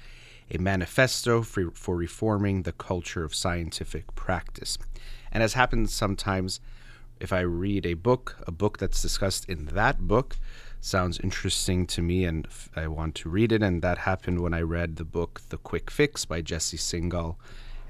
a 0.51 0.59
manifesto 0.59 1.43
for, 1.43 1.71
for 1.73 1.97
reforming 1.97 2.63
the 2.63 2.73
culture 2.73 3.23
of 3.23 3.35
scientific 3.35 4.15
practice. 4.17 4.79
And 5.31 5.43
as 5.43 5.53
happens 5.53 5.93
sometimes, 5.93 6.61
if 7.21 7.33
I 7.33 7.41
read 7.41 7.87
a 7.87 7.95
book, 7.95 8.37
a 8.47 8.53
book 8.53 8.79
that's 8.79 9.01
discussed 9.01 9.49
in 9.49 9.67
that 9.67 10.01
book 10.07 10.37
sounds 10.81 11.19
interesting 11.21 11.87
to 11.87 12.03
me 12.03 12.25
and 12.25 12.47
f- 12.47 12.69
I 12.77 12.87
want 12.87 13.15
to 13.17 13.29
read 13.29 13.53
it. 13.53 13.63
And 13.63 13.83
that 13.83 13.99
happened 13.99 14.41
when 14.41 14.55
I 14.55 14.61
read 14.61 14.97
the 14.97 15.05
book 15.05 15.41
The 15.49 15.57
Quick 15.57 15.91
Fix 15.91 16.25
by 16.25 16.43
Jesse 16.43 16.77
Singal. 16.77 17.37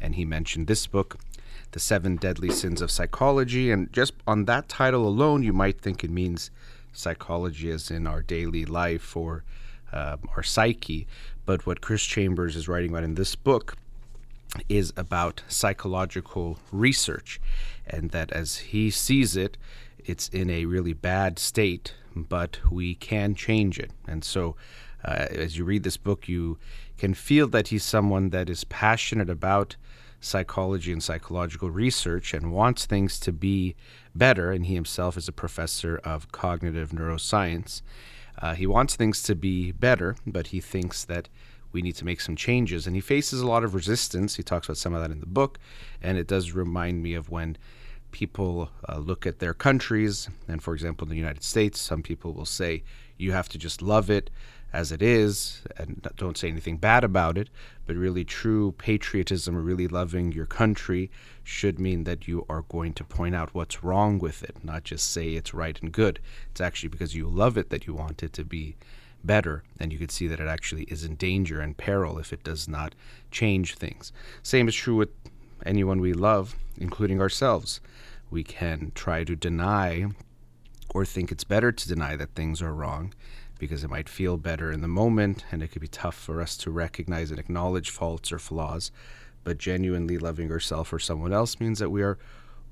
And 0.00 0.14
he 0.14 0.24
mentioned 0.24 0.66
this 0.66 0.86
book, 0.86 1.18
The 1.72 1.80
Seven 1.80 2.16
Deadly 2.16 2.50
Sins 2.50 2.80
of 2.80 2.90
Psychology. 2.90 3.70
And 3.70 3.92
just 3.92 4.14
on 4.26 4.44
that 4.44 4.68
title 4.68 5.06
alone, 5.06 5.42
you 5.42 5.52
might 5.52 5.80
think 5.80 6.04
it 6.04 6.10
means 6.10 6.50
psychology 6.92 7.70
as 7.70 7.90
in 7.90 8.06
our 8.06 8.22
daily 8.22 8.64
life 8.64 9.16
or 9.16 9.44
uh, 9.92 10.16
our 10.36 10.42
psyche. 10.42 11.06
But 11.44 11.66
what 11.66 11.80
Chris 11.80 12.04
Chambers 12.04 12.56
is 12.56 12.68
writing 12.68 12.90
about 12.90 13.04
in 13.04 13.14
this 13.14 13.34
book 13.34 13.76
is 14.68 14.92
about 14.96 15.42
psychological 15.48 16.58
research, 16.72 17.40
and 17.86 18.10
that 18.10 18.32
as 18.32 18.56
he 18.58 18.90
sees 18.90 19.36
it, 19.36 19.56
it's 20.04 20.28
in 20.28 20.50
a 20.50 20.66
really 20.66 20.92
bad 20.92 21.38
state, 21.38 21.94
but 22.14 22.60
we 22.70 22.94
can 22.94 23.34
change 23.34 23.78
it. 23.78 23.90
And 24.06 24.24
so, 24.24 24.56
uh, 25.04 25.26
as 25.30 25.56
you 25.56 25.64
read 25.64 25.82
this 25.82 25.96
book, 25.96 26.28
you 26.28 26.58
can 26.98 27.14
feel 27.14 27.48
that 27.48 27.68
he's 27.68 27.84
someone 27.84 28.30
that 28.30 28.48
is 28.48 28.64
passionate 28.64 29.30
about 29.30 29.76
psychology 30.20 30.92
and 30.92 31.02
psychological 31.02 31.70
research 31.70 32.32
and 32.34 32.52
wants 32.52 32.86
things 32.86 33.20
to 33.20 33.32
be 33.32 33.74
better. 34.14 34.50
And 34.50 34.66
he 34.66 34.74
himself 34.74 35.16
is 35.16 35.28
a 35.28 35.32
professor 35.32 35.98
of 35.98 36.32
cognitive 36.32 36.90
neuroscience. 36.90 37.82
Uh, 38.40 38.54
he 38.54 38.66
wants 38.66 38.96
things 38.96 39.22
to 39.24 39.34
be 39.34 39.72
better, 39.72 40.16
but 40.26 40.48
he 40.48 40.60
thinks 40.60 41.04
that 41.04 41.28
we 41.72 41.82
need 41.82 41.96
to 41.96 42.04
make 42.04 42.20
some 42.20 42.36
changes. 42.36 42.86
And 42.86 42.96
he 42.96 43.00
faces 43.00 43.40
a 43.40 43.46
lot 43.46 43.64
of 43.64 43.74
resistance. 43.74 44.36
He 44.36 44.42
talks 44.42 44.66
about 44.66 44.76
some 44.76 44.94
of 44.94 45.02
that 45.02 45.10
in 45.10 45.20
the 45.20 45.26
book. 45.26 45.58
And 46.02 46.18
it 46.18 46.26
does 46.26 46.52
remind 46.52 47.02
me 47.02 47.14
of 47.14 47.30
when 47.30 47.56
people 48.12 48.70
uh, 48.88 48.98
look 48.98 49.26
at 49.26 49.38
their 49.38 49.54
countries. 49.54 50.28
And 50.48 50.62
for 50.62 50.74
example, 50.74 51.06
in 51.06 51.10
the 51.10 51.16
United 51.16 51.42
States, 51.42 51.80
some 51.80 52.02
people 52.02 52.32
will 52.32 52.46
say, 52.46 52.82
you 53.18 53.32
have 53.32 53.48
to 53.50 53.58
just 53.58 53.82
love 53.82 54.10
it 54.10 54.30
as 54.72 54.92
it 54.92 55.00
is 55.00 55.62
and 55.78 56.06
don't 56.16 56.36
say 56.36 56.48
anything 56.48 56.76
bad 56.76 57.04
about 57.04 57.38
it. 57.38 57.48
But 57.86 57.96
really, 57.96 58.24
true 58.24 58.72
patriotism 58.72 59.56
or 59.56 59.60
really 59.60 59.88
loving 59.88 60.32
your 60.32 60.46
country 60.46 61.10
should 61.44 61.78
mean 61.78 62.04
that 62.04 62.26
you 62.26 62.44
are 62.48 62.62
going 62.62 62.92
to 62.94 63.04
point 63.04 63.34
out 63.34 63.54
what's 63.54 63.84
wrong 63.84 64.18
with 64.18 64.42
it, 64.42 64.56
not 64.64 64.84
just 64.84 65.10
say 65.12 65.30
it's 65.30 65.54
right 65.54 65.80
and 65.80 65.92
good. 65.92 66.18
It's 66.50 66.60
actually 66.60 66.88
because 66.88 67.14
you 67.14 67.28
love 67.28 67.56
it 67.56 67.70
that 67.70 67.86
you 67.86 67.94
want 67.94 68.22
it 68.22 68.32
to 68.34 68.44
be 68.44 68.76
better, 69.26 69.62
and 69.78 69.92
you 69.92 69.98
could 69.98 70.10
see 70.10 70.28
that 70.28 70.40
it 70.40 70.48
actually 70.48 70.84
is 70.84 71.04
in 71.04 71.16
danger 71.16 71.60
and 71.60 71.76
peril 71.76 72.18
if 72.18 72.32
it 72.32 72.44
does 72.44 72.68
not 72.68 72.94
change 73.30 73.74
things. 73.74 74.12
Same 74.42 74.68
is 74.68 74.74
true 74.74 74.96
with 74.96 75.10
anyone 75.64 76.00
we 76.00 76.12
love, 76.12 76.56
including 76.78 77.20
ourselves. 77.20 77.80
We 78.30 78.44
can 78.44 78.92
try 78.94 79.24
to 79.24 79.36
deny 79.36 80.06
or 80.90 81.04
think 81.04 81.30
it's 81.30 81.44
better 81.44 81.72
to 81.72 81.88
deny 81.88 82.16
that 82.16 82.34
things 82.34 82.62
are 82.62 82.74
wrong 82.74 83.12
because 83.58 83.82
it 83.82 83.90
might 83.90 84.08
feel 84.08 84.36
better 84.36 84.70
in 84.70 84.82
the 84.82 84.88
moment 84.88 85.44
and 85.50 85.62
it 85.62 85.68
could 85.68 85.82
be 85.82 85.88
tough 85.88 86.14
for 86.14 86.40
us 86.40 86.56
to 86.58 86.70
recognize 86.70 87.30
and 87.30 87.40
acknowledge 87.40 87.90
faults 87.90 88.32
or 88.32 88.38
flaws. 88.38 88.90
But 89.44 89.58
genuinely 89.58 90.18
loving 90.18 90.50
ourselves 90.50 90.92
or 90.92 90.98
someone 90.98 91.32
else 91.32 91.60
means 91.60 91.78
that 91.78 91.90
we 91.90 92.02
are 92.02 92.18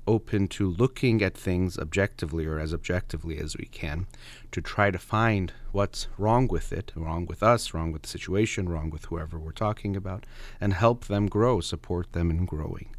open 0.07 0.47
to 0.47 0.69
looking 0.69 1.21
at 1.21 1.35
things 1.35 1.77
objectively 1.77 2.45
or 2.45 2.59
as 2.59 2.73
objectively 2.73 3.39
as 3.39 3.57
we 3.57 3.65
can 3.65 4.05
to 4.51 4.61
try 4.61 4.91
to 4.91 4.97
find 4.97 5.51
what's 5.71 6.07
wrong 6.17 6.47
with 6.47 6.71
it, 6.71 6.91
wrong 6.95 7.25
with 7.25 7.41
us, 7.41 7.73
wrong 7.73 7.91
with 7.91 8.03
the 8.03 8.07
situation, 8.07 8.69
wrong 8.69 8.89
with 8.89 9.05
whoever 9.05 9.39
we're 9.39 9.51
talking 9.51 9.95
about, 9.95 10.25
and 10.61 10.73
help 10.73 11.05
them 11.05 11.27
grow, 11.27 11.59
support 11.59 12.11
them 12.13 12.29
in 12.29 12.45
growing. 12.45 12.89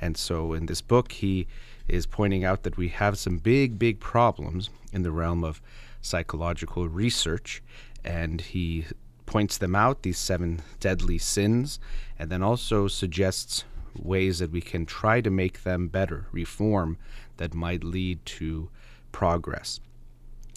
And 0.00 0.16
so 0.16 0.52
in 0.52 0.66
this 0.66 0.80
book, 0.80 1.12
he 1.12 1.46
is 1.88 2.06
pointing 2.06 2.44
out 2.44 2.64
that 2.64 2.76
we 2.76 2.88
have 2.88 3.18
some 3.18 3.38
big, 3.38 3.78
big 3.78 4.00
problems 4.00 4.70
in 4.92 5.02
the 5.02 5.12
realm 5.12 5.44
of 5.44 5.62
psychological 6.00 6.88
research, 6.88 7.62
and 8.04 8.40
he 8.40 8.86
points 9.24 9.58
them 9.58 9.74
out, 9.74 10.02
these 10.02 10.18
seven 10.18 10.60
deadly 10.80 11.18
sins, 11.18 11.78
and 12.18 12.30
then 12.30 12.42
also 12.42 12.88
suggests 12.88 13.64
ways 13.98 14.38
that 14.38 14.50
we 14.50 14.60
can 14.60 14.86
try 14.86 15.20
to 15.20 15.30
make 15.30 15.62
them 15.62 15.88
better, 15.88 16.26
reform 16.32 16.98
that 17.36 17.54
might 17.54 17.84
lead 17.84 18.24
to 18.26 18.70
progress. 19.12 19.80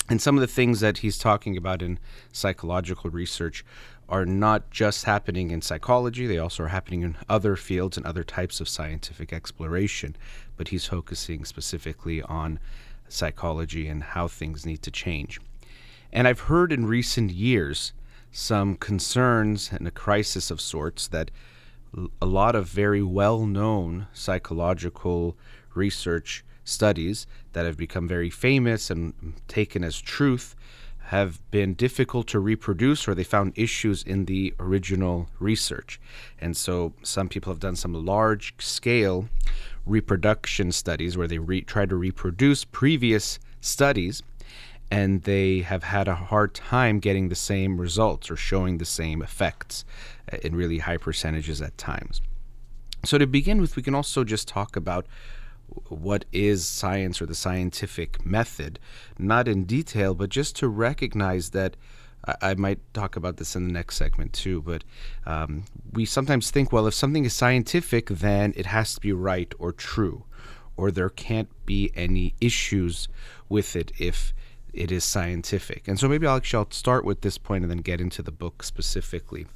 And 0.10 0.22
some 0.22 0.36
of 0.36 0.42
the 0.42 0.48
things 0.48 0.80
that 0.80 1.00
he's 1.00 1.18
talking 1.18 1.56
about 1.56 1.82
in 1.82 2.00
psychological 2.32 3.12
research 3.12 3.64
are 4.08 4.26
not 4.26 4.72
just 4.72 5.06
happening 5.06 5.52
in 5.52 5.62
psychology, 5.62 6.26
they 6.26 6.40
also 6.40 6.64
are 6.64 6.70
happening 6.70 7.04
in 7.04 7.16
other 7.30 7.56
fields 7.56 7.96
and 7.96 8.06
other 8.08 8.24
types 8.24 8.60
of 8.60 8.68
scientific 8.68 9.32
exploration. 9.32 10.16
But 10.58 10.70
he's 10.70 10.86
focusing 10.86 11.46
specifically 11.46 12.24
on 12.24 12.60
psychology 13.08 13.88
and 13.88 14.02
how 14.02 14.28
things 14.28 14.66
need 14.66 14.82
to 14.82 14.92
change. 14.92 15.40
And 16.12 16.28
I've 16.28 16.42
heard 16.42 16.72
in 16.72 16.88
recent 16.88 17.32
years 17.32 17.94
some 18.32 18.76
concerns 18.76 19.72
and 19.72 19.88
a 19.88 19.92
crisis 19.92 20.50
of 20.50 20.60
sorts 20.60 21.08
that 21.08 21.30
a 22.22 22.26
lot 22.26 22.56
of 22.56 22.68
very 22.68 23.02
well 23.02 23.46
known 23.46 24.08
psychological 24.14 25.36
research 25.74 26.44
studies 26.64 27.26
that 27.54 27.66
have 27.66 27.78
become 27.78 28.08
very 28.08 28.30
famous 28.30 28.90
and 28.90 29.34
taken 29.48 29.84
as 29.84 30.00
truth 30.00 30.56
have 31.10 31.40
been 31.50 31.74
difficult 31.74 32.28
to 32.28 32.40
reproduce 32.40 33.08
or 33.08 33.16
they 33.16 33.24
found 33.24 33.52
issues 33.56 34.04
in 34.04 34.26
the 34.26 34.54
original 34.60 35.28
research. 35.40 36.00
And 36.40 36.56
so 36.56 36.94
some 37.02 37.28
people 37.28 37.52
have 37.52 37.60
done 37.60 37.76
some 37.76 37.94
large 37.94 38.54
scale 38.60 39.28
reproduction 39.88 40.72
studies 40.72 41.18
where 41.18 41.28
they 41.28 41.40
re- 41.40 41.62
try 41.62 41.88
to 41.88 41.96
reproduce 41.96 42.64
previous 42.64 43.40
studies 43.60 44.22
and 44.92 45.24
they 45.24 45.62
have 45.62 45.84
had 45.84 46.08
a 46.08 46.16
hard 46.16 46.54
time 46.54 47.00
getting 47.00 47.30
the 47.30 47.36
same 47.36 47.80
results 47.80 48.30
or 48.30 48.36
showing 48.36 48.78
the 48.78 48.86
same 48.86 49.22
effects 49.22 49.86
in 50.44 50.56
really 50.56 50.80
high 50.80 50.98
percentages 50.98 51.62
at 51.62 51.78
times. 51.78 52.22
So, 53.06 53.18
to 53.18 53.28
begin 53.28 53.62
with, 53.62 53.76
we 53.76 53.84
can 53.84 53.96
also 53.96 54.24
just 54.24 54.48
talk 54.48 54.76
about 54.76 55.08
what 55.88 56.26
is 56.32 56.68
science 56.68 57.22
or 57.22 57.26
the 57.26 57.36
scientific 57.36 58.26
method, 58.26 58.80
not 59.18 59.48
in 59.48 59.66
detail, 59.66 60.14
but 60.14 60.30
just 60.30 60.56
to 60.58 60.68
recognize 60.68 61.52
that. 61.52 61.76
I, 62.42 62.54
might 62.56 62.80
talk 62.94 63.16
about 63.16 63.38
this 63.38 63.56
in 63.56 63.66
the 63.66 63.72
next 63.72 63.96
segment 63.96 64.34
too, 64.34 64.62
but 64.62 64.84
um, 65.26 65.64
we 65.94 66.04
sometimes 66.04 66.52
think, 66.52 66.72
well, 66.72 66.86
if 66.86 66.94
something 66.94 67.24
is 67.24 67.34
scientific, 67.34 68.08
then 68.08 68.54
it 68.58 68.66
has 68.66 68.94
to 68.96 69.00
be 69.00 69.14
right 69.14 69.52
or 69.58 69.72
true, 69.72 70.26
or 70.76 70.92
there 70.92 71.10
can't 71.10 71.50
be 71.66 71.92
any 71.96 72.36
issues 72.42 73.08
with 73.48 73.74
it 73.74 73.94
if 73.98 74.34
it 74.74 74.92
is 74.92 75.04
scientific. 75.04 75.88
And 75.88 76.00
so 76.00 76.08
maybe 76.08 76.28
I'll, 76.28 76.38
actually, 76.38 76.60
I'll 76.66 76.72
start 76.72 77.06
with 77.06 77.22
this 77.22 77.38
point 77.38 77.64
and 77.64 77.72
then 77.72 77.80
get 77.80 78.02
into 78.02 78.22
the 78.22 78.32
book 78.32 78.64
specifically. 78.64 79.48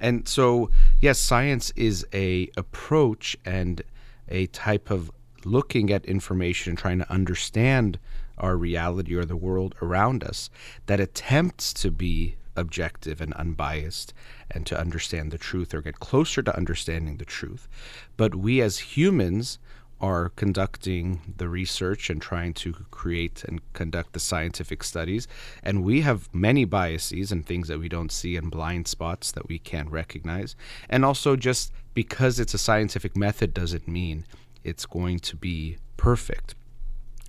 And 0.00 0.26
so, 0.28 0.70
yes, 1.00 1.18
science 1.18 1.72
is 1.76 2.06
a 2.12 2.50
approach 2.56 3.36
and 3.44 3.82
a 4.28 4.46
type 4.48 4.90
of 4.90 5.10
looking 5.44 5.90
at 5.90 6.04
information 6.04 6.70
and 6.70 6.78
trying 6.78 6.98
to 6.98 7.10
understand 7.10 7.98
our 8.38 8.56
reality 8.56 9.14
or 9.14 9.24
the 9.24 9.36
world 9.36 9.74
around 9.82 10.24
us 10.24 10.50
that 10.86 11.00
attempts 11.00 11.72
to 11.74 11.90
be 11.90 12.36
objective 12.56 13.20
and 13.20 13.32
unbiased 13.34 14.12
and 14.50 14.66
to 14.66 14.78
understand 14.78 15.30
the 15.30 15.38
truth 15.38 15.72
or 15.72 15.80
get 15.80 16.00
closer 16.00 16.42
to 16.42 16.56
understanding 16.56 17.16
the 17.16 17.24
truth. 17.24 17.68
But 18.16 18.34
we 18.34 18.60
as 18.60 18.78
humans 18.78 19.58
are 20.02 20.30
conducting 20.30 21.20
the 21.36 21.48
research 21.48 22.10
and 22.10 22.20
trying 22.20 22.52
to 22.52 22.72
create 22.90 23.44
and 23.44 23.60
conduct 23.72 24.12
the 24.12 24.20
scientific 24.20 24.82
studies. 24.82 25.28
And 25.62 25.84
we 25.84 26.00
have 26.00 26.28
many 26.34 26.64
biases 26.64 27.30
and 27.30 27.46
things 27.46 27.68
that 27.68 27.78
we 27.78 27.88
don't 27.88 28.10
see 28.10 28.36
and 28.36 28.50
blind 28.50 28.88
spots 28.88 29.30
that 29.32 29.48
we 29.48 29.60
can't 29.60 29.90
recognize. 29.90 30.56
And 30.90 31.04
also, 31.04 31.36
just 31.36 31.72
because 31.94 32.40
it's 32.40 32.52
a 32.52 32.58
scientific 32.58 33.16
method 33.16 33.54
doesn't 33.54 33.86
mean 33.86 34.24
it's 34.64 34.86
going 34.86 35.20
to 35.20 35.36
be 35.36 35.78
perfect. 35.96 36.56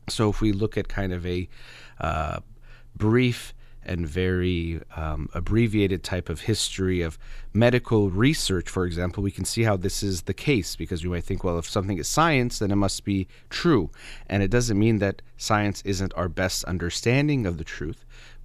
So, 0.09 0.29
if 0.29 0.41
we 0.41 0.51
look 0.51 0.75
at 0.75 0.87
kind 0.87 1.13
of 1.13 1.25
a 1.27 1.47
uh, 1.99 2.39
brief 2.97 3.53
and 3.85 4.07
very 4.07 4.81
um, 4.95 5.29
abbreviated 5.33 6.03
type 6.03 6.29
of 6.29 6.41
history 6.41 7.01
of 7.01 7.17
medical 7.53 8.09
research, 8.09 8.69
for 8.69 8.85
example, 8.85 9.23
we 9.23 9.31
can 9.31 9.45
see 9.45 9.63
how 9.63 9.77
this 9.77 10.03
is 10.03 10.23
the 10.23 10.33
case 10.33 10.75
because 10.75 11.03
you 11.03 11.09
might 11.09 11.23
think, 11.23 11.43
well, 11.43 11.59
if 11.59 11.69
something 11.69 11.97
is 11.97 12.07
science, 12.07 12.59
then 12.59 12.71
it 12.71 12.75
must 12.75 13.03
be 13.03 13.27
true. 13.49 13.89
And 14.27 14.41
it 14.41 14.51
doesn't 14.51 14.79
mean 14.79 14.99
that 14.99 15.21
science 15.37 15.81
isn't 15.85 16.13
our 16.15 16.29
best 16.29 16.63
understanding 16.65 17.45
of 17.45 17.57
the 17.57 17.63
truth, 17.63 18.02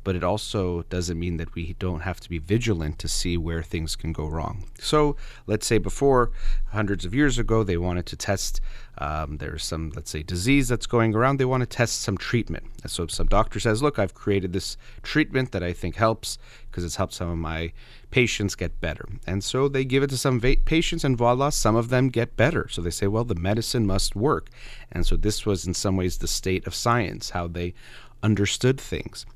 but 0.09 0.17
it 0.17 0.25
also 0.25 0.85
doesn't 0.89 1.19
mean 1.19 1.37
that 1.37 1.55
we 1.55 1.75
don't 1.79 2.01
have 2.01 2.19
to 2.19 2.31
be 2.31 2.39
vigilant 2.39 2.99
to 2.99 3.07
see 3.07 3.37
where 3.37 3.63
things 3.63 3.95
can 3.95 4.11
go 4.11 4.27
wrong. 4.27 4.65
So, 4.81 5.17
let's 5.47 5.67
say 5.67 5.77
before, 5.77 6.31
hundreds 6.69 7.05
of 7.05 7.13
years 7.13 7.39
ago, 7.39 7.63
they 7.63 7.77
wanted 7.77 8.07
to 8.07 8.17
test 8.17 8.63
um, 9.01 9.37
there's 9.37 9.65
some, 9.65 9.93
let's 9.95 10.11
say, 10.11 10.25
disease 10.25 10.67
that's 10.69 10.87
going 10.87 11.15
around. 11.15 11.39
They 11.39 11.45
want 11.45 11.61
to 11.61 11.67
test 11.67 12.03
some 12.03 12.19
treatment. 12.19 12.65
And 12.83 12.91
so 12.91 13.07
some 13.07 13.29
doctor 13.29 13.61
says, 13.61 13.81
Look, 13.81 13.99
I've 13.99 14.15
created 14.15 14.53
this 14.53 14.77
treatment 15.03 15.53
that 15.53 15.63
I 15.63 15.73
think 15.73 15.95
helps 15.95 16.37
because 16.69 16.85
it's 16.85 16.97
helped 16.97 17.15
some 17.15 17.31
of 17.31 17.39
my 17.39 17.73
patients 18.11 18.57
get 18.57 18.81
better. 18.81 19.07
And 19.27 19.45
so 19.45 19.69
they 19.69 19.85
give 19.85 20.03
it 20.03 20.11
to 20.11 20.17
some 20.17 20.41
va- 20.41 20.57
patients, 20.65 21.05
and 21.05 21.17
voila, 21.17 21.51
some 21.51 21.77
of 21.77 21.91
them 21.91 22.09
get 22.09 22.37
better. 22.37 22.67
So 22.69 22.83
they 22.83 22.91
say, 22.91 23.07
Well, 23.07 23.25
the 23.25 23.37
medicine 23.37 23.87
must 23.87 24.17
work. 24.17 24.51
And 24.91 25.07
so 25.07 25.17
this 25.17 25.47
was, 25.47 25.65
in 25.65 25.75
some 25.75 25.97
ways, 25.97 26.19
the 26.19 26.27
state 26.27 26.67
of 26.67 26.75
science, 26.75 27.31
how 27.31 27.47
they 27.47 27.75
understood 28.23 28.81
things. 28.81 29.27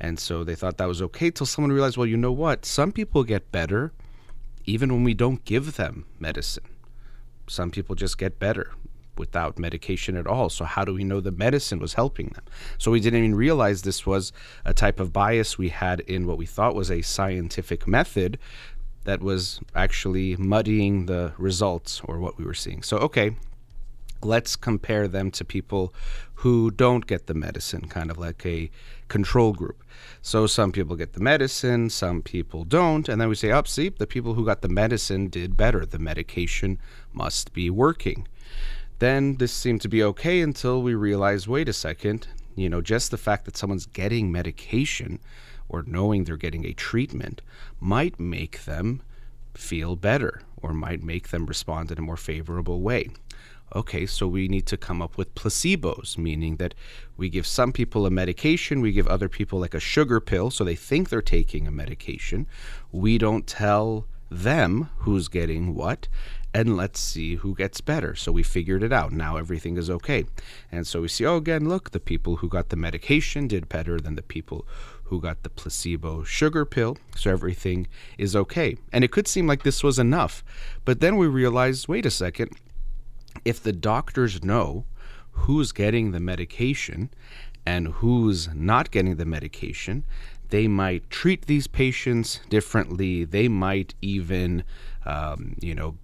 And 0.00 0.18
so 0.18 0.44
they 0.44 0.54
thought 0.54 0.78
that 0.78 0.88
was 0.88 1.02
okay 1.02 1.30
till 1.30 1.46
someone 1.46 1.72
realized, 1.72 1.96
well, 1.96 2.06
you 2.06 2.16
know 2.16 2.32
what? 2.32 2.64
Some 2.64 2.92
people 2.92 3.24
get 3.24 3.50
better 3.52 3.92
even 4.64 4.92
when 4.92 5.04
we 5.04 5.14
don't 5.14 5.44
give 5.44 5.76
them 5.76 6.04
medicine. 6.18 6.64
Some 7.48 7.70
people 7.70 7.94
just 7.94 8.18
get 8.18 8.38
better 8.38 8.72
without 9.16 9.58
medication 9.58 10.16
at 10.16 10.26
all. 10.26 10.48
So, 10.48 10.64
how 10.64 10.84
do 10.84 10.94
we 10.94 11.04
know 11.04 11.20
the 11.20 11.32
medicine 11.32 11.80
was 11.80 11.94
helping 11.94 12.28
them? 12.28 12.44
So, 12.76 12.90
we 12.90 13.00
didn't 13.00 13.18
even 13.18 13.34
realize 13.34 13.82
this 13.82 14.06
was 14.06 14.32
a 14.64 14.74
type 14.74 15.00
of 15.00 15.12
bias 15.12 15.58
we 15.58 15.70
had 15.70 16.00
in 16.00 16.26
what 16.26 16.38
we 16.38 16.46
thought 16.46 16.74
was 16.74 16.90
a 16.90 17.02
scientific 17.02 17.86
method 17.86 18.38
that 19.04 19.20
was 19.20 19.60
actually 19.74 20.36
muddying 20.36 21.06
the 21.06 21.32
results 21.38 22.02
or 22.04 22.18
what 22.18 22.36
we 22.36 22.44
were 22.44 22.54
seeing. 22.54 22.82
So, 22.82 22.98
okay, 22.98 23.36
let's 24.22 24.56
compare 24.56 25.08
them 25.08 25.30
to 25.32 25.44
people 25.44 25.94
who 26.34 26.70
don't 26.70 27.06
get 27.06 27.26
the 27.26 27.34
medicine, 27.34 27.88
kind 27.88 28.10
of 28.10 28.18
like 28.18 28.44
a 28.46 28.70
control 29.08 29.52
group. 29.52 29.82
So 30.22 30.46
some 30.46 30.72
people 30.72 30.96
get 30.96 31.14
the 31.14 31.20
medicine, 31.20 31.90
some 31.90 32.22
people 32.22 32.64
don't, 32.64 33.08
and 33.08 33.20
then 33.20 33.28
we 33.28 33.34
say, 33.34 33.50
up, 33.50 33.66
oh, 33.66 33.68
see, 33.68 33.88
the 33.88 34.06
people 34.06 34.34
who 34.34 34.44
got 34.44 34.62
the 34.62 34.68
medicine 34.68 35.28
did 35.28 35.56
better. 35.56 35.84
The 35.84 35.98
medication 35.98 36.78
must 37.12 37.52
be 37.52 37.70
working. 37.70 38.28
Then 38.98 39.36
this 39.36 39.52
seemed 39.52 39.80
to 39.82 39.88
be 39.88 40.02
okay 40.02 40.40
until 40.40 40.82
we 40.82 40.94
realized 40.94 41.46
wait 41.46 41.68
a 41.68 41.72
second, 41.72 42.28
you 42.56 42.68
know, 42.68 42.80
just 42.80 43.10
the 43.10 43.16
fact 43.16 43.44
that 43.44 43.56
someone's 43.56 43.86
getting 43.86 44.32
medication 44.32 45.20
or 45.68 45.84
knowing 45.86 46.24
they're 46.24 46.36
getting 46.36 46.66
a 46.66 46.72
treatment 46.72 47.40
might 47.80 48.18
make 48.18 48.64
them 48.64 49.02
feel 49.54 49.96
better 49.96 50.42
or 50.56 50.72
might 50.72 51.02
make 51.02 51.28
them 51.28 51.46
respond 51.46 51.90
in 51.90 51.98
a 51.98 52.02
more 52.02 52.16
favorable 52.16 52.80
way. 52.80 53.08
Okay, 53.74 54.06
so 54.06 54.26
we 54.26 54.48
need 54.48 54.66
to 54.66 54.76
come 54.76 55.02
up 55.02 55.18
with 55.18 55.34
placebos, 55.34 56.16
meaning 56.16 56.56
that 56.56 56.74
we 57.16 57.28
give 57.28 57.46
some 57.46 57.72
people 57.72 58.06
a 58.06 58.10
medication, 58.10 58.80
we 58.80 58.92
give 58.92 59.06
other 59.06 59.28
people 59.28 59.58
like 59.58 59.74
a 59.74 59.80
sugar 59.80 60.20
pill, 60.20 60.50
so 60.50 60.64
they 60.64 60.74
think 60.74 61.08
they're 61.10 61.20
taking 61.20 61.66
a 61.66 61.70
medication. 61.70 62.46
We 62.92 63.18
don't 63.18 63.46
tell 63.46 64.06
them 64.30 64.90
who's 64.98 65.28
getting 65.28 65.74
what, 65.74 66.08
and 66.54 66.76
let's 66.76 66.98
see 66.98 67.36
who 67.36 67.54
gets 67.54 67.80
better. 67.80 68.14
So 68.14 68.32
we 68.32 68.42
figured 68.42 68.82
it 68.82 68.92
out. 68.92 69.12
Now 69.12 69.36
everything 69.36 69.76
is 69.76 69.90
okay. 69.90 70.24
And 70.72 70.86
so 70.86 71.02
we 71.02 71.08
see, 71.08 71.26
oh, 71.26 71.36
again, 71.36 71.68
look, 71.68 71.90
the 71.90 72.00
people 72.00 72.36
who 72.36 72.48
got 72.48 72.70
the 72.70 72.76
medication 72.76 73.48
did 73.48 73.68
better 73.68 74.00
than 74.00 74.14
the 74.14 74.22
people 74.22 74.66
who 75.04 75.20
got 75.20 75.42
the 75.42 75.50
placebo 75.50 76.24
sugar 76.24 76.64
pill. 76.64 76.96
So 77.16 77.30
everything 77.30 77.86
is 78.16 78.34
okay. 78.34 78.76
And 78.92 79.04
it 79.04 79.12
could 79.12 79.28
seem 79.28 79.46
like 79.46 79.62
this 79.62 79.82
was 79.82 79.98
enough. 79.98 80.42
But 80.84 81.00
then 81.00 81.16
we 81.16 81.26
realized 81.26 81.88
wait 81.88 82.06
a 82.06 82.10
second, 82.10 82.50
if 83.44 83.62
the 83.62 83.72
doctors 83.72 84.42
know 84.42 84.84
who's 85.32 85.72
getting 85.72 86.12
the 86.12 86.20
medication 86.20 87.10
and 87.64 87.88
who's 87.88 88.48
not 88.54 88.90
getting 88.90 89.16
the 89.16 89.24
medication, 89.24 90.04
they 90.48 90.66
might 90.66 91.08
treat 91.10 91.46
these 91.46 91.66
patients 91.66 92.40
differently. 92.48 93.24
They 93.24 93.48
might 93.48 93.94
even, 94.00 94.64
um, 95.04 95.56
you 95.60 95.74
know, 95.74 95.96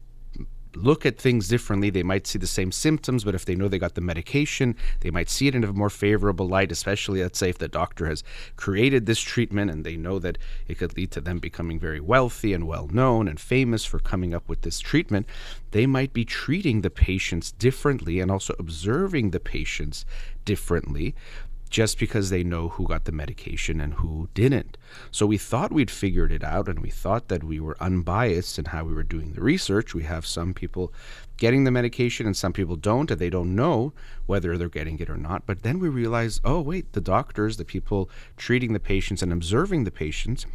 look 0.77 1.07
at 1.07 1.19
things 1.19 1.49
differently. 1.49 1.91
They 1.91 2.03
might 2.03 2.27
see 2.27 2.39
the 2.39 2.47
same 2.47 2.73
symptoms, 2.73 3.25
but 3.25 3.35
if 3.35 3.45
they 3.45 3.55
know 3.55 3.69
they 3.69 3.79
got 3.79 3.95
the 3.95 4.01
medication, 4.01 4.77
they 5.01 5.11
might 5.11 5.31
see 5.31 5.49
it 5.49 5.55
in 5.55 5.65
a 5.65 5.73
more 5.73 5.91
favorable 5.91 6.49
light, 6.49 6.73
especially, 6.73 7.23
let's 7.23 7.39
say, 7.39 7.49
if 7.49 7.59
the 7.59 7.69
doctor 7.69 8.07
has 8.07 8.23
created 8.57 9.07
this 9.07 9.21
treatment 9.21 9.71
and 9.71 9.85
they 9.85 9.97
know 9.97 10.19
that 10.19 10.39
it 10.69 10.79
could 10.79 10.97
lead 10.97 11.11
to 11.13 11.21
them 11.21 11.39
becoming 11.39 11.79
very 11.79 12.01
wealthy 12.01 12.53
and 12.53 12.67
well 12.67 12.89
known 12.89 13.29
and 13.29 13.41
famous 13.41 13.85
for 13.85 13.99
coming 13.99 14.35
up 14.35 14.49
with 14.49 14.63
this 14.63 14.81
treatment. 14.81 15.27
They 15.71 15.87
might 15.87 16.13
be 16.13 16.25
treating 16.25 16.83
the 16.83 16.91
patients 16.91 17.51
differently 17.53 18.21
and 18.21 18.31
also 18.31 18.55
observing 18.59 19.31
the 19.31 19.41
patients 19.41 20.05
differently 20.45 21.15
just 21.75 21.99
because 21.99 22.31
they 22.31 22.45
know 22.45 22.69
who 22.69 22.87
got 22.87 23.05
the 23.05 23.11
medication 23.11 23.81
and 23.81 23.95
who 23.95 24.29
didn't. 24.33 24.77
So 25.11 25.27
we 25.27 25.37
thought 25.37 25.73
we'd 25.73 25.91
figured 25.91 26.31
it 26.31 26.45
out 26.45 26.69
and 26.69 26.79
we 26.79 26.89
thought 26.89 27.27
that 27.27 27.43
we 27.43 27.59
were 27.59 27.77
unbiased 27.81 28.61
in 28.61 28.67
how 28.67 28.85
we 28.85 28.95
were 28.95 29.03
doing 29.03 29.33
the 29.33 29.41
research. 29.41 29.93
We 29.93 30.05
have 30.05 30.25
some 30.25 30.55
people 30.55 30.93
getting 31.37 31.65
the 31.65 31.73
medication 31.73 32.27
and 32.27 32.37
some 32.37 32.53
people 32.53 32.77
don't, 32.77 33.11
and 33.11 33.21
they 33.21 33.29
don't 33.29 33.57
know 33.57 33.93
whether 34.27 34.57
they're 34.57 34.69
getting 34.69 35.01
it 35.01 35.11
or 35.11 35.17
not. 35.17 35.47
But 35.47 35.65
then 35.65 35.81
we 35.81 35.89
realized 35.89 36.43
oh, 36.45 36.61
wait, 36.61 36.93
the 36.93 37.01
doctors, 37.01 37.57
the 37.57 37.65
people 37.65 38.09
treating 38.37 38.73
the 38.73 38.79
patients 38.79 39.21
and 39.21 39.33
observing 39.33 39.83
the 39.83 39.91
patients, 39.91 40.47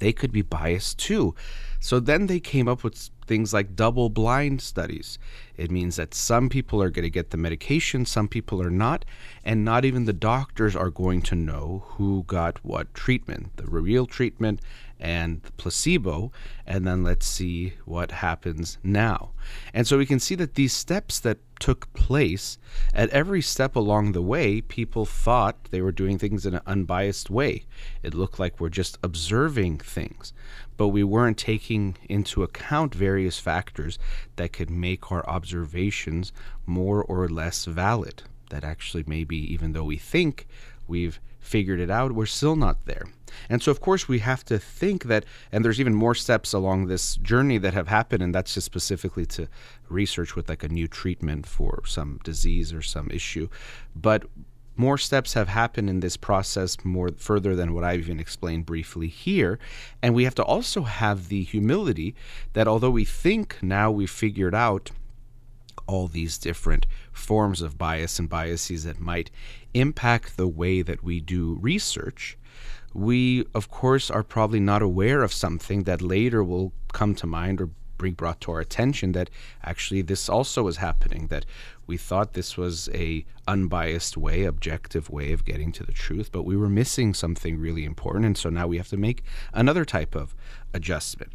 they 0.00 0.12
could 0.12 0.32
be 0.32 0.42
biased 0.42 0.98
too. 0.98 1.34
So 1.80 1.98
then 1.98 2.26
they 2.26 2.40
came 2.40 2.68
up 2.68 2.84
with 2.84 3.08
things 3.26 3.52
like 3.52 3.76
double 3.76 4.08
blind 4.08 4.60
studies. 4.60 5.18
It 5.56 5.70
means 5.70 5.96
that 5.96 6.14
some 6.14 6.48
people 6.48 6.82
are 6.82 6.90
going 6.90 7.04
to 7.04 7.10
get 7.10 7.30
the 7.30 7.36
medication, 7.36 8.04
some 8.04 8.28
people 8.28 8.62
are 8.62 8.70
not, 8.70 9.04
and 9.44 9.64
not 9.64 9.84
even 9.84 10.04
the 10.04 10.12
doctors 10.12 10.76
are 10.76 10.90
going 10.90 11.22
to 11.22 11.34
know 11.34 11.84
who 11.86 12.24
got 12.26 12.64
what 12.64 12.92
treatment 12.94 13.56
the 13.56 13.66
real 13.66 14.06
treatment 14.06 14.60
and 14.98 15.42
the 15.42 15.52
placebo. 15.52 16.32
And 16.66 16.86
then 16.86 17.02
let's 17.02 17.26
see 17.26 17.74
what 17.84 18.10
happens 18.10 18.78
now. 18.82 19.30
And 19.72 19.86
so 19.86 19.98
we 19.98 20.06
can 20.06 20.20
see 20.20 20.34
that 20.36 20.54
these 20.54 20.72
steps 20.72 21.20
that 21.20 21.38
took 21.58 21.92
place, 21.94 22.58
at 22.92 23.08
every 23.10 23.40
step 23.40 23.76
along 23.76 24.12
the 24.12 24.22
way, 24.22 24.60
people 24.60 25.06
thought 25.06 25.68
they 25.70 25.80
were 25.80 25.92
doing 25.92 26.18
things 26.18 26.44
in 26.44 26.54
an 26.54 26.60
unbiased 26.66 27.30
way. 27.30 27.64
It 28.02 28.14
looked 28.14 28.38
like 28.38 28.60
we're 28.60 28.68
just 28.68 28.98
observing 29.02 29.78
things 29.78 30.32
but 30.76 30.88
we 30.88 31.04
weren't 31.04 31.38
taking 31.38 31.96
into 32.08 32.42
account 32.42 32.94
various 32.94 33.38
factors 33.38 33.98
that 34.36 34.52
could 34.52 34.70
make 34.70 35.10
our 35.10 35.26
observations 35.28 36.32
more 36.64 37.02
or 37.02 37.28
less 37.28 37.64
valid. 37.64 38.22
That 38.50 38.64
actually, 38.64 39.04
maybe 39.06 39.36
even 39.52 39.72
though 39.72 39.84
we 39.84 39.96
think 39.96 40.46
we've 40.86 41.20
figured 41.40 41.80
it 41.80 41.90
out, 41.90 42.12
we're 42.12 42.26
still 42.26 42.56
not 42.56 42.84
there. 42.86 43.06
And 43.48 43.62
so, 43.62 43.70
of 43.70 43.80
course, 43.80 44.08
we 44.08 44.20
have 44.20 44.44
to 44.46 44.58
think 44.58 45.04
that, 45.04 45.24
and 45.52 45.64
there's 45.64 45.80
even 45.80 45.94
more 45.94 46.14
steps 46.14 46.52
along 46.52 46.86
this 46.86 47.16
journey 47.16 47.58
that 47.58 47.74
have 47.74 47.88
happened, 47.88 48.22
and 48.22 48.34
that's 48.34 48.54
just 48.54 48.66
specifically 48.66 49.26
to 49.26 49.48
research 49.88 50.34
with 50.36 50.48
like 50.48 50.64
a 50.64 50.68
new 50.68 50.88
treatment 50.88 51.46
for 51.46 51.82
some 51.86 52.20
disease 52.24 52.72
or 52.72 52.82
some 52.82 53.08
issue. 53.10 53.48
But 53.94 54.24
more 54.76 54.98
steps 54.98 55.34
have 55.34 55.48
happened 55.48 55.88
in 55.88 56.00
this 56.00 56.16
process 56.16 56.76
more 56.84 57.10
further 57.16 57.54
than 57.56 57.74
what 57.74 57.84
I've 57.84 58.00
even 58.00 58.20
explained 58.20 58.66
briefly 58.66 59.08
here. 59.08 59.58
And 60.02 60.14
we 60.14 60.24
have 60.24 60.34
to 60.36 60.44
also 60.44 60.82
have 60.82 61.28
the 61.28 61.42
humility 61.42 62.14
that 62.52 62.68
although 62.68 62.90
we 62.90 63.04
think 63.04 63.56
now 63.62 63.90
we've 63.90 64.10
figured 64.10 64.54
out 64.54 64.90
all 65.86 66.08
these 66.08 66.38
different 66.38 66.86
forms 67.12 67.62
of 67.62 67.78
bias 67.78 68.18
and 68.18 68.28
biases 68.28 68.84
that 68.84 68.98
might 68.98 69.30
impact 69.72 70.36
the 70.36 70.48
way 70.48 70.82
that 70.82 71.02
we 71.02 71.20
do 71.20 71.58
research, 71.60 72.36
we, 72.92 73.44
of 73.54 73.70
course, 73.70 74.10
are 74.10 74.22
probably 74.22 74.60
not 74.60 74.82
aware 74.82 75.22
of 75.22 75.32
something 75.32 75.84
that 75.84 76.02
later 76.02 76.42
will 76.42 76.72
come 76.92 77.14
to 77.14 77.26
mind 77.26 77.60
or 77.60 77.70
bring 77.98 78.12
brought 78.12 78.40
to 78.42 78.52
our 78.52 78.60
attention 78.60 79.12
that 79.12 79.30
actually 79.62 80.02
this 80.02 80.28
also 80.28 80.66
is 80.68 80.76
happening 80.76 81.28
that 81.28 81.46
we 81.86 81.96
thought 81.96 82.32
this 82.32 82.56
was 82.56 82.88
a 82.92 83.24
unbiased 83.46 84.16
way 84.16 84.44
objective 84.44 85.08
way 85.10 85.32
of 85.32 85.44
getting 85.44 85.72
to 85.72 85.84
the 85.84 85.92
truth 85.92 86.30
but 86.32 86.42
we 86.42 86.56
were 86.56 86.68
missing 86.68 87.14
something 87.14 87.58
really 87.58 87.84
important 87.84 88.24
and 88.24 88.36
so 88.36 88.50
now 88.50 88.66
we 88.66 88.76
have 88.76 88.88
to 88.88 88.96
make 88.96 89.22
another 89.52 89.84
type 89.84 90.14
of 90.14 90.34
adjustment. 90.74 91.32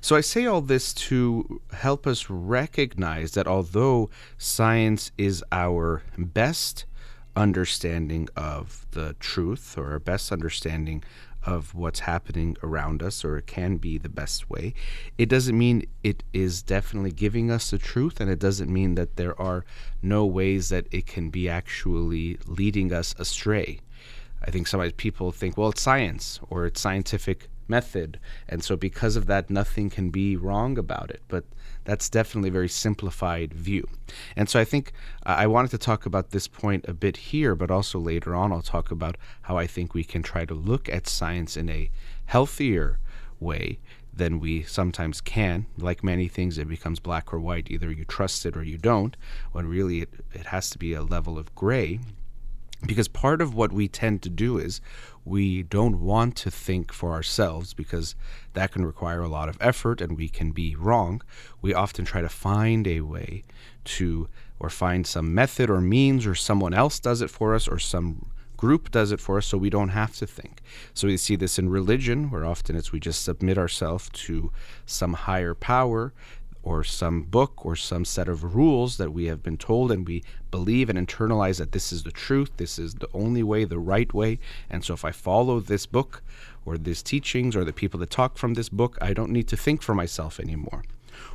So 0.00 0.16
I 0.16 0.22
say 0.22 0.46
all 0.46 0.60
this 0.60 0.92
to 0.94 1.60
help 1.72 2.06
us 2.06 2.28
recognize 2.28 3.32
that 3.32 3.46
although 3.46 4.10
science 4.36 5.12
is 5.16 5.44
our 5.52 6.02
best 6.16 6.84
understanding 7.36 8.28
of 8.34 8.86
the 8.90 9.14
truth 9.20 9.78
or 9.78 9.92
our 9.92 10.00
best 10.00 10.32
understanding 10.32 11.04
of 11.44 11.74
what's 11.74 12.00
happening 12.00 12.56
around 12.62 13.02
us, 13.02 13.24
or 13.24 13.36
it 13.38 13.46
can 13.46 13.76
be 13.76 13.98
the 13.98 14.08
best 14.08 14.50
way. 14.50 14.74
It 15.16 15.28
doesn't 15.28 15.56
mean 15.56 15.86
it 16.02 16.22
is 16.32 16.62
definitely 16.62 17.12
giving 17.12 17.50
us 17.50 17.70
the 17.70 17.78
truth, 17.78 18.20
and 18.20 18.30
it 18.30 18.38
doesn't 18.38 18.72
mean 18.72 18.94
that 18.96 19.16
there 19.16 19.40
are 19.40 19.64
no 20.02 20.26
ways 20.26 20.68
that 20.68 20.86
it 20.90 21.06
can 21.06 21.30
be 21.30 21.48
actually 21.48 22.38
leading 22.46 22.92
us 22.92 23.14
astray. 23.18 23.80
I 24.42 24.50
think 24.50 24.66
sometimes 24.66 24.92
people 24.92 25.32
think, 25.32 25.56
well, 25.56 25.70
it's 25.70 25.82
science 25.82 26.38
or 26.48 26.66
it's 26.66 26.80
scientific 26.80 27.48
method. 27.68 28.18
And 28.48 28.62
so, 28.62 28.76
because 28.76 29.16
of 29.16 29.26
that, 29.26 29.50
nothing 29.50 29.90
can 29.90 30.10
be 30.10 30.36
wrong 30.36 30.78
about 30.78 31.10
it. 31.10 31.22
But 31.28 31.44
that's 31.88 32.10
definitely 32.10 32.50
a 32.50 32.52
very 32.52 32.68
simplified 32.68 33.54
view. 33.54 33.88
And 34.36 34.46
so, 34.46 34.60
I 34.60 34.64
think 34.64 34.92
uh, 35.24 35.36
I 35.38 35.46
wanted 35.46 35.70
to 35.70 35.78
talk 35.78 36.04
about 36.04 36.30
this 36.30 36.46
point 36.46 36.84
a 36.86 36.92
bit 36.92 37.16
here, 37.16 37.54
but 37.54 37.70
also 37.70 37.98
later 37.98 38.34
on, 38.34 38.52
I'll 38.52 38.60
talk 38.60 38.90
about 38.90 39.16
how 39.42 39.56
I 39.56 39.66
think 39.66 39.94
we 39.94 40.04
can 40.04 40.22
try 40.22 40.44
to 40.44 40.52
look 40.52 40.90
at 40.90 41.08
science 41.08 41.56
in 41.56 41.70
a 41.70 41.90
healthier 42.26 42.98
way 43.40 43.78
than 44.12 44.38
we 44.38 44.64
sometimes 44.64 45.22
can. 45.22 45.64
Like 45.78 46.04
many 46.04 46.28
things, 46.28 46.58
it 46.58 46.68
becomes 46.68 47.00
black 47.00 47.32
or 47.32 47.40
white. 47.40 47.70
Either 47.70 47.90
you 47.90 48.04
trust 48.04 48.44
it 48.44 48.54
or 48.54 48.62
you 48.62 48.76
don't, 48.76 49.16
when 49.52 49.66
really 49.66 50.02
it, 50.02 50.10
it 50.34 50.46
has 50.46 50.68
to 50.70 50.78
be 50.78 50.92
a 50.92 51.02
level 51.02 51.38
of 51.38 51.54
gray 51.54 52.00
because 52.86 53.08
part 53.08 53.40
of 53.40 53.54
what 53.54 53.72
we 53.72 53.88
tend 53.88 54.22
to 54.22 54.28
do 54.28 54.58
is 54.58 54.80
we 55.28 55.62
don't 55.62 56.00
want 56.00 56.36
to 56.36 56.50
think 56.50 56.92
for 56.92 57.12
ourselves 57.12 57.74
because 57.74 58.14
that 58.54 58.72
can 58.72 58.84
require 58.84 59.20
a 59.20 59.28
lot 59.28 59.48
of 59.48 59.58
effort 59.60 60.00
and 60.00 60.16
we 60.16 60.28
can 60.28 60.50
be 60.52 60.74
wrong. 60.74 61.22
We 61.60 61.74
often 61.74 62.04
try 62.04 62.22
to 62.22 62.28
find 62.28 62.86
a 62.86 63.02
way 63.02 63.44
to, 63.84 64.28
or 64.58 64.70
find 64.70 65.06
some 65.06 65.34
method 65.34 65.70
or 65.70 65.80
means, 65.80 66.26
or 66.26 66.34
someone 66.34 66.74
else 66.74 66.98
does 66.98 67.22
it 67.22 67.30
for 67.30 67.54
us, 67.54 67.68
or 67.68 67.78
some 67.78 68.30
group 68.56 68.90
does 68.90 69.12
it 69.12 69.20
for 69.20 69.38
us 69.38 69.46
so 69.46 69.56
we 69.56 69.70
don't 69.70 69.90
have 69.90 70.14
to 70.16 70.26
think. 70.26 70.60
So 70.92 71.06
we 71.06 71.16
see 71.16 71.36
this 71.36 71.58
in 71.58 71.68
religion, 71.68 72.30
where 72.30 72.44
often 72.44 72.76
it's 72.76 72.92
we 72.92 73.00
just 73.00 73.22
submit 73.22 73.56
ourselves 73.56 74.10
to 74.12 74.52
some 74.84 75.12
higher 75.14 75.54
power 75.54 76.12
or 76.68 76.84
some 76.84 77.22
book 77.22 77.64
or 77.64 77.74
some 77.74 78.04
set 78.04 78.28
of 78.28 78.54
rules 78.54 78.98
that 78.98 79.10
we 79.10 79.24
have 79.24 79.42
been 79.42 79.56
told 79.56 79.90
and 79.90 80.06
we 80.06 80.22
believe 80.50 80.90
and 80.90 80.98
internalize 80.98 81.56
that 81.56 81.72
this 81.72 81.90
is 81.94 82.02
the 82.02 82.10
truth, 82.10 82.50
this 82.58 82.78
is 82.78 82.96
the 82.96 83.08
only 83.14 83.42
way, 83.42 83.64
the 83.64 83.78
right 83.78 84.12
way. 84.12 84.38
And 84.68 84.84
so 84.84 84.92
if 84.92 85.02
I 85.02 85.10
follow 85.10 85.60
this 85.60 85.86
book 85.86 86.22
or 86.66 86.76
these 86.76 87.02
teachings 87.02 87.56
or 87.56 87.64
the 87.64 87.72
people 87.72 87.98
that 88.00 88.10
talk 88.10 88.36
from 88.36 88.52
this 88.52 88.68
book, 88.68 88.98
I 89.00 89.14
don't 89.14 89.32
need 89.32 89.48
to 89.48 89.56
think 89.56 89.80
for 89.80 89.94
myself 89.94 90.38
anymore. 90.38 90.84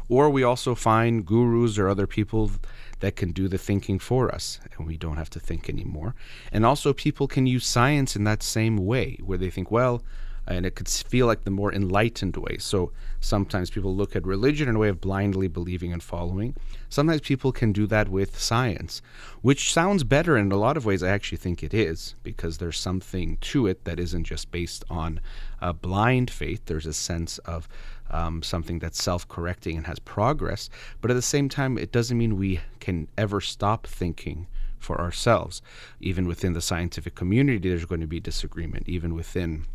Or 0.08 0.30
we 0.30 0.44
also 0.44 0.76
find 0.76 1.26
gurus 1.26 1.80
or 1.80 1.90
other 1.90 2.06
people 2.06 2.52
that 3.00 3.16
can 3.16 3.32
do 3.32 3.48
the 3.48 3.58
thinking 3.58 3.98
for 3.98 4.34
us, 4.34 4.60
and 4.78 4.86
we 4.86 4.98
don't 4.98 5.18
have 5.18 5.32
to 5.32 5.40
think 5.40 5.68
anymore. 5.68 6.14
And 6.52 6.64
also, 6.64 6.94
people 6.94 7.28
can 7.28 7.48
use 7.48 7.66
science 7.66 8.16
in 8.16 8.24
that 8.26 8.44
same 8.44 8.78
way, 8.78 9.18
where 9.22 9.38
they 9.38 9.50
think, 9.50 9.72
well, 9.72 10.04
and 10.48 10.66
it 10.66 10.76
could 10.76 10.90
feel 10.90 11.28
like 11.28 11.44
the 11.44 11.52
more 11.52 11.74
enlightened 11.74 12.36
way. 12.38 12.58
So 12.58 12.92
sometimes 13.20 13.70
people 13.70 13.96
look 13.96 14.16
at 14.16 14.26
religion 14.26 14.68
in 14.68 14.76
a 14.76 14.80
way 14.80 14.90
of 14.90 15.00
blindly 15.00 15.48
believing 15.48 15.94
and 15.94 16.04
following. 16.04 16.56
Sometimes 16.90 17.22
people 17.22 17.52
can 17.52 17.72
do 17.72 17.88
that 17.88 18.10
with 18.10 18.40
science, 18.40 19.02
which 19.42 19.74
sounds 19.74 20.04
better 20.04 20.38
in 20.38 20.52
a 20.52 20.58
lot 20.58 20.78
of 20.78 20.86
ways. 20.86 21.02
I 21.02 21.10
actually 21.10 21.38
think 21.38 21.64
it 21.64 21.74
is 21.74 22.16
because 22.24 22.58
there's 22.58 22.78
something 22.78 23.38
to 23.42 23.68
it 23.68 23.86
that 23.86 24.00
isn't 24.00 24.26
just 24.26 24.52
based 24.52 24.84
on 24.90 25.22
a 25.62 25.74
blind 25.74 26.30
faith. 26.30 26.66
There's 26.66 26.86
a 26.86 26.94
sense 26.94 27.38
of 27.40 27.68
um, 28.12 28.44
something 28.44 28.80
that's 28.80 29.02
self 29.02 29.28
correcting 29.28 29.78
and 29.78 29.88
has 29.88 30.00
progress. 30.00 30.70
But 31.02 31.10
at 31.12 31.16
the 31.16 31.22
same 31.22 31.50
time, 31.50 31.78
it 31.78 31.92
doesn't 31.92 32.18
mean 32.18 32.38
we 32.38 32.60
can 32.80 33.08
ever 33.18 33.42
stop 33.42 33.88
thinking 33.88 34.48
for 34.78 35.00
ourselves. 35.00 35.62
Even 36.02 36.28
within 36.28 36.54
the 36.54 36.62
scientific 36.62 37.16
community, 37.16 37.70
there's 37.70 37.86
going 37.86 38.02
to 38.02 38.08
be 38.08 38.20
disagreement. 38.20 38.88
Even 38.88 39.16
within 39.16 39.66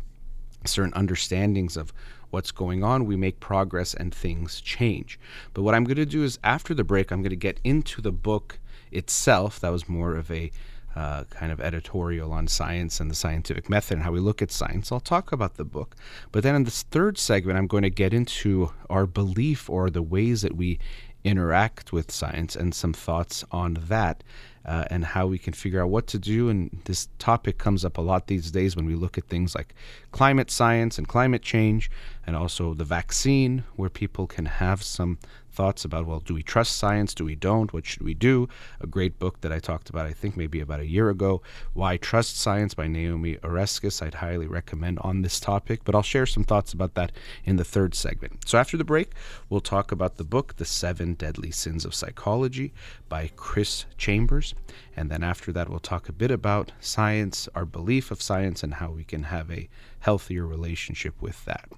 certain 0.65 0.93
understandings 0.93 1.77
of 1.77 1.93
what's 2.29 2.51
going 2.51 2.83
on, 2.83 3.05
we 3.05 3.15
make 3.15 3.39
progress 3.39 3.93
and 3.93 4.13
things 4.13 4.61
change. 4.61 5.19
But 5.53 5.63
what 5.63 5.73
I'm 5.73 5.83
going 5.83 5.97
to 5.97 6.05
do 6.05 6.23
is 6.23 6.39
after 6.43 6.73
the 6.73 6.83
break, 6.83 7.11
I'm 7.11 7.21
going 7.21 7.31
to 7.31 7.35
get 7.35 7.59
into 7.63 8.01
the 8.01 8.11
book 8.11 8.59
itself. 8.91 9.59
That 9.59 9.71
was 9.71 9.89
more 9.89 10.15
of 10.15 10.29
a 10.29 10.51
uh, 10.95 11.23
kind 11.25 11.51
of 11.51 11.61
editorial 11.61 12.33
on 12.33 12.47
science 12.47 12.99
and 12.99 13.09
the 13.09 13.15
scientific 13.15 13.69
method 13.69 13.95
and 13.95 14.03
how 14.03 14.11
we 14.11 14.19
look 14.19 14.41
at 14.41 14.51
science. 14.51 14.91
I'll 14.91 14.99
talk 14.99 15.31
about 15.31 15.55
the 15.55 15.63
book. 15.63 15.95
But 16.31 16.43
then 16.43 16.55
in 16.55 16.63
this 16.63 16.83
third 16.83 17.17
segment, 17.17 17.57
I'm 17.57 17.67
going 17.67 17.83
to 17.83 17.89
get 17.89 18.13
into 18.13 18.71
our 18.89 19.05
belief 19.05 19.69
or 19.69 19.89
the 19.89 20.01
ways 20.01 20.41
that 20.41 20.55
we 20.55 20.79
interact 21.23 21.91
with 21.91 22.11
science 22.11 22.55
and 22.55 22.73
some 22.73 22.93
thoughts 22.93 23.43
on 23.51 23.75
that 23.87 24.23
uh, 24.65 24.85
and 24.89 25.05
how 25.05 25.27
we 25.27 25.37
can 25.37 25.53
figure 25.53 25.81
out 25.81 25.89
what 25.89 26.07
to 26.07 26.19
do. 26.19 26.49
And 26.49 26.81
this 26.85 27.07
topic 27.17 27.57
comes 27.57 27.83
up 27.85 27.97
a 27.97 28.01
lot 28.01 28.27
these 28.27 28.51
days 28.51 28.75
when 28.75 28.85
we 28.85 28.95
look 28.95 29.17
at 29.17 29.25
things 29.25 29.55
like 29.55 29.73
climate 30.11 30.51
science 30.51 30.97
and 30.97 31.07
climate 31.07 31.41
change, 31.41 31.89
and 32.25 32.35
also 32.35 32.73
the 32.73 32.83
vaccine, 32.85 33.63
where 33.75 33.89
people 33.89 34.27
can 34.27 34.45
have 34.45 34.83
some 34.83 35.17
thoughts 35.51 35.85
about 35.85 36.05
well, 36.05 36.19
do 36.19 36.33
we 36.33 36.43
trust 36.43 36.75
science? 36.75 37.13
Do 37.13 37.25
we 37.25 37.35
don't? 37.35 37.73
What 37.73 37.85
should 37.85 38.01
we 38.01 38.13
do? 38.13 38.47
A 38.79 38.87
great 38.87 39.19
book 39.19 39.41
that 39.41 39.51
I 39.51 39.59
talked 39.59 39.89
about, 39.89 40.05
I 40.05 40.13
think 40.13 40.37
maybe 40.37 40.59
about 40.61 40.79
a 40.79 40.87
year 40.87 41.09
ago, 41.09 41.41
Why 41.73 41.97
Trust 41.97 42.37
Science 42.37 42.73
by 42.73 42.87
Naomi 42.87 43.35
Oreskes. 43.37 44.01
I'd 44.01 44.15
highly 44.15 44.47
recommend 44.47 44.99
on 44.99 45.21
this 45.21 45.39
topic, 45.39 45.81
but 45.83 45.95
I'll 45.95 46.01
share 46.03 46.25
some 46.25 46.43
thoughts 46.43 46.73
about 46.73 46.93
that 46.95 47.11
in 47.43 47.57
the 47.57 47.63
third 47.63 47.95
segment. 47.95 48.47
So 48.47 48.57
after 48.57 48.77
the 48.77 48.83
break, 48.83 49.13
we'll 49.49 49.61
talk 49.61 49.91
about 49.91 50.17
the 50.17 50.23
book, 50.23 50.57
The 50.57 50.65
Seven 50.65 51.13
Deadly 51.13 51.51
Sins 51.51 51.85
of 51.85 51.95
Psychology 51.95 52.73
by 53.07 53.31
Chris 53.35 53.85
Chambers. 53.97 54.53
And 54.95 55.09
then 55.09 55.23
after 55.23 55.51
that, 55.53 55.69
we'll 55.69 55.79
talk 55.79 56.09
a 56.09 56.13
bit 56.13 56.31
about 56.31 56.71
science, 56.79 57.47
our 57.55 57.65
belief 57.65 58.11
of 58.11 58.21
science, 58.21 58.63
and 58.63 58.75
how 58.75 58.91
we 58.91 59.03
can 59.03 59.23
have 59.23 59.49
a 59.51 59.69
healthier 59.99 60.45
relationship 60.45 61.21
with 61.21 61.45
that. 61.45 61.69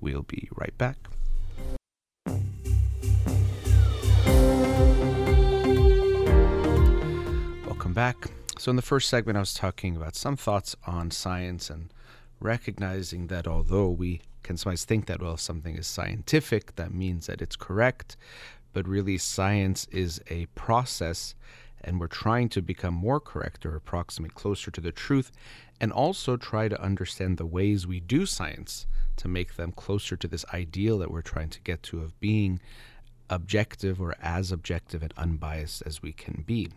We'll 0.00 0.22
be 0.22 0.48
right 0.54 0.76
back. 0.76 0.96
Back. 7.96 8.26
So, 8.58 8.68
in 8.68 8.76
the 8.76 8.82
first 8.82 9.08
segment, 9.08 9.38
I 9.38 9.40
was 9.40 9.54
talking 9.54 9.96
about 9.96 10.14
some 10.14 10.36
thoughts 10.36 10.76
on 10.86 11.10
science 11.10 11.70
and 11.70 11.90
recognizing 12.40 13.28
that 13.28 13.48
although 13.48 13.88
we 13.88 14.20
can 14.42 14.58
sometimes 14.58 14.84
think 14.84 15.06
that, 15.06 15.22
well, 15.22 15.32
if 15.32 15.40
something 15.40 15.76
is 15.76 15.86
scientific, 15.86 16.76
that 16.76 16.92
means 16.92 17.26
that 17.26 17.40
it's 17.40 17.56
correct, 17.56 18.18
but 18.74 18.86
really, 18.86 19.16
science 19.16 19.86
is 19.90 20.20
a 20.28 20.44
process, 20.54 21.34
and 21.82 21.98
we're 21.98 22.06
trying 22.06 22.50
to 22.50 22.60
become 22.60 22.92
more 22.92 23.18
correct 23.18 23.64
or 23.64 23.74
approximate 23.74 24.34
closer 24.34 24.70
to 24.70 24.80
the 24.82 24.92
truth, 24.92 25.32
and 25.80 25.90
also 25.90 26.36
try 26.36 26.68
to 26.68 26.78
understand 26.82 27.38
the 27.38 27.46
ways 27.46 27.86
we 27.86 27.98
do 27.98 28.26
science 28.26 28.86
to 29.16 29.26
make 29.26 29.56
them 29.56 29.72
closer 29.72 30.18
to 30.18 30.28
this 30.28 30.44
ideal 30.52 30.98
that 30.98 31.10
we're 31.10 31.22
trying 31.22 31.48
to 31.48 31.62
get 31.62 31.82
to 31.84 32.00
of 32.00 32.20
being 32.20 32.60
objective 33.28 34.00
or 34.00 34.14
as 34.20 34.52
objective 34.52 35.02
and 35.02 35.12
unbiased 35.16 35.82
as 35.84 36.02
we 36.02 36.12
can 36.12 36.44
be. 36.46 36.70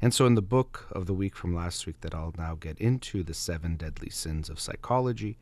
And 0.00 0.12
so, 0.14 0.26
in 0.26 0.34
the 0.34 0.42
book 0.42 0.86
of 0.92 1.06
the 1.06 1.14
week 1.14 1.34
from 1.34 1.54
last 1.54 1.86
week 1.86 2.00
that 2.02 2.14
I'll 2.14 2.34
now 2.36 2.54
get 2.54 2.78
into, 2.78 3.22
The 3.22 3.34
Seven 3.34 3.76
Deadly 3.76 4.10
Sins 4.10 4.48
of 4.48 4.60
Psychology 4.60 5.38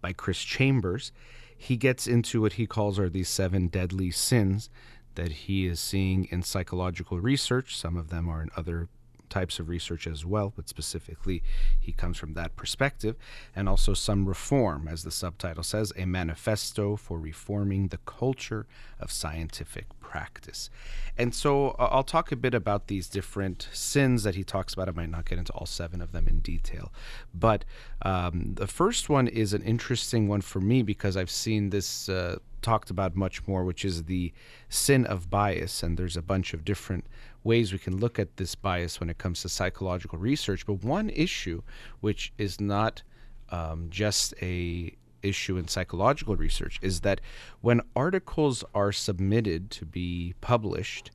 by 0.00 0.12
Chris 0.12 0.42
Chambers, 0.42 1.12
he 1.56 1.76
gets 1.76 2.06
into 2.06 2.40
what 2.40 2.54
he 2.54 2.66
calls 2.66 2.98
are 2.98 3.08
these 3.08 3.28
seven 3.28 3.68
deadly 3.68 4.10
sins 4.10 4.68
that 5.14 5.32
he 5.32 5.66
is 5.66 5.80
seeing 5.80 6.26
in 6.30 6.42
psychological 6.42 7.18
research. 7.18 7.76
Some 7.76 7.96
of 7.96 8.10
them 8.10 8.28
are 8.28 8.42
in 8.42 8.50
other 8.56 8.88
types 9.28 9.58
of 9.58 9.68
research 9.68 10.06
as 10.06 10.24
well, 10.24 10.52
but 10.54 10.68
specifically, 10.68 11.42
he 11.78 11.92
comes 11.92 12.16
from 12.18 12.34
that 12.34 12.56
perspective. 12.56 13.16
And 13.54 13.68
also 13.68 13.94
some 13.94 14.26
reform, 14.26 14.88
as 14.88 15.02
the 15.02 15.10
subtitle 15.10 15.62
says, 15.62 15.92
a 15.96 16.06
manifesto 16.06 16.96
for 16.96 17.18
reforming 17.18 17.88
the 17.88 17.98
culture 17.98 18.66
of 19.00 19.12
scientific 19.12 19.86
practice. 20.00 20.70
And 21.18 21.34
so 21.34 21.70
uh, 21.70 21.88
I'll 21.90 22.02
talk 22.02 22.32
a 22.32 22.36
bit 22.36 22.54
about 22.54 22.86
these 22.88 23.08
different 23.08 23.68
sins 23.72 24.22
that 24.22 24.34
he 24.34 24.44
talks 24.44 24.74
about. 24.74 24.88
I 24.88 24.92
might 24.92 25.10
not 25.10 25.28
get 25.28 25.38
into 25.38 25.52
all 25.52 25.66
seven 25.66 26.00
of 26.00 26.12
them 26.12 26.28
in 26.28 26.40
detail. 26.40 26.92
But 27.34 27.64
um, 28.02 28.54
the 28.54 28.66
first 28.66 29.08
one 29.08 29.28
is 29.28 29.52
an 29.52 29.62
interesting 29.62 30.28
one 30.28 30.40
for 30.40 30.60
me 30.60 30.82
because 30.82 31.16
I've 31.16 31.30
seen 31.30 31.70
this. 31.70 32.08
Uh, 32.08 32.38
talked 32.62 32.90
about 32.90 33.14
much 33.14 33.46
more, 33.46 33.62
which 33.62 33.84
is 33.84 34.04
the 34.04 34.32
sin 34.68 35.06
of 35.06 35.30
bias. 35.30 35.84
And 35.84 35.96
there's 35.96 36.16
a 36.16 36.22
bunch 36.22 36.52
of 36.52 36.64
different 36.64 37.06
ways 37.46 37.72
we 37.72 37.78
can 37.78 37.96
look 37.98 38.18
at 38.18 38.36
this 38.36 38.54
bias 38.54 39.00
when 39.00 39.08
it 39.08 39.18
comes 39.18 39.40
to 39.42 39.48
psychological 39.48 40.18
research. 40.18 40.66
But 40.66 40.84
one 40.84 41.08
issue, 41.10 41.62
which 42.00 42.32
is 42.36 42.60
not 42.60 43.02
um, 43.50 43.86
just 43.88 44.34
a 44.42 44.94
issue 45.22 45.56
in 45.56 45.68
psychological 45.68 46.36
research, 46.36 46.78
is 46.82 47.00
that 47.00 47.20
when 47.60 47.80
articles 47.94 48.64
are 48.74 48.92
submitted 48.92 49.70
to 49.70 49.86
be 49.86 50.34
published, 50.40 51.10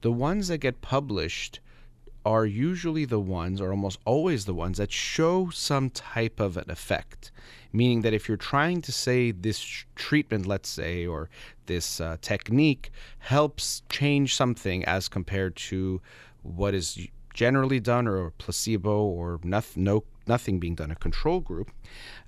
the 0.00 0.10
ones 0.10 0.48
that 0.48 0.58
get 0.58 0.80
published 0.80 1.60
are 2.24 2.46
usually 2.46 3.04
the 3.04 3.20
ones, 3.20 3.60
or 3.60 3.70
almost 3.70 3.98
always 4.04 4.44
the 4.44 4.54
ones, 4.54 4.78
that 4.78 4.92
show 4.92 5.50
some 5.50 5.90
type 5.90 6.40
of 6.40 6.56
an 6.56 6.70
effect. 6.70 7.30
Meaning 7.72 8.02
that 8.02 8.14
if 8.14 8.28
you're 8.28 8.36
trying 8.36 8.82
to 8.82 8.92
say 8.92 9.32
this 9.32 9.84
treatment, 9.96 10.46
let's 10.46 10.68
say, 10.68 11.06
or 11.06 11.28
this 11.66 12.00
uh, 12.00 12.16
technique 12.20 12.90
helps 13.18 13.82
change 13.88 14.34
something 14.34 14.84
as 14.84 15.08
compared 15.08 15.56
to 15.56 16.00
what 16.42 16.72
is 16.74 17.08
generally 17.34 17.80
done, 17.80 18.06
or 18.06 18.30
placebo, 18.30 19.02
or 19.02 19.40
nothing, 19.42 19.84
no 19.84 20.04
nothing 20.26 20.58
being 20.58 20.74
done, 20.74 20.90
a 20.90 20.96
control 20.96 21.40
group, 21.40 21.70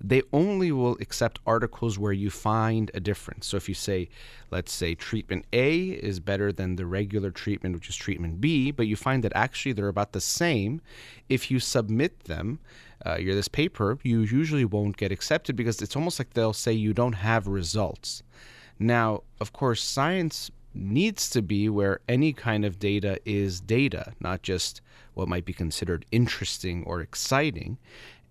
they 0.01 0.23
only 0.33 0.73
will 0.73 0.97
accept 1.01 1.39
articles 1.47 1.99
where 1.99 2.13
you 2.13 2.31
find 2.31 2.91
a 2.95 3.01
difference. 3.01 3.47
So 3.47 3.57
if 3.57 3.69
you 3.69 3.75
say, 3.75 4.09
let's 4.51 4.73
say 4.73 4.95
treatment 4.95 5.47
A 5.53 5.77
is 5.89 6.21
better 6.21 6.53
than 6.53 6.77
the 6.77 6.87
regular 6.87 7.31
treatment, 7.31 7.75
which 7.75 7.89
is 7.89 7.97
treatment 7.97 8.41
B, 8.41 8.71
but 8.71 8.87
you 8.87 8.97
find 8.97 9.23
that 9.25 9.33
actually 9.35 9.73
they're 9.73 9.89
about 9.89 10.13
the 10.13 10.21
same, 10.21 10.81
if 11.29 11.51
you 11.51 11.59
submit 11.59 12.25
them, 12.25 12.59
uh, 13.05 13.17
you're 13.17 13.35
this 13.35 13.49
paper, 13.49 13.99
you 14.03 14.21
usually 14.21 14.65
won't 14.65 14.97
get 14.97 15.13
accepted 15.13 15.57
because 15.57 15.83
it's 15.83 15.97
almost 15.97 16.19
like 16.19 16.33
they'll 16.35 16.53
say 16.53 16.73
you 16.73 16.93
don't 16.93 17.15
have 17.15 17.47
results. 17.47 18.23
Now, 18.79 19.23
of 19.41 19.53
course, 19.53 19.83
science 19.83 20.51
needs 20.75 21.31
to 21.31 21.43
be 21.43 21.69
where 21.69 22.01
any 22.09 22.33
kind 22.33 22.65
of 22.65 22.79
data 22.79 23.19
is 23.25 23.61
data, 23.61 24.13
not 24.21 24.43
just 24.43 24.81
what 25.17 25.29
might 25.29 25.47
be 25.47 25.53
considered 25.55 26.05
interesting 26.13 26.85
or 26.85 27.01
exciting. 27.01 27.79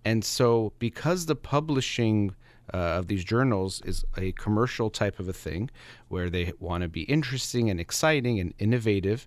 And 0.04 0.24
so, 0.24 0.72
because 0.78 1.26
the 1.26 1.34
publishing 1.34 2.36
uh, 2.72 2.76
of 2.76 3.08
these 3.08 3.24
journals 3.24 3.82
is 3.84 4.04
a 4.16 4.30
commercial 4.32 4.88
type 4.88 5.18
of 5.18 5.28
a 5.28 5.32
thing 5.32 5.68
where 6.06 6.30
they 6.30 6.52
want 6.60 6.82
to 6.82 6.88
be 6.88 7.02
interesting 7.02 7.68
and 7.68 7.80
exciting 7.80 8.38
and 8.38 8.54
innovative, 8.60 9.26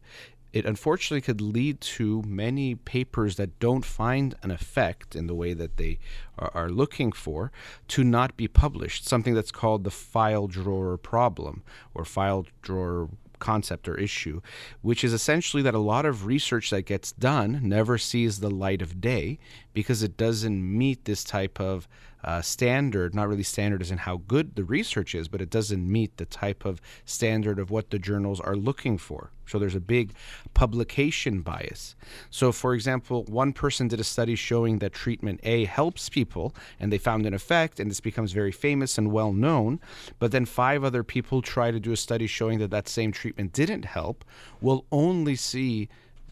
it 0.54 0.66
unfortunately 0.66 1.22
could 1.22 1.42
lead 1.42 1.82
to 1.82 2.24
many 2.26 2.76
papers 2.76 3.36
that 3.36 3.60
don't 3.60 3.84
find 3.84 4.36
an 4.42 4.52
effect 4.52 5.16
in 5.16 5.28
the 5.28 5.36
way 5.36 5.54
that 5.54 5.76
they 5.76 6.00
are, 6.38 6.52
are, 6.54 6.70
looking 6.70 7.12
for 7.12 7.52
to 7.90 8.04
not 8.04 8.36
be 8.38 8.48
published. 8.48 9.06
Something 9.06 9.36
that's 9.36 9.52
called 9.52 9.84
the 9.84 9.92
file 9.92 10.48
drawer 10.48 10.98
problem 10.98 11.64
or 11.94 12.06
file 12.06 12.46
drawer 12.62 13.10
concept 13.40 13.88
or 13.88 13.98
issue, 13.98 14.42
which 14.82 15.04
is 15.04 15.14
essentially 15.14 15.64
that 15.64 15.74
a 15.74 15.80
lot 15.80 16.06
of 16.06 16.26
research 16.26 16.70
that 16.70 16.84
gets 16.84 17.12
done 17.12 17.60
never 17.64 17.98
sees 17.98 18.40
the 18.40 18.50
light 18.50 18.82
of 18.82 19.02
day 19.02 19.40
because 19.74 20.04
it 20.04 20.18
doesn't 20.18 20.78
meet 20.78 21.06
this 21.06 21.24
type 21.24 21.60
of 21.60 21.88
uh, 22.24 22.42
standard, 22.42 23.16
not 23.16 23.28
really 23.28 23.44
standard 23.44 23.82
as 23.82 23.92
in 23.92 24.00
how 24.00 24.18
good 24.28 24.56
the 24.56 24.64
research 24.64 25.16
is, 25.16 25.28
but 25.28 25.42
it 25.42 25.50
doesn't 25.50 25.90
meet 25.90 26.18
the 26.18 26.26
type 26.26 26.66
of 26.66 26.82
standard 27.06 27.60
of 27.60 27.72
what 27.72 27.90
the 27.90 28.00
journals 28.00 28.40
are 28.40 28.56
looking 28.56 28.98
for. 28.98 29.32
So 29.46 29.58
there's 29.58 29.76
a 29.76 29.80
big 29.80 30.14
publication 30.54 31.42
bias. 31.42 31.96
So, 32.30 32.52
for 32.52 32.76
example, 32.76 33.24
one 33.24 33.52
person 33.52 33.88
did 33.88 34.00
a 34.00 34.04
study 34.04 34.36
showing 34.36 34.78
that 34.80 34.94
treatment 34.94 35.40
A 35.44 35.66
helps 35.66 36.08
people, 36.08 36.54
and 36.80 36.94
they 36.94 37.00
found 37.00 37.26
an 37.26 37.34
effect, 37.34 37.80
and 37.80 37.90
this 37.90 38.00
becomes 38.00 38.32
very 38.32 38.52
famous 38.52 38.98
and 38.98 39.12
well 39.12 39.34
known. 39.34 39.80
But 40.20 40.32
then 40.32 40.46
five 40.46 40.84
other 40.84 41.04
people 41.04 41.42
try 41.42 41.72
to 41.72 41.80
do 41.80 41.92
a 41.92 41.98
study 41.98 42.28
showing 42.28 42.60
that 42.60 42.72
that 42.72 42.88
same 42.88 43.12
treatment 43.12 43.54
didn't 43.54 43.86
help. 43.86 44.24
We'll 44.62 44.86
only 44.92 45.36
see 45.36 45.90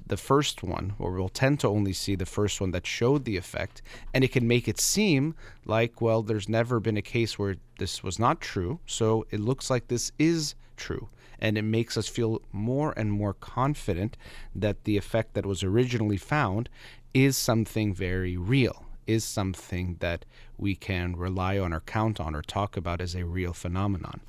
the 0.09 0.17
first 0.17 0.63
one, 0.63 0.93
or 0.99 1.11
we'll 1.11 1.29
tend 1.29 1.59
to 1.59 1.67
only 1.67 1.93
see 1.93 2.15
the 2.15 2.25
first 2.25 2.59
one 2.61 2.71
that 2.71 2.87
showed 2.87 3.25
the 3.25 3.37
effect, 3.37 3.81
and 4.13 4.23
it 4.23 4.31
can 4.31 4.47
make 4.47 4.67
it 4.67 4.79
seem 4.79 5.35
like, 5.65 6.01
well, 6.01 6.21
there's 6.21 6.49
never 6.49 6.79
been 6.79 6.97
a 6.97 7.01
case 7.01 7.37
where 7.37 7.55
this 7.79 8.03
was 8.03 8.17
not 8.17 8.41
true, 8.41 8.79
so 8.85 9.25
it 9.29 9.39
looks 9.39 9.69
like 9.69 9.87
this 9.87 10.11
is 10.17 10.55
true. 10.75 11.09
And 11.39 11.57
it 11.57 11.63
makes 11.63 11.97
us 11.97 12.07
feel 12.07 12.41
more 12.51 12.93
and 12.97 13.11
more 13.11 13.33
confident 13.33 14.17
that 14.55 14.85
the 14.85 14.97
effect 14.97 15.35
that 15.35 15.45
was 15.45 15.61
originally 15.63 16.17
found 16.17 16.67
is 17.13 17.37
something 17.37 17.93
very 17.93 18.37
real 18.37 18.86
is 19.07 19.23
something 19.23 19.97
that 19.99 20.25
we 20.57 20.75
can 20.75 21.15
rely 21.15 21.57
on 21.57 21.71
or 21.71 21.79
count 21.79 22.19
on 22.19 22.35
or 22.35 22.41
talk 22.41 22.75
about 22.75 22.99
as 22.99 23.15
a 23.15 23.25
real 23.25 23.53
phenomenon. 23.53 24.21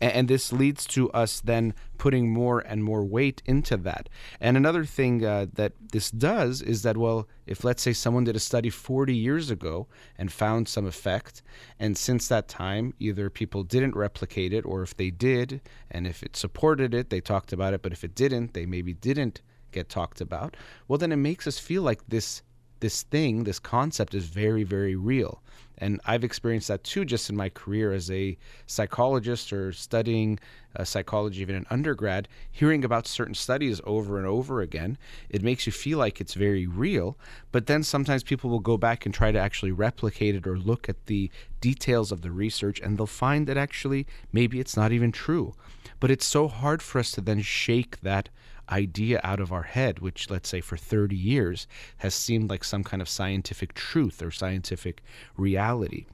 And, 0.00 0.28
this 0.30 0.52
leads 0.52 0.86
to 0.86 1.10
us 1.10 1.40
then 1.40 1.74
putting 1.98 2.30
more 2.32 2.60
and 2.60 2.84
more 2.84 3.04
weight 3.04 3.42
into 3.46 3.76
that. 3.78 4.08
And 4.40 4.56
another 4.56 4.84
thing 4.84 5.24
uh, 5.24 5.46
that 5.54 5.72
this 5.92 6.10
does 6.10 6.62
is 6.62 6.82
that, 6.82 6.96
well, 6.96 7.26
if 7.46 7.64
let's 7.64 7.82
say 7.82 7.92
someone 7.92 8.24
did 8.24 8.36
a 8.36 8.40
study 8.40 8.70
40 8.70 9.14
years 9.14 9.50
ago 9.50 9.88
and 10.16 10.30
found 10.30 10.68
some 10.68 10.86
effect, 10.86 11.42
and 11.80 11.98
since 11.98 12.28
that 12.28 12.46
time, 12.46 12.94
either 13.00 13.28
people 13.28 13.64
didn't 13.64 13.96
replicate 13.96 14.52
it, 14.52 14.64
or 14.64 14.82
if 14.82 14.96
they 14.96 15.10
did, 15.10 15.60
and 15.90 16.06
if 16.06 16.22
it 16.22 16.36
supported 16.36 16.94
it, 16.94 17.10
they 17.10 17.20
talked 17.20 17.52
about 17.52 17.74
it, 17.74 17.82
but 17.82 17.92
if 17.92 18.04
it 18.04 18.14
didn't, 18.14 18.54
they 18.54 18.66
maybe 18.66 18.92
didn't 18.92 19.40
get 19.72 19.88
talked 19.88 20.20
about, 20.20 20.56
well, 20.86 20.98
then 20.98 21.12
it 21.12 21.16
makes 21.16 21.46
us 21.46 21.58
feel 21.58 21.82
like 21.82 22.00
this 22.08 22.42
this 22.80 23.02
thing, 23.04 23.44
this 23.44 23.58
concept 23.58 24.14
is 24.14 24.26
very, 24.26 24.64
very 24.64 24.96
real. 24.96 25.42
And 25.80 25.98
I've 26.04 26.24
experienced 26.24 26.68
that 26.68 26.84
too, 26.84 27.06
just 27.06 27.30
in 27.30 27.36
my 27.36 27.48
career 27.48 27.92
as 27.92 28.10
a 28.10 28.36
psychologist 28.66 29.50
or 29.50 29.72
studying 29.72 30.38
uh, 30.76 30.84
psychology 30.84 31.40
even 31.40 31.56
in 31.56 31.66
undergrad, 31.70 32.28
hearing 32.52 32.84
about 32.84 33.06
certain 33.06 33.34
studies 33.34 33.80
over 33.84 34.18
and 34.18 34.26
over 34.26 34.60
again. 34.60 34.98
It 35.30 35.42
makes 35.42 35.64
you 35.66 35.72
feel 35.72 35.98
like 35.98 36.20
it's 36.20 36.34
very 36.34 36.66
real. 36.66 37.16
But 37.50 37.66
then 37.66 37.82
sometimes 37.82 38.22
people 38.22 38.50
will 38.50 38.60
go 38.60 38.76
back 38.76 39.06
and 39.06 39.14
try 39.14 39.32
to 39.32 39.38
actually 39.38 39.72
replicate 39.72 40.34
it 40.34 40.46
or 40.46 40.58
look 40.58 40.88
at 40.88 41.06
the 41.06 41.30
details 41.62 42.12
of 42.12 42.20
the 42.20 42.30
research, 42.30 42.78
and 42.80 42.98
they'll 42.98 43.06
find 43.06 43.46
that 43.46 43.56
actually 43.56 44.06
maybe 44.32 44.60
it's 44.60 44.76
not 44.76 44.92
even 44.92 45.12
true. 45.12 45.54
But 45.98 46.10
it's 46.10 46.26
so 46.26 46.46
hard 46.46 46.82
for 46.82 46.98
us 46.98 47.10
to 47.12 47.22
then 47.22 47.40
shake 47.40 48.00
that 48.02 48.28
idea 48.70 49.20
out 49.22 49.40
of 49.40 49.52
our 49.52 49.62
head, 49.62 49.98
which, 49.98 50.30
let's 50.30 50.48
say, 50.48 50.60
for 50.60 50.76
30 50.76 51.16
years 51.16 51.66
has 51.98 52.14
seemed 52.14 52.50
like 52.50 52.64
some 52.64 52.84
kind 52.84 53.02
of 53.02 53.08
scientific 53.08 53.74
truth 53.74 54.22
or 54.22 54.30
scientific 54.30 55.02
reality. 55.36 56.06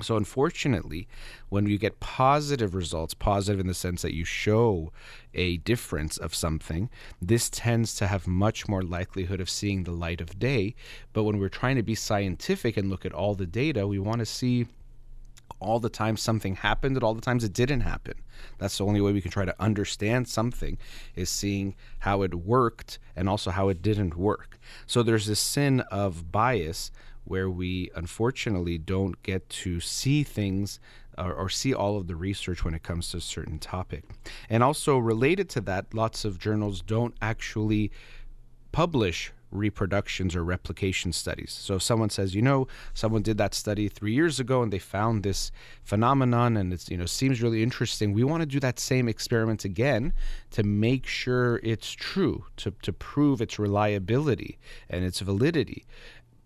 So, 0.00 0.16
unfortunately, 0.16 1.08
when 1.48 1.66
you 1.66 1.76
get 1.76 1.98
positive 1.98 2.76
results, 2.76 3.14
positive 3.14 3.58
in 3.58 3.66
the 3.66 3.74
sense 3.74 4.02
that 4.02 4.14
you 4.14 4.24
show 4.24 4.92
a 5.34 5.56
difference 5.58 6.16
of 6.16 6.36
something, 6.36 6.88
this 7.20 7.50
tends 7.50 7.94
to 7.96 8.06
have 8.06 8.28
much 8.28 8.68
more 8.68 8.82
likelihood 8.82 9.40
of 9.40 9.50
seeing 9.50 9.82
the 9.82 9.90
light 9.90 10.20
of 10.20 10.38
day. 10.38 10.76
But 11.12 11.24
when 11.24 11.38
we're 11.38 11.48
trying 11.48 11.76
to 11.76 11.82
be 11.82 11.96
scientific 11.96 12.76
and 12.76 12.88
look 12.88 13.04
at 13.04 13.12
all 13.12 13.34
the 13.34 13.46
data, 13.46 13.88
we 13.88 13.98
want 13.98 14.20
to 14.20 14.26
see 14.26 14.66
all 15.60 15.80
the 15.80 15.88
times 15.88 16.22
something 16.22 16.56
happened 16.56 16.96
and 16.96 17.04
all 17.04 17.14
the 17.14 17.20
times 17.20 17.44
it 17.44 17.52
didn't 17.52 17.80
happen. 17.80 18.14
That's 18.58 18.78
the 18.78 18.84
only 18.84 19.00
way 19.00 19.12
we 19.12 19.20
can 19.20 19.30
try 19.30 19.44
to 19.44 19.54
understand 19.60 20.28
something 20.28 20.78
is 21.14 21.28
seeing 21.28 21.74
how 22.00 22.22
it 22.22 22.34
worked 22.34 22.98
and 23.16 23.28
also 23.28 23.50
how 23.50 23.68
it 23.68 23.82
didn't 23.82 24.16
work. 24.16 24.58
So 24.86 25.02
there's 25.02 25.26
this 25.26 25.40
sin 25.40 25.80
of 25.90 26.30
bias 26.30 26.90
where 27.24 27.50
we 27.50 27.90
unfortunately 27.94 28.78
don't 28.78 29.22
get 29.22 29.48
to 29.50 29.80
see 29.80 30.22
things 30.22 30.80
or, 31.18 31.32
or, 31.32 31.48
see 31.48 31.74
all 31.74 31.96
of 31.96 32.06
the 32.06 32.14
research 32.14 32.64
when 32.64 32.74
it 32.74 32.84
comes 32.84 33.10
to 33.10 33.16
a 33.16 33.20
certain 33.20 33.58
topic. 33.58 34.04
And 34.48 34.62
also 34.62 34.98
related 34.98 35.48
to 35.50 35.60
that, 35.62 35.92
lots 35.92 36.24
of 36.24 36.38
journals 36.38 36.80
don't 36.80 37.14
actually 37.20 37.90
publish 38.70 39.32
reproductions 39.50 40.36
or 40.36 40.44
replication 40.44 41.12
studies. 41.12 41.52
So 41.52 41.76
if 41.76 41.82
someone 41.82 42.10
says, 42.10 42.34
you 42.34 42.42
know, 42.42 42.68
someone 42.94 43.22
did 43.22 43.38
that 43.38 43.54
study 43.54 43.88
three 43.88 44.12
years 44.12 44.38
ago 44.40 44.62
and 44.62 44.72
they 44.72 44.78
found 44.78 45.22
this 45.22 45.50
phenomenon 45.82 46.56
and 46.56 46.72
it's, 46.72 46.90
you 46.90 46.96
know, 46.96 47.06
seems 47.06 47.42
really 47.42 47.62
interesting. 47.62 48.12
We 48.12 48.24
want 48.24 48.42
to 48.42 48.46
do 48.46 48.60
that 48.60 48.78
same 48.78 49.08
experiment 49.08 49.64
again 49.64 50.12
to 50.50 50.62
make 50.62 51.06
sure 51.06 51.60
it's 51.62 51.90
true, 51.90 52.44
to, 52.58 52.72
to 52.82 52.92
prove 52.92 53.40
its 53.40 53.58
reliability 53.58 54.58
and 54.90 55.04
its 55.04 55.20
validity. 55.20 55.84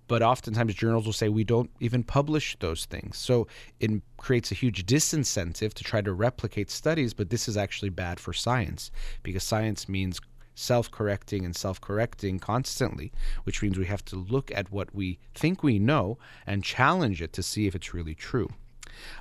But 0.09 0.23
oftentimes 0.23 0.75
journals 0.75 1.07
will 1.07 1.13
say 1.13 1.29
we 1.29 1.45
don't 1.45 1.71
even 1.81 2.03
publish 2.03 2.57
those 2.59 2.85
things. 2.85 3.17
So 3.17 3.47
it 3.81 3.91
creates 4.19 4.53
a 4.53 4.55
huge 4.55 4.85
disincentive 4.85 5.73
to 5.73 5.85
try 5.85 6.03
to 6.03 6.13
replicate 6.13 6.71
studies, 6.71 7.15
but 7.15 7.31
this 7.31 7.49
is 7.49 7.57
actually 7.57 7.89
bad 7.89 8.21
for 8.21 8.33
science 8.33 8.91
because 9.23 9.43
science 9.43 9.89
means 9.89 10.21
self 10.55 10.91
correcting 10.91 11.45
and 11.45 11.57
self 11.57 11.81
correcting 11.81 12.39
constantly, 12.39 13.13
which 13.45 13.63
means 13.63 13.79
we 13.79 13.87
have 13.87 14.05
to 14.07 14.17
look 14.17 14.51
at 14.53 14.71
what 14.71 14.95
we 14.95 15.19
think 15.35 15.63
we 15.63 15.79
know 15.79 16.19
and 16.47 16.65
challenge 16.65 17.23
it 17.23 17.33
to 17.33 17.43
see 17.43 17.67
if 17.67 17.75
it's 17.75 17.95
really 17.95 18.15
true. 18.15 18.49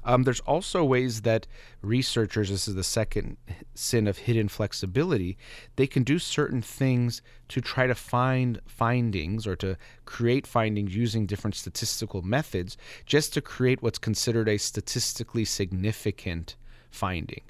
Um, 0.04 0.24
there's 0.24 0.42
also 0.42 0.84
ways 0.84 1.22
that 1.22 1.48
researchers, 1.82 2.50
this 2.50 2.68
is 2.68 2.76
the 2.76 2.84
second 2.84 3.38
sin 3.74 4.08
of 4.08 4.20
hidden 4.20 4.48
flexibility, 4.48 5.38
they 5.76 5.88
can 5.88 6.04
do 6.04 6.20
certain 6.20 6.62
things 6.62 7.22
to 7.50 7.62
try 7.62 7.88
to 7.88 7.96
find 7.96 8.60
findings 8.66 9.48
or 9.48 9.56
to 9.58 9.78
create 10.06 10.48
findings 10.48 10.96
using 10.96 11.26
different 11.26 11.56
statistical 11.56 12.22
methods 12.22 12.78
just 13.06 13.34
to 13.34 13.42
create 13.42 13.82
what's 13.82 14.00
considered 14.00 14.50
a 14.50 14.58
statistically 14.58 15.46
significant 15.46 16.56
finding. 16.90 17.42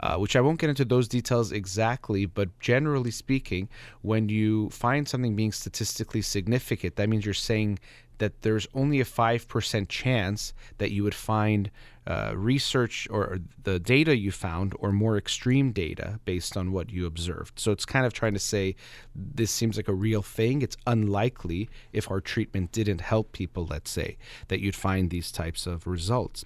Uh, 0.00 0.16
which 0.16 0.36
I 0.36 0.40
won't 0.40 0.60
get 0.60 0.70
into 0.70 0.84
those 0.84 1.08
details 1.08 1.52
exactly, 1.52 2.26
but 2.26 2.58
generally 2.60 3.10
speaking, 3.10 3.68
when 4.02 4.28
you 4.28 4.70
find 4.70 5.08
something 5.08 5.36
being 5.36 5.52
statistically 5.52 6.22
significant, 6.22 6.96
that 6.96 7.08
means 7.08 7.24
you're 7.24 7.34
saying 7.34 7.78
that 8.22 8.42
there's 8.42 8.68
only 8.72 9.00
a 9.00 9.04
5% 9.04 9.88
chance 9.88 10.52
that 10.78 10.92
you 10.92 11.02
would 11.02 11.14
find 11.14 11.72
uh, 12.06 12.32
research 12.36 13.08
or 13.10 13.40
the 13.64 13.80
data 13.80 14.16
you 14.16 14.30
found 14.30 14.74
or 14.78 14.92
more 14.92 15.16
extreme 15.16 15.72
data 15.72 16.20
based 16.24 16.56
on 16.56 16.70
what 16.70 16.90
you 16.90 17.04
observed. 17.04 17.58
So 17.58 17.72
it's 17.72 17.84
kind 17.84 18.06
of 18.06 18.12
trying 18.12 18.34
to 18.34 18.38
say 18.38 18.76
this 19.14 19.50
seems 19.50 19.76
like 19.76 19.88
a 19.88 19.92
real 19.92 20.22
thing. 20.22 20.62
It's 20.62 20.76
unlikely 20.86 21.68
if 21.92 22.10
our 22.10 22.20
treatment 22.20 22.70
didn't 22.70 23.00
help 23.00 23.32
people, 23.32 23.66
let's 23.68 23.90
say, 23.90 24.18
that 24.46 24.60
you'd 24.60 24.76
find 24.76 25.10
these 25.10 25.32
types 25.32 25.66
of 25.66 25.86
results. 25.86 26.44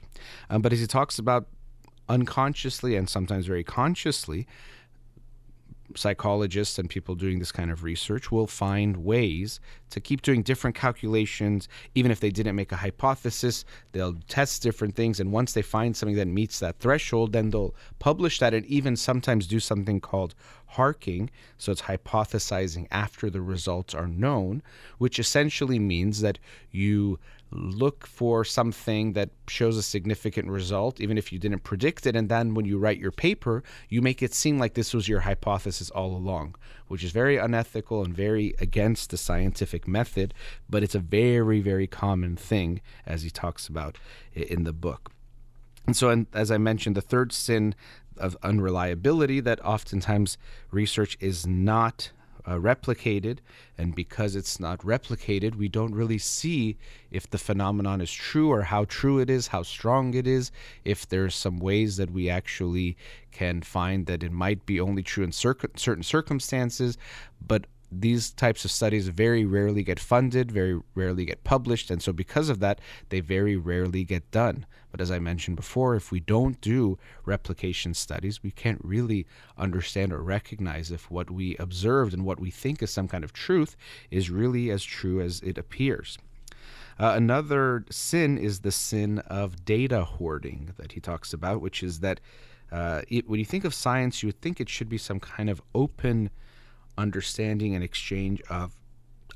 Um, 0.49 0.63
but 0.63 0.73
as 0.73 0.81
he 0.81 0.87
talks 0.87 1.19
about 1.19 1.47
unconsciously 2.09 2.97
and 2.97 3.09
sometimes 3.09 3.47
very 3.47 3.65
consciously, 3.65 4.47
psychologists 5.95 6.79
and 6.79 6.91
people 6.91 7.15
doing 7.15 7.39
this 7.39 7.53
kind 7.53 7.71
of 7.71 7.85
research 7.85 8.33
will 8.33 8.47
find 8.47 8.97
ways 8.97 9.61
to 9.91 10.01
keep 10.01 10.23
doing 10.23 10.43
different 10.43 10.75
calculations. 10.75 11.69
Even 11.95 12.11
if 12.11 12.21
they 12.21 12.31
didn't 12.31 12.57
make 12.57 12.73
a 12.73 12.77
hypothesis 12.77 13.65
they'll 13.93 14.17
test 14.29 14.63
different 14.63 14.95
things. 14.97 15.21
And 15.21 15.33
once 15.33 15.53
they 15.53 15.63
find 15.63 15.97
something 15.97 16.17
that 16.17 16.27
meets 16.27 16.59
that 16.61 16.79
threshold 16.79 17.33
then 17.33 17.51
they'll 17.51 17.75
publish 17.99 18.39
that 18.41 18.55
and 18.55 18.67
even 18.67 18.97
sometimes 18.97 19.47
do 19.47 19.61
something 19.61 20.01
called 20.01 20.35
harking. 20.67 21.31
So 21.59 21.73
it's 21.73 21.83
hypothesizing 21.83 22.89
after 22.91 23.31
the 23.31 23.41
results 23.41 23.95
are 23.95 24.09
known 24.09 24.63
which 24.99 25.19
essentially 25.19 25.79
means 25.79 26.21
that 26.21 26.39
you 26.71 27.19
look 27.51 28.07
for 28.07 28.45
something 28.45 29.13
that 29.13 29.31
shows 29.49 29.77
a 29.77 29.83
significant 29.83 30.49
result, 30.49 31.01
even 31.01 31.17
if 31.17 31.33
you 31.33 31.39
didn't 31.39 31.61
predict 31.61 32.07
it. 32.07 32.17
And 32.17 32.29
then 32.29 32.55
when 32.55 32.65
you 32.65 32.79
write 32.79 32.99
your 32.99 33.13
paper, 33.13 33.63
you 33.89 34.03
make 34.03 34.23
it 34.23 34.35
seem 34.35 34.59
like 34.59 34.75
this 34.75 34.93
was 34.93 35.09
your 35.09 35.21
hypothesis 35.21 35.91
all 35.91 36.17
along, 36.17 36.57
which 36.89 37.05
is 37.05 37.13
very 37.13 37.37
unethical 37.37 38.05
and 38.05 38.15
very 38.15 38.55
against 38.59 39.11
the 39.11 39.17
scientific 39.17 39.87
method. 39.87 40.35
But 40.69 40.83
it's 40.83 40.95
a 40.95 41.01
very, 41.01 41.61
very 41.61 41.87
common 41.87 42.37
thing, 42.37 42.81
as 43.07 43.23
he 43.23 43.31
talks 43.31 43.69
about 43.69 43.99
in 44.35 44.65
the 44.65 44.73
book. 44.73 45.13
And 45.87 45.97
so, 45.97 46.11
and 46.11 46.27
as 46.33 46.51
I 46.51 46.59
mentioned, 46.59 46.97
the 46.97 47.01
third 47.01 47.33
sin 47.33 47.75
of 48.17 48.37
unreliability 48.43 49.41
that 49.41 49.65
oftentimes 49.65 50.37
research 50.71 51.17
is 51.21 51.47
not 51.47 52.11
uh, 52.47 52.55
replicated. 52.55 53.39
And 53.77 53.95
because 53.95 54.37
it's 54.37 54.61
not 54.61 54.81
replicated, 54.81 55.57
we 55.57 55.69
don't 55.69 55.95
really 55.95 56.19
see 56.19 56.77
if 57.11 57.29
the 57.29 57.39
phenomenon 57.39 58.01
is 58.01 58.13
true 58.13 58.51
or 58.51 58.63
how 58.63 58.85
true 58.85 59.19
it 59.19 59.29
is, 59.29 59.49
how 59.49 59.63
strong 59.63 60.15
it 60.15 60.27
is, 60.27 60.51
if 60.85 61.09
there's 61.09 61.35
some 61.35 61.59
ways 61.59 61.97
that 61.97 62.11
we 62.11 62.31
actually 62.31 62.97
can 63.33 63.63
find 63.63 64.07
that 64.07 64.23
it 64.23 64.33
might 64.33 64.65
be 64.67 64.81
only 64.81 65.03
true 65.03 65.25
in 65.25 65.33
certain 65.33 66.03
circumstances. 66.03 66.97
But 67.47 67.67
these 67.91 68.31
types 68.31 68.65
of 68.65 68.71
studies 68.71 69.09
very 69.09 69.45
rarely 69.45 69.83
get 69.83 70.01
funded, 70.01 70.51
very 70.51 70.81
rarely 70.95 71.25
get 71.25 71.45
published, 71.45 71.91
and 71.91 72.03
so 72.03 72.13
because 72.13 72.49
of 72.49 72.61
that, 72.61 72.81
they 73.09 73.21
very 73.21 73.57
rarely 73.57 74.05
get 74.05 74.31
done. 74.31 74.67
But 74.91 75.01
as 75.01 75.11
I 75.11 75.19
mentioned 75.19 75.57
before, 75.57 75.95
if 75.95 76.11
we 76.11 76.21
don't 76.21 76.61
do 76.61 76.99
replication 77.25 77.95
studies, 77.95 78.43
we 78.43 78.51
can't 78.51 78.81
really 78.83 79.27
understand 79.59 80.13
or 80.13 80.23
recognize 80.23 80.91
if 80.91 81.11
what 81.11 81.31
we 81.31 81.57
observed 81.59 82.15
and 82.15 82.25
what 82.25 82.41
we 82.41 82.51
think 82.51 82.83
is 82.83 82.91
some 82.91 83.09
kind 83.09 83.23
of 83.23 83.33
truth 83.33 83.77
is 84.11 84.31
really 84.31 84.71
as 84.71 84.83
true 84.83 85.21
as 85.21 85.41
it 85.41 85.59
appears. 85.59 86.19
Uh, 86.99 87.13
another 87.15 87.85
sin 87.91 88.39
is 88.39 88.61
the 88.61 88.73
sin 88.73 89.19
of 89.21 89.65
data 89.65 90.05
hoarding 90.05 90.73
that 90.79 90.93
he 90.93 91.01
talks 91.01 91.33
about, 91.33 91.61
which 91.61 91.83
is 91.83 92.01
that 92.01 92.21
uh, 92.73 93.03
it, 93.09 93.29
when 93.29 93.39
you 93.39 93.45
think 93.45 93.65
of 93.65 93.75
science, 93.75 94.23
you 94.23 94.29
would 94.29 94.41
think 94.41 94.61
it 94.61 94.69
should 94.69 94.89
be 94.89 94.99
some 94.99 95.21
kind 95.21 95.51
of 95.51 95.61
open 95.75 96.31
understanding 96.99 97.75
and 97.75 97.85
exchange 97.85 98.43
of 98.49 98.75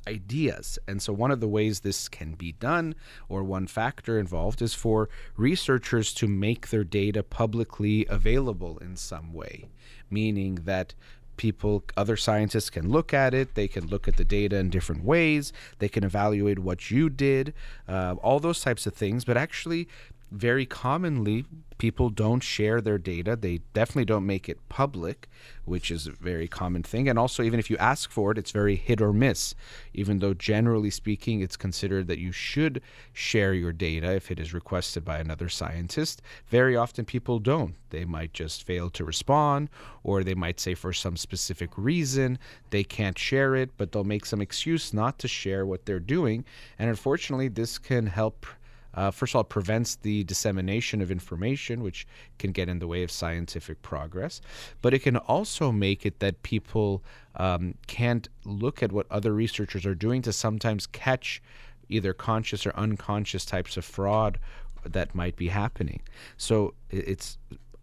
ideas. 0.06 0.78
And 0.88 1.00
so, 1.02 1.12
one 1.12 1.30
of 1.30 1.40
the 1.40 1.48
ways 1.48 1.80
this 1.80 2.08
can 2.08 2.34
be 2.34 2.52
done, 2.52 2.94
or 3.28 3.42
one 3.42 3.66
factor 3.66 4.18
involved, 4.18 4.62
is 4.62 4.74
for 4.74 5.08
researchers 5.36 6.12
to 6.14 6.26
make 6.26 6.68
their 6.68 6.84
data 6.84 7.22
publicly 7.22 8.06
available 8.08 8.78
in 8.78 8.96
some 8.96 9.32
way, 9.32 9.68
meaning 10.10 10.60
that 10.64 10.94
people, 11.36 11.82
other 11.96 12.18
scientists 12.18 12.68
can 12.68 12.90
look 12.90 13.14
at 13.14 13.32
it. 13.32 13.54
They 13.54 13.66
can 13.66 13.86
look 13.86 14.06
at 14.06 14.16
the 14.16 14.26
data 14.26 14.56
in 14.56 14.68
different 14.68 15.02
ways. 15.02 15.54
They 15.78 15.88
can 15.88 16.04
evaluate 16.04 16.58
what 16.58 16.90
you 16.90 17.08
did, 17.08 17.54
uh, 17.88 18.16
all 18.22 18.40
those 18.40 18.60
types 18.60 18.86
of 18.86 18.92
things. 18.92 19.24
But 19.24 19.38
actually, 19.38 19.88
very 20.30 20.66
commonly 20.66 21.44
people 21.78 22.10
don't 22.10 22.42
share 22.42 22.82
their 22.82 22.98
data. 22.98 23.34
They 23.34 23.62
definitely 23.72 24.04
don't 24.04 24.26
make 24.26 24.48
it 24.48 24.68
public 24.68 25.28
which 25.64 25.90
is 25.90 26.06
a 26.06 26.10
very 26.10 26.46
common 26.46 26.82
thing. 26.82 27.08
And 27.08 27.18
also 27.18 27.42
even 27.42 27.58
if 27.58 27.70
you 27.70 27.76
ask 27.78 28.10
for 28.10 28.32
it 28.32 28.38
it's 28.38 28.50
very 28.50 28.76
hit 28.76 29.00
or 29.00 29.12
miss. 29.12 29.54
Even 29.94 30.18
though 30.18 30.34
generally 30.34 30.90
speaking 30.90 31.40
it's 31.40 31.56
considered 31.56 32.06
that 32.08 32.18
you 32.18 32.32
should 32.32 32.82
share 33.12 33.54
your 33.54 33.72
data 33.72 34.12
if 34.12 34.30
it 34.30 34.38
is 34.38 34.52
requested 34.52 35.04
by 35.04 35.18
another 35.18 35.48
scientist. 35.48 36.20
Very 36.48 36.76
often 36.76 37.04
people 37.06 37.38
don't. 37.38 37.74
They 37.88 38.04
might 38.04 38.34
just 38.34 38.64
fail 38.64 38.90
to 38.90 39.04
respond 39.04 39.70
or 40.04 40.22
they 40.22 40.34
might 40.34 40.60
say 40.60 40.74
for 40.74 40.92
some 40.92 41.16
specific 41.16 41.70
reason 41.76 42.38
they 42.68 42.84
can't 42.84 43.18
share 43.18 43.56
it 43.56 43.70
but 43.78 43.90
they'll 43.90 44.04
make 44.04 44.26
some 44.26 44.42
excuse 44.42 44.92
not 44.92 45.18
to 45.20 45.28
share 45.28 45.64
what 45.64 45.86
they're 45.86 45.98
doing. 45.98 46.44
And 46.78 46.90
unfortunately 46.90 47.48
this 47.48 47.78
can 47.78 48.06
help 48.06 48.46
uh, 48.94 49.10
first 49.10 49.32
of 49.32 49.36
all, 49.36 49.42
it 49.42 49.48
prevents 49.48 49.96
the 49.96 50.24
dissemination 50.24 51.00
of 51.00 51.10
information, 51.10 51.82
which 51.82 52.06
can 52.38 52.52
get 52.52 52.68
in 52.68 52.78
the 52.78 52.86
way 52.86 53.02
of 53.02 53.10
scientific 53.10 53.82
progress. 53.82 54.40
But 54.82 54.94
it 54.94 55.00
can 55.00 55.16
also 55.16 55.70
make 55.70 56.04
it 56.04 56.18
that 56.20 56.42
people 56.42 57.02
um, 57.36 57.74
can't 57.86 58.28
look 58.44 58.82
at 58.82 58.92
what 58.92 59.06
other 59.10 59.32
researchers 59.32 59.86
are 59.86 59.94
doing 59.94 60.22
to 60.22 60.32
sometimes 60.32 60.86
catch 60.86 61.42
either 61.88 62.12
conscious 62.12 62.66
or 62.66 62.74
unconscious 62.76 63.44
types 63.44 63.76
of 63.76 63.84
fraud 63.84 64.38
that 64.84 65.14
might 65.14 65.36
be 65.36 65.48
happening. 65.48 66.00
So 66.36 66.74
it's 66.90 67.38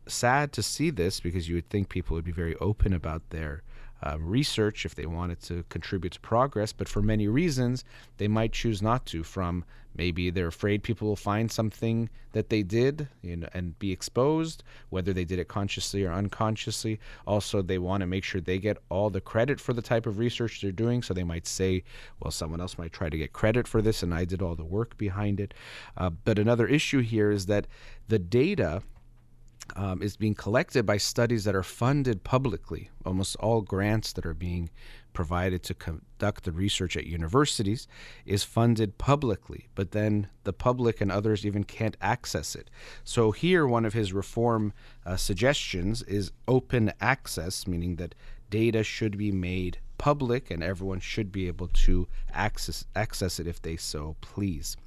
sad 0.08 0.52
to 0.54 0.63
see 0.63 0.89
this 0.89 1.20
because 1.20 1.48
you 1.48 1.56
would 1.56 1.70
think 1.70 1.89
people 1.89 2.15
would 2.15 2.26
be 2.26 2.32
very 2.32 2.56
open 2.58 2.93
about 2.93 3.30
their 3.30 3.63
uh, 4.03 4.17
research 4.19 4.86
if 4.86 4.95
they 4.95 5.05
wanted 5.05 5.41
to 5.41 5.63
contribute 5.69 6.13
to 6.13 6.19
progress, 6.19 6.71
but 6.73 6.88
for 6.88 7.01
many 7.01 7.27
reasons, 7.27 7.83
they 8.17 8.27
might 8.27 8.53
choose 8.53 8.81
not 8.81 9.05
to. 9.07 9.23
From 9.23 9.65
maybe 9.95 10.29
they're 10.29 10.47
afraid 10.47 10.83
people 10.83 11.07
will 11.07 11.15
find 11.15 11.51
something 11.51 12.10
that 12.33 12.49
they 12.49 12.62
did 12.62 13.07
you 13.23 13.36
know, 13.36 13.47
and 13.53 13.77
be 13.79 13.91
exposed, 13.91 14.63
whether 14.89 15.12
they 15.12 15.25
did 15.25 15.39
it 15.39 15.47
consciously 15.47 16.03
or 16.03 16.12
unconsciously. 16.12 16.99
Also, 17.25 17.62
they 17.62 17.79
want 17.79 18.01
to 18.01 18.07
make 18.07 18.23
sure 18.23 18.39
they 18.39 18.60
get 18.60 18.77
all 18.89 19.10
the 19.10 19.21
credit 19.21 19.60
for 19.60 19.73
the 19.73 19.81
type 19.81 20.05
of 20.05 20.19
research 20.19 20.62
they're 20.62 20.71
doing, 20.71 21.01
so 21.01 21.13
they 21.13 21.23
might 21.23 21.47
say, 21.47 21.83
well, 22.19 22.31
someone 22.31 22.62
else 22.62 22.77
might 22.77 22.93
try 22.93 23.10
to 23.10 23.17
get 23.17 23.33
credit 23.33 23.67
for 23.67 23.81
this, 23.81 24.03
and 24.03 24.13
I 24.13 24.25
did 24.25 24.41
all 24.41 24.55
the 24.55 24.63
work 24.63 24.97
behind 24.97 25.39
it. 25.39 25.53
Uh, 25.97 26.12
but 26.12 26.38
another 26.38 26.67
issue 26.67 27.01
here 27.01 27.31
is 27.31 27.47
that 27.47 27.65
the 28.07 28.19
data 28.19 28.83
um, 29.75 30.01
is 30.01 30.17
being 30.17 30.36
collected 30.36 30.86
by 30.86 30.97
studies 30.97 31.43
that 31.43 31.56
are 31.56 31.63
funded 31.63 32.23
publicly. 32.23 32.89
Almost 33.06 33.36
all 33.38 33.62
grants 33.62 34.13
that 34.13 34.25
are 34.25 34.34
being 34.34 34.69
provided 35.13 35.63
to 35.63 35.73
conduct 35.73 36.43
the 36.43 36.51
research 36.51 36.95
at 36.95 37.08
universities 37.08 37.88
is 38.25 38.43
funded 38.43 38.97
publicly, 38.97 39.67
but 39.73 39.91
then 39.91 40.27
the 40.43 40.53
public 40.53 41.01
and 41.01 41.12
others 41.12 41.45
even 41.45 41.63
can't 41.63 41.97
access 42.01 42.56
it. 42.56 42.69
So, 43.03 43.32
here, 43.32 43.65
one 43.65 43.86
of 43.86 43.93
his 43.93 44.13
reform 44.13 44.73
uh, 45.06 45.15
suggestions 45.15 46.03
is 46.03 46.32
open 46.47 46.93
access, 47.01 47.65
meaning 47.65 47.95
that 47.95 48.15
data 48.49 48.84
should 48.84 49.17
be 49.17 49.32
made 49.32 49.80
public 49.97 50.51
and 50.51 50.63
everyone 50.63 50.99
should 50.99 51.32
be 51.32 51.47
able 51.47 51.67
to 51.67 52.08
access, 52.32 52.86
access 52.95 53.39
it 53.39 53.47
if 53.47 53.62
they 53.62 53.75
so 53.75 54.15
please. 54.21 54.77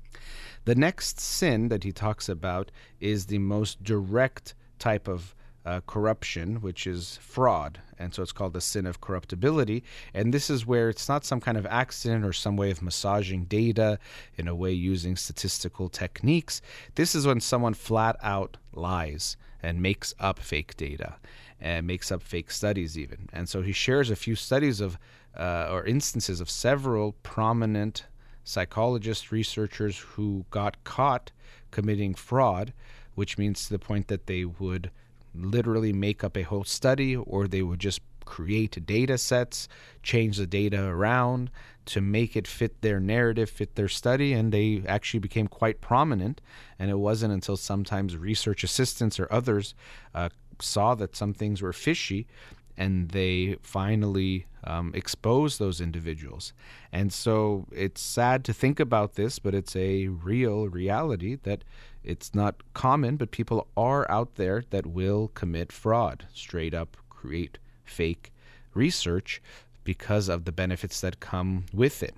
The 0.64 0.74
next 0.74 1.18
sin 1.18 1.68
that 1.68 1.84
he 1.84 1.92
talks 1.92 2.28
about 2.28 2.70
is 3.00 3.26
the 3.26 3.38
most 3.38 3.82
direct 3.82 4.54
type 4.80 5.06
of 5.06 5.34
uh, 5.64 5.80
corruption, 5.86 6.60
which 6.60 6.86
is 6.86 7.18
fraud. 7.20 7.80
And 7.98 8.14
so 8.14 8.22
it's 8.22 8.32
called 8.32 8.54
the 8.54 8.60
sin 8.60 8.86
of 8.86 9.00
corruptibility. 9.00 9.84
And 10.14 10.32
this 10.32 10.48
is 10.48 10.66
where 10.66 10.88
it's 10.88 11.08
not 11.08 11.24
some 11.24 11.40
kind 11.40 11.58
of 11.58 11.66
accident 11.66 12.24
or 12.24 12.32
some 12.32 12.56
way 12.56 12.70
of 12.70 12.82
massaging 12.82 13.44
data 13.44 13.98
in 14.36 14.48
a 14.48 14.54
way 14.54 14.72
using 14.72 15.16
statistical 15.16 15.88
techniques. 15.88 16.62
This 16.94 17.14
is 17.14 17.26
when 17.26 17.40
someone 17.40 17.74
flat 17.74 18.16
out 18.22 18.56
lies 18.72 19.36
and 19.62 19.82
makes 19.82 20.14
up 20.18 20.38
fake 20.38 20.76
data 20.76 21.16
and 21.60 21.86
makes 21.86 22.10
up 22.10 22.22
fake 22.22 22.50
studies, 22.50 22.98
even. 22.98 23.28
And 23.32 23.46
so 23.46 23.60
he 23.60 23.72
shares 23.72 24.10
a 24.10 24.16
few 24.16 24.34
studies 24.34 24.80
of 24.80 24.98
uh, 25.38 25.68
or 25.70 25.84
instances 25.84 26.40
of 26.40 26.50
several 26.50 27.12
prominent 27.22 28.06
psychologists, 28.42 29.30
researchers 29.30 29.98
who 29.98 30.44
got 30.50 30.82
caught 30.84 31.30
committing 31.70 32.14
fraud, 32.14 32.72
which 33.20 33.36
means 33.36 33.66
to 33.66 33.70
the 33.74 33.78
point 33.78 34.08
that 34.08 34.26
they 34.26 34.46
would 34.46 34.90
literally 35.34 35.92
make 35.92 36.24
up 36.24 36.38
a 36.38 36.42
whole 36.42 36.64
study 36.64 37.14
or 37.14 37.46
they 37.46 37.60
would 37.60 37.78
just 37.78 38.00
create 38.24 38.86
data 38.86 39.18
sets, 39.18 39.68
change 40.02 40.38
the 40.38 40.46
data 40.46 40.82
around 40.82 41.50
to 41.84 42.00
make 42.00 42.34
it 42.34 42.48
fit 42.48 42.80
their 42.80 42.98
narrative, 42.98 43.50
fit 43.50 43.74
their 43.74 43.88
study, 43.88 44.32
and 44.32 44.52
they 44.52 44.82
actually 44.86 45.20
became 45.20 45.46
quite 45.46 45.82
prominent. 45.82 46.40
And 46.78 46.90
it 46.90 46.98
wasn't 46.98 47.34
until 47.34 47.58
sometimes 47.58 48.16
research 48.16 48.64
assistants 48.64 49.20
or 49.20 49.28
others 49.30 49.74
uh, 50.14 50.30
saw 50.58 50.94
that 50.94 51.14
some 51.14 51.34
things 51.34 51.60
were 51.60 51.74
fishy 51.74 52.26
and 52.74 53.10
they 53.10 53.56
finally 53.60 54.46
um, 54.64 54.92
expose 54.94 55.58
those 55.58 55.82
individuals. 55.82 56.54
And 56.90 57.12
so 57.12 57.66
it's 57.70 58.00
sad 58.00 58.44
to 58.46 58.54
think 58.54 58.80
about 58.80 59.16
this, 59.16 59.38
but 59.38 59.54
it's 59.54 59.76
a 59.76 60.08
real 60.08 60.68
reality 60.68 61.36
that 61.42 61.64
it's 62.02 62.34
not 62.34 62.62
common, 62.72 63.16
but 63.16 63.30
people 63.30 63.68
are 63.76 64.10
out 64.10 64.36
there 64.36 64.64
that 64.70 64.86
will 64.86 65.28
commit 65.28 65.70
fraud, 65.72 66.26
straight 66.32 66.74
up 66.74 66.96
create 67.20 67.58
fake 67.84 68.32
research 68.72 69.42
because 69.84 70.28
of 70.28 70.44
the 70.44 70.52
benefits 70.52 71.00
that 71.02 71.20
come 71.20 71.66
with 71.72 72.02
it. 72.02 72.14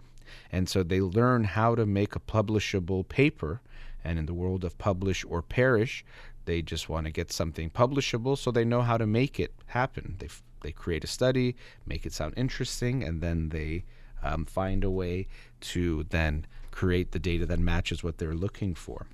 And 0.51 0.69
so 0.69 0.83
they 0.83 1.01
learn 1.01 1.45
how 1.45 1.75
to 1.75 1.85
make 1.85 2.15
a 2.15 2.21
publishable 2.21 3.07
paper. 3.09 3.61
And 4.05 4.19
in 4.19 4.27
the 4.27 4.35
world 4.35 4.65
of 4.65 4.79
publish 4.79 5.25
or 5.29 5.43
perish, 5.43 6.05
they 6.45 6.63
just 6.63 6.89
want 6.89 7.07
to 7.07 7.13
get 7.13 7.33
something 7.33 7.71
publishable 7.71 8.37
so 8.39 8.51
they 8.51 8.65
know 8.65 8.83
how 8.83 8.97
to 8.97 9.07
make 9.07 9.39
it 9.39 9.53
happen. 9.67 10.17
They, 10.19 10.29
they 10.63 10.73
create 10.73 11.05
a 11.05 11.09
study, 11.09 11.57
make 11.87 12.07
it 12.07 12.13
sound 12.13 12.35
interesting, 12.37 13.03
and 13.03 13.21
then 13.21 13.51
they 13.51 13.85
um, 14.23 14.45
find 14.45 14.85
a 14.85 14.91
way 14.91 15.27
to 15.61 16.05
then 16.11 16.47
create 16.71 17.13
the 17.13 17.19
data 17.19 17.47
that 17.47 17.59
matches 17.59 18.03
what 18.03 18.19
they're 18.19 18.35
looking 18.35 18.75
for. 18.75 19.07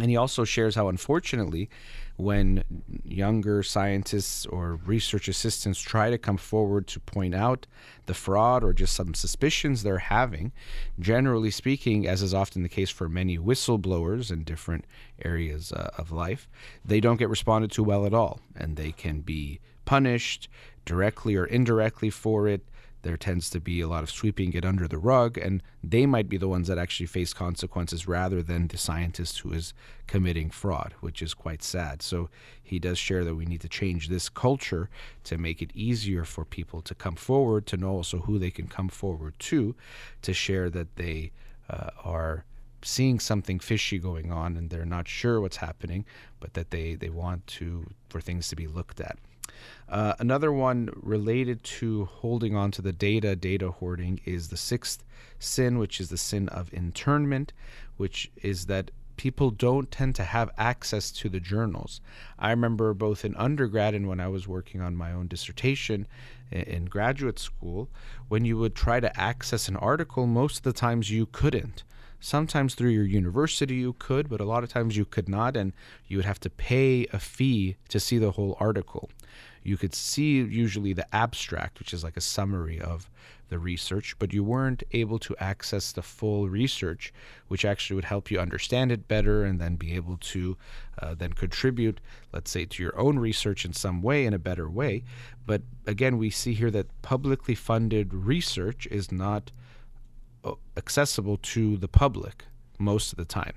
And 0.00 0.10
he 0.10 0.16
also 0.16 0.44
shares 0.44 0.74
how, 0.74 0.88
unfortunately, 0.88 1.68
when 2.16 2.64
younger 3.04 3.62
scientists 3.62 4.44
or 4.46 4.76
research 4.84 5.28
assistants 5.28 5.80
try 5.80 6.10
to 6.10 6.18
come 6.18 6.36
forward 6.36 6.86
to 6.88 7.00
point 7.00 7.34
out 7.34 7.66
the 8.06 8.14
fraud 8.14 8.62
or 8.62 8.72
just 8.72 8.94
some 8.94 9.14
suspicions 9.14 9.82
they're 9.82 9.98
having, 9.98 10.52
generally 10.98 11.50
speaking, 11.50 12.06
as 12.06 12.22
is 12.22 12.34
often 12.34 12.62
the 12.62 12.68
case 12.68 12.90
for 12.90 13.08
many 13.08 13.38
whistleblowers 13.38 14.30
in 14.30 14.44
different 14.44 14.84
areas 15.24 15.72
uh, 15.72 15.90
of 15.96 16.12
life, 16.12 16.48
they 16.84 17.00
don't 17.00 17.18
get 17.18 17.28
responded 17.28 17.70
to 17.72 17.82
well 17.82 18.04
at 18.04 18.14
all. 18.14 18.40
And 18.54 18.76
they 18.76 18.92
can 18.92 19.20
be 19.20 19.60
punished 19.84 20.48
directly 20.84 21.36
or 21.36 21.44
indirectly 21.46 22.10
for 22.10 22.46
it 22.48 22.62
there 23.02 23.16
tends 23.16 23.48
to 23.50 23.60
be 23.60 23.80
a 23.80 23.88
lot 23.88 24.02
of 24.02 24.10
sweeping 24.10 24.52
it 24.52 24.64
under 24.64 24.86
the 24.86 24.98
rug, 24.98 25.38
and 25.38 25.62
they 25.82 26.06
might 26.06 26.28
be 26.28 26.36
the 26.36 26.48
ones 26.48 26.68
that 26.68 26.78
actually 26.78 27.06
face 27.06 27.32
consequences 27.32 28.06
rather 28.06 28.42
than 28.42 28.68
the 28.68 28.76
scientist 28.76 29.38
who 29.40 29.52
is 29.52 29.72
committing 30.06 30.50
fraud, 30.50 30.94
which 31.00 31.22
is 31.22 31.34
quite 31.34 31.62
sad. 31.62 32.02
So 32.02 32.28
he 32.62 32.78
does 32.78 32.98
share 32.98 33.24
that 33.24 33.34
we 33.34 33.46
need 33.46 33.60
to 33.62 33.68
change 33.68 34.08
this 34.08 34.28
culture 34.28 34.90
to 35.24 35.38
make 35.38 35.62
it 35.62 35.70
easier 35.74 36.24
for 36.24 36.44
people 36.44 36.82
to 36.82 36.94
come 36.94 37.16
forward, 37.16 37.66
to 37.66 37.76
know 37.76 37.90
also 37.90 38.18
who 38.18 38.38
they 38.38 38.50
can 38.50 38.68
come 38.68 38.88
forward 38.88 39.34
to, 39.38 39.74
to 40.22 40.32
share 40.32 40.68
that 40.70 40.96
they 40.96 41.32
uh, 41.68 41.90
are 42.04 42.44
seeing 42.82 43.20
something 43.20 43.58
fishy 43.58 43.98
going 43.98 44.32
on 44.32 44.56
and 44.56 44.70
they're 44.70 44.84
not 44.84 45.06
sure 45.06 45.40
what's 45.40 45.58
happening, 45.58 46.04
but 46.38 46.54
that 46.54 46.70
they, 46.70 46.94
they 46.94 47.10
want 47.10 47.46
to 47.46 47.86
for 48.08 48.20
things 48.20 48.48
to 48.48 48.56
be 48.56 48.66
looked 48.66 49.00
at. 49.00 49.18
Uh, 49.88 50.14
another 50.18 50.52
one 50.52 50.90
related 50.94 51.62
to 51.64 52.04
holding 52.04 52.54
on 52.54 52.70
to 52.70 52.82
the 52.82 52.92
data, 52.92 53.34
data 53.34 53.70
hoarding, 53.70 54.20
is 54.24 54.48
the 54.48 54.56
sixth 54.56 55.04
sin, 55.38 55.78
which 55.78 56.00
is 56.00 56.08
the 56.08 56.16
sin 56.16 56.48
of 56.48 56.72
internment, 56.72 57.52
which 57.96 58.30
is 58.42 58.66
that 58.66 58.90
people 59.16 59.50
don't 59.50 59.90
tend 59.90 60.14
to 60.14 60.24
have 60.24 60.50
access 60.56 61.10
to 61.10 61.28
the 61.28 61.40
journals. 61.40 62.00
I 62.38 62.50
remember 62.50 62.94
both 62.94 63.22
in 63.22 63.34
undergrad 63.36 63.94
and 63.94 64.08
when 64.08 64.18
I 64.18 64.28
was 64.28 64.48
working 64.48 64.80
on 64.80 64.96
my 64.96 65.12
own 65.12 65.26
dissertation 65.26 66.06
in 66.50 66.86
graduate 66.86 67.38
school, 67.38 67.90
when 68.28 68.46
you 68.46 68.56
would 68.56 68.74
try 68.74 68.98
to 68.98 69.20
access 69.20 69.68
an 69.68 69.76
article, 69.76 70.26
most 70.26 70.58
of 70.58 70.62
the 70.62 70.72
times 70.72 71.10
you 71.10 71.26
couldn't. 71.26 71.82
Sometimes 72.18 72.74
through 72.74 72.90
your 72.90 73.04
university 73.04 73.74
you 73.74 73.94
could, 73.94 74.30
but 74.30 74.40
a 74.40 74.46
lot 74.46 74.62
of 74.62 74.70
times 74.70 74.96
you 74.96 75.04
could 75.04 75.28
not, 75.28 75.54
and 75.54 75.74
you 76.06 76.16
would 76.16 76.26
have 76.26 76.40
to 76.40 76.48
pay 76.48 77.06
a 77.12 77.18
fee 77.18 77.76
to 77.88 78.00
see 78.00 78.16
the 78.16 78.32
whole 78.32 78.56
article 78.58 79.10
you 79.70 79.76
could 79.76 79.94
see 79.94 80.32
usually 80.42 80.92
the 80.92 81.14
abstract, 81.14 81.78
which 81.78 81.94
is 81.94 82.02
like 82.02 82.16
a 82.16 82.20
summary 82.20 82.80
of 82.80 83.08
the 83.50 83.58
research, 83.58 84.16
but 84.18 84.32
you 84.32 84.42
weren't 84.42 84.82
able 84.90 85.20
to 85.20 85.36
access 85.38 85.92
the 85.92 86.02
full 86.02 86.48
research, 86.48 87.12
which 87.46 87.64
actually 87.64 87.94
would 87.94 88.04
help 88.04 88.32
you 88.32 88.40
understand 88.40 88.90
it 88.90 89.06
better 89.06 89.44
and 89.44 89.60
then 89.60 89.76
be 89.76 89.94
able 89.94 90.16
to 90.16 90.56
uh, 90.98 91.14
then 91.14 91.32
contribute, 91.32 92.00
let's 92.32 92.50
say, 92.50 92.64
to 92.64 92.82
your 92.82 92.98
own 92.98 93.16
research 93.20 93.64
in 93.64 93.72
some 93.72 94.02
way, 94.02 94.26
in 94.26 94.34
a 94.34 94.40
better 94.40 94.68
way. 94.68 95.04
But 95.46 95.62
again, 95.86 96.18
we 96.18 96.30
see 96.30 96.54
here 96.54 96.72
that 96.72 96.88
publicly 97.02 97.54
funded 97.54 98.12
research 98.12 98.88
is 98.90 99.12
not 99.12 99.52
uh, 100.44 100.54
accessible 100.76 101.36
to 101.36 101.76
the 101.76 101.88
public 101.88 102.44
most 102.80 103.12
of 103.12 103.18
the 103.18 103.24
time. 103.24 103.54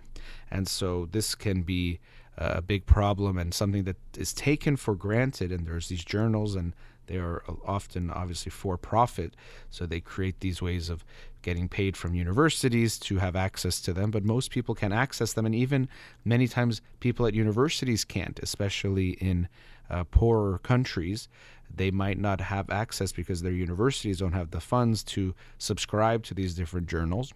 And 0.51 0.67
so 0.67 1.07
this 1.11 1.33
can 1.33 1.63
be 1.63 1.99
a 2.37 2.61
big 2.61 2.85
problem 2.85 3.37
and 3.37 3.53
something 3.53 3.83
that 3.83 3.97
is 4.17 4.33
taken 4.33 4.75
for 4.75 4.95
granted. 4.95 5.51
And 5.51 5.65
there's 5.67 5.87
these 5.87 6.03
journals, 6.03 6.55
and 6.55 6.73
they 7.07 7.17
are 7.17 7.43
often 7.65 8.09
obviously 8.09 8.49
for 8.49 8.77
profit. 8.77 9.35
So 9.69 9.85
they 9.85 9.99
create 9.99 10.39
these 10.39 10.61
ways 10.61 10.89
of 10.89 11.03
getting 11.41 11.67
paid 11.67 11.97
from 11.97 12.15
universities 12.15 12.97
to 12.97 13.17
have 13.17 13.35
access 13.35 13.81
to 13.81 13.93
them. 13.93 14.11
But 14.11 14.23
most 14.23 14.51
people 14.51 14.73
can 14.73 14.93
access 14.93 15.33
them. 15.33 15.45
And 15.45 15.53
even 15.53 15.89
many 16.23 16.47
times, 16.47 16.81
people 16.99 17.27
at 17.27 17.33
universities 17.33 18.05
can't, 18.05 18.39
especially 18.41 19.11
in 19.11 19.47
uh, 19.89 20.03
poorer 20.05 20.57
countries. 20.59 21.27
They 21.75 21.91
might 21.91 22.19
not 22.19 22.39
have 22.39 22.69
access 22.69 23.11
because 23.11 23.41
their 23.41 23.51
universities 23.51 24.19
don't 24.19 24.33
have 24.33 24.51
the 24.51 24.61
funds 24.61 25.03
to 25.05 25.33
subscribe 25.57 26.23
to 26.25 26.33
these 26.33 26.53
different 26.53 26.87
journals. 26.87 27.33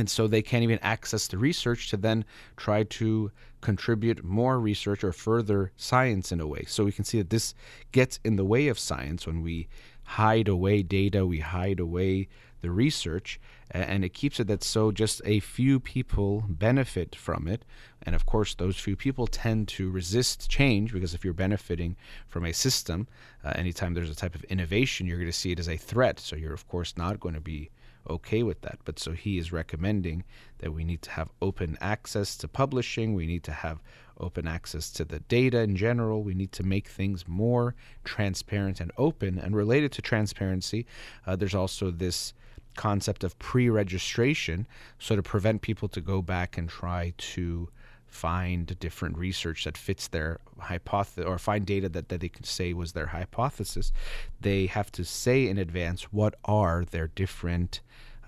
And 0.00 0.08
so 0.08 0.26
they 0.26 0.40
can't 0.40 0.62
even 0.62 0.78
access 0.80 1.26
the 1.26 1.36
research 1.36 1.90
to 1.90 1.98
then 1.98 2.24
try 2.56 2.84
to 2.84 3.30
contribute 3.60 4.24
more 4.24 4.58
research 4.58 5.04
or 5.04 5.12
further 5.12 5.72
science 5.76 6.32
in 6.32 6.40
a 6.40 6.46
way. 6.46 6.64
So 6.66 6.86
we 6.86 6.92
can 6.92 7.04
see 7.04 7.18
that 7.18 7.28
this 7.28 7.54
gets 7.92 8.18
in 8.24 8.36
the 8.36 8.44
way 8.46 8.68
of 8.68 8.78
science 8.78 9.26
when 9.26 9.42
we 9.42 9.68
hide 10.04 10.48
away 10.48 10.82
data, 10.82 11.26
we 11.26 11.40
hide 11.40 11.80
away 11.80 12.28
the 12.62 12.70
research, 12.70 13.38
and 13.70 14.02
it 14.02 14.14
keeps 14.14 14.40
it 14.40 14.46
that 14.46 14.64
so 14.64 14.90
just 14.90 15.20
a 15.26 15.40
few 15.40 15.78
people 15.78 16.44
benefit 16.48 17.14
from 17.14 17.46
it. 17.46 17.66
And 18.02 18.14
of 18.14 18.24
course, 18.24 18.54
those 18.54 18.78
few 18.78 18.96
people 18.96 19.26
tend 19.26 19.68
to 19.68 19.90
resist 19.90 20.48
change 20.48 20.94
because 20.94 21.12
if 21.12 21.26
you're 21.26 21.34
benefiting 21.34 21.94
from 22.26 22.46
a 22.46 22.52
system, 22.54 23.06
uh, 23.44 23.52
anytime 23.54 23.92
there's 23.92 24.08
a 24.08 24.14
type 24.14 24.34
of 24.34 24.44
innovation, 24.44 25.06
you're 25.06 25.18
going 25.18 25.30
to 25.30 25.32
see 25.36 25.52
it 25.52 25.58
as 25.58 25.68
a 25.68 25.76
threat. 25.76 26.20
So 26.20 26.36
you're, 26.36 26.54
of 26.54 26.66
course, 26.68 26.96
not 26.96 27.20
going 27.20 27.34
to 27.34 27.40
be 27.42 27.70
okay 28.08 28.42
with 28.42 28.60
that. 28.62 28.78
But 28.84 28.98
so 28.98 29.12
he 29.12 29.38
is 29.38 29.52
recommending 29.52 30.24
that 30.58 30.72
we 30.72 30.84
need 30.84 31.02
to 31.02 31.10
have 31.12 31.30
open 31.40 31.76
access 31.80 32.36
to 32.38 32.48
publishing, 32.48 33.14
we 33.14 33.26
need 33.26 33.44
to 33.44 33.52
have 33.52 33.82
open 34.18 34.46
access 34.46 34.90
to 34.90 35.04
the 35.04 35.20
data 35.20 35.60
in 35.60 35.76
general, 35.76 36.22
we 36.22 36.34
need 36.34 36.52
to 36.52 36.62
make 36.62 36.88
things 36.88 37.26
more 37.26 37.74
transparent 38.04 38.80
and 38.80 38.92
open. 38.98 39.38
And 39.38 39.56
related 39.56 39.92
to 39.92 40.02
transparency, 40.02 40.86
uh, 41.26 41.36
there's 41.36 41.54
also 41.54 41.90
this 41.90 42.34
concept 42.76 43.24
of 43.24 43.36
pre-registration 43.40 44.66
so 44.98 45.16
to 45.16 45.22
prevent 45.22 45.60
people 45.60 45.88
to 45.88 46.00
go 46.00 46.22
back 46.22 46.56
and 46.56 46.68
try 46.68 47.12
to 47.18 47.68
find 48.10 48.78
different 48.80 49.16
research 49.16 49.64
that 49.64 49.78
fits 49.78 50.08
their 50.08 50.40
hypothesis 50.58 51.24
or 51.24 51.38
find 51.38 51.64
data 51.64 51.88
that, 51.88 52.08
that 52.08 52.20
they 52.20 52.28
can 52.28 52.44
say 52.44 52.72
was 52.72 52.92
their 52.92 53.06
hypothesis 53.06 53.92
they 54.40 54.66
have 54.66 54.90
to 54.92 55.04
say 55.04 55.46
in 55.46 55.58
advance 55.58 56.12
what 56.12 56.34
are 56.44 56.84
their 56.90 57.08
different 57.08 57.80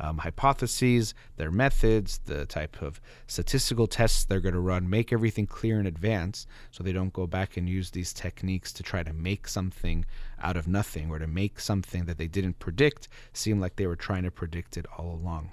um, 0.02 0.18
hypotheses, 0.18 1.14
their 1.36 1.50
methods, 1.50 2.18
the 2.24 2.44
type 2.46 2.82
of 2.82 3.00
statistical 3.26 3.86
tests 3.86 4.24
they're 4.24 4.40
going 4.40 4.54
to 4.54 4.60
run, 4.60 4.90
make 4.90 5.12
everything 5.12 5.46
clear 5.46 5.78
in 5.78 5.86
advance 5.86 6.46
so 6.70 6.82
they 6.82 6.92
don't 6.92 7.12
go 7.12 7.26
back 7.26 7.56
and 7.56 7.68
use 7.68 7.90
these 7.90 8.12
techniques 8.12 8.72
to 8.72 8.82
try 8.82 9.02
to 9.02 9.12
make 9.12 9.46
something 9.46 10.04
out 10.42 10.56
of 10.56 10.66
nothing 10.66 11.10
or 11.10 11.18
to 11.18 11.26
make 11.26 11.60
something 11.60 12.04
that 12.06 12.18
they 12.18 12.26
didn't 12.26 12.58
predict 12.58 13.08
seem 13.32 13.60
like 13.60 13.76
they 13.76 13.86
were 13.86 13.96
trying 13.96 14.24
to 14.24 14.30
predict 14.30 14.76
it 14.76 14.86
all 14.98 15.14
along. 15.14 15.50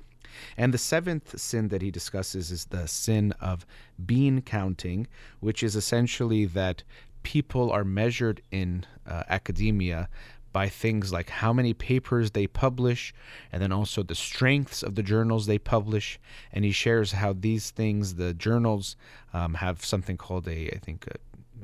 And 0.58 0.74
the 0.74 0.78
seventh 0.78 1.40
sin 1.40 1.70
that 1.70 1.82
he 1.82 1.92
discusses 1.92 2.52
is 2.52 2.66
the 2.66 2.88
sin 2.88 3.34
of 3.40 3.66
bean 4.06 4.42
counting, 4.42 5.08
which 5.40 5.64
is 5.64 5.76
essentially 5.76 6.46
that 6.46 6.84
people 7.24 7.72
are 7.72 7.84
measured 7.84 8.42
in 8.52 8.86
uh, 9.06 9.24
academia 9.30 10.10
by 10.52 10.68
things 10.68 11.12
like 11.12 11.30
how 11.30 11.54
many 11.54 11.74
papers 11.74 12.32
they 12.32 12.48
publish 12.48 13.14
and 13.52 13.62
then 13.62 13.72
also 13.72 14.02
the 14.02 14.16
strengths 14.16 14.82
of 14.82 14.96
the 14.96 15.04
journals 15.04 15.46
they 15.46 15.60
publish. 15.60 16.20
And 16.52 16.66
he 16.66 16.72
shares 16.72 17.12
how 17.12 17.34
these 17.34 17.70
things 17.70 18.16
the 18.16 18.34
journals 18.34 18.96
um, 19.34 19.56
have 19.56 19.86
something 19.86 20.18
called 20.18 20.48
a 20.48 20.72
i 20.76 20.80
think 20.80 21.06
a, 21.08 21.16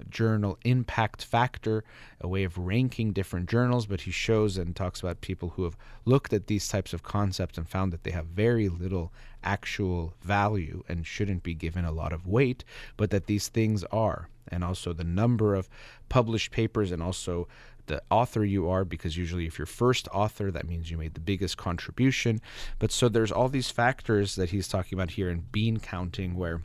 journal 0.10 0.58
impact 0.64 1.24
factor, 1.24 1.84
a 2.22 2.28
way 2.28 2.44
of 2.44 2.58
ranking 2.58 3.14
different 3.14 3.50
journals, 3.50 3.86
but 3.86 4.02
he 4.02 4.12
shows 4.12 4.58
and 4.58 4.76
talks 4.76 5.00
about 5.00 5.22
people 5.22 5.50
who 5.50 5.64
have 5.64 5.78
looked 6.06 6.34
at 6.34 6.48
these 6.48 6.68
types 6.68 6.94
of 6.94 7.04
concepts 7.04 7.58
and 7.58 7.68
found 7.68 7.94
that 7.94 8.04
they 8.04 8.12
have 8.12 8.26
very 8.26 8.70
little 8.70 9.12
actual 9.44 10.14
value 10.22 10.84
and 10.88 11.06
shouldn't 11.06 11.44
be 11.44 11.54
given 11.54 11.86
a 11.86 11.92
lot 11.92 12.14
of 12.14 12.28
weight, 12.28 12.64
but 12.98 13.12
that 13.12 13.28
these 13.28 13.48
things 13.48 13.84
are. 13.86 14.30
And 14.48 14.64
also 14.64 14.94
the 14.94 15.04
number 15.04 15.56
of 15.56 15.70
published 16.10 16.52
papers 16.52 16.92
and 16.92 17.02
also 17.02 17.48
the 17.88 18.02
author 18.10 18.44
you 18.44 18.68
are 18.70 18.84
because 18.84 19.16
usually 19.16 19.46
if 19.46 19.60
you're 19.60 19.66
first 19.66 20.08
author 20.12 20.52
that 20.52 20.68
means 20.68 20.90
you 20.90 20.98
made 20.98 21.14
the 21.14 21.20
biggest 21.20 21.58
contribution 21.58 22.42
but 22.80 22.92
so 22.92 23.08
there's 23.08 23.32
all 23.32 23.48
these 23.50 23.70
factors 23.70 24.36
that 24.36 24.50
he's 24.50 24.68
talking 24.68 24.98
about 24.98 25.12
here 25.12 25.30
in 25.30 25.44
bean 25.52 25.80
counting 25.80 26.36
where 26.36 26.64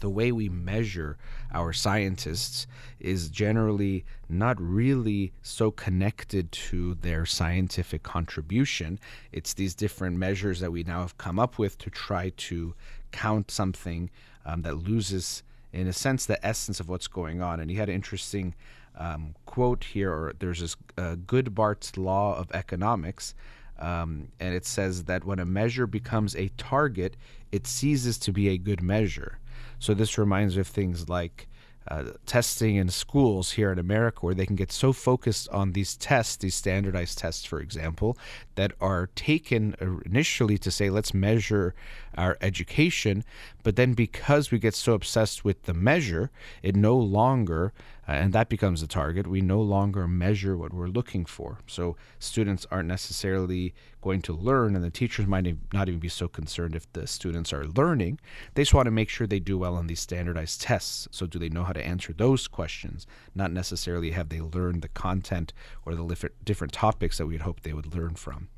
the 0.00 0.10
way 0.10 0.32
we 0.32 0.48
measure 0.48 1.16
our 1.52 1.72
scientists 1.72 2.66
is 3.00 3.28
generally 3.28 4.04
not 4.28 4.60
really 4.60 5.32
so 5.42 5.70
connected 5.70 6.50
to 6.52 6.94
their 6.94 7.24
scientific 7.26 8.02
contribution. 8.02 8.98
It's 9.32 9.54
these 9.54 9.74
different 9.74 10.16
measures 10.16 10.60
that 10.60 10.72
we 10.72 10.82
now 10.82 11.00
have 11.00 11.18
come 11.18 11.38
up 11.38 11.58
with 11.58 11.78
to 11.78 11.90
try 11.90 12.30
to 12.36 12.74
count 13.12 13.50
something 13.50 14.10
um, 14.44 14.62
that 14.62 14.76
loses, 14.76 15.42
in 15.72 15.86
a 15.86 15.92
sense, 15.92 16.26
the 16.26 16.44
essence 16.46 16.80
of 16.80 16.88
what's 16.88 17.08
going 17.08 17.40
on. 17.42 17.60
And 17.60 17.70
he 17.70 17.76
had 17.76 17.88
an 17.88 17.94
interesting 17.94 18.54
um, 18.96 19.34
quote 19.44 19.84
here, 19.84 20.12
or 20.12 20.34
there's 20.38 20.60
this 20.60 20.76
uh, 20.96 21.16
Goodhart's 21.26 21.96
law 21.96 22.36
of 22.36 22.50
economics. 22.52 23.34
Um, 23.78 24.28
and 24.40 24.54
it 24.54 24.64
says 24.64 25.04
that 25.04 25.24
when 25.24 25.38
a 25.38 25.44
measure 25.44 25.86
becomes 25.86 26.34
a 26.34 26.48
target, 26.56 27.16
it 27.52 27.66
ceases 27.66 28.16
to 28.18 28.32
be 28.32 28.48
a 28.48 28.58
good 28.58 28.82
measure. 28.82 29.38
So 29.78 29.94
this 29.94 30.18
reminds 30.18 30.56
me 30.56 30.60
of 30.60 30.66
things 30.68 31.08
like 31.08 31.48
uh, 31.88 32.04
testing 32.26 32.76
in 32.76 32.88
schools 32.88 33.52
here 33.52 33.70
in 33.70 33.78
America, 33.78 34.18
where 34.22 34.34
they 34.34 34.46
can 34.46 34.56
get 34.56 34.72
so 34.72 34.92
focused 34.92 35.48
on 35.50 35.72
these 35.72 35.96
tests, 35.96 36.36
these 36.36 36.54
standardized 36.54 37.18
tests, 37.18 37.44
for 37.44 37.60
example, 37.60 38.18
that 38.56 38.72
are 38.80 39.08
taken 39.14 39.76
initially 40.04 40.58
to 40.58 40.70
say, 40.70 40.90
let's 40.90 41.14
measure 41.14 41.74
our 42.16 42.36
education. 42.40 43.24
But 43.62 43.76
then 43.76 43.94
because 43.94 44.50
we 44.50 44.58
get 44.58 44.74
so 44.74 44.94
obsessed 44.94 45.44
with 45.44 45.64
the 45.64 45.74
measure, 45.74 46.30
it 46.62 46.76
no 46.76 46.96
longer 46.96 47.72
uh, 48.08 48.12
and 48.12 48.32
that 48.32 48.48
becomes 48.48 48.80
the 48.80 48.86
target. 48.86 49.26
We 49.26 49.40
no 49.40 49.60
longer 49.60 50.06
measure 50.06 50.56
what 50.56 50.72
we're 50.72 50.86
looking 50.86 51.24
for. 51.24 51.58
So 51.66 51.96
students 52.18 52.66
aren't 52.70 52.88
necessarily 52.88 53.74
going 54.00 54.22
to 54.22 54.32
learn, 54.32 54.76
and 54.76 54.84
the 54.84 54.90
teachers 54.90 55.26
might 55.26 55.56
not 55.72 55.88
even 55.88 55.98
be 55.98 56.08
so 56.08 56.28
concerned 56.28 56.76
if 56.76 56.90
the 56.92 57.08
students 57.08 57.52
are 57.52 57.66
learning. 57.66 58.20
They 58.54 58.62
just 58.62 58.74
want 58.74 58.86
to 58.86 58.92
make 58.92 59.08
sure 59.08 59.26
they 59.26 59.40
do 59.40 59.58
well 59.58 59.74
on 59.74 59.88
these 59.88 59.98
standardized 59.98 60.60
tests. 60.60 61.08
So, 61.10 61.26
do 61.26 61.40
they 61.40 61.48
know 61.48 61.64
how 61.64 61.72
to 61.72 61.84
answer 61.84 62.12
those 62.12 62.46
questions? 62.46 63.08
Not 63.34 63.50
necessarily 63.50 64.12
have 64.12 64.28
they 64.28 64.40
learned 64.40 64.82
the 64.82 64.88
content 64.88 65.52
or 65.84 65.96
the 65.96 66.30
different 66.44 66.72
topics 66.72 67.18
that 67.18 67.26
we'd 67.26 67.40
hope 67.40 67.62
they 67.62 67.72
would 67.72 67.92
learn 67.92 68.14
from. 68.14 68.48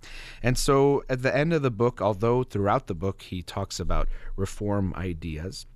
And 0.42 0.58
so, 0.58 1.02
at 1.08 1.22
the 1.22 1.34
end 1.34 1.54
of 1.54 1.62
the 1.62 1.70
book, 1.70 2.02
although 2.02 2.42
throughout 2.42 2.86
the 2.86 2.94
book 2.94 3.22
he 3.22 3.42
talks 3.48 3.80
about 3.80 4.08
reform 4.36 4.94
ideas, 4.94 5.66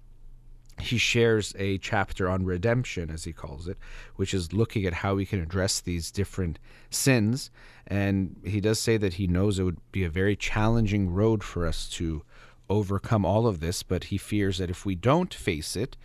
he 0.81 0.99
shares 0.99 1.55
a 1.59 1.79
chapter 1.79 2.29
on 2.29 2.45
redemption, 2.45 3.11
as 3.11 3.25
he 3.25 3.33
calls 3.33 3.69
it, 3.69 3.79
which 4.17 4.33
is 4.33 4.53
looking 4.53 4.87
at 4.87 4.95
how 4.95 5.15
we 5.15 5.27
can 5.27 5.41
address 5.41 5.81
these 5.81 6.11
different 6.11 6.59
sins. 6.91 7.51
And 7.87 8.41
he 8.45 8.61
does 8.61 8.81
say 8.81 8.97
that 8.97 9.15
he 9.15 9.27
knows 9.27 9.59
it 9.59 9.65
would 9.65 9.93
be 9.93 10.05
a 10.05 10.11
very 10.11 10.37
challenging 10.37 11.11
road 11.11 11.45
for 11.45 11.67
us 11.67 11.89
to 11.91 12.23
overcome 12.71 13.25
all 13.25 13.47
of 13.47 13.61
this, 13.61 13.83
but 13.83 14.05
he 14.05 14.17
fears 14.17 14.59
that 14.59 14.71
if 14.71 14.87
we 14.87 14.95
don't 14.95 15.35
face 15.35 15.77
it, 15.77 15.97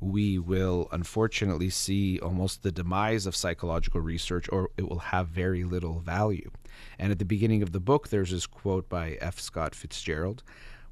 we 0.00 0.38
will 0.38 0.88
unfortunately 0.92 1.70
see 1.70 2.18
almost 2.20 2.62
the 2.62 2.72
demise 2.72 3.26
of 3.26 3.36
psychological 3.36 4.00
research, 4.00 4.46
or 4.50 4.70
it 4.76 4.88
will 4.88 4.98
have 4.98 5.28
very 5.28 5.64
little 5.64 6.00
value. 6.00 6.50
And 6.98 7.10
at 7.12 7.18
the 7.18 7.24
beginning 7.24 7.62
of 7.62 7.72
the 7.72 7.80
book, 7.80 8.08
there's 8.08 8.32
this 8.32 8.46
quote 8.46 8.88
by 8.88 9.16
F. 9.20 9.38
Scott 9.38 9.74
Fitzgerald 9.74 10.42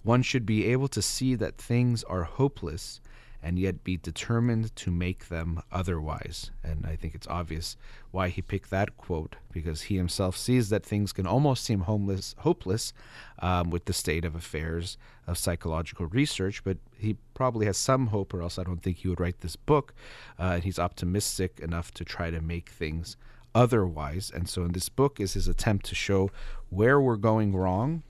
One 0.05 0.23
should 0.23 0.47
be 0.47 0.67
able 0.67 0.89
to 0.89 1.03
see 1.03 1.35
that 1.35 1.59
things 1.59 2.05
are 2.05 2.23
hopeless 2.23 3.01
and 3.43 3.59
yet 3.59 3.85
be 3.85 3.99
determined 3.99 4.75
to 4.75 4.91
make 4.91 5.29
them 5.29 5.61
otherwise. 5.71 6.51
And 6.63 6.87
I 6.87 6.97
think 6.97 7.15
it's 7.15 7.27
obvious 7.27 7.77
why 8.11 8.29
he 8.31 8.41
picked 8.41 8.71
that 8.71 8.97
quote, 8.97 9.37
because 9.53 9.83
he 9.83 9.97
himself 9.97 10.35
sees 10.35 10.71
that 10.71 10.85
things 10.85 11.13
can 11.13 11.27
almost 11.27 11.63
seem 11.63 11.81
homeless, 11.81 12.35
hopeless 12.39 12.95
um, 13.41 13.69
with 13.69 13.85
the 13.85 13.93
state 13.93 14.25
of 14.25 14.35
affairs 14.35 14.97
of 15.27 15.37
psychological 15.37 16.07
research, 16.07 16.65
but 16.65 16.79
he 16.97 17.17
probably 17.35 17.67
has 17.67 17.77
some 17.77 18.07
hope, 18.07 18.33
or 18.33 18.41
else 18.41 18.59
I 18.59 18.65
don't 18.65 18.83
think 18.83 18.99
he 18.99 19.09
would 19.09 19.21
write 19.21 19.41
this 19.41 19.57
book. 19.57 19.93
Uh, 20.39 20.53
and 20.55 20.65
he's 20.65 20.79
optimistic 20.79 21.61
enough 21.61 21.93
to 21.95 22.05
try 22.05 22.31
to 22.31 22.41
make 22.41 22.71
things 22.71 23.19
otherwise. 23.55 24.33
And 24.35 24.49
so 24.49 24.65
in 24.65 24.73
this 24.73 24.89
book 24.89 25.21
is 25.21 25.35
his 25.35 25.49
attempt 25.49 25.85
to 25.87 25.95
show 25.95 26.31
where 26.71 26.99
we're 26.99 27.17
going 27.17 27.55
wrong, 27.55 28.05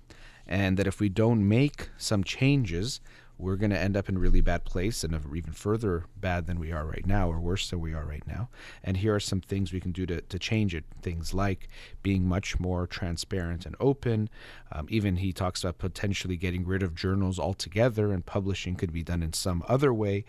and 0.46 0.76
that 0.76 0.87
if 0.87 1.00
we 1.00 1.09
don't 1.09 1.46
make 1.48 1.90
some 1.96 2.24
changes, 2.24 3.00
we're 3.37 3.57
going 3.57 3.70
to 3.70 3.78
end 3.78 3.96
up 3.96 4.09
in 4.09 4.16
a 4.16 4.20
really 4.20 4.40
bad 4.40 4.64
place 4.64 5.02
and 5.02 5.14
even 5.35 5.52
further 5.52 6.04
bad 6.16 6.46
than 6.46 6.61
we 6.61 6.70
are 6.70 6.87
right 6.87 7.04
now 7.04 7.28
or 7.28 7.40
worse 7.40 7.68
than 7.68 7.80
we 7.80 7.92
are 7.92 8.04
right 8.04 8.26
now. 8.26 8.48
And 8.83 8.96
here 8.96 9.14
are 9.14 9.20
some 9.20 9.40
things 9.40 9.72
we 9.72 9.80
can 9.80 9.90
do 9.90 10.07
to, 10.07 10.20
to 10.20 10.38
change 10.38 10.74
it. 10.74 10.85
Things 11.02 11.35
like 11.35 11.68
being 12.02 12.28
much 12.28 12.61
more 12.61 12.87
transparent 12.87 13.66
and 13.66 13.74
open. 13.80 14.30
Um, 14.70 14.87
even 14.88 15.16
he 15.16 15.33
talks 15.33 15.64
about 15.64 15.78
potentially 15.78 16.37
getting 16.37 16.64
rid 16.64 16.83
of 16.83 16.94
journals 16.94 17.38
altogether 17.38 18.12
and 18.12 18.24
publishing 18.24 18.76
could 18.76 18.92
be 18.92 19.02
done 19.02 19.22
in 19.22 19.33
some 19.33 19.64
other 19.68 19.92
way. 19.92 20.24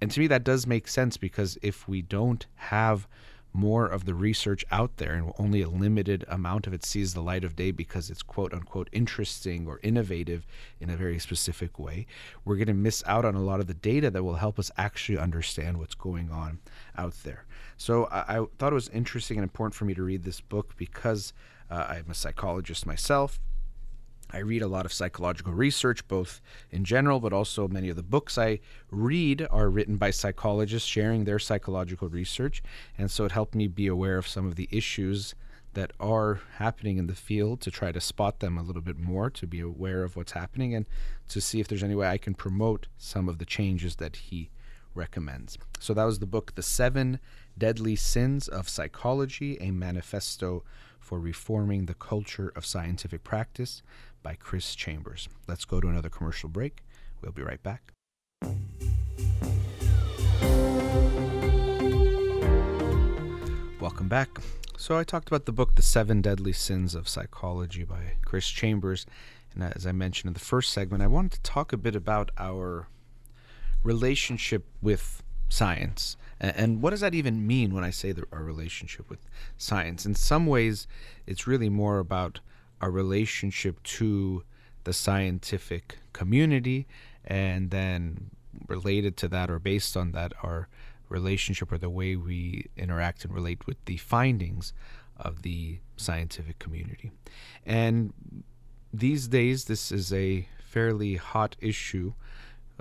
And 0.00 0.10
to 0.10 0.20
me 0.20 0.26
that 0.28 0.44
does 0.44 0.66
make 0.66 0.88
sense 0.88 1.18
because 1.18 1.58
if 1.60 1.86
we 1.86 2.00
don't 2.00 2.46
have 2.56 3.06
more 3.52 3.86
of 3.86 4.04
the 4.04 4.14
research 4.14 4.64
out 4.70 4.96
there 4.98 5.14
and 5.14 5.32
only 5.38 5.62
a 5.62 5.68
limited 5.68 6.24
amount 6.28 6.66
of 6.66 6.72
it 6.72 6.84
sees 6.84 7.14
the 7.14 7.20
light 7.20 7.44
of 7.44 7.56
day 7.56 7.70
because 7.70 8.10
it's 8.10 8.22
quote 8.22 8.52
unquote 8.52 8.88
interesting 8.92 9.66
or 9.66 9.80
innovative 9.82 10.46
in 10.80 10.90
a 10.90 10.96
very 10.96 11.18
specific 11.18 11.78
way, 11.78 12.06
we're 12.44 12.56
going 12.56 12.66
to 12.68 12.74
miss 12.74 13.02
out 13.06 13.24
on 13.24 13.34
a 13.34 13.42
lot 13.42 13.60
of 13.60 13.66
the 13.66 13.74
data 13.74 14.10
that 14.10 14.22
will 14.22 14.34
help 14.34 14.58
us 14.58 14.70
actually 14.76 15.18
understand 15.18 15.78
what's 15.78 15.94
going 15.94 16.30
on 16.30 16.58
out 16.96 17.14
there. 17.24 17.46
So 17.76 18.04
I, 18.06 18.38
I 18.38 18.46
thought 18.58 18.72
it 18.72 18.74
was 18.74 18.88
interesting 18.90 19.38
and 19.38 19.44
important 19.44 19.74
for 19.74 19.84
me 19.84 19.94
to 19.94 20.02
read 20.02 20.24
this 20.24 20.40
book 20.40 20.74
because 20.76 21.32
uh, 21.70 21.86
I'm 21.88 22.10
a 22.10 22.14
psychologist 22.14 22.86
myself. 22.86 23.40
I 24.30 24.38
read 24.38 24.62
a 24.62 24.68
lot 24.68 24.84
of 24.84 24.92
psychological 24.92 25.52
research, 25.52 26.06
both 26.06 26.40
in 26.70 26.84
general, 26.84 27.20
but 27.20 27.32
also 27.32 27.66
many 27.66 27.88
of 27.88 27.96
the 27.96 28.02
books 28.02 28.36
I 28.36 28.60
read 28.90 29.46
are 29.50 29.70
written 29.70 29.96
by 29.96 30.10
psychologists 30.10 30.88
sharing 30.88 31.24
their 31.24 31.38
psychological 31.38 32.08
research. 32.08 32.62
And 32.96 33.10
so 33.10 33.24
it 33.24 33.32
helped 33.32 33.54
me 33.54 33.66
be 33.66 33.86
aware 33.86 34.18
of 34.18 34.28
some 34.28 34.46
of 34.46 34.56
the 34.56 34.68
issues 34.70 35.34
that 35.74 35.92
are 36.00 36.40
happening 36.56 36.98
in 36.98 37.06
the 37.06 37.14
field 37.14 37.60
to 37.60 37.70
try 37.70 37.92
to 37.92 38.00
spot 38.00 38.40
them 38.40 38.58
a 38.58 38.62
little 38.62 38.82
bit 38.82 38.98
more, 38.98 39.30
to 39.30 39.46
be 39.46 39.60
aware 39.60 40.02
of 40.02 40.16
what's 40.16 40.32
happening, 40.32 40.74
and 40.74 40.86
to 41.28 41.40
see 41.40 41.60
if 41.60 41.68
there's 41.68 41.82
any 41.82 41.94
way 41.94 42.08
I 42.08 42.18
can 42.18 42.34
promote 42.34 42.88
some 42.96 43.28
of 43.28 43.38
the 43.38 43.44
changes 43.44 43.96
that 43.96 44.16
he 44.16 44.50
recommends. 44.94 45.56
So 45.78 45.94
that 45.94 46.04
was 46.04 46.18
the 46.18 46.26
book, 46.26 46.54
The 46.54 46.62
Seven 46.62 47.20
Deadly 47.56 47.96
Sins 47.96 48.48
of 48.48 48.68
Psychology, 48.68 49.56
a 49.60 49.70
manifesto 49.70 50.64
for 51.08 51.18
reforming 51.18 51.86
the 51.86 51.94
culture 51.94 52.52
of 52.54 52.66
scientific 52.66 53.24
practice 53.24 53.80
by 54.22 54.34
Chris 54.34 54.74
Chambers. 54.74 55.26
Let's 55.46 55.64
go 55.64 55.80
to 55.80 55.88
another 55.88 56.10
commercial 56.10 56.50
break. 56.50 56.84
We'll 57.22 57.32
be 57.32 57.40
right 57.40 57.62
back. 57.62 57.94
Welcome 63.80 64.08
back. 64.08 64.28
So, 64.76 64.98
I 64.98 65.04
talked 65.04 65.28
about 65.28 65.46
the 65.46 65.52
book, 65.52 65.76
The 65.76 65.82
Seven 65.82 66.20
Deadly 66.20 66.52
Sins 66.52 66.94
of 66.94 67.08
Psychology 67.08 67.84
by 67.84 68.16
Chris 68.22 68.46
Chambers. 68.50 69.06
And 69.54 69.64
as 69.64 69.86
I 69.86 69.92
mentioned 69.92 70.28
in 70.28 70.34
the 70.34 70.40
first 70.40 70.74
segment, 70.74 71.02
I 71.02 71.06
wanted 71.06 71.32
to 71.32 71.40
talk 71.40 71.72
a 71.72 71.78
bit 71.78 71.96
about 71.96 72.30
our 72.36 72.86
relationship 73.82 74.66
with 74.82 75.22
science. 75.48 76.16
And 76.40 76.82
what 76.82 76.90
does 76.90 77.00
that 77.00 77.14
even 77.14 77.46
mean 77.46 77.74
when 77.74 77.82
I 77.84 77.90
say 77.90 78.14
our 78.32 78.42
relationship 78.42 79.10
with 79.10 79.18
science? 79.56 80.06
In 80.06 80.14
some 80.14 80.46
ways, 80.46 80.86
it's 81.26 81.46
really 81.46 81.68
more 81.68 81.98
about 81.98 82.40
our 82.80 82.90
relationship 82.90 83.82
to 83.82 84.44
the 84.84 84.92
scientific 84.92 85.98
community, 86.12 86.86
and 87.24 87.70
then 87.70 88.30
related 88.68 89.16
to 89.16 89.28
that 89.28 89.50
or 89.50 89.58
based 89.58 89.96
on 89.96 90.12
that, 90.12 90.32
our 90.42 90.68
relationship 91.08 91.72
or 91.72 91.78
the 91.78 91.90
way 91.90 92.14
we 92.16 92.66
interact 92.76 93.24
and 93.24 93.34
relate 93.34 93.66
with 93.66 93.84
the 93.86 93.96
findings 93.96 94.72
of 95.16 95.42
the 95.42 95.78
scientific 95.96 96.58
community. 96.58 97.10
And 97.66 98.12
these 98.92 99.28
days, 99.28 99.64
this 99.64 99.90
is 99.90 100.12
a 100.12 100.48
fairly 100.60 101.16
hot 101.16 101.56
issue. 101.60 102.12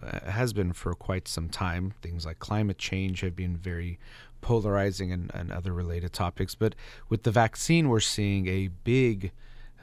Uh, 0.01 0.29
has 0.29 0.53
been 0.53 0.73
for 0.73 0.93
quite 0.93 1.27
some 1.27 1.49
time. 1.49 1.93
Things 2.01 2.25
like 2.25 2.37
climate 2.37 2.77
change 2.77 3.21
have 3.21 3.35
been 3.35 3.57
very 3.57 3.97
polarizing 4.41 5.11
and, 5.11 5.31
and 5.33 5.51
other 5.51 5.73
related 5.73 6.13
topics. 6.13 6.53
But 6.53 6.75
with 7.09 7.23
the 7.23 7.31
vaccine, 7.31 7.89
we're 7.89 7.99
seeing 7.99 8.47
a 8.47 8.69
big 8.83 9.31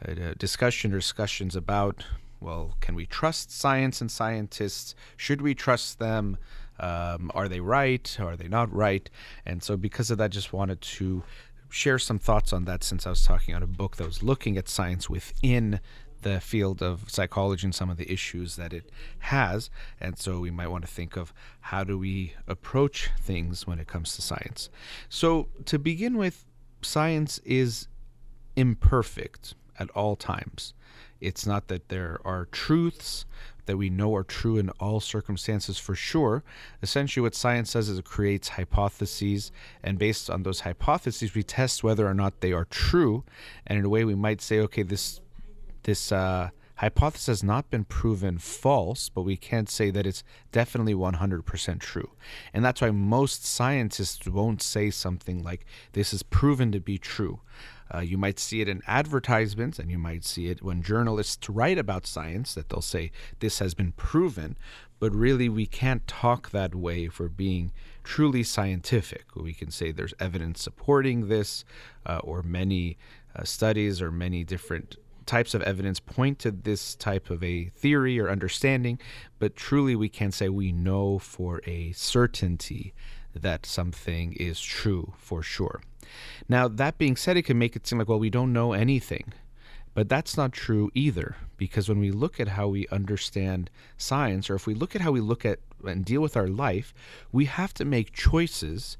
uh, 0.06 0.34
discussion 0.38 0.92
or 0.92 0.98
discussions 0.98 1.56
about 1.56 2.04
well, 2.40 2.74
can 2.80 2.94
we 2.94 3.06
trust 3.06 3.50
science 3.50 4.02
and 4.02 4.10
scientists? 4.10 4.94
Should 5.16 5.40
we 5.40 5.54
trust 5.54 5.98
them? 5.98 6.36
Um, 6.78 7.30
are 7.34 7.48
they 7.48 7.60
right? 7.60 8.16
Are 8.20 8.36
they 8.36 8.48
not 8.48 8.72
right? 8.72 9.08
And 9.46 9.62
so, 9.62 9.76
because 9.76 10.10
of 10.10 10.18
that, 10.18 10.30
just 10.30 10.52
wanted 10.52 10.80
to 10.82 11.22
share 11.70 11.98
some 11.98 12.18
thoughts 12.18 12.52
on 12.52 12.66
that 12.66 12.84
since 12.84 13.06
I 13.06 13.10
was 13.10 13.24
talking 13.24 13.54
on 13.54 13.62
a 13.62 13.66
book 13.66 13.96
that 13.96 14.06
was 14.06 14.22
looking 14.22 14.58
at 14.58 14.68
science 14.68 15.08
within 15.08 15.80
the 16.24 16.40
field 16.40 16.82
of 16.82 17.08
psychology 17.08 17.66
and 17.66 17.74
some 17.74 17.88
of 17.88 17.96
the 17.96 18.10
issues 18.12 18.56
that 18.56 18.72
it 18.72 18.90
has. 19.20 19.70
And 20.00 20.18
so 20.18 20.40
we 20.40 20.50
might 20.50 20.66
want 20.66 20.84
to 20.84 20.90
think 20.90 21.16
of 21.16 21.32
how 21.60 21.84
do 21.84 21.96
we 21.96 22.34
approach 22.48 23.10
things 23.20 23.66
when 23.66 23.78
it 23.78 23.86
comes 23.86 24.16
to 24.16 24.22
science. 24.22 24.68
So, 25.08 25.48
to 25.66 25.78
begin 25.78 26.16
with, 26.16 26.44
science 26.82 27.38
is 27.44 27.86
imperfect 28.56 29.54
at 29.78 29.90
all 29.90 30.16
times. 30.16 30.74
It's 31.20 31.46
not 31.46 31.68
that 31.68 31.88
there 31.88 32.20
are 32.24 32.46
truths 32.46 33.24
that 33.66 33.76
we 33.76 33.88
know 33.88 34.14
are 34.14 34.24
true 34.24 34.58
in 34.58 34.68
all 34.80 35.00
circumstances 35.00 35.78
for 35.78 35.94
sure. 35.94 36.42
Essentially, 36.82 37.22
what 37.22 37.34
science 37.34 37.70
says 37.70 37.88
is 37.88 37.98
it 37.98 38.04
creates 38.04 38.48
hypotheses, 38.50 39.50
and 39.82 39.98
based 39.98 40.28
on 40.28 40.42
those 40.42 40.60
hypotheses, 40.60 41.34
we 41.34 41.42
test 41.42 41.82
whether 41.82 42.06
or 42.06 42.14
not 42.14 42.40
they 42.40 42.52
are 42.52 42.66
true. 42.66 43.24
And 43.66 43.78
in 43.78 43.84
a 43.84 43.88
way, 43.88 44.04
we 44.04 44.14
might 44.14 44.42
say, 44.42 44.58
okay, 44.60 44.82
this 44.82 45.20
this 45.84 46.10
uh, 46.12 46.50
hypothesis 46.76 47.26
has 47.26 47.42
not 47.44 47.70
been 47.70 47.84
proven 47.84 48.38
false, 48.38 49.08
but 49.08 49.22
we 49.22 49.36
can't 49.36 49.70
say 49.70 49.90
that 49.90 50.06
it's 50.06 50.24
definitely 50.50 50.94
100% 50.94 51.80
true. 51.80 52.10
And 52.52 52.64
that's 52.64 52.80
why 52.80 52.90
most 52.90 53.46
scientists 53.46 54.26
won't 54.26 54.60
say 54.60 54.90
something 54.90 55.42
like, 55.42 55.64
this 55.92 56.12
is 56.12 56.22
proven 56.22 56.72
to 56.72 56.80
be 56.80 56.98
true. 56.98 57.40
Uh, 57.94 58.00
you 58.00 58.18
might 58.18 58.40
see 58.40 58.60
it 58.60 58.68
in 58.68 58.82
advertisements, 58.86 59.78
and 59.78 59.90
you 59.90 59.98
might 59.98 60.24
see 60.24 60.48
it 60.48 60.62
when 60.62 60.82
journalists 60.82 61.48
write 61.48 61.78
about 61.78 62.06
science 62.06 62.54
that 62.54 62.68
they'll 62.68 62.80
say, 62.80 63.12
this 63.38 63.60
has 63.60 63.74
been 63.74 63.92
proven. 63.92 64.56
But 64.98 65.14
really, 65.14 65.48
we 65.48 65.66
can't 65.66 66.06
talk 66.06 66.50
that 66.50 66.74
way 66.74 67.08
for 67.08 67.28
being 67.28 67.72
truly 68.02 68.42
scientific. 68.42 69.36
We 69.36 69.52
can 69.52 69.70
say 69.70 69.92
there's 69.92 70.14
evidence 70.18 70.62
supporting 70.62 71.28
this, 71.28 71.64
uh, 72.06 72.20
or 72.24 72.42
many 72.42 72.96
uh, 73.36 73.44
studies, 73.44 74.00
or 74.00 74.10
many 74.10 74.44
different 74.44 74.96
types 75.26 75.54
of 75.54 75.62
evidence 75.62 76.00
point 76.00 76.38
to 76.40 76.50
this 76.50 76.94
type 76.94 77.30
of 77.30 77.42
a 77.42 77.66
theory 77.76 78.18
or 78.18 78.30
understanding, 78.30 78.98
but 79.38 79.56
truly 79.56 79.96
we 79.96 80.08
can't 80.08 80.34
say 80.34 80.48
we 80.48 80.72
know 80.72 81.18
for 81.18 81.60
a 81.66 81.92
certainty 81.92 82.94
that 83.34 83.66
something 83.66 84.32
is 84.34 84.60
true 84.60 85.12
for 85.18 85.42
sure. 85.42 85.80
Now, 86.48 86.68
that 86.68 86.98
being 86.98 87.16
said, 87.16 87.36
it 87.36 87.42
can 87.42 87.58
make 87.58 87.74
it 87.74 87.86
seem 87.86 87.98
like, 87.98 88.08
well, 88.08 88.18
we 88.18 88.30
don't 88.30 88.52
know 88.52 88.72
anything. 88.72 89.32
But 89.94 90.08
that's 90.08 90.36
not 90.36 90.52
true 90.52 90.90
either, 90.94 91.36
because 91.56 91.88
when 91.88 92.00
we 92.00 92.10
look 92.10 92.40
at 92.40 92.48
how 92.48 92.68
we 92.68 92.88
understand 92.88 93.70
science, 93.96 94.50
or 94.50 94.56
if 94.56 94.66
we 94.66 94.74
look 94.74 94.96
at 94.96 95.02
how 95.02 95.12
we 95.12 95.20
look 95.20 95.44
at 95.44 95.60
and 95.84 96.04
deal 96.04 96.20
with 96.20 96.36
our 96.36 96.48
life, 96.48 96.92
we 97.30 97.44
have 97.44 97.72
to 97.74 97.84
make 97.84 98.12
choices 98.12 98.96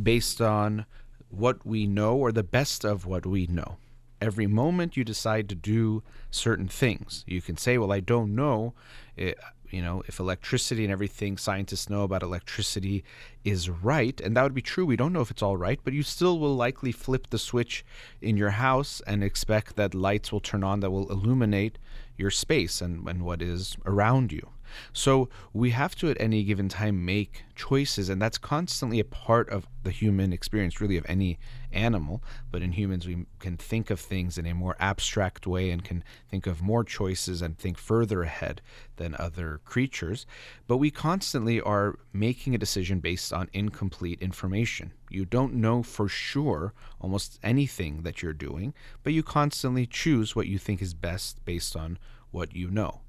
based 0.00 0.40
on 0.40 0.86
what 1.28 1.66
we 1.66 1.86
know 1.86 2.16
or 2.16 2.32
the 2.32 2.42
best 2.42 2.84
of 2.84 3.04
what 3.04 3.26
we 3.26 3.46
know 3.46 3.76
every 4.20 4.46
moment 4.46 4.96
you 4.96 5.04
decide 5.04 5.48
to 5.48 5.54
do 5.54 6.02
certain 6.30 6.68
things. 6.68 7.24
You 7.26 7.40
can 7.40 7.56
say, 7.56 7.78
well, 7.78 7.92
I 7.92 8.00
don't 8.00 8.34
know. 8.34 8.74
It, 9.16 9.38
eh, 9.38 9.42
you 9.70 9.82
know, 9.82 10.02
if 10.06 10.18
electricity 10.18 10.84
and 10.84 10.92
everything 10.92 11.36
scientists 11.36 11.90
know 11.90 12.02
about 12.02 12.22
electricity 12.22 13.04
is 13.44 13.68
right, 13.68 14.18
and 14.20 14.36
that 14.36 14.42
would 14.42 14.54
be 14.54 14.62
true. 14.62 14.86
We 14.86 14.96
don't 14.96 15.12
know 15.12 15.20
if 15.20 15.30
it's 15.30 15.42
all 15.42 15.56
right, 15.56 15.78
but 15.84 15.92
you 15.92 16.02
still 16.02 16.38
will 16.38 16.56
likely 16.56 16.92
flip 16.92 17.28
the 17.28 17.38
switch 17.38 17.84
in 18.22 18.36
your 18.36 18.50
house 18.50 19.02
and 19.06 19.22
expect 19.22 19.76
that 19.76 19.94
lights 19.94 20.32
will 20.32 20.40
turn 20.40 20.64
on 20.64 20.80
that 20.80 20.90
will 20.90 21.10
illuminate 21.10 21.78
your 22.16 22.30
space 22.30 22.80
and, 22.80 23.06
and 23.06 23.22
what 23.22 23.42
is 23.42 23.76
around 23.84 24.32
you. 24.32 24.48
So 24.92 25.28
we 25.52 25.70
have 25.70 25.94
to 25.96 26.10
at 26.10 26.20
any 26.20 26.44
given 26.44 26.68
time 26.68 27.04
make 27.04 27.44
choices, 27.54 28.08
and 28.08 28.20
that's 28.20 28.38
constantly 28.38 29.00
a 29.00 29.04
part 29.04 29.48
of 29.50 29.66
the 29.82 29.90
human 29.90 30.32
experience, 30.32 30.80
really, 30.80 30.96
of 30.96 31.06
any 31.08 31.38
animal. 31.72 32.22
But 32.50 32.62
in 32.62 32.72
humans, 32.72 33.06
we 33.06 33.26
can 33.38 33.56
think 33.56 33.90
of 33.90 34.00
things 34.00 34.38
in 34.38 34.46
a 34.46 34.54
more 34.54 34.76
abstract 34.78 35.46
way 35.46 35.70
and 35.70 35.84
can 35.84 36.04
think 36.30 36.46
of 36.46 36.62
more 36.62 36.84
choices 36.84 37.42
and 37.42 37.58
think 37.58 37.78
further 37.78 38.22
ahead 38.22 38.60
than 38.96 39.14
other 39.18 39.60
creatures. 39.64 40.26
But 40.66 40.78
we 40.78 40.90
constantly 40.90 41.60
are 41.60 41.98
making 42.12 42.54
a 42.54 42.58
decision 42.58 43.00
based 43.00 43.32
on 43.32 43.48
incomplete 43.52 44.20
information. 44.20 44.92
You 45.10 45.24
don't 45.24 45.54
know 45.54 45.82
for 45.82 46.08
sure 46.08 46.74
almost 47.00 47.38
anything 47.42 48.02
that 48.02 48.22
you're 48.22 48.32
doing, 48.32 48.74
but 49.02 49.12
you 49.12 49.22
constantly 49.22 49.86
choose 49.86 50.36
what 50.36 50.46
you 50.46 50.58
think 50.58 50.82
is 50.82 50.94
best 50.94 51.44
based 51.44 51.76
on 51.76 51.98
what 52.30 52.54
you 52.54 52.70
know. 52.70 53.00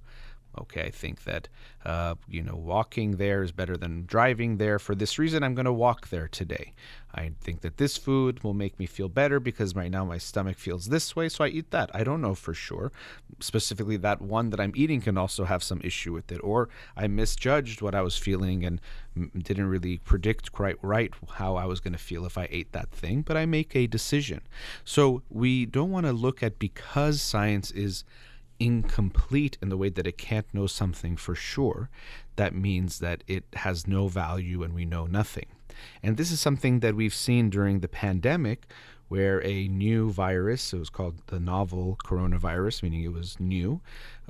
Okay, 0.58 0.82
I 0.82 0.90
think 0.90 1.24
that 1.24 1.48
uh, 1.86 2.16
you 2.28 2.42
know 2.42 2.56
walking 2.56 3.18
there 3.18 3.44
is 3.44 3.52
better 3.52 3.78
than 3.78 4.06
driving 4.06 4.58
there. 4.58 4.80
For 4.80 4.96
this 4.96 5.20
reason, 5.20 5.44
I'm 5.44 5.54
going 5.54 5.66
to 5.66 5.74
walk 5.74 6.10
there 6.10 6.28
today. 6.28 6.74
I 7.14 7.32
think 7.42 7.62
that 7.62 7.78
this 7.78 7.98
food 7.98 8.44
will 8.44 8.54
make 8.54 8.78
me 8.80 8.86
feel 8.86 9.10
better 9.10 9.40
because 9.40 9.76
right 9.76 9.90
now 9.90 10.06
my 10.06 10.18
stomach 10.18 10.58
feels 10.58 10.88
this 10.88 11.16
way, 11.16 11.30
so 11.30 11.44
I 11.44 11.48
eat 11.48 11.72
that. 11.72 11.90
I 11.94 12.04
don't 12.04 12.22
know 12.22 12.36
for 12.36 12.54
sure. 12.54 12.92
Specifically, 13.40 13.98
that 13.98 14.22
one 14.22 14.50
that 14.50 14.60
I'm 14.60 14.74
eating 14.76 15.02
can 15.02 15.18
also 15.18 15.46
have 15.46 15.64
some 15.64 15.82
issue 15.84 16.14
with 16.14 16.32
it, 16.32 16.40
or 16.44 16.70
I 16.96 17.08
misjudged 17.08 17.82
what 17.82 17.96
I 17.96 18.02
was 18.02 18.18
feeling 18.18 18.66
and 18.66 18.82
didn't 19.38 19.68
really 19.68 19.98
predict 20.00 20.52
quite 20.52 20.78
right 20.82 21.14
how 21.34 21.56
I 21.56 21.66
was 21.66 21.80
going 21.80 21.94
to 21.94 22.00
feel 22.00 22.26
if 22.26 22.38
I 22.38 22.48
ate 22.52 22.72
that 22.74 22.92
thing. 22.92 23.22
But 23.22 23.38
I 23.38 23.46
make 23.46 23.76
a 23.76 23.88
decision. 23.88 24.42
So 24.84 25.22
we 25.30 25.66
don't 25.66 25.92
want 25.92 26.06
to 26.06 26.14
look 26.14 26.44
at 26.44 26.60
because 26.60 27.22
science 27.22 27.72
is 27.72 28.04
incomplete 28.60 29.58
in 29.62 29.70
the 29.70 29.78
way 29.78 29.90
that 29.90 30.08
it 30.08 30.18
can't 30.18 30.54
know 30.54 30.68
something 30.68 31.18
for 31.18 31.36
sure, 31.36 31.90
that 32.36 32.54
means 32.54 33.00
that 33.00 33.24
it 33.28 33.46
has 33.54 33.88
no 33.88 34.08
value 34.08 34.64
and 34.64 34.74
we 34.74 34.86
know 34.86 35.06
nothing. 35.06 35.48
And 36.04 36.18
this 36.18 36.32
is 36.32 36.40
something 36.40 36.80
that 36.82 36.96
we've 36.96 37.14
seen 37.14 37.50
during 37.50 37.80
the 37.80 37.88
pandemic, 37.88 38.68
where 39.08 39.44
a 39.44 39.68
new 39.68 40.12
virus, 40.12 40.72
it 40.72 40.78
was 40.78 40.90
called 40.90 41.16
the 41.28 41.40
novel 41.40 41.98
coronavirus, 42.04 42.84
meaning 42.84 43.04
it 43.04 43.14
was 43.14 43.40
new, 43.40 43.82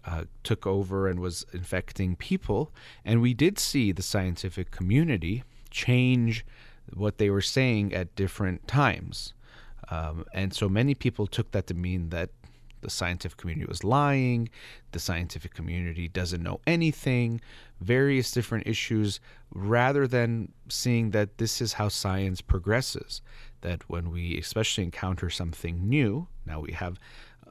uh, 0.06 0.24
took 0.44 0.66
over 0.66 1.08
and 1.08 1.20
was 1.20 1.46
infecting 1.54 2.16
people. 2.16 2.72
And 3.04 3.22
we 3.22 3.34
did 3.34 3.60
see 3.60 3.92
the 3.92 4.02
scientific 4.02 4.72
community 4.72 5.44
change 5.70 6.46
what 6.94 7.18
they 7.18 7.30
were 7.30 7.42
saying 7.42 7.94
at 7.94 8.16
different 8.16 8.68
times. 8.68 9.34
Um, 9.92 10.26
and 10.34 10.54
so 10.54 10.70
many 10.70 10.96
people 10.96 11.28
took 11.28 11.52
that 11.52 11.68
to 11.68 11.74
mean 11.74 12.10
that 12.10 12.30
the 12.82 12.90
scientific 12.90 13.38
community 13.38 13.68
was 13.68 13.84
lying, 13.84 14.50
the 14.92 15.00
scientific 15.00 15.54
community 15.54 16.08
doesn't 16.08 16.44
know 16.44 16.60
anything, 16.66 17.42
various 17.82 18.32
different 18.32 18.68
issues, 18.68 19.20
rather 19.54 20.08
than 20.08 20.52
seeing 20.68 21.12
that 21.12 21.38
this 21.38 21.62
is 21.62 21.74
how 21.74 21.88
science 21.88 22.42
progresses. 22.42 23.22
That 23.62 23.90
when 23.90 24.10
we 24.10 24.38
especially 24.38 24.86
encounter 24.86 25.30
something 25.30 25.90
new, 25.90 26.28
now 26.46 26.62
we 26.62 26.72
have 26.72 26.98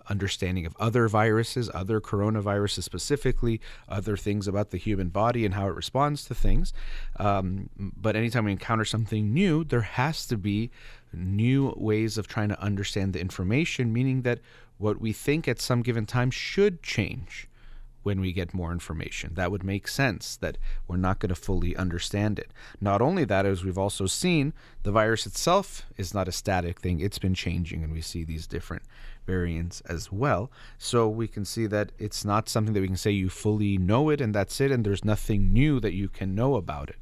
understanding 0.08 0.66
of 0.66 0.76
other 0.78 1.08
viruses, 1.08 1.70
other 1.74 2.00
coronaviruses 2.00 2.82
specifically, 2.82 3.60
other 3.88 4.16
things 4.16 4.48
about 4.48 4.70
the 4.70 4.78
human 4.78 5.08
body 5.08 5.44
and 5.44 5.54
how 5.54 5.66
it 5.66 5.74
responds 5.74 6.24
to 6.24 6.34
things. 6.34 6.72
Um, 7.16 7.68
but 7.78 8.16
anytime 8.16 8.44
we 8.44 8.52
encounter 8.52 8.84
something 8.84 9.32
new, 9.32 9.64
there 9.64 9.82
has 9.82 10.26
to 10.26 10.36
be 10.36 10.70
new 11.12 11.74
ways 11.76 12.18
of 12.18 12.26
trying 12.26 12.48
to 12.48 12.60
understand 12.60 13.12
the 13.12 13.20
information, 13.20 13.92
meaning 13.92 14.22
that 14.22 14.40
what 14.78 15.00
we 15.00 15.12
think 15.12 15.46
at 15.46 15.60
some 15.60 15.82
given 15.82 16.06
time 16.06 16.30
should 16.30 16.82
change 16.82 17.48
when 18.02 18.20
we 18.20 18.32
get 18.32 18.54
more 18.54 18.72
information. 18.72 19.34
That 19.34 19.50
would 19.50 19.64
make 19.64 19.86
sense 19.86 20.36
that 20.36 20.56
we're 20.86 20.96
not 20.96 21.18
going 21.18 21.28
to 21.28 21.34
fully 21.34 21.76
understand 21.76 22.38
it. 22.38 22.52
Not 22.80 23.02
only 23.02 23.24
that, 23.24 23.44
as 23.44 23.64
we've 23.64 23.76
also 23.76 24.06
seen, 24.06 24.54
the 24.82 24.92
virus 24.92 25.26
itself 25.26 25.82
is 25.96 26.14
not 26.14 26.28
a 26.28 26.32
static 26.32 26.80
thing, 26.80 27.00
it's 27.00 27.18
been 27.18 27.34
changing, 27.34 27.84
and 27.84 27.92
we 27.92 28.00
see 28.00 28.24
these 28.24 28.46
different 28.46 28.84
variants 29.28 29.82
as 29.82 30.10
well. 30.10 30.50
So 30.78 31.06
we 31.06 31.28
can 31.28 31.44
see 31.44 31.66
that 31.66 31.92
it's 31.98 32.24
not 32.24 32.48
something 32.48 32.72
that 32.72 32.80
we 32.80 32.86
can 32.86 32.96
say 32.96 33.10
you 33.10 33.28
fully 33.28 33.76
know 33.76 34.08
it 34.08 34.20
and 34.22 34.34
that's 34.34 34.58
it, 34.60 34.72
and 34.72 34.84
there's 34.84 35.04
nothing 35.04 35.52
new 35.52 35.78
that 35.80 35.92
you 35.92 36.08
can 36.08 36.34
know 36.34 36.56
about 36.56 36.88
it. 36.88 37.00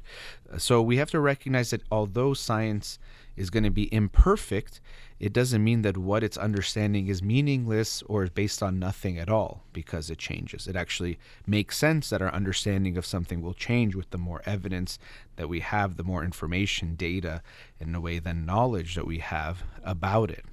Uh, 0.51 0.57
so 0.57 0.81
we 0.81 0.97
have 0.97 1.11
to 1.11 1.19
recognize 1.19 1.69
that 1.69 1.83
although 1.89 2.33
science 2.33 2.99
is 3.37 3.49
going 3.49 3.63
to 3.63 3.69
be 3.69 3.93
imperfect, 3.93 4.81
it 5.19 5.31
doesn't 5.31 5.63
mean 5.63 5.81
that 5.83 5.97
what 5.97 6.23
it's 6.23 6.37
understanding 6.37 7.07
is 7.07 7.23
meaningless 7.23 8.03
or 8.03 8.23
is 8.23 8.29
based 8.29 8.61
on 8.61 8.77
nothing 8.77 9.17
at 9.17 9.29
all 9.29 9.63
because 9.73 10.09
it 10.09 10.17
changes. 10.17 10.67
It 10.67 10.75
actually 10.75 11.17
makes 11.45 11.77
sense 11.77 12.09
that 12.09 12.21
our 12.21 12.33
understanding 12.33 12.97
of 12.97 13.05
something 13.05 13.41
will 13.41 13.53
change 13.53 13.95
with 13.95 14.09
the 14.09 14.17
more 14.17 14.41
evidence 14.45 14.99
that 15.37 15.49
we 15.49 15.61
have, 15.61 15.97
the 15.97 16.03
more 16.03 16.23
information, 16.23 16.95
data, 16.95 17.41
in 17.79 17.95
a 17.95 18.01
way, 18.01 18.19
than 18.19 18.45
knowledge 18.45 18.95
that 18.95 19.07
we 19.07 19.19
have 19.19 19.63
about 19.83 20.29
it. 20.29 20.45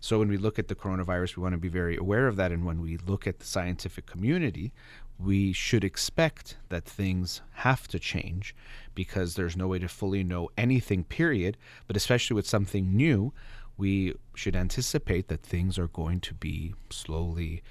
So 0.00 0.18
when 0.18 0.28
we 0.28 0.36
look 0.36 0.58
at 0.58 0.68
the 0.68 0.74
coronavirus, 0.74 1.36
we 1.36 1.42
want 1.42 1.54
to 1.54 1.58
be 1.58 1.68
very 1.68 1.96
aware 1.96 2.26
of 2.26 2.36
that. 2.36 2.52
And 2.52 2.64
when 2.64 2.80
we 2.80 2.96
look 2.96 3.26
at 3.26 3.38
the 3.38 3.46
scientific 3.46 4.06
community, 4.06 4.72
we 5.18 5.52
should 5.52 5.84
expect 5.84 6.56
that 6.70 6.84
things 6.84 7.42
have 7.52 7.86
to 7.88 7.98
change 7.98 8.54
because 8.94 9.34
there's 9.34 9.56
no 9.56 9.68
way 9.68 9.78
to 9.78 9.88
fully 9.88 10.24
know 10.24 10.48
anything, 10.56 11.04
period. 11.04 11.56
But 11.86 11.96
especially 11.96 12.34
with 12.34 12.46
something 12.46 12.96
new, 12.96 13.32
we 13.76 14.14
should 14.34 14.56
anticipate 14.56 15.28
that 15.28 15.42
things 15.42 15.78
are 15.78 15.88
going 15.88 16.20
to 16.20 16.34
be 16.34 16.74
slowly 16.90 17.62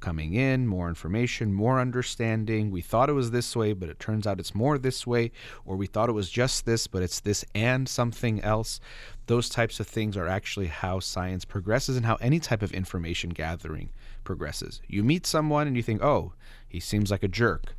coming 0.00 0.34
in, 0.34 0.66
more 0.66 0.88
information, 0.88 1.52
more 1.52 1.80
understanding. 1.80 2.70
We 2.70 2.80
thought 2.80 3.10
it 3.10 3.14
was 3.14 3.30
this 3.30 3.54
way, 3.56 3.72
but 3.72 3.88
it 3.88 3.98
turns 3.98 4.26
out 4.26 4.40
it's 4.40 4.54
more 4.54 4.78
this 4.78 5.06
way, 5.06 5.32
or 5.64 5.76
we 5.76 5.86
thought 5.86 6.08
it 6.08 6.12
was 6.12 6.30
just 6.30 6.66
this, 6.66 6.86
but 6.86 7.02
it's 7.02 7.20
this 7.20 7.44
and 7.54 7.88
something 7.88 8.40
else. 8.42 8.80
Those 9.26 9.48
types 9.48 9.80
of 9.80 9.86
things 9.86 10.16
are 10.16 10.26
actually 10.26 10.68
how 10.68 11.00
science 11.00 11.44
progresses 11.44 11.96
and 11.96 12.06
how 12.06 12.16
any 12.16 12.40
type 12.40 12.62
of 12.62 12.72
information 12.72 13.30
gathering 13.30 13.90
progresses. 14.24 14.80
You 14.86 15.02
meet 15.02 15.26
someone 15.26 15.66
and 15.66 15.76
you 15.76 15.82
think, 15.82 16.02
oh, 16.02 16.32
he 16.68 16.80
seems 16.80 17.10
like 17.10 17.22
a 17.22 17.28
jerk. 17.28 17.74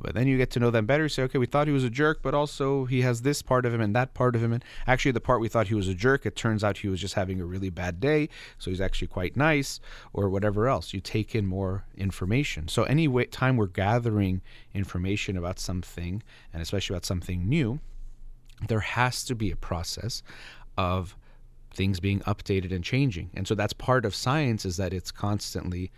But 0.00 0.14
then 0.14 0.26
you 0.26 0.36
get 0.36 0.50
to 0.52 0.60
know 0.60 0.70
them 0.70 0.86
better. 0.86 1.04
You 1.04 1.08
say, 1.08 1.22
okay, 1.24 1.38
we 1.38 1.46
thought 1.46 1.66
he 1.66 1.72
was 1.72 1.84
a 1.84 1.90
jerk, 1.90 2.20
but 2.22 2.34
also 2.34 2.84
he 2.86 3.02
has 3.02 3.22
this 3.22 3.42
part 3.42 3.66
of 3.66 3.74
him 3.74 3.80
and 3.80 3.94
that 3.94 4.14
part 4.14 4.34
of 4.34 4.42
him. 4.42 4.52
And 4.52 4.64
actually, 4.86 5.12
the 5.12 5.20
part 5.20 5.40
we 5.40 5.48
thought 5.48 5.68
he 5.68 5.74
was 5.74 5.88
a 5.88 5.94
jerk, 5.94 6.24
it 6.24 6.36
turns 6.36 6.64
out 6.64 6.78
he 6.78 6.88
was 6.88 7.00
just 7.00 7.14
having 7.14 7.40
a 7.40 7.44
really 7.44 7.70
bad 7.70 8.00
day. 8.00 8.28
So 8.58 8.70
he's 8.70 8.80
actually 8.80 9.08
quite 9.08 9.36
nice, 9.36 9.80
or 10.12 10.28
whatever 10.28 10.68
else. 10.68 10.92
You 10.94 11.00
take 11.00 11.34
in 11.34 11.46
more 11.46 11.84
information. 11.96 12.68
So, 12.68 12.84
any 12.84 13.08
way, 13.08 13.26
time 13.26 13.56
we're 13.56 13.66
gathering 13.66 14.40
information 14.74 15.36
about 15.36 15.58
something, 15.58 16.22
and 16.52 16.62
especially 16.62 16.94
about 16.94 17.04
something 17.04 17.48
new, 17.48 17.80
there 18.68 18.80
has 18.80 19.24
to 19.24 19.34
be 19.34 19.50
a 19.50 19.56
process 19.56 20.22
of 20.76 21.16
things 21.74 22.00
being 22.00 22.20
updated 22.20 22.72
and 22.72 22.84
changing. 22.84 23.30
And 23.34 23.46
so 23.46 23.54
that's 23.54 23.72
part 23.72 24.04
of 24.04 24.14
science 24.14 24.64
is 24.64 24.76
that 24.76 24.92
it's 24.92 25.10
constantly 25.10 25.90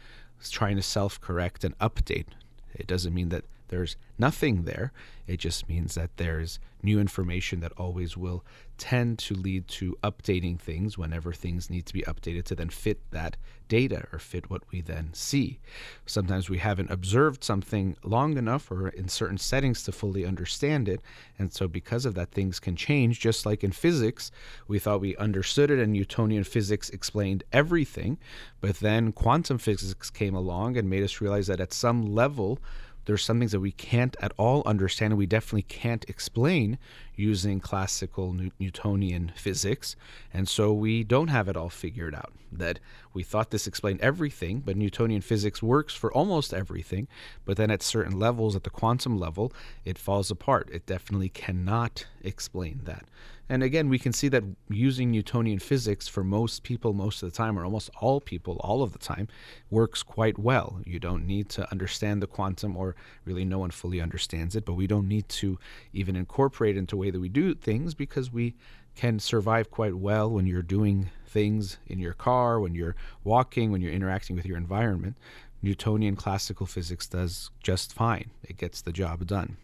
trying 0.50 0.76
to 0.76 0.82
self 0.82 1.20
correct 1.20 1.64
and 1.64 1.76
update. 1.78 2.26
It 2.74 2.86
doesn't 2.86 3.14
mean 3.14 3.30
that 3.30 3.44
there's 3.68 3.96
nothing 4.18 4.64
there. 4.64 4.92
It 5.26 5.38
just 5.38 5.68
means 5.68 5.94
that 5.94 6.16
there's 6.16 6.58
new 6.82 7.00
information 7.00 7.60
that 7.60 7.72
always 7.78 8.16
will 8.16 8.44
tend 8.76 9.18
to 9.18 9.34
lead 9.34 9.66
to 9.68 9.96
updating 10.02 10.60
things 10.60 10.98
whenever 10.98 11.32
things 11.32 11.70
need 11.70 11.86
to 11.86 11.94
be 11.94 12.02
updated 12.02 12.44
to 12.44 12.54
then 12.54 12.68
fit 12.68 12.98
that 13.10 13.36
data 13.68 14.06
or 14.12 14.18
fit 14.18 14.50
what 14.50 14.62
we 14.70 14.82
then 14.82 15.08
see. 15.14 15.60
Sometimes 16.04 16.50
we 16.50 16.58
haven't 16.58 16.90
observed 16.90 17.42
something 17.42 17.96
long 18.04 18.36
enough 18.36 18.70
or 18.70 18.88
in 18.88 19.08
certain 19.08 19.38
settings 19.38 19.82
to 19.84 19.92
fully 19.92 20.26
understand 20.26 20.88
it. 20.88 21.00
And 21.38 21.52
so, 21.52 21.66
because 21.66 22.04
of 22.04 22.14
that, 22.14 22.32
things 22.32 22.60
can 22.60 22.76
change. 22.76 23.20
Just 23.20 23.46
like 23.46 23.64
in 23.64 23.72
physics, 23.72 24.30
we 24.68 24.78
thought 24.78 25.00
we 25.00 25.16
understood 25.16 25.70
it 25.70 25.78
and 25.78 25.92
Newtonian 25.92 26.44
physics 26.44 26.90
explained 26.90 27.44
everything. 27.52 28.18
But 28.60 28.76
then 28.80 29.12
quantum 29.12 29.58
physics 29.58 30.10
came 30.10 30.34
along 30.34 30.76
and 30.76 30.90
made 30.90 31.02
us 31.02 31.20
realize 31.20 31.46
that 31.46 31.60
at 31.60 31.72
some 31.72 32.14
level, 32.14 32.58
there's 33.04 33.24
some 33.24 33.38
things 33.38 33.52
that 33.52 33.60
we 33.60 33.72
can't 33.72 34.16
at 34.20 34.32
all 34.36 34.62
understand 34.66 35.12
and 35.12 35.18
we 35.18 35.26
definitely 35.26 35.62
can't 35.62 36.04
explain 36.08 36.78
using 37.16 37.60
classical 37.60 38.34
Newtonian 38.58 39.32
physics. 39.36 39.96
And 40.32 40.48
so 40.48 40.72
we 40.72 41.04
don't 41.04 41.28
have 41.28 41.48
it 41.48 41.56
all 41.56 41.70
figured 41.70 42.14
out. 42.14 42.32
That 42.50 42.78
we 43.12 43.22
thought 43.22 43.50
this 43.50 43.66
explained 43.66 44.00
everything, 44.00 44.60
but 44.60 44.76
Newtonian 44.76 45.22
physics 45.22 45.62
works 45.62 45.94
for 45.94 46.12
almost 46.12 46.54
everything. 46.54 47.08
But 47.44 47.56
then 47.56 47.70
at 47.70 47.82
certain 47.82 48.18
levels, 48.18 48.54
at 48.54 48.64
the 48.64 48.70
quantum 48.70 49.18
level, 49.18 49.52
it 49.84 49.98
falls 49.98 50.30
apart. 50.30 50.68
It 50.72 50.86
definitely 50.86 51.28
cannot 51.28 52.06
explain 52.22 52.82
that. 52.84 53.06
And 53.48 53.62
again, 53.62 53.88
we 53.88 53.98
can 53.98 54.12
see 54.12 54.28
that 54.28 54.42
using 54.70 55.10
Newtonian 55.10 55.58
physics 55.58 56.08
for 56.08 56.24
most 56.24 56.62
people, 56.62 56.94
most 56.94 57.22
of 57.22 57.30
the 57.30 57.36
time, 57.36 57.58
or 57.58 57.64
almost 57.64 57.90
all 58.00 58.20
people, 58.20 58.56
all 58.60 58.82
of 58.82 58.92
the 58.92 58.98
time, 58.98 59.28
works 59.70 60.02
quite 60.02 60.38
well. 60.38 60.80
You 60.86 60.98
don't 60.98 61.26
need 61.26 61.50
to 61.50 61.70
understand 61.70 62.22
the 62.22 62.26
quantum, 62.26 62.76
or 62.76 62.96
really 63.26 63.44
no 63.44 63.58
one 63.58 63.70
fully 63.70 64.00
understands 64.00 64.56
it, 64.56 64.64
but 64.64 64.74
we 64.74 64.86
don't 64.86 65.08
need 65.08 65.28
to 65.30 65.58
even 65.92 66.16
incorporate 66.16 66.76
into 66.76 66.96
a 66.96 66.98
way 66.98 67.10
that 67.10 67.20
we 67.20 67.28
do 67.28 67.54
things 67.54 67.92
because 67.92 68.32
we 68.32 68.54
can 68.94 69.18
survive 69.18 69.70
quite 69.70 69.96
well 69.96 70.30
when 70.30 70.46
you're 70.46 70.62
doing 70.62 71.10
things 71.26 71.78
in 71.86 71.98
your 71.98 72.14
car, 72.14 72.60
when 72.60 72.74
you're 72.74 72.96
walking, 73.24 73.70
when 73.72 73.80
you're 73.80 73.92
interacting 73.92 74.36
with 74.36 74.46
your 74.46 74.56
environment. 74.56 75.16
Newtonian 75.60 76.14
classical 76.16 76.66
physics 76.66 77.06
does 77.06 77.50
just 77.62 77.92
fine. 77.92 78.30
It 78.42 78.56
gets 78.56 78.80
the 78.82 78.92
job 78.92 79.26
done. 79.26 79.56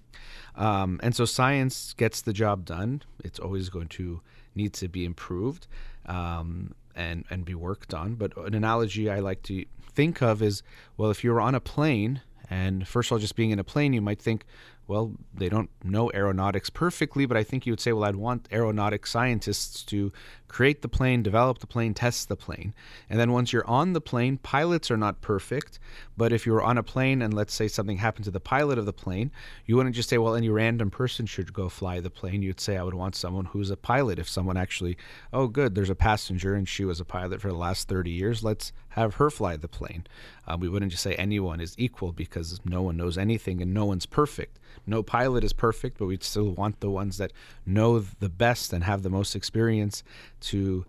Um, 0.57 1.01
and 1.03 1.15
so 1.15 1.25
science 1.25 1.95
gets 1.95 2.23
the 2.23 2.33
job 2.33 2.65
done. 2.65 3.03
It's 3.25 3.39
always 3.39 3.69
going 3.69 3.89
to 3.89 4.21
need 4.55 4.73
to 4.75 4.89
be 4.89 5.05
improved 5.05 5.67
um, 6.07 6.75
and, 6.95 7.25
and 7.31 7.45
be 7.45 7.55
worked 7.55 7.95
on. 7.95 8.15
But 8.15 8.37
an 8.37 8.55
analogy 8.55 9.11
I 9.11 9.21
like 9.21 9.43
to 9.45 9.65
think 9.93 10.23
of 10.23 10.43
is 10.43 10.63
well, 10.97 11.11
if 11.11 11.25
you're 11.25 11.41
on 11.41 11.55
a 11.55 11.61
plane, 11.61 12.21
and 12.49 12.87
first 12.87 13.09
of 13.09 13.13
all, 13.13 13.19
just 13.19 13.37
being 13.37 13.51
in 13.51 13.59
a 13.59 13.65
plane, 13.65 13.93
you 13.93 14.01
might 14.01 14.21
think, 14.21 14.45
well, 14.89 15.13
they 15.33 15.49
don't 15.49 15.71
know 15.85 16.11
aeronautics 16.13 16.69
perfectly, 16.69 17.25
but 17.25 17.37
I 17.37 17.45
think 17.45 17.65
you 17.65 17.73
would 17.73 17.81
say, 17.81 17.93
well, 17.93 18.05
I'd 18.05 18.17
want 18.17 18.49
aeronautic 18.51 19.07
scientists 19.07 19.85
to 19.85 20.13
create 20.51 20.83
the 20.83 20.89
plane, 20.89 21.23
develop 21.23 21.61
the 21.61 21.67
plane, 21.67 21.95
test 21.95 22.29
the 22.29 22.37
plane. 22.37 22.75
And 23.09 23.21
then 23.21 23.33
once 23.33 23.53
you're 23.53 23.67
on 23.67 23.93
the 23.93 24.01
plane, 24.01 24.37
pilots 24.39 24.91
are 24.91 24.97
not 24.97 25.21
perfect. 25.21 25.79
But 26.17 26.33
if 26.33 26.45
you're 26.45 26.63
on 26.63 26.77
a 26.77 26.83
plane 26.83 27.23
and 27.23 27.33
let's 27.33 27.55
say 27.55 27.69
something 27.69 27.99
happened 27.99 28.25
to 28.25 28.31
the 28.31 28.41
pilot 28.41 28.77
of 28.79 28.85
the 28.85 28.93
plane, 28.93 29.31
you 29.65 29.77
wouldn't 29.77 29.95
just 29.95 30.09
say, 30.09 30.19
well, 30.19 30.35
any 30.35 30.49
random 30.49 30.91
person 30.91 31.25
should 31.25 31.53
go 31.53 31.69
fly 31.69 32.01
the 32.01 32.11
plane. 32.11 32.43
You'd 32.43 32.61
say, 32.61 32.77
I 32.77 32.83
would 32.83 32.95
want 32.95 33.15
someone 33.15 33.47
who's 33.47 33.71
a 33.71 33.77
pilot. 33.77 34.19
If 34.19 34.29
someone 34.29 34.57
actually, 34.57 34.97
oh, 35.33 35.47
good, 35.47 35.75
there's 35.75 35.89
a 35.89 35.95
passenger 35.95 36.55
and 36.55 36.69
she 36.69 36.85
was 36.85 37.01
a 37.01 37.05
pilot 37.05 37.41
for 37.41 37.49
the 37.49 37.55
last 37.55 37.89
30 37.89 38.11
years, 38.11 38.43
let's 38.43 38.73
have 38.91 39.15
her 39.15 39.31
fly 39.31 39.57
the 39.57 39.69
plane. 39.69 40.05
Uh, 40.47 40.57
we 40.59 40.69
wouldn't 40.69 40.91
just 40.91 41.05
say 41.05 41.15
anyone 41.15 41.61
is 41.61 41.77
equal 41.79 42.11
because 42.11 42.61
no 42.65 42.83
one 42.83 42.97
knows 42.97 43.17
anything 43.17 43.63
and 43.63 43.73
no 43.73 43.85
one's 43.85 44.07
perfect. 44.07 44.59
No 44.87 45.03
pilot 45.03 45.45
is 45.45 45.53
perfect, 45.53 45.99
but 45.99 46.07
we'd 46.07 46.25
still 46.25 46.51
want 46.51 46.81
the 46.81 46.91
ones 46.91 47.19
that 47.19 47.33
know 47.65 48.01
the 48.01 48.29
best 48.29 48.73
and 48.73 48.85
have 48.85 49.03
the 49.03 49.11
most 49.11 49.37
experience 49.37 50.03
to 50.41 50.85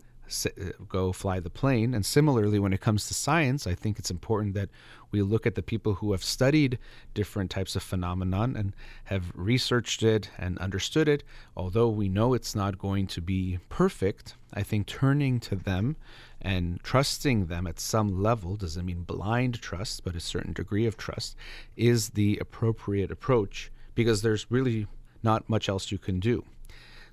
uh, 0.46 0.50
go 0.88 1.12
fly 1.12 1.40
the 1.40 1.50
plane. 1.50 1.94
And 1.94 2.06
similarly, 2.06 2.60
when 2.60 2.74
it 2.74 2.82
comes 2.82 3.08
to 3.08 3.14
science, 3.14 3.68
I 3.68 3.76
think 3.76 4.00
it's 4.00 4.12
important 4.12 4.54
that 4.54 4.70
we 5.12 5.22
look 5.22 5.46
at 5.46 5.56
the 5.56 5.62
people 5.62 5.96
who 5.96 6.14
have 6.14 6.24
studied 6.24 6.80
different 7.14 7.52
types 7.52 7.76
of 7.76 7.84
phenomenon 7.84 8.56
and 8.56 8.74
have 9.06 9.32
researched 9.36 10.04
it 10.04 10.30
and 10.38 10.58
understood 10.60 11.10
it. 11.10 11.24
Although 11.58 11.90
we 11.90 12.08
know 12.08 12.34
it's 12.34 12.56
not 12.56 12.80
going 12.80 13.08
to 13.08 13.22
be 13.22 13.60
perfect, 13.68 14.36
I 14.54 14.64
think 14.64 14.88
turning 14.88 15.40
to 15.42 15.56
them 15.56 15.98
and 16.42 16.82
trusting 16.82 17.48
them 17.48 17.68
at 17.68 17.80
some 17.80 18.22
level 18.22 18.56
doesn't 18.56 18.86
mean 18.86 19.04
blind 19.04 19.62
trust, 19.62 20.04
but 20.04 20.16
a 20.16 20.22
certain 20.22 20.54
degree 20.54 20.86
of 20.86 20.98
trust 20.98 21.36
is 21.76 22.12
the 22.12 22.38
appropriate 22.40 23.12
approach 23.12 23.72
because 23.96 24.22
there's 24.22 24.50
really 24.50 24.88
not 25.24 25.50
much 25.50 25.70
else 25.70 25.92
you 25.92 25.98
can 25.98 26.20
do. 26.20 26.44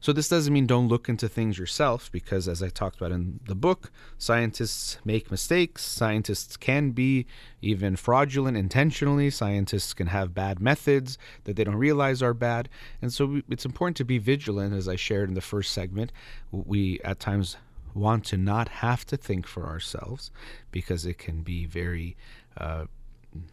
So, 0.00 0.12
this 0.12 0.28
doesn't 0.28 0.52
mean 0.52 0.66
don't 0.66 0.88
look 0.88 1.08
into 1.08 1.28
things 1.28 1.58
yourself, 1.58 2.10
because 2.12 2.46
as 2.46 2.62
I 2.62 2.68
talked 2.68 2.96
about 2.96 3.10
in 3.10 3.40
the 3.46 3.56
book, 3.56 3.90
scientists 4.16 4.98
make 5.04 5.30
mistakes. 5.30 5.84
Scientists 5.84 6.56
can 6.56 6.92
be 6.92 7.26
even 7.60 7.96
fraudulent 7.96 8.56
intentionally. 8.56 9.28
Scientists 9.28 9.92
can 9.94 10.06
have 10.08 10.34
bad 10.34 10.60
methods 10.60 11.18
that 11.44 11.56
they 11.56 11.64
don't 11.64 11.74
realize 11.74 12.22
are 12.22 12.34
bad. 12.34 12.68
And 13.02 13.12
so, 13.12 13.42
it's 13.48 13.64
important 13.64 13.96
to 13.96 14.04
be 14.04 14.18
vigilant, 14.18 14.72
as 14.72 14.88
I 14.88 14.96
shared 14.96 15.28
in 15.28 15.34
the 15.34 15.40
first 15.40 15.72
segment. 15.72 16.12
We 16.52 17.00
at 17.04 17.18
times 17.18 17.56
want 17.94 18.24
to 18.26 18.36
not 18.36 18.68
have 18.68 19.04
to 19.06 19.16
think 19.16 19.46
for 19.46 19.66
ourselves 19.66 20.30
because 20.70 21.04
it 21.04 21.18
can 21.18 21.42
be 21.42 21.66
very 21.66 22.16
uh, 22.56 22.84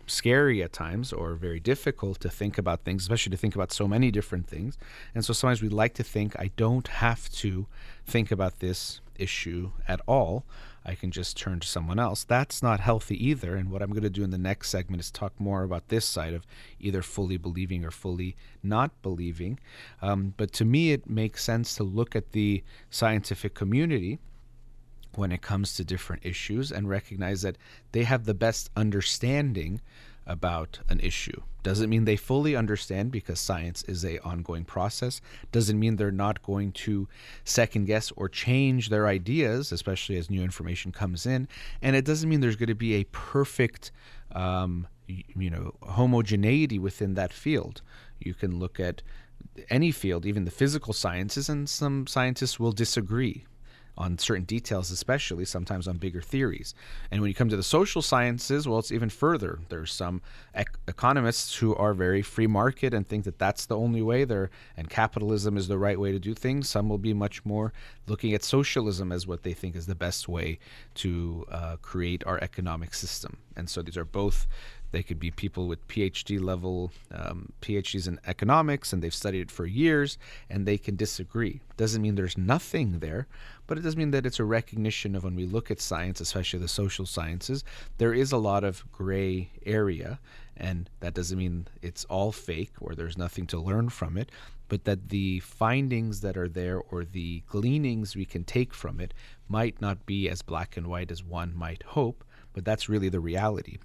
scary 0.08 0.64
at 0.64 0.74
times 0.74 1.12
or 1.12 1.36
very 1.36 1.60
difficult 1.60 2.20
to 2.22 2.30
think 2.30 2.58
about 2.58 2.84
things, 2.84 3.04
especially 3.04 3.32
to 3.32 3.38
think 3.38 3.56
about 3.56 3.72
so 3.72 3.88
many 3.88 4.12
different 4.12 4.48
things. 4.48 4.78
And 5.14 5.24
so 5.24 5.34
sometimes 5.34 5.62
we 5.62 5.70
like 5.70 5.94
to 5.96 6.04
think, 6.04 6.36
I 6.40 6.52
don't 6.56 6.88
have 6.88 7.30
to 7.34 7.68
think 8.06 8.32
about 8.32 8.60
this 8.60 9.02
issue 9.18 9.72
at 9.88 10.02
all. 10.08 10.46
I 10.88 10.94
can 10.94 11.10
just 11.10 11.36
turn 11.36 11.60
to 11.62 11.68
someone 11.68 12.00
else. 12.00 12.24
That's 12.24 12.62
not 12.62 12.80
healthy 12.80 13.24
either. 13.28 13.56
And 13.56 13.72
what 13.72 13.82
I'm 13.82 13.90
going 13.90 14.04
to 14.04 14.10
do 14.10 14.24
in 14.24 14.30
the 14.30 14.38
next 14.38 14.70
segment 14.70 15.02
is 15.02 15.10
talk 15.10 15.34
more 15.40 15.64
about 15.64 15.88
this 15.88 16.06
side 16.06 16.34
of 16.34 16.46
either 16.80 17.02
fully 17.02 17.38
believing 17.38 17.84
or 17.84 17.92
fully 17.92 18.36
not 18.62 18.92
believing. 19.02 19.60
Um, 20.02 20.36
but 20.38 20.54
to 20.54 20.66
me, 20.66 20.92
it 20.92 21.10
makes 21.10 21.44
sense 21.44 21.76
to 21.76 21.84
look 21.84 22.16
at 22.16 22.34
the 22.34 22.64
scientific 22.92 23.56
community 23.56 24.20
when 25.18 25.32
it 25.32 25.42
comes 25.42 25.76
to 25.76 25.84
different 25.84 26.26
issues 26.26 26.72
and 26.72 26.90
recognize 26.90 27.42
that 27.42 27.58
they 27.92 28.04
have 28.04 28.26
the 28.26 28.34
best 28.34 28.70
understanding 28.76 29.82
about 30.28 30.80
an 30.90 31.00
issue. 31.00 31.42
Doesn't 31.64 31.90
mean 31.90 32.06
they 32.06 32.16
fully 32.16 32.56
understand 32.56 33.12
because 33.12 33.40
science 33.40 33.84
is 33.84 34.04
a 34.04 34.20
ongoing 34.20 34.66
process. 34.66 35.22
Doesn't 35.52 35.80
mean 35.80 35.96
they're 35.96 36.12
not 36.12 36.44
going 36.44 36.72
to 36.74 37.08
second 37.44 37.86
guess 37.86 38.12
or 38.16 38.30
change 38.30 38.90
their 38.90 39.08
ideas, 39.08 39.72
especially 39.72 40.18
as 40.18 40.30
new 40.30 40.44
information 40.44 40.92
comes 40.92 41.26
in. 41.26 41.48
And 41.82 41.96
it 41.96 42.06
doesn't 42.06 42.30
mean 42.30 42.40
there's 42.40 42.56
going 42.56 42.68
to 42.70 42.76
be 42.76 42.96
a 42.96 43.04
perfect, 43.06 43.92
um, 44.32 44.88
you 45.08 45.50
know, 45.50 45.74
homogeneity 45.84 46.80
within 46.80 47.14
that 47.16 47.34
field. 47.34 47.82
You 48.20 48.34
can 48.34 48.60
look 48.60 48.80
at 48.80 49.02
any 49.70 49.92
field, 49.92 50.26
even 50.26 50.46
the 50.46 50.52
physical 50.52 50.94
sciences, 50.94 51.50
and 51.50 51.70
some 51.70 52.08
scientists 52.08 52.60
will 52.60 52.72
disagree 52.72 53.46
on 53.98 54.18
certain 54.18 54.44
details, 54.44 54.92
especially 54.92 55.46
sometimes 55.46 55.88
on 55.88 55.98
bigger 55.98 56.22
theories. 56.22 56.74
And 57.12 57.22
when 57.22 57.30
you 57.30 57.36
come 57.36 57.50
to 57.50 57.58
the 57.58 57.64
social 57.64 58.02
sciences, 58.02 58.68
well, 58.68 58.80
it's 58.80 58.92
even 58.92 59.10
further. 59.10 59.60
There's 59.70 59.94
some 59.94 60.22
ec- 60.54 60.78
economists 60.88 61.56
who 61.56 61.76
are 61.76 61.94
very 61.94 62.22
free 62.22 62.48
market 62.48 62.94
and 62.94 63.08
think 63.08 63.24
that 63.26 63.40
that's 63.40 63.66
the 63.66 63.78
only 63.78 64.02
way 64.02 64.24
there, 64.26 64.50
and 64.76 64.90
capitalism 64.90 65.58
is 65.58 65.68
the 65.68 65.78
right 65.78 66.00
way 66.00 66.12
to 66.12 66.20
do 66.20 66.34
things. 66.34 66.70
Some 66.70 66.90
will 66.90 66.98
be 66.98 67.14
much 67.14 67.46
more 67.46 67.74
looking 68.08 68.34
at 68.34 68.44
socialism 68.44 69.12
as 69.12 69.26
what 69.26 69.44
they 69.44 69.54
think 69.54 69.76
is 69.76 69.86
the 69.86 69.96
best 69.96 70.28
way 70.28 70.60
to 70.96 71.46
uh, 71.52 71.78
create 71.82 72.26
our 72.26 72.40
economic 72.42 72.94
system. 72.94 73.38
And 73.56 73.70
so 73.70 73.82
these 73.82 73.98
are 73.98 74.06
both 74.06 74.48
they 74.96 75.04
could 75.04 75.20
be 75.20 75.30
people 75.30 75.68
with 75.68 75.86
PhD 75.90 76.42
level 76.42 76.90
um, 77.12 77.52
PhDs 77.62 78.08
in 78.08 78.18
economics 78.26 78.94
and 78.94 79.04
they've 79.04 79.14
studied 79.14 79.42
it 79.42 79.52
for 79.52 79.66
years 79.66 80.18
and 80.50 80.66
they 80.66 80.78
can 80.78 80.96
disagree. 80.96 81.60
Doesn't 81.76 82.02
mean 82.02 82.16
there's 82.16 82.38
nothing 82.38 83.00
there, 83.00 83.28
but 83.68 83.78
it 83.78 83.82
does 83.82 83.98
mean 83.98 84.12
that 84.12 84.26
it's 84.26 84.40
a 84.40 84.44
recognition 84.44 85.16
of 85.16 85.24
when 85.24 85.36
we 85.36 85.46
look 85.46 85.72
at 85.72 85.82
science, 85.82 86.22
especially 86.22 86.60
the 86.60 86.68
social 86.68 87.06
sciences, 87.06 87.64
there 87.98 88.14
is 88.14 88.32
a 88.32 88.38
lot 88.38 88.64
of 88.64 88.84
gray 88.92 89.52
area. 89.66 90.20
And 90.58 90.90
that 91.02 91.14
doesn't 91.14 91.38
mean 91.38 91.68
it's 91.82 92.06
all 92.06 92.32
fake 92.32 92.74
or 92.80 92.96
there's 92.96 93.18
nothing 93.18 93.46
to 93.48 93.60
learn 93.60 93.90
from 93.90 94.18
it, 94.18 94.32
but 94.70 94.86
that 94.86 95.10
the 95.10 95.40
findings 95.42 96.22
that 96.22 96.38
are 96.38 96.48
there 96.48 96.80
or 96.80 97.04
the 97.04 97.44
gleanings 97.48 98.16
we 98.16 98.26
can 98.26 98.44
take 98.44 98.74
from 98.74 99.00
it 99.00 99.14
might 99.48 99.82
not 99.82 100.06
be 100.06 100.30
as 100.30 100.42
black 100.42 100.78
and 100.78 100.88
white 100.88 101.12
as 101.12 101.24
one 101.24 101.56
might 101.56 101.84
hope, 101.84 102.24
but 102.54 102.64
that's 102.64 102.90
really 102.90 103.10
the 103.10 103.20
reality. 103.20 103.78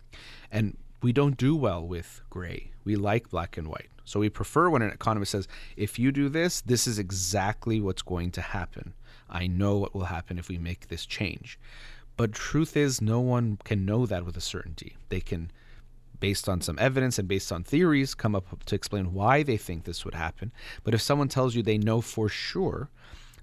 And 0.51 0.77
we 1.03 1.13
don't 1.13 1.37
do 1.37 1.57
well 1.57 1.87
with 1.87 2.23
gray. 2.31 2.71
We 2.85 2.97
like 2.97 3.31
black 3.31 3.57
and 3.57 3.67
white. 3.67 3.89
So 4.05 4.21
we 4.21 4.29
prefer 4.29 4.69
when 4.69 4.83
an 4.83 4.91
economist 4.91 5.33
says, 5.33 5.49
if 5.77 5.99
you 5.99 6.13
do 6.13 6.29
this, 6.29 6.61
this 6.61 6.87
is 6.87 6.99
exactly 6.99 7.81
what's 7.81 8.03
going 8.03 8.31
to 8.33 8.41
happen. 8.41 8.95
I 9.31 9.47
know 9.47 9.79
what 9.79 9.95
will 9.95 10.05
happen 10.05 10.39
if 10.39 10.49
we 10.49 10.59
make 10.59 10.89
this 10.89 11.07
change. 11.07 11.59
But 12.17 12.33
truth 12.33 12.77
is, 12.77 13.01
no 13.01 13.21
one 13.21 13.59
can 13.65 13.87
know 13.87 14.05
that 14.07 14.27
with 14.27 14.37
a 14.37 14.43
certainty. 14.43 14.97
They 15.09 15.21
can, 15.21 15.51
based 16.19 16.49
on 16.49 16.61
some 16.61 16.79
evidence 16.79 17.19
and 17.19 17.27
based 17.27 17.51
on 17.51 17.65
theories, 17.65 18.15
come 18.15 18.35
up 18.35 18.65
to 18.65 18.75
explain 18.75 19.15
why 19.15 19.43
they 19.43 19.57
think 19.57 19.85
this 19.85 20.05
would 20.05 20.15
happen. 20.15 20.53
But 20.85 20.95
if 20.95 21.01
someone 21.01 21.29
tells 21.29 21.55
you 21.55 21.63
they 21.63 21.79
know 21.79 22.01
for 22.01 22.29
sure, 22.29 22.91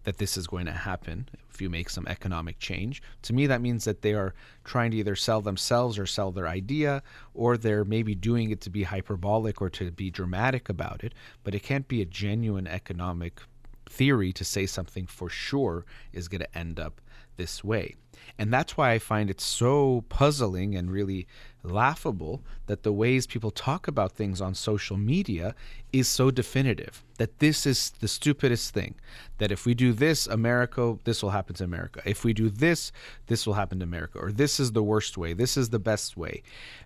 that 0.07 0.19
this 0.19 0.37
is 0.37 0.47
going 0.47 0.65
to 0.65 0.71
happen 0.71 1.27
if 1.53 1.61
you 1.61 1.69
make 1.69 1.89
some 1.89 2.07
economic 2.07 2.59
change. 2.59 3.01
To 3.23 3.33
me, 3.33 3.45
that 3.47 3.59
means 3.59 3.83
that 3.83 4.03
they 4.03 4.13
are 4.13 4.33
trying 4.63 4.91
to 4.91 4.97
either 4.97 5.17
sell 5.17 5.41
themselves 5.41 5.99
or 5.99 6.05
sell 6.05 6.31
their 6.31 6.47
idea, 6.47 7.03
or 7.33 7.57
they're 7.57 7.83
maybe 7.83 8.15
doing 8.15 8.49
it 8.49 8.61
to 8.61 8.69
be 8.69 8.83
hyperbolic 8.83 9.61
or 9.61 9.69
to 9.71 9.91
be 9.91 10.09
dramatic 10.09 10.69
about 10.69 11.03
it. 11.03 11.13
But 11.43 11.55
it 11.55 11.63
can't 11.63 11.89
be 11.89 12.01
a 12.01 12.05
genuine 12.05 12.67
economic 12.67 13.41
theory 13.89 14.31
to 14.33 14.43
say 14.43 14.65
something 14.65 15.05
for 15.05 15.29
sure 15.29 15.85
is 16.13 16.27
going 16.27 16.41
to 16.41 16.57
end 16.57 16.79
up 16.79 17.01
this 17.37 17.63
way. 17.63 17.95
And 18.37 18.53
that's 18.53 18.77
why 18.77 18.91
I 18.91 18.99
find 18.99 19.29
it 19.29 19.41
so 19.41 20.03
puzzling 20.09 20.75
and 20.75 20.91
really 20.91 21.27
laughable 21.63 22.41
that 22.67 22.83
the 22.83 22.93
ways 22.93 23.27
people 23.27 23.51
talk 23.51 23.87
about 23.87 24.11
things 24.11 24.41
on 24.41 24.53
social 24.53 24.97
media 24.97 25.55
is 25.91 26.07
so 26.07 26.31
definitive. 26.31 27.03
That 27.17 27.39
this 27.39 27.65
is 27.65 27.91
the 27.99 28.07
stupidest 28.07 28.73
thing. 28.73 28.95
That 29.37 29.51
if 29.51 29.65
we 29.65 29.73
do 29.73 29.93
this, 29.93 30.27
America, 30.27 30.97
this 31.03 31.23
will 31.23 31.31
happen 31.31 31.55
to 31.55 31.63
America. 31.63 32.01
If 32.05 32.23
we 32.23 32.33
do 32.33 32.49
this, 32.49 32.91
this 33.27 33.45
will 33.45 33.55
happen 33.55 33.79
to 33.79 33.83
America. 33.83 34.19
Or 34.19 34.31
this 34.31 34.59
is 34.59 34.71
the 34.71 34.83
worst 34.83 35.17
way. 35.17 35.33
This 35.33 35.57
is 35.57 35.69
the 35.69 35.79
best 35.79 36.17
way. 36.17 36.43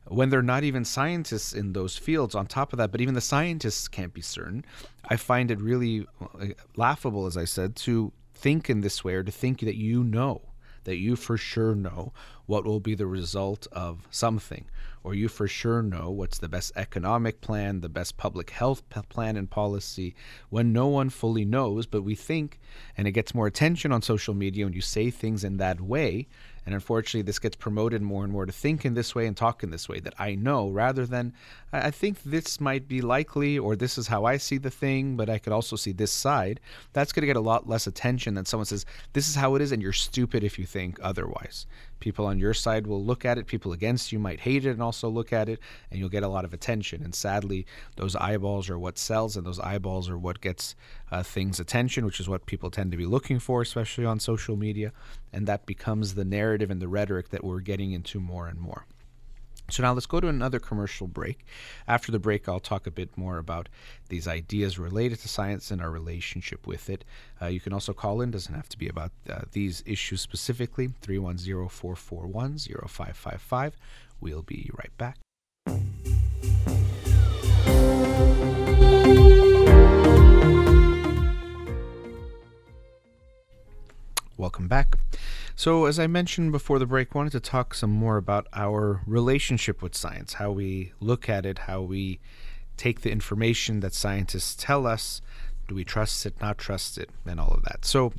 When 0.07 0.29
they're 0.29 0.41
not 0.41 0.63
even 0.63 0.85
scientists 0.85 1.53
in 1.53 1.73
those 1.73 1.97
fields, 1.97 2.35
on 2.35 2.47
top 2.47 2.73
of 2.73 2.77
that, 2.77 2.91
but 2.91 3.01
even 3.01 3.13
the 3.13 3.21
scientists 3.21 3.87
can't 3.87 4.13
be 4.13 4.21
certain, 4.21 4.65
I 5.05 5.17
find 5.17 5.51
it 5.51 5.59
really 5.59 6.05
uh, 6.21 6.47
laughable, 6.75 7.25
as 7.25 7.37
I 7.37 7.45
said, 7.45 7.75
to 7.77 8.13
think 8.33 8.69
in 8.69 8.81
this 8.81 9.03
way 9.03 9.15
or 9.15 9.23
to 9.23 9.31
think 9.31 9.59
that 9.59 9.75
you 9.75 10.03
know 10.03 10.41
that 10.83 10.97
you 10.97 11.15
for 11.15 11.37
sure 11.37 11.75
know 11.75 12.13
what 12.45 12.65
will 12.65 12.79
be 12.79 12.95
the 12.95 13.07
result 13.07 13.67
of 13.71 14.07
something, 14.11 14.65
or 15.03 15.13
you 15.13 15.27
for 15.27 15.47
sure 15.47 15.81
know 15.81 16.09
what's 16.09 16.37
the 16.37 16.49
best 16.49 16.71
economic 16.75 17.41
plan, 17.41 17.81
the 17.81 17.89
best 17.89 18.17
public 18.17 18.49
health 18.49 18.83
plan 19.09 19.37
and 19.37 19.49
policy, 19.49 20.15
when 20.49 20.73
no 20.73 20.87
one 20.87 21.09
fully 21.09 21.45
knows, 21.45 21.85
but 21.85 22.03
we 22.03 22.15
think, 22.15 22.59
and 22.97 23.07
it 23.07 23.11
gets 23.11 23.33
more 23.33 23.47
attention 23.47 23.91
on 23.91 24.01
social 24.01 24.33
media 24.33 24.65
when 24.65 24.73
you 24.73 24.81
say 24.81 25.09
things 25.09 25.43
in 25.43 25.57
that 25.57 25.81
way 25.81 26.27
and 26.65 26.75
unfortunately, 26.75 27.23
this 27.23 27.39
gets 27.39 27.55
promoted 27.55 28.01
more 28.01 28.23
and 28.23 28.31
more 28.31 28.45
to 28.45 28.51
think 28.51 28.85
in 28.85 28.93
this 28.93 29.15
way 29.15 29.25
and 29.25 29.35
talk 29.35 29.63
in 29.63 29.71
this 29.71 29.89
way 29.89 29.99
that 29.99 30.13
I 30.19 30.35
know 30.35 30.69
rather 30.69 31.05
than 31.05 31.33
I 31.73 31.89
think 31.89 32.21
this 32.23 32.61
might 32.61 32.87
be 32.87 33.01
likely 33.01 33.57
or 33.57 33.75
this 33.75 33.97
is 33.97 34.07
how 34.07 34.25
I 34.25 34.37
see 34.37 34.57
the 34.57 34.69
thing, 34.69 35.15
but 35.15 35.29
I 35.29 35.39
could 35.39 35.53
also 35.53 35.75
see 35.75 35.91
this 35.91 36.11
side. 36.11 36.59
That's 36.93 37.11
going 37.11 37.21
to 37.21 37.27
get 37.27 37.35
a 37.35 37.41
lot 37.41 37.67
less 37.67 37.87
attention 37.87 38.35
than 38.35 38.45
someone 38.45 38.65
says, 38.65 38.85
This 39.13 39.27
is 39.27 39.35
how 39.35 39.55
it 39.55 39.61
is, 39.61 39.71
and 39.71 39.81
you're 39.81 39.93
stupid 39.93 40.43
if 40.43 40.59
you 40.59 40.65
think 40.65 40.99
otherwise. 41.01 41.65
People 42.01 42.25
on 42.25 42.37
your 42.37 42.53
side 42.53 42.85
will 42.85 43.03
look 43.03 43.23
at 43.23 43.37
it, 43.37 43.47
people 43.47 43.71
against 43.71 44.11
you 44.11 44.19
might 44.19 44.41
hate 44.41 44.65
it 44.65 44.71
and 44.71 44.83
also 44.83 45.07
look 45.07 45.31
at 45.31 45.47
it, 45.47 45.59
and 45.89 45.99
you'll 45.99 46.09
get 46.09 46.23
a 46.23 46.27
lot 46.27 46.43
of 46.43 46.53
attention. 46.53 47.01
And 47.01 47.15
sadly, 47.15 47.65
those 47.95 48.17
eyeballs 48.17 48.69
are 48.69 48.77
what 48.77 48.97
sells, 48.97 49.37
and 49.37 49.45
those 49.45 49.59
eyeballs 49.59 50.09
are 50.09 50.17
what 50.17 50.41
gets 50.41 50.75
uh, 51.11 51.23
things 51.23 51.59
attention, 51.59 52.05
which 52.05 52.19
is 52.19 52.27
what 52.27 52.45
people 52.45 52.69
tend 52.69 52.91
to 52.91 52.97
be 52.97 53.05
looking 53.05 53.39
for, 53.39 53.61
especially 53.61 54.05
on 54.05 54.19
social 54.19 54.57
media. 54.57 54.91
And 55.31 55.47
that 55.47 55.65
becomes 55.65 56.15
the 56.15 56.25
narrative 56.25 56.69
and 56.69 56.81
the 56.81 56.89
rhetoric 56.89 57.29
that 57.29 57.43
we're 57.43 57.61
getting 57.61 57.93
into 57.93 58.19
more 58.19 58.47
and 58.47 58.59
more. 58.59 58.85
So 59.69 59.83
now 59.83 59.93
let's 59.93 60.05
go 60.05 60.19
to 60.19 60.27
another 60.27 60.59
commercial 60.59 61.07
break. 61.07 61.45
After 61.87 62.11
the 62.11 62.19
break, 62.19 62.49
I'll 62.49 62.59
talk 62.59 62.87
a 62.87 62.91
bit 62.91 63.17
more 63.17 63.37
about 63.37 63.69
these 64.09 64.27
ideas 64.27 64.77
related 64.77 65.19
to 65.19 65.29
science 65.29 65.71
and 65.71 65.81
our 65.81 65.89
relationship 65.89 66.67
with 66.67 66.89
it. 66.89 67.05
Uh, 67.41 67.45
you 67.45 67.61
can 67.61 67.71
also 67.71 67.93
call 67.93 68.19
in, 68.19 68.31
doesn't 68.31 68.53
have 68.53 68.67
to 68.69 68.77
be 68.77 68.89
about 68.89 69.11
uh, 69.29 69.41
these 69.53 69.81
issues 69.85 70.19
specifically, 70.19 70.89
310 71.01 71.69
441 71.69 72.57
0555. 72.57 73.77
We'll 74.19 74.43
be 74.43 74.69
right 74.77 74.97
back. 74.97 75.17
Welcome 84.37 84.67
back. 84.67 84.97
So, 85.61 85.85
as 85.85 85.99
I 85.99 86.07
mentioned 86.07 86.51
before 86.51 86.79
the 86.79 86.87
break, 86.87 87.13
wanted 87.13 87.33
to 87.33 87.39
talk 87.39 87.75
some 87.75 87.91
more 87.91 88.17
about 88.17 88.47
our 88.51 89.03
relationship 89.05 89.79
with 89.83 89.93
science, 89.93 90.33
how 90.33 90.49
we 90.49 90.91
look 90.99 91.29
at 91.29 91.45
it, 91.45 91.59
how 91.69 91.83
we 91.83 92.19
take 92.77 93.01
the 93.01 93.11
information 93.11 93.81
that 93.81 93.93
scientists 93.93 94.55
tell 94.55 94.87
us. 94.87 95.21
Do 95.67 95.75
we 95.75 95.83
trust 95.83 96.25
it, 96.25 96.41
not 96.41 96.57
trust 96.57 96.97
it, 96.97 97.11
and 97.27 97.39
all 97.39 97.51
of 97.51 97.61
that. 97.65 97.85
So, 97.85 98.11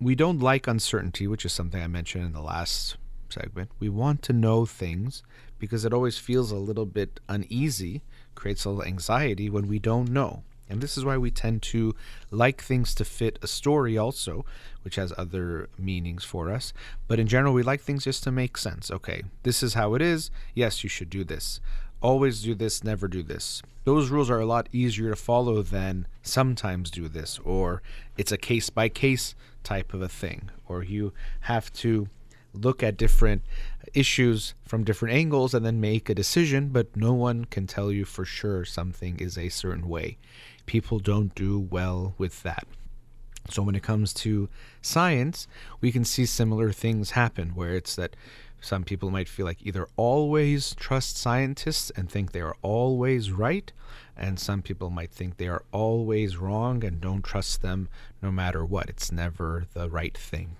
we 0.00 0.16
don't 0.16 0.40
like 0.40 0.66
uncertainty, 0.66 1.28
which 1.28 1.44
is 1.44 1.52
something 1.52 1.80
I 1.80 1.86
mentioned 1.86 2.24
in 2.24 2.32
the 2.32 2.42
last 2.42 2.96
segment. 3.28 3.70
We 3.78 3.88
want 3.88 4.22
to 4.22 4.32
know 4.32 4.66
things 4.66 5.22
because 5.60 5.84
it 5.84 5.94
always 5.94 6.18
feels 6.18 6.50
a 6.50 6.56
little 6.56 6.86
bit 6.86 7.20
uneasy, 7.28 8.02
creates 8.34 8.64
a 8.64 8.70
little 8.70 8.84
anxiety 8.84 9.48
when 9.48 9.68
we 9.68 9.78
don't 9.78 10.10
know. 10.10 10.42
And 10.68 10.80
this 10.80 10.96
is 10.96 11.04
why 11.04 11.16
we 11.16 11.30
tend 11.30 11.62
to 11.62 11.94
like 12.30 12.62
things 12.62 12.94
to 12.96 13.04
fit 13.04 13.38
a 13.42 13.46
story 13.46 13.96
also, 13.96 14.44
which 14.82 14.96
has 14.96 15.12
other 15.16 15.68
meanings 15.78 16.24
for 16.24 16.50
us. 16.50 16.72
But 17.06 17.20
in 17.20 17.26
general, 17.28 17.54
we 17.54 17.62
like 17.62 17.80
things 17.80 18.04
just 18.04 18.24
to 18.24 18.32
make 18.32 18.56
sense. 18.56 18.90
Okay, 18.90 19.22
this 19.42 19.62
is 19.62 19.74
how 19.74 19.94
it 19.94 20.02
is. 20.02 20.30
Yes, 20.54 20.82
you 20.82 20.90
should 20.90 21.10
do 21.10 21.24
this. 21.24 21.60
Always 22.02 22.42
do 22.42 22.54
this, 22.54 22.84
never 22.84 23.08
do 23.08 23.22
this. 23.22 23.62
Those 23.84 24.10
rules 24.10 24.30
are 24.30 24.40
a 24.40 24.46
lot 24.46 24.68
easier 24.72 25.10
to 25.10 25.16
follow 25.16 25.62
than 25.62 26.06
sometimes 26.22 26.90
do 26.90 27.08
this, 27.08 27.38
or 27.44 27.82
it's 28.16 28.32
a 28.32 28.36
case 28.36 28.68
by 28.68 28.88
case 28.88 29.34
type 29.62 29.94
of 29.94 30.02
a 30.02 30.08
thing, 30.08 30.50
or 30.68 30.82
you 30.82 31.12
have 31.42 31.72
to 31.74 32.08
look 32.52 32.82
at 32.82 32.96
different 32.96 33.42
issues 33.94 34.54
from 34.64 34.84
different 34.84 35.14
angles 35.14 35.54
and 35.54 35.64
then 35.64 35.80
make 35.80 36.08
a 36.08 36.14
decision, 36.14 36.68
but 36.68 36.96
no 36.96 37.12
one 37.12 37.44
can 37.44 37.66
tell 37.66 37.92
you 37.92 38.04
for 38.04 38.24
sure 38.24 38.64
something 38.64 39.18
is 39.18 39.38
a 39.38 39.48
certain 39.48 39.88
way 39.88 40.18
people 40.66 40.98
don't 40.98 41.34
do 41.34 41.58
well 41.58 42.14
with 42.18 42.42
that. 42.42 42.66
So 43.50 43.62
when 43.62 43.74
it 43.74 43.82
comes 43.82 44.12
to 44.14 44.48
science, 44.82 45.46
we 45.80 45.92
can 45.92 46.04
see 46.04 46.26
similar 46.26 46.72
things 46.72 47.12
happen 47.12 47.50
where 47.50 47.74
it's 47.74 47.94
that 47.96 48.16
some 48.60 48.82
people 48.82 49.10
might 49.10 49.28
feel 49.28 49.46
like 49.46 49.64
either 49.64 49.86
always 49.96 50.74
trust 50.74 51.16
scientists 51.16 51.90
and 51.90 52.10
think 52.10 52.32
they 52.32 52.40
are 52.40 52.56
always 52.62 53.30
right, 53.30 53.72
and 54.16 54.40
some 54.40 54.62
people 54.62 54.90
might 54.90 55.10
think 55.10 55.36
they 55.36 55.46
are 55.46 55.62
always 55.72 56.36
wrong 56.36 56.82
and 56.82 57.00
don't 57.00 57.22
trust 57.22 57.62
them 57.62 57.88
no 58.20 58.32
matter 58.32 58.64
what. 58.64 58.88
It's 58.88 59.12
never 59.12 59.66
the 59.74 59.88
right 59.88 60.16
thing. 60.16 60.56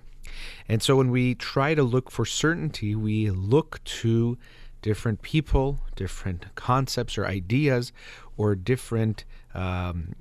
And 0.68 0.82
so 0.82 0.96
when 0.96 1.10
we 1.10 1.34
try 1.34 1.74
to 1.74 1.82
look 1.82 2.10
for 2.10 2.24
certainty, 2.24 2.94
we 2.94 3.30
look 3.30 3.82
to 3.84 4.38
different 4.82 5.22
people, 5.22 5.80
different 5.96 6.54
concepts 6.54 7.18
or 7.18 7.26
ideas, 7.26 7.92
or 8.36 8.54
different 8.54 9.24
um, 9.54 10.14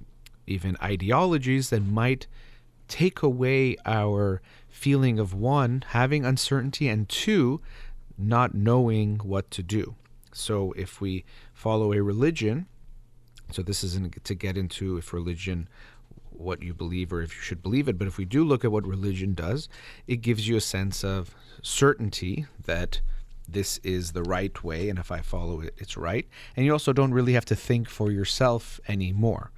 even 0.48 0.78
ideologies 0.82 1.70
that 1.70 1.82
might 1.82 2.28
take 2.88 3.22
away 3.22 3.76
our 3.86 4.42
feeling 4.70 5.20
of 5.20 5.34
one, 5.34 5.84
having 5.90 6.26
uncertainty, 6.26 6.88
and 6.88 7.10
two, 7.10 7.62
not 8.18 8.54
knowing 8.54 9.18
what 9.20 9.50
to 9.52 9.64
do. 9.64 9.96
So 10.34 10.74
if 10.74 11.02
we 11.02 11.26
follow 11.54 11.94
a 11.94 12.02
religion, 12.02 12.68
so 13.52 13.62
this 13.62 13.84
isn't 13.84 14.24
to 14.24 14.36
get 14.36 14.58
into 14.58 14.98
if 14.98 15.14
religion 15.14 15.68
what 16.32 16.62
you 16.62 16.74
believe 16.74 17.14
or 17.14 17.22
if 17.22 17.34
you 17.34 17.42
should 17.42 17.64
believe 17.64 17.88
it. 17.88 17.98
But 17.98 18.08
if 18.08 18.18
we 18.18 18.26
do 18.26 18.44
look 18.44 18.66
at 18.66 18.72
what 18.72 18.86
religion 18.86 19.34
does, 19.34 19.70
it 20.08 20.18
gives 20.18 20.48
you 20.48 20.58
a 20.58 20.62
sense 20.62 21.04
of 21.04 21.34
certainty 21.62 22.46
that 22.66 23.02
this 23.46 23.78
is 23.80 24.12
the 24.12 24.24
right 24.24 24.64
way, 24.64 24.90
and 24.90 25.00
if 25.00 25.12
I 25.12 25.22
follow 25.22 25.62
it, 25.62 25.74
it's 25.78 25.98
right. 25.98 26.28
And 26.56 26.66
you 26.66 26.72
also 26.72 26.94
don't 26.94 27.14
really 27.14 27.34
have 27.34 27.46
to 27.46 27.56
think 27.56 27.90
for 27.90 28.12
yourself 28.12 28.80
anymore. 28.88 29.52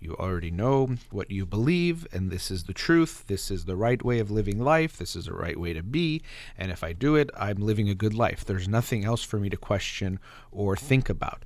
You 0.00 0.14
already 0.14 0.52
know 0.52 0.94
what 1.10 1.30
you 1.30 1.44
believe, 1.44 2.06
and 2.12 2.30
this 2.30 2.50
is 2.50 2.64
the 2.64 2.72
truth. 2.72 3.24
This 3.26 3.50
is 3.50 3.64
the 3.64 3.76
right 3.76 4.02
way 4.04 4.20
of 4.20 4.30
living 4.30 4.62
life. 4.62 4.96
This 4.96 5.16
is 5.16 5.24
the 5.24 5.32
right 5.32 5.58
way 5.58 5.72
to 5.72 5.82
be. 5.82 6.22
And 6.56 6.70
if 6.70 6.84
I 6.84 6.92
do 6.92 7.16
it, 7.16 7.30
I'm 7.36 7.56
living 7.56 7.88
a 7.88 7.96
good 7.96 8.14
life. 8.14 8.44
There's 8.44 8.68
nothing 8.68 9.04
else 9.04 9.24
for 9.24 9.40
me 9.40 9.50
to 9.50 9.56
question 9.56 10.20
or 10.52 10.76
think 10.76 11.08
about 11.08 11.44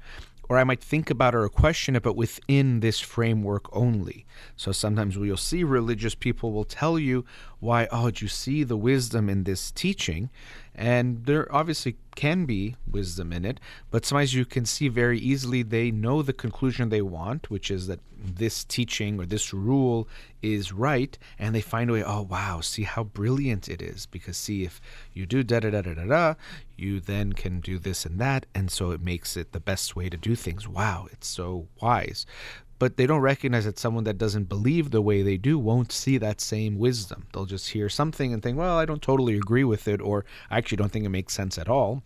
or 0.52 0.58
I 0.58 0.64
might 0.64 0.82
think 0.82 1.08
about 1.08 1.34
or 1.34 1.48
question 1.48 1.96
it, 1.96 2.02
but 2.02 2.14
within 2.14 2.80
this 2.80 3.00
framework 3.00 3.74
only. 3.74 4.26
So 4.56 4.72
sometimes 4.72 5.16
you'll 5.16 5.36
see 5.36 5.64
religious 5.64 6.14
people 6.14 6.52
will 6.52 6.64
tell 6.64 6.98
you 6.98 7.24
why, 7.60 7.88
oh, 7.92 8.10
do 8.10 8.24
you 8.24 8.28
see 8.28 8.64
the 8.64 8.76
wisdom 8.76 9.28
in 9.28 9.44
this 9.44 9.70
teaching? 9.70 10.30
And 10.74 11.26
there 11.26 11.52
obviously 11.54 11.96
can 12.14 12.44
be 12.44 12.76
wisdom 12.90 13.32
in 13.32 13.44
it, 13.44 13.60
but 13.90 14.04
sometimes 14.04 14.34
you 14.34 14.44
can 14.44 14.64
see 14.64 14.88
very 14.88 15.18
easily 15.18 15.62
they 15.62 15.90
know 15.90 16.22
the 16.22 16.32
conclusion 16.32 16.88
they 16.88 17.02
want, 17.02 17.50
which 17.50 17.70
is 17.70 17.86
that 17.86 18.00
this 18.16 18.64
teaching 18.64 19.18
or 19.20 19.26
this 19.26 19.52
rule 19.52 20.08
is 20.40 20.72
right, 20.72 21.18
and 21.38 21.54
they 21.54 21.60
find 21.60 21.90
a 21.90 21.92
way, 21.92 22.02
oh 22.04 22.22
wow, 22.22 22.60
see 22.60 22.82
how 22.82 23.04
brilliant 23.04 23.68
it 23.68 23.82
is. 23.82 24.06
Because 24.06 24.36
see, 24.36 24.64
if 24.64 24.80
you 25.12 25.26
do 25.26 25.42
da 25.42 25.60
da 25.60 25.70
da 25.70 25.82
da 25.82 25.94
da 25.94 26.04
da, 26.04 26.34
you 26.76 27.00
then 27.00 27.32
can 27.32 27.60
do 27.60 27.78
this 27.78 28.04
and 28.04 28.18
that, 28.18 28.46
and 28.54 28.70
so 28.70 28.90
it 28.90 29.00
makes 29.00 29.36
it 29.36 29.52
the 29.52 29.60
best 29.60 29.94
way 29.94 30.08
to 30.08 30.16
do 30.16 30.34
things. 30.34 30.66
Wow, 30.66 31.06
it's 31.12 31.28
so 31.28 31.68
wise 31.80 32.26
but 32.82 32.96
they 32.96 33.06
don't 33.06 33.20
recognize 33.20 33.64
that 33.64 33.78
someone 33.78 34.02
that 34.02 34.18
doesn't 34.18 34.48
believe 34.48 34.90
the 34.90 35.00
way 35.00 35.22
they 35.22 35.36
do 35.36 35.56
won't 35.56 35.92
see 35.92 36.18
that 36.18 36.40
same 36.40 36.76
wisdom. 36.76 37.28
They'll 37.32 37.44
just 37.44 37.70
hear 37.70 37.88
something 37.88 38.32
and 38.32 38.42
think, 38.42 38.58
well, 38.58 38.76
I 38.76 38.86
don't 38.86 39.00
totally 39.00 39.36
agree 39.36 39.62
with 39.62 39.86
it, 39.86 40.00
or 40.00 40.24
I 40.50 40.58
actually 40.58 40.78
don't 40.78 40.90
think 40.90 41.04
it 41.04 41.10
makes 41.10 41.32
sense 41.32 41.58
at 41.58 41.68
all. 41.68 42.02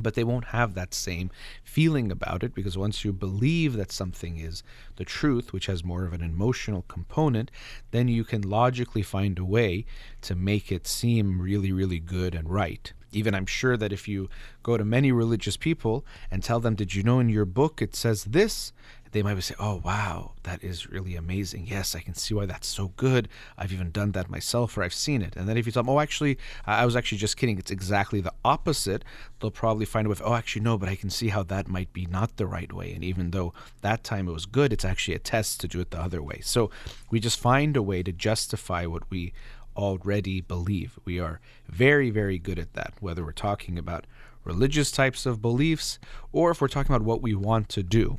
But 0.00 0.14
they 0.14 0.24
won't 0.24 0.46
have 0.46 0.72
that 0.72 0.94
same 0.94 1.30
feeling 1.62 2.10
about 2.10 2.42
it 2.42 2.54
because 2.54 2.78
once 2.78 3.04
you 3.04 3.12
believe 3.12 3.74
that 3.74 3.92
something 3.92 4.38
is 4.38 4.62
the 4.96 5.04
truth, 5.04 5.52
which 5.52 5.66
has 5.66 5.84
more 5.84 6.06
of 6.06 6.14
an 6.14 6.22
emotional 6.22 6.86
component, 6.88 7.50
then 7.90 8.08
you 8.08 8.24
can 8.24 8.40
logically 8.40 9.02
find 9.02 9.38
a 9.38 9.44
way 9.44 9.84
to 10.22 10.34
make 10.34 10.72
it 10.72 10.86
seem 10.86 11.38
really, 11.38 11.70
really 11.70 12.00
good 12.00 12.34
and 12.34 12.48
right. 12.48 12.94
Even 13.12 13.34
I'm 13.34 13.46
sure 13.46 13.76
that 13.76 13.92
if 13.92 14.06
you 14.06 14.28
go 14.62 14.76
to 14.76 14.84
many 14.84 15.12
religious 15.12 15.56
people 15.56 16.04
and 16.30 16.42
tell 16.42 16.60
them, 16.60 16.74
Did 16.74 16.94
you 16.94 17.02
know 17.02 17.20
in 17.20 17.28
your 17.28 17.46
book 17.46 17.80
it 17.80 17.96
says 17.96 18.24
this? 18.24 18.72
They 19.12 19.22
might 19.22 19.42
say, 19.42 19.54
"Oh, 19.58 19.80
wow, 19.84 20.32
that 20.42 20.62
is 20.62 20.88
really 20.88 21.16
amazing. 21.16 21.66
Yes, 21.66 21.94
I 21.94 22.00
can 22.00 22.14
see 22.14 22.34
why 22.34 22.46
that's 22.46 22.66
so 22.66 22.88
good. 22.96 23.28
I've 23.56 23.72
even 23.72 23.90
done 23.90 24.12
that 24.12 24.30
myself, 24.30 24.76
or 24.76 24.82
I've 24.82 24.94
seen 24.94 25.22
it." 25.22 25.36
And 25.36 25.48
then 25.48 25.56
if 25.56 25.66
you 25.66 25.72
tell 25.72 25.82
them, 25.82 25.90
"Oh, 25.90 26.00
actually, 26.00 26.38
I 26.66 26.84
was 26.84 26.96
actually 26.96 27.18
just 27.18 27.36
kidding. 27.36 27.58
It's 27.58 27.70
exactly 27.70 28.20
the 28.20 28.34
opposite," 28.44 29.04
they'll 29.40 29.50
probably 29.50 29.86
find 29.86 30.06
a 30.06 30.10
way. 30.10 30.16
"Oh, 30.22 30.34
actually, 30.34 30.62
no, 30.62 30.78
but 30.78 30.88
I 30.88 30.96
can 30.96 31.10
see 31.10 31.28
how 31.28 31.42
that 31.44 31.68
might 31.68 31.92
be 31.92 32.06
not 32.06 32.36
the 32.36 32.46
right 32.46 32.72
way. 32.72 32.92
And 32.92 33.02
even 33.04 33.30
though 33.30 33.54
that 33.80 34.04
time 34.04 34.28
it 34.28 34.32
was 34.32 34.46
good, 34.46 34.72
it's 34.72 34.84
actually 34.84 35.14
a 35.14 35.18
test 35.20 35.60
to 35.60 35.68
do 35.68 35.80
it 35.80 35.90
the 35.90 36.00
other 36.00 36.22
way." 36.22 36.40
So 36.42 36.70
we 37.10 37.20
just 37.20 37.40
find 37.40 37.76
a 37.76 37.82
way 37.82 38.02
to 38.02 38.12
justify 38.12 38.86
what 38.86 39.10
we 39.10 39.32
already 39.76 40.40
believe. 40.40 40.98
We 41.04 41.20
are 41.20 41.40
very, 41.68 42.10
very 42.10 42.38
good 42.38 42.58
at 42.58 42.74
that, 42.74 42.94
whether 43.00 43.24
we're 43.24 43.32
talking 43.32 43.78
about 43.78 44.06
religious 44.44 44.90
types 44.90 45.26
of 45.26 45.40
beliefs 45.42 45.98
or 46.32 46.50
if 46.50 46.60
we're 46.60 46.68
talking 46.68 46.94
about 46.94 47.06
what 47.06 47.22
we 47.22 47.34
want 47.34 47.68
to 47.68 47.82
do. 47.82 48.18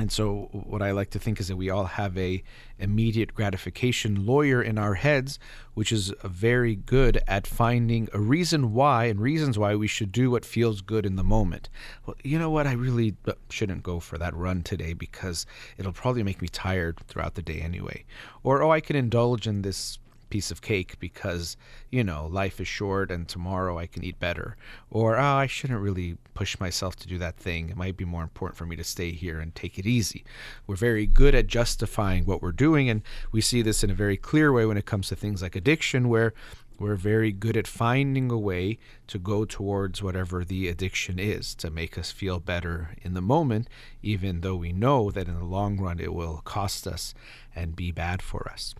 And 0.00 0.10
so 0.10 0.48
what 0.52 0.80
I 0.80 0.92
like 0.92 1.10
to 1.10 1.18
think 1.18 1.40
is 1.40 1.48
that 1.48 1.56
we 1.56 1.68
all 1.68 1.84
have 1.84 2.16
a 2.16 2.42
immediate 2.78 3.34
gratification 3.34 4.24
lawyer 4.24 4.62
in 4.62 4.78
our 4.78 4.94
heads, 4.94 5.38
which 5.74 5.92
is 5.92 6.14
very 6.24 6.74
good 6.74 7.22
at 7.28 7.46
finding 7.46 8.08
a 8.14 8.18
reason 8.18 8.72
why 8.72 9.04
and 9.04 9.20
reasons 9.20 9.58
why 9.58 9.74
we 9.74 9.86
should 9.86 10.10
do 10.10 10.30
what 10.30 10.46
feels 10.46 10.80
good 10.80 11.04
in 11.04 11.16
the 11.16 11.22
moment. 11.22 11.68
Well, 12.06 12.16
you 12.24 12.38
know 12.38 12.48
what? 12.48 12.66
I 12.66 12.72
really 12.72 13.14
uh, 13.28 13.32
shouldn't 13.50 13.82
go 13.82 14.00
for 14.00 14.16
that 14.16 14.34
run 14.34 14.62
today 14.62 14.94
because 14.94 15.44
it'll 15.76 15.92
probably 15.92 16.22
make 16.22 16.40
me 16.40 16.48
tired 16.48 17.00
throughout 17.06 17.34
the 17.34 17.42
day 17.42 17.60
anyway. 17.60 18.06
Or 18.42 18.62
oh, 18.62 18.70
I 18.70 18.80
can 18.80 18.96
indulge 18.96 19.46
in 19.46 19.60
this 19.60 19.98
piece 20.30 20.50
of 20.50 20.62
cake 20.62 20.98
because, 20.98 21.56
you 21.90 22.02
know, 22.02 22.26
life 22.26 22.60
is 22.60 22.68
short 22.68 23.10
and 23.10 23.28
tomorrow 23.28 23.78
I 23.78 23.86
can 23.86 24.04
eat 24.04 24.18
better. 24.18 24.56
Or, 24.90 25.16
oh, 25.16 25.22
I 25.22 25.46
shouldn't 25.46 25.80
really 25.80 26.16
push 26.34 26.58
myself 26.58 26.96
to 26.96 27.08
do 27.08 27.18
that 27.18 27.36
thing. 27.36 27.68
It 27.68 27.76
might 27.76 27.96
be 27.96 28.04
more 28.04 28.22
important 28.22 28.56
for 28.56 28.66
me 28.66 28.76
to 28.76 28.84
stay 28.84 29.10
here 29.10 29.40
and 29.40 29.54
take 29.54 29.78
it 29.78 29.86
easy. 29.86 30.24
We're 30.66 30.76
very 30.76 31.06
good 31.06 31.34
at 31.34 31.46
justifying 31.46 32.24
what 32.24 32.40
we're 32.40 32.52
doing, 32.52 32.88
and 32.88 33.02
we 33.32 33.40
see 33.40 33.62
this 33.62 33.84
in 33.84 33.90
a 33.90 33.94
very 33.94 34.16
clear 34.16 34.52
way 34.52 34.64
when 34.64 34.78
it 34.78 34.86
comes 34.86 35.08
to 35.08 35.16
things 35.16 35.42
like 35.42 35.56
addiction, 35.56 36.08
where 36.08 36.32
we're 36.80 36.96
very 36.96 37.30
good 37.30 37.58
at 37.58 37.66
finding 37.66 38.30
a 38.30 38.38
way 38.38 38.78
to 39.06 39.18
go 39.18 39.44
towards 39.44 40.02
whatever 40.02 40.44
the 40.46 40.66
addiction 40.66 41.18
is 41.18 41.54
to 41.56 41.70
make 41.70 41.98
us 41.98 42.10
feel 42.10 42.40
better 42.40 42.96
in 43.02 43.12
the 43.12 43.20
moment, 43.20 43.68
even 44.02 44.40
though 44.40 44.56
we 44.56 44.72
know 44.72 45.10
that 45.10 45.28
in 45.28 45.38
the 45.38 45.44
long 45.44 45.78
run 45.78 46.00
it 46.00 46.14
will 46.14 46.40
cost 46.44 46.86
us 46.86 47.12
and 47.54 47.76
be 47.76 47.92
bad 47.92 48.22
for 48.22 48.48
us. 48.50 48.74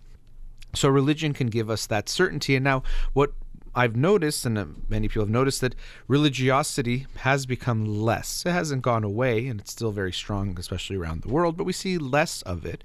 So 0.73 0.89
religion 0.89 1.33
can 1.33 1.47
give 1.47 1.69
us 1.69 1.85
that 1.87 2.09
certainty. 2.09 2.55
And 2.55 2.63
now, 2.63 2.83
what 3.13 3.33
I've 3.73 3.95
noticed, 3.95 4.45
and 4.45 4.57
uh, 4.57 4.65
many 4.89 5.07
people 5.07 5.23
have 5.23 5.29
noticed, 5.29 5.61
that 5.61 5.75
religiosity 6.07 7.07
has 7.17 7.45
become 7.45 7.85
less. 7.85 8.43
It 8.45 8.51
hasn't 8.51 8.81
gone 8.81 9.03
away, 9.03 9.47
and 9.47 9.61
it's 9.61 9.71
still 9.71 9.91
very 9.91 10.11
strong, 10.11 10.57
especially 10.59 10.97
around 10.97 11.21
the 11.21 11.29
world. 11.29 11.55
But 11.55 11.63
we 11.63 11.73
see 11.73 11.97
less 11.97 12.41
of 12.41 12.65
it, 12.65 12.83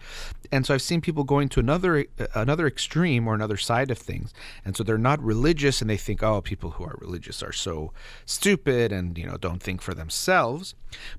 and 0.52 0.64
so 0.64 0.74
I've 0.74 0.82
seen 0.82 1.00
people 1.00 1.24
going 1.24 1.48
to 1.50 1.60
another 1.60 2.06
uh, 2.18 2.26
another 2.34 2.66
extreme 2.66 3.26
or 3.26 3.34
another 3.34 3.56
side 3.56 3.90
of 3.90 3.98
things, 3.98 4.32
and 4.64 4.76
so 4.76 4.84
they're 4.84 4.98
not 4.98 5.20
religious, 5.22 5.80
and 5.80 5.90
they 5.90 5.96
think, 5.96 6.22
oh, 6.22 6.40
people 6.40 6.72
who 6.72 6.84
are 6.84 6.96
religious 7.00 7.42
are 7.42 7.52
so 7.52 7.92
stupid, 8.24 8.92
and 8.92 9.18
you 9.18 9.26
know, 9.26 9.36
don't 9.36 9.62
think 9.62 9.82
for 9.82 9.94
themselves. 9.94 10.74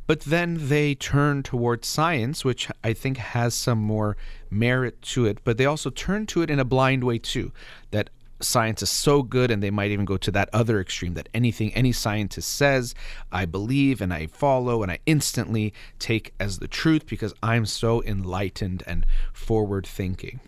But 0.08 0.22
then 0.22 0.70
they 0.70 0.96
turn 0.96 1.44
towards 1.44 1.88
science, 1.88 2.46
which 2.46 2.70
I 2.84 2.94
think 2.94 3.18
has 3.18 3.54
some 3.54 3.80
more 3.80 4.16
merit 4.50 5.02
to 5.02 5.26
it, 5.26 5.40
but 5.44 5.58
they 5.58 5.66
also 5.66 5.90
turn 5.90 6.26
to 6.28 6.42
it 6.42 6.50
in 6.50 6.60
a 6.60 6.66
blind 6.66 7.04
way 7.04 7.18
too. 7.20 7.52
That 7.92 8.10
science 8.40 8.82
is 8.82 8.90
so 8.90 9.24
good 9.24 9.50
and 9.52 9.64
they 9.64 9.72
might 9.72 9.92
even 9.92 10.06
go 10.06 10.18
to 10.18 10.32
that 10.32 10.50
other 10.54 10.80
extreme 10.80 11.14
that 11.14 11.30
anything 11.34 11.74
any 11.74 11.92
scientist 11.92 12.50
says 12.54 12.94
i 13.32 13.46
believe 13.46 14.02
and 14.02 14.14
i 14.14 14.28
follow 14.28 14.84
and 14.84 14.92
i 14.92 15.00
instantly 15.06 15.74
take 16.00 16.34
as 16.40 16.60
the 16.60 16.68
truth 16.68 17.06
because 17.08 17.34
i'm 17.42 17.66
so 17.66 18.04
enlightened 18.04 18.84
and 18.86 19.06
forward 19.34 19.86
thinking 19.86 20.40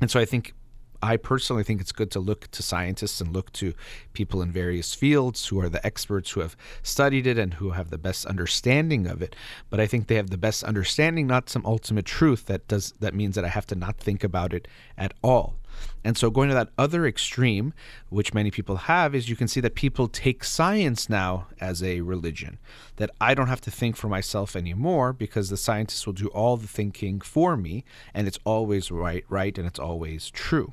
and 0.00 0.10
so 0.10 0.20
i 0.20 0.24
think 0.24 0.54
I 1.02 1.16
personally 1.16 1.64
think 1.64 1.80
it's 1.80 1.92
good 1.92 2.10
to 2.10 2.20
look 2.20 2.50
to 2.50 2.62
scientists 2.62 3.20
and 3.20 3.32
look 3.32 3.52
to 3.54 3.72
people 4.12 4.42
in 4.42 4.52
various 4.52 4.94
fields 4.94 5.46
who 5.46 5.58
are 5.60 5.68
the 5.68 5.84
experts 5.84 6.32
who 6.32 6.40
have 6.40 6.56
studied 6.82 7.26
it 7.26 7.38
and 7.38 7.54
who 7.54 7.70
have 7.70 7.90
the 7.90 7.98
best 7.98 8.26
understanding 8.26 9.06
of 9.06 9.22
it. 9.22 9.34
But 9.70 9.80
I 9.80 9.86
think 9.86 10.06
they 10.06 10.16
have 10.16 10.30
the 10.30 10.36
best 10.36 10.62
understanding, 10.62 11.26
not 11.26 11.48
some 11.48 11.64
ultimate 11.64 12.04
truth 12.04 12.46
that 12.46 12.68
does 12.68 12.92
that 13.00 13.14
means 13.14 13.34
that 13.34 13.44
I 13.44 13.48
have 13.48 13.66
to 13.66 13.74
not 13.74 13.96
think 13.96 14.22
about 14.22 14.52
it 14.52 14.68
at 14.98 15.14
all. 15.22 15.54
And 16.02 16.16
so, 16.16 16.30
going 16.30 16.48
to 16.48 16.54
that 16.54 16.70
other 16.78 17.06
extreme, 17.06 17.74
which 18.08 18.32
many 18.32 18.50
people 18.50 18.76
have, 18.76 19.14
is 19.14 19.28
you 19.28 19.36
can 19.36 19.48
see 19.48 19.60
that 19.60 19.74
people 19.74 20.08
take 20.08 20.44
science 20.44 21.10
now 21.10 21.46
as 21.60 21.82
a 21.82 22.00
religion. 22.00 22.58
That 22.96 23.10
I 23.20 23.34
don't 23.34 23.48
have 23.48 23.60
to 23.62 23.70
think 23.70 23.96
for 23.96 24.08
myself 24.08 24.56
anymore 24.56 25.12
because 25.12 25.50
the 25.50 25.56
scientists 25.56 26.06
will 26.06 26.14
do 26.14 26.28
all 26.28 26.56
the 26.56 26.66
thinking 26.66 27.20
for 27.20 27.56
me, 27.56 27.84
and 28.14 28.26
it's 28.26 28.38
always 28.44 28.90
right, 28.90 29.24
right, 29.28 29.56
and 29.58 29.66
it's 29.66 29.78
always 29.78 30.30
true. 30.30 30.72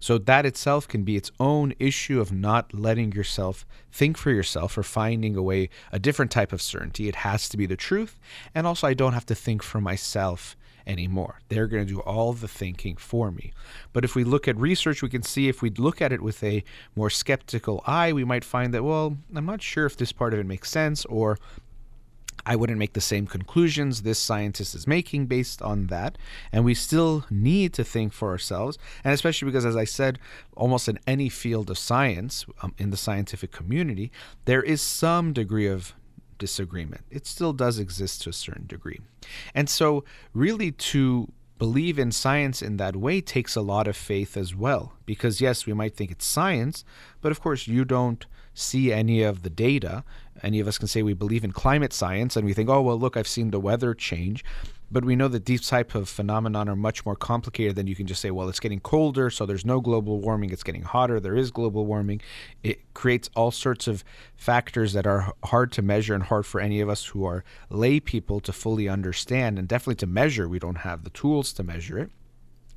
So, 0.00 0.18
that 0.18 0.44
itself 0.44 0.88
can 0.88 1.04
be 1.04 1.16
its 1.16 1.30
own 1.38 1.72
issue 1.78 2.20
of 2.20 2.32
not 2.32 2.74
letting 2.74 3.12
yourself 3.12 3.64
think 3.92 4.16
for 4.16 4.32
yourself 4.32 4.76
or 4.76 4.82
finding 4.82 5.36
a 5.36 5.42
way, 5.42 5.70
a 5.92 6.00
different 6.00 6.32
type 6.32 6.52
of 6.52 6.60
certainty. 6.60 7.08
It 7.08 7.16
has 7.16 7.48
to 7.50 7.56
be 7.56 7.66
the 7.66 7.76
truth. 7.76 8.18
And 8.56 8.66
also, 8.66 8.88
I 8.88 8.94
don't 8.94 9.12
have 9.12 9.26
to 9.26 9.36
think 9.36 9.62
for 9.62 9.80
myself 9.80 10.56
anymore. 10.88 11.40
They're 11.48 11.66
going 11.66 11.86
to 11.86 11.92
do 11.92 12.00
all 12.00 12.32
the 12.32 12.48
thinking 12.48 12.96
for 12.96 13.30
me. 13.30 13.52
But 13.92 14.04
if 14.04 14.16
we 14.16 14.24
look 14.24 14.48
at 14.48 14.56
research, 14.56 15.02
we 15.02 15.08
can 15.08 15.22
see 15.22 15.48
if 15.48 15.62
we 15.62 15.70
look 15.70 16.02
at 16.02 16.12
it 16.12 16.22
with 16.22 16.42
a 16.42 16.64
more 16.96 17.10
skeptical 17.10 17.82
eye, 17.86 18.12
we 18.12 18.24
might 18.24 18.44
find 18.44 18.74
that, 18.74 18.82
well, 18.82 19.18
I'm 19.34 19.46
not 19.46 19.62
sure 19.62 19.86
if 19.86 19.96
this 19.96 20.12
part 20.12 20.32
of 20.32 20.40
it 20.40 20.46
makes 20.46 20.70
sense 20.70 21.04
or 21.04 21.38
I 22.46 22.56
wouldn't 22.56 22.78
make 22.78 22.94
the 22.94 23.02
same 23.02 23.26
conclusions 23.26 24.02
this 24.02 24.18
scientist 24.18 24.74
is 24.74 24.86
making 24.86 25.26
based 25.26 25.60
on 25.60 25.88
that. 25.88 26.16
And 26.50 26.64
we 26.64 26.72
still 26.72 27.26
need 27.30 27.74
to 27.74 27.84
think 27.84 28.14
for 28.14 28.30
ourselves. 28.30 28.78
And 29.04 29.12
especially 29.12 29.46
because, 29.46 29.66
as 29.66 29.76
I 29.76 29.84
said, 29.84 30.18
almost 30.56 30.88
in 30.88 30.98
any 31.06 31.28
field 31.28 31.68
of 31.68 31.76
science, 31.76 32.46
um, 32.62 32.74
in 32.78 32.88
the 32.88 32.96
scientific 32.96 33.52
community, 33.52 34.10
there 34.46 34.62
is 34.62 34.80
some 34.80 35.34
degree 35.34 35.66
of 35.66 35.92
disagreement. 36.38 37.02
It 37.10 37.26
still 37.26 37.52
does 37.52 37.78
exist 37.78 38.22
to 38.22 38.30
a 38.30 38.32
certain 38.32 38.66
degree. 38.66 39.00
And 39.54 39.68
so, 39.68 40.04
really, 40.32 40.72
to 40.72 41.32
believe 41.58 41.98
in 41.98 42.12
science 42.12 42.62
in 42.62 42.76
that 42.76 42.96
way 42.96 43.20
takes 43.20 43.56
a 43.56 43.60
lot 43.60 43.88
of 43.88 43.96
faith 43.96 44.36
as 44.36 44.54
well. 44.54 44.92
Because, 45.04 45.40
yes, 45.40 45.66
we 45.66 45.72
might 45.72 45.96
think 45.96 46.10
it's 46.10 46.24
science, 46.24 46.84
but 47.20 47.32
of 47.32 47.40
course, 47.40 47.66
you 47.66 47.84
don't 47.84 48.24
see 48.54 48.92
any 48.92 49.22
of 49.22 49.42
the 49.42 49.50
data. 49.50 50.04
Any 50.42 50.60
of 50.60 50.68
us 50.68 50.78
can 50.78 50.88
say 50.88 51.02
we 51.02 51.14
believe 51.14 51.44
in 51.44 51.52
climate 51.52 51.92
science 51.92 52.36
and 52.36 52.46
we 52.46 52.54
think, 52.54 52.68
oh, 52.68 52.82
well, 52.82 52.98
look, 52.98 53.16
I've 53.16 53.28
seen 53.28 53.50
the 53.50 53.60
weather 53.60 53.94
change. 53.94 54.44
But 54.90 55.04
we 55.04 55.16
know 55.16 55.28
that 55.28 55.46
these 55.46 55.68
type 55.68 55.94
of 55.94 56.08
phenomenon 56.08 56.68
are 56.68 56.76
much 56.76 57.04
more 57.04 57.16
complicated 57.16 57.76
than 57.76 57.86
you 57.86 57.94
can 57.94 58.06
just 58.06 58.20
say, 58.20 58.30
well, 58.30 58.48
it's 58.48 58.60
getting 58.60 58.80
colder, 58.80 59.30
so 59.30 59.44
there's 59.44 59.64
no 59.64 59.80
global 59.80 60.20
warming. 60.20 60.50
It's 60.50 60.62
getting 60.62 60.82
hotter, 60.82 61.20
there 61.20 61.36
is 61.36 61.50
global 61.50 61.86
warming. 61.86 62.20
It 62.62 62.94
creates 62.94 63.28
all 63.36 63.50
sorts 63.50 63.86
of 63.86 64.04
factors 64.36 64.92
that 64.94 65.06
are 65.06 65.34
hard 65.44 65.72
to 65.72 65.82
measure 65.82 66.14
and 66.14 66.24
hard 66.24 66.46
for 66.46 66.60
any 66.60 66.80
of 66.80 66.88
us 66.88 67.06
who 67.06 67.24
are 67.24 67.44
lay 67.70 68.00
people 68.00 68.40
to 68.40 68.52
fully 68.52 68.88
understand, 68.88 69.58
and 69.58 69.68
definitely 69.68 69.96
to 69.96 70.06
measure. 70.06 70.48
We 70.48 70.58
don't 70.58 70.78
have 70.78 71.04
the 71.04 71.10
tools 71.10 71.52
to 71.54 71.62
measure 71.62 71.98
it. 71.98 72.10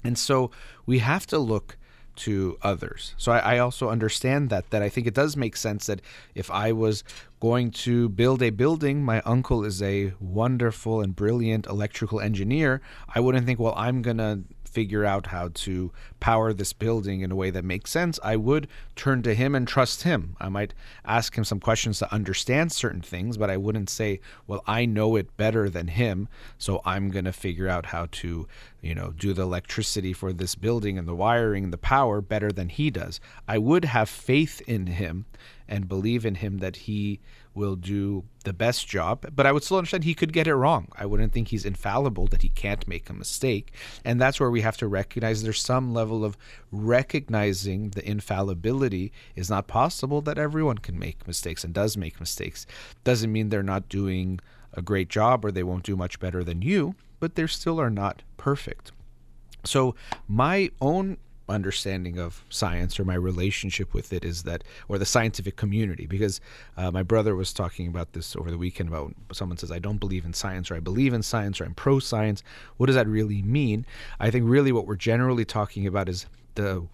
And 0.03 0.18
so 0.18 0.51
we 0.86 0.99
have 0.99 1.28
to 1.28 1.38
look 1.38 1.78
to 2.22 2.57
others. 2.61 3.15
So 3.17 3.32
I, 3.32 3.55
I, 3.55 3.57
also 3.57 3.89
understand 3.89 4.49
that 4.49 4.69
that 4.69 4.82
I 4.82 4.89
think 4.89 5.07
it 5.07 5.13
does 5.13 5.36
make 5.36 5.55
sense 5.57 5.88
that 5.88 6.01
if 6.36 6.51
I 6.51 6.72
was 6.72 7.03
going 7.39 7.72
to 7.72 8.09
build 8.09 8.43
a 8.43 8.51
building, 8.51 9.03
my 9.03 9.22
uncle 9.22 9.65
is 9.65 9.82
a 9.82 10.13
wonderful 10.19 11.01
and 11.01 11.15
brilliant 11.15 11.65
electrical 11.65 12.19
engineer. 12.19 12.82
I 13.09 13.19
wouldn't 13.19 13.45
think, 13.47 13.59
well, 13.59 13.74
I'm 13.76 14.01
gonna 14.03 14.43
figure 14.72 15.05
out 15.05 15.28
how 15.28 15.49
to 15.53 15.91
power 16.19 16.53
this 16.53 16.74
building 16.74 17.22
in 17.22 17.32
a 17.32 17.36
way 17.36 17.49
that 17.49 17.65
makes 17.65 17.91
sense, 17.91 18.19
I 18.24 18.38
would 18.38 18.67
turn 18.95 19.22
to 19.24 19.34
him 19.34 19.53
and 19.53 19.67
trust 19.67 20.03
him. 20.03 20.36
I 20.39 20.49
might 20.49 20.74
ask 21.05 21.38
him 21.38 21.43
some 21.43 21.59
questions 21.59 21.99
to 21.99 22.13
understand 22.13 22.72
certain 22.72 23.01
things, 23.01 23.38
but 23.38 23.49
I 23.49 23.57
wouldn't 23.57 23.89
say, 23.89 24.19
well, 24.47 24.63
I 24.65 24.86
know 24.86 25.15
it 25.15 25.36
better 25.38 25.69
than 25.69 25.88
him, 25.88 26.30
so 26.57 26.82
I'm 26.86 27.09
going 27.09 27.26
to 27.26 27.34
figure 27.34 27.67
out 27.67 27.88
how 27.88 28.07
to, 28.11 28.47
you 28.82 28.95
know, 28.95 29.13
do 29.17 29.34
the 29.34 29.41
electricity 29.41 30.13
for 30.13 30.32
this 30.32 30.55
building 30.55 30.97
and 30.97 31.07
the 31.07 31.15
wiring 31.15 31.65
and 31.65 31.74
the 31.74 31.78
power 31.78 32.22
better 32.22 32.51
than 32.51 32.69
he 32.69 32.89
does. 32.89 33.19
I 33.47 33.57
would 33.57 33.86
have 33.86 34.09
faith 34.09 34.61
in 34.67 34.88
him 34.88 35.26
and 35.72 35.88
believe 35.88 36.26
in 36.26 36.36
him 36.36 36.57
that 36.57 36.76
he 36.76 37.22
will 37.53 37.78
do 37.78 38.26
the 38.43 38.51
best 38.51 38.88
job. 38.88 39.26
But 39.34 39.45
I 39.45 39.53
would 39.53 39.63
still 39.63 39.78
understand 39.78 40.03
he 40.03 40.13
could 40.13 40.34
get 40.34 40.45
it 40.45 40.53
wrong. 40.53 40.89
I 40.97 41.05
wouldn't 41.05 41.32
think 41.32 41.47
he's 41.47 41.65
infallible, 41.65 42.28
that 42.28 42.41
he 42.41 42.49
can't 42.49 42.88
make 42.89 43.09
a 43.09 43.13
mistake. 43.13 43.74
And 44.03 44.19
that's 44.19 44.39
where 44.39 44.51
we 44.51 44.61
have 44.61 44.76
to 44.78 44.88
recognize 44.88 45.41
there's 45.41 45.61
some 45.61 45.93
level 45.93 46.26
of 46.26 46.38
recognizing 46.72 47.91
the 47.91 48.07
infallibility 48.07 49.13
is 49.36 49.49
not 49.49 49.67
possible, 49.67 50.22
that 50.22 50.38
everyone 50.38 50.80
can 50.80 50.99
make 50.99 51.26
mistakes 51.26 51.63
and 51.63 51.74
does 51.74 51.95
make 51.95 52.19
mistakes. 52.19 52.67
Doesn't 53.05 53.32
mean 53.32 53.47
they're 53.47 53.63
not 53.63 53.88
doing 53.88 54.41
a 54.74 54.82
great 54.82 55.07
job 55.07 55.45
or 55.45 55.51
they 55.51 55.63
won't 55.63 55.84
do 55.84 55.95
much 55.95 56.19
better 56.19 56.43
than 56.43 56.61
you, 56.61 56.95
but 57.22 57.36
they 57.36 57.47
still 57.47 57.80
are 57.80 57.89
not 57.89 58.24
perfect. 58.36 58.91
So, 59.63 59.95
my 60.28 60.72
own 60.82 61.17
understanding 61.52 62.18
of 62.18 62.43
science 62.49 62.99
or 62.99 63.06
my 63.06 63.16
relationship 63.16 63.93
with 63.93 64.14
it 64.14 64.26
is 64.26 64.43
that, 64.43 64.64
or 64.88 64.97
the 64.97 65.06
scientific 65.06 65.56
community, 65.56 66.06
because 66.06 66.41
uh, 66.78 66.91
my 66.91 67.04
brother 67.04 67.36
was 67.36 67.54
talking 67.54 67.88
about 67.88 68.14
this 68.14 68.36
over 68.36 68.49
the 68.49 68.58
weekend 68.58 68.89
about 68.89 69.14
someone 69.32 69.58
says, 69.58 69.72
I 69.72 69.80
don't 69.80 69.99
believe 69.99 70.26
in 70.26 70.34
science, 70.34 70.72
or 70.72 70.76
I 70.76 70.80
believe 70.80 71.14
in 71.14 71.22
science, 71.22 71.62
or 71.62 71.66
I'm 71.66 71.74
pro 71.74 71.99
science. 71.99 72.43
What 72.78 72.88
does 72.88 72.95
that 72.95 73.08
really 73.08 73.41
mean? 73.41 73.86
I 74.20 74.32
think 74.32 74.45
really 74.47 74.72
what 74.72 74.88
we're 74.88 74.95
generally 74.95 75.45
talking 75.45 75.86
about 75.86 76.10
is 76.10 76.26
the 76.56 76.88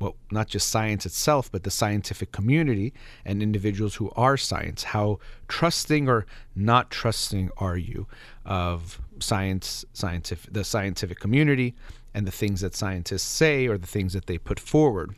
well, 0.00 0.14
not 0.30 0.46
just 0.46 0.68
science 0.68 1.04
itself, 1.06 1.50
but 1.50 1.64
the 1.64 1.70
scientific 1.70 2.30
community 2.30 2.92
and 3.24 3.42
individuals 3.42 3.96
who 3.96 4.10
are 4.14 4.36
science. 4.36 4.84
How 4.84 5.18
trusting 5.48 6.08
or 6.08 6.24
not 6.54 6.90
trusting 6.90 7.50
are 7.56 7.76
you 7.76 8.06
of 8.44 9.00
science, 9.18 9.84
scientific, 9.92 10.52
the 10.52 10.62
scientific 10.62 11.18
community, 11.18 11.74
and 12.14 12.26
the 12.26 12.32
things 12.32 12.60
that 12.60 12.74
scientists 12.74 13.22
say 13.22 13.66
or 13.66 13.78
the 13.78 13.86
things 13.86 14.12
that 14.12 14.26
they 14.26 14.38
put 14.38 14.58
forward. 14.60 15.14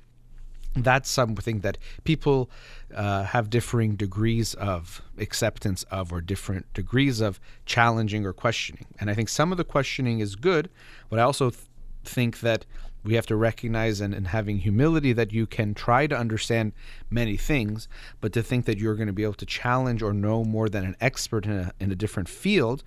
That's 0.77 1.11
something 1.11 1.61
that 1.61 1.79
people 2.05 2.49
uh, 2.95 3.25
have 3.25 3.51
differing 3.51 3.97
degrees 3.97 4.55
of 4.55 5.03
acceptance 5.19 5.83
of, 5.91 6.13
or 6.13 6.21
different 6.21 6.73
degrees 6.75 7.21
of 7.21 7.41
challenging 7.67 8.25
or 8.25 8.33
questioning. 8.33 8.87
And 9.01 9.11
I 9.11 9.15
think 9.15 9.29
some 9.29 9.51
of 9.51 9.59
the 9.59 9.65
questioning 9.65 10.21
is 10.21 10.37
good, 10.37 10.71
but 11.09 11.19
I 11.19 11.23
also 11.23 11.51
th- 11.51 11.65
think 12.05 12.41
that 12.41 12.67
we 13.03 13.15
have 13.15 13.27
to 13.27 13.37
recognize 13.37 14.01
and, 14.01 14.15
and 14.15 14.29
having 14.29 14.59
humility 14.59 15.13
that 15.13 15.33
you 15.33 15.47
can 15.47 15.75
try 15.75 16.07
to 16.07 16.17
understand 16.17 16.73
many 17.09 17.37
things, 17.37 17.89
but 18.21 18.33
to 18.35 18.43
think 18.43 18.67
that 18.67 18.79
you're 18.79 18.95
going 18.95 19.07
to 19.07 19.13
be 19.13 19.23
able 19.25 19.35
to 19.35 19.47
challenge 19.47 20.03
or 20.03 20.13
know 20.13 20.45
more 20.45 20.69
than 20.69 20.85
an 20.85 20.97
expert 21.01 21.47
in 21.47 21.53
a, 21.53 21.73
in 21.81 21.91
a 21.91 21.97
different 21.97 22.29
field 22.29 22.85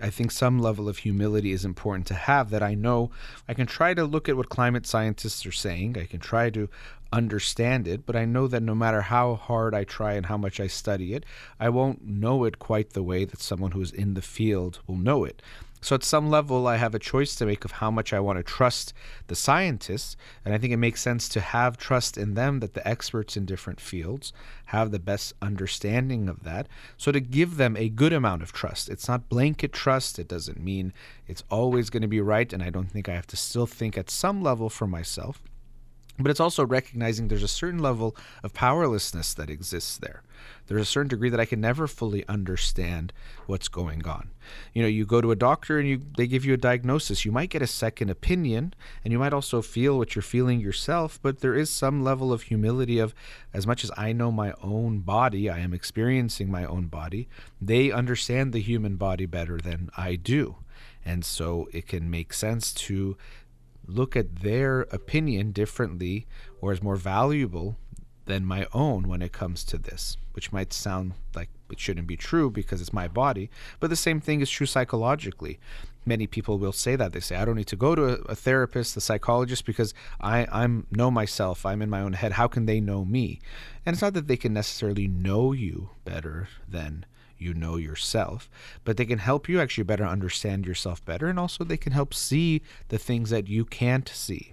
I 0.00 0.10
think 0.10 0.30
some 0.30 0.58
level 0.58 0.88
of 0.88 0.98
humility 0.98 1.52
is 1.52 1.64
important 1.64 2.06
to 2.08 2.14
have 2.14 2.50
that 2.50 2.62
I 2.62 2.74
know 2.74 3.10
I 3.48 3.54
can 3.54 3.66
try 3.66 3.94
to 3.94 4.04
look 4.04 4.28
at 4.28 4.36
what 4.36 4.50
climate 4.50 4.86
scientists 4.86 5.46
are 5.46 5.52
saying. 5.52 5.96
I 5.96 6.04
can 6.04 6.20
try 6.20 6.50
to 6.50 6.68
understand 7.12 7.88
it, 7.88 8.04
but 8.04 8.16
I 8.16 8.24
know 8.24 8.46
that 8.48 8.62
no 8.62 8.74
matter 8.74 9.00
how 9.00 9.36
hard 9.36 9.74
I 9.74 9.84
try 9.84 10.14
and 10.14 10.26
how 10.26 10.36
much 10.36 10.60
I 10.60 10.66
study 10.66 11.14
it, 11.14 11.24
I 11.58 11.70
won't 11.70 12.06
know 12.06 12.44
it 12.44 12.58
quite 12.58 12.90
the 12.90 13.02
way 13.02 13.24
that 13.24 13.40
someone 13.40 13.70
who's 13.70 13.92
in 13.92 14.14
the 14.14 14.22
field 14.22 14.80
will 14.86 14.96
know 14.96 15.24
it. 15.24 15.40
So 15.86 15.94
at 15.94 16.02
some 16.02 16.28
level, 16.28 16.66
I 16.66 16.78
have 16.78 16.96
a 16.96 16.98
choice 16.98 17.36
to 17.36 17.46
make 17.46 17.64
of 17.64 17.70
how 17.70 17.92
much 17.92 18.12
I 18.12 18.18
want 18.18 18.40
to 18.40 18.42
trust 18.42 18.92
the 19.28 19.36
scientists, 19.36 20.16
and 20.44 20.52
I 20.52 20.58
think 20.58 20.72
it 20.72 20.78
makes 20.78 21.00
sense 21.00 21.28
to 21.28 21.40
have 21.40 21.76
trust 21.76 22.18
in 22.18 22.34
them 22.34 22.58
that 22.58 22.74
the 22.74 22.86
experts 22.88 23.36
in 23.36 23.46
different 23.46 23.80
fields 23.80 24.32
have 24.64 24.90
the 24.90 24.98
best 24.98 25.34
understanding 25.40 26.28
of 26.28 26.42
that. 26.42 26.66
So 26.96 27.12
to 27.12 27.20
give 27.20 27.56
them 27.56 27.76
a 27.76 27.88
good 27.88 28.12
amount 28.12 28.42
of 28.42 28.52
trust, 28.52 28.88
it's 28.88 29.06
not 29.06 29.28
blanket 29.28 29.72
trust. 29.72 30.18
It 30.18 30.26
doesn't 30.26 30.58
mean 30.58 30.92
it's 31.28 31.44
always 31.52 31.88
going 31.88 32.02
to 32.02 32.08
be 32.08 32.20
right, 32.20 32.52
and 32.52 32.64
I 32.64 32.70
don't 32.70 32.90
think 32.90 33.08
I 33.08 33.14
have 33.14 33.28
to 33.28 33.36
still 33.36 33.66
think 33.66 33.96
at 33.96 34.10
some 34.10 34.42
level 34.42 34.68
for 34.68 34.88
myself. 34.88 35.40
But 36.18 36.32
it's 36.32 36.40
also 36.40 36.66
recognizing 36.66 37.28
there's 37.28 37.44
a 37.44 37.48
certain 37.62 37.78
level 37.78 38.16
of 38.42 38.52
powerlessness 38.54 39.34
that 39.34 39.50
exists 39.50 39.98
there. 39.98 40.24
There's 40.66 40.82
a 40.82 40.84
certain 40.84 41.08
degree 41.08 41.30
that 41.30 41.40
I 41.40 41.44
can 41.44 41.60
never 41.60 41.86
fully 41.86 42.26
understand 42.28 43.12
what's 43.46 43.68
going 43.68 44.06
on. 44.06 44.30
You 44.72 44.82
know, 44.82 44.88
you 44.88 45.06
go 45.06 45.20
to 45.20 45.30
a 45.30 45.36
doctor 45.36 45.78
and 45.78 45.88
you 45.88 46.02
they 46.16 46.26
give 46.26 46.44
you 46.44 46.54
a 46.54 46.58
diagnosis. 46.58 47.24
You 47.24 47.32
might 47.32 47.50
get 47.50 47.62
a 47.62 47.66
second 47.66 48.10
opinion 48.10 48.74
and 49.04 49.12
you 49.12 49.18
might 49.18 49.32
also 49.32 49.62
feel 49.62 49.98
what 49.98 50.14
you're 50.14 50.22
feeling 50.22 50.60
yourself, 50.60 51.18
but 51.22 51.40
there 51.40 51.54
is 51.54 51.70
some 51.70 52.02
level 52.02 52.32
of 52.32 52.42
humility 52.42 52.98
of 52.98 53.14
as 53.52 53.66
much 53.66 53.84
as 53.84 53.90
I 53.96 54.12
know 54.12 54.32
my 54.32 54.52
own 54.62 55.00
body, 55.00 55.48
I 55.48 55.58
am 55.58 55.72
experiencing 55.72 56.50
my 56.50 56.64
own 56.64 56.86
body, 56.86 57.28
they 57.60 57.90
understand 57.90 58.52
the 58.52 58.60
human 58.60 58.96
body 58.96 59.26
better 59.26 59.58
than 59.58 59.90
I 59.96 60.16
do. 60.16 60.56
And 61.04 61.24
so 61.24 61.68
it 61.72 61.86
can 61.86 62.10
make 62.10 62.32
sense 62.32 62.74
to 62.74 63.16
look 63.86 64.16
at 64.16 64.40
their 64.40 64.82
opinion 64.82 65.52
differently 65.52 66.26
or 66.60 66.72
as 66.72 66.82
more 66.82 66.96
valuable 66.96 67.76
than 68.26 68.44
my 68.44 68.66
own 68.72 69.08
when 69.08 69.22
it 69.22 69.32
comes 69.32 69.64
to 69.64 69.78
this, 69.78 70.16
which 70.32 70.52
might 70.52 70.72
sound 70.72 71.14
like 71.34 71.48
it 71.70 71.80
shouldn't 71.80 72.06
be 72.06 72.16
true 72.16 72.50
because 72.50 72.80
it's 72.80 72.92
my 72.92 73.08
body, 73.08 73.50
but 73.80 73.90
the 73.90 73.96
same 73.96 74.20
thing 74.20 74.40
is 74.40 74.50
true 74.50 74.66
psychologically. 74.66 75.58
Many 76.04 76.28
people 76.28 76.58
will 76.58 76.72
say 76.72 76.94
that 76.94 77.12
they 77.12 77.20
say 77.20 77.36
I 77.36 77.44
don't 77.44 77.56
need 77.56 77.66
to 77.68 77.76
go 77.76 77.94
to 77.96 78.04
a, 78.04 78.14
a 78.32 78.34
therapist, 78.36 78.96
a 78.96 79.00
psychologist, 79.00 79.64
because 79.64 79.92
I 80.20 80.46
I'm 80.52 80.86
know 80.90 81.10
myself. 81.10 81.66
I'm 81.66 81.82
in 81.82 81.90
my 81.90 82.00
own 82.00 82.12
head. 82.12 82.32
How 82.32 82.46
can 82.46 82.66
they 82.66 82.80
know 82.80 83.04
me? 83.04 83.40
And 83.84 83.94
it's 83.94 84.02
not 84.02 84.14
that 84.14 84.28
they 84.28 84.36
can 84.36 84.52
necessarily 84.52 85.08
know 85.08 85.52
you 85.52 85.90
better 86.04 86.48
than 86.68 87.06
you 87.38 87.54
know 87.54 87.76
yourself, 87.76 88.48
but 88.84 88.96
they 88.96 89.04
can 89.04 89.18
help 89.18 89.48
you 89.48 89.60
actually 89.60 89.84
better 89.84 90.06
understand 90.06 90.64
yourself 90.64 91.04
better, 91.04 91.26
and 91.26 91.38
also 91.38 91.64
they 91.64 91.76
can 91.76 91.92
help 91.92 92.14
see 92.14 92.62
the 92.88 92.98
things 92.98 93.30
that 93.30 93.48
you 93.48 93.64
can't 93.64 94.08
see. 94.08 94.52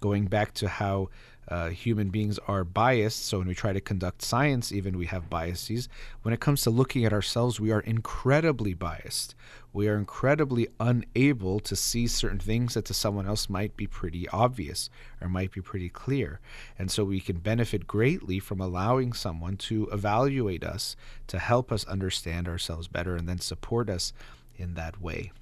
Going 0.00 0.26
back 0.26 0.52
to 0.54 0.68
how 0.68 1.10
uh, 1.48 1.70
human 1.70 2.10
beings 2.10 2.38
are 2.46 2.62
biased. 2.62 3.24
So 3.24 3.38
when 3.38 3.48
we 3.48 3.54
try 3.54 3.72
to 3.72 3.80
conduct 3.80 4.22
science, 4.22 4.70
even 4.70 4.98
we 4.98 5.06
have 5.06 5.30
biases. 5.30 5.88
When 6.22 6.34
it 6.34 6.40
comes 6.40 6.62
to 6.62 6.70
looking 6.70 7.04
at 7.04 7.12
ourselves, 7.12 7.58
we 7.58 7.72
are 7.72 7.80
incredibly 7.80 8.74
biased. 8.74 9.34
We 9.72 9.88
are 9.88 9.96
incredibly 9.96 10.68
unable 10.78 11.60
to 11.60 11.74
see 11.74 12.06
certain 12.06 12.38
things 12.38 12.74
that 12.74 12.84
to 12.86 12.94
someone 12.94 13.26
else 13.26 13.48
might 13.48 13.76
be 13.76 13.86
pretty 13.86 14.28
obvious 14.28 14.90
or 15.20 15.28
might 15.28 15.52
be 15.52 15.62
pretty 15.62 15.88
clear. 15.88 16.40
And 16.78 16.90
so 16.90 17.04
we 17.04 17.20
can 17.20 17.38
benefit 17.38 17.86
greatly 17.86 18.40
from 18.40 18.60
allowing 18.60 19.12
someone 19.14 19.56
to 19.58 19.88
evaluate 19.90 20.64
us, 20.64 20.96
to 21.28 21.38
help 21.38 21.72
us 21.72 21.84
understand 21.86 22.46
ourselves 22.46 22.88
better, 22.88 23.16
and 23.16 23.28
then 23.28 23.38
support 23.38 23.88
us 23.88 24.12
in 24.56 24.74
that 24.74 25.00
way. 25.00 25.32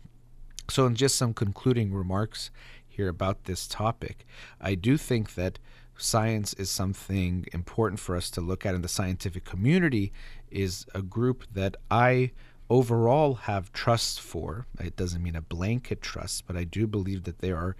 So, 0.69 0.87
in 0.87 0.97
just 0.97 1.15
some 1.15 1.33
concluding 1.33 1.93
remarks 1.95 2.51
here 2.89 3.09
about 3.09 3.45
this 3.45 3.69
topic, 3.69 4.27
I 4.61 4.75
do 4.75 4.97
think 4.97 5.35
that 5.35 5.59
science 5.99 6.53
is 6.55 6.71
something 6.71 7.47
important 7.53 8.01
for 8.01 8.17
us 8.17 8.31
to 8.31 8.41
look 8.41 8.67
at 8.67 8.75
in 8.75 8.83
the 8.83 8.89
scientific 8.89 9.45
community 9.45 10.13
is 10.51 10.87
a 10.95 11.03
group 11.03 11.45
that 11.53 11.77
I 11.91 12.33
overall 12.69 13.35
have 13.35 13.73
trust 13.73 14.21
for. 14.21 14.67
It 14.81 14.97
doesn't 14.97 15.23
mean 15.23 15.37
a 15.37 15.41
blanket 15.41 16.03
trust, 16.03 16.47
but 16.47 16.57
I 16.57 16.65
do 16.65 16.87
believe 16.87 17.25
that 17.25 17.39
there 17.39 17.57
are 17.57 17.77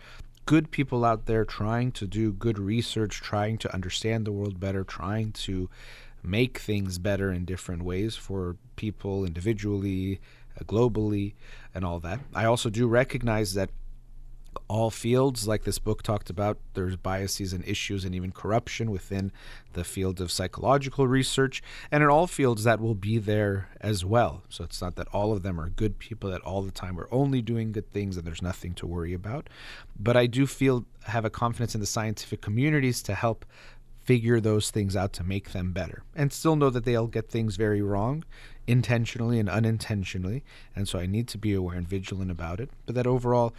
good 0.47 0.71
people 0.71 1.05
out 1.05 1.27
there 1.27 1.45
trying 1.45 1.91
to 1.93 2.07
do 2.07 2.33
good 2.33 2.59
research, 2.59 3.21
trying 3.21 3.59
to 3.59 3.75
understand 3.75 4.25
the 4.25 4.33
world 4.33 4.61
better, 4.61 4.85
trying 4.85 5.33
to 5.33 5.69
make 6.23 6.59
things 6.59 6.99
better 6.99 7.33
in 7.33 7.45
different 7.45 7.83
ways 7.83 8.17
for 8.17 8.57
people 8.77 9.25
individually, 9.25 10.21
uh, 10.59 10.65
globally, 10.65 11.35
and 11.75 11.85
all 11.85 12.01
that. 12.01 12.21
I 12.35 12.45
also 12.45 12.71
do 12.71 12.87
recognize 12.87 13.55
that 13.55 13.71
all 14.69 14.91
fields, 14.91 15.47
like 15.47 15.65
this 15.65 15.79
book 15.79 16.03
talked 16.03 16.31
about, 16.31 16.59
there's 16.75 16.97
biases 16.97 17.53
and 17.53 17.67
issues 17.67 18.05
and 18.05 18.15
even 18.15 18.33
corruption 18.33 18.91
within 18.91 19.33
the 19.73 19.85
field 19.85 20.21
of 20.21 20.31
psychological 20.31 21.07
research. 21.07 21.63
And 21.91 22.03
in 22.03 22.09
all 22.09 22.27
fields, 22.27 22.65
that 22.65 22.81
will 22.81 22.95
be 22.95 23.19
there 23.19 23.69
as 23.81 24.05
well. 24.05 24.43
So 24.49 24.65
it's 24.65 24.81
not 24.81 24.97
that 24.97 25.09
all 25.13 25.33
of 25.33 25.43
them 25.43 25.61
are 25.61 25.69
good 25.69 25.99
people 25.99 26.31
that 26.31 26.43
all 26.43 26.63
the 26.63 26.71
time 26.71 26.99
are 26.99 27.09
only 27.11 27.43
doing 27.43 27.73
good 27.73 27.93
things 27.93 28.17
and 28.17 28.27
there's 28.27 28.43
nothing 28.43 28.75
to 28.75 28.87
worry 28.87 29.13
about. 29.13 29.49
But 29.99 30.17
I 30.17 30.27
do 30.27 30.47
feel, 30.47 30.87
have 31.05 31.25
a 31.25 31.31
confidence 31.31 31.75
in 31.75 31.81
the 31.81 31.87
scientific 31.87 32.41
communities 32.41 33.03
to 33.03 33.15
help 33.15 33.45
figure 34.07 34.39
those 34.41 34.71
things 34.71 34.95
out 34.95 35.13
to 35.13 35.25
make 35.25 35.51
them 35.51 35.73
better 35.73 36.05
and 36.15 36.33
still 36.33 36.55
know 36.55 36.71
that 36.71 36.85
they'll 36.85 37.09
get 37.09 37.29
things 37.29 37.57
very 37.57 37.83
wrong 37.83 38.25
intentionally 38.69 39.41
and 39.41 39.51
unintentionally 39.51 40.45
and 40.77 40.89
so 40.89 40.97
i 40.97 41.07
need 41.07 41.27
to 41.27 41.37
be 41.37 41.53
aware 41.53 41.77
and 41.77 41.89
vigilant 41.89 42.31
about 42.31 42.61
it 42.61 42.71
but 42.87 42.95
that 42.95 43.07
overall 43.07 43.53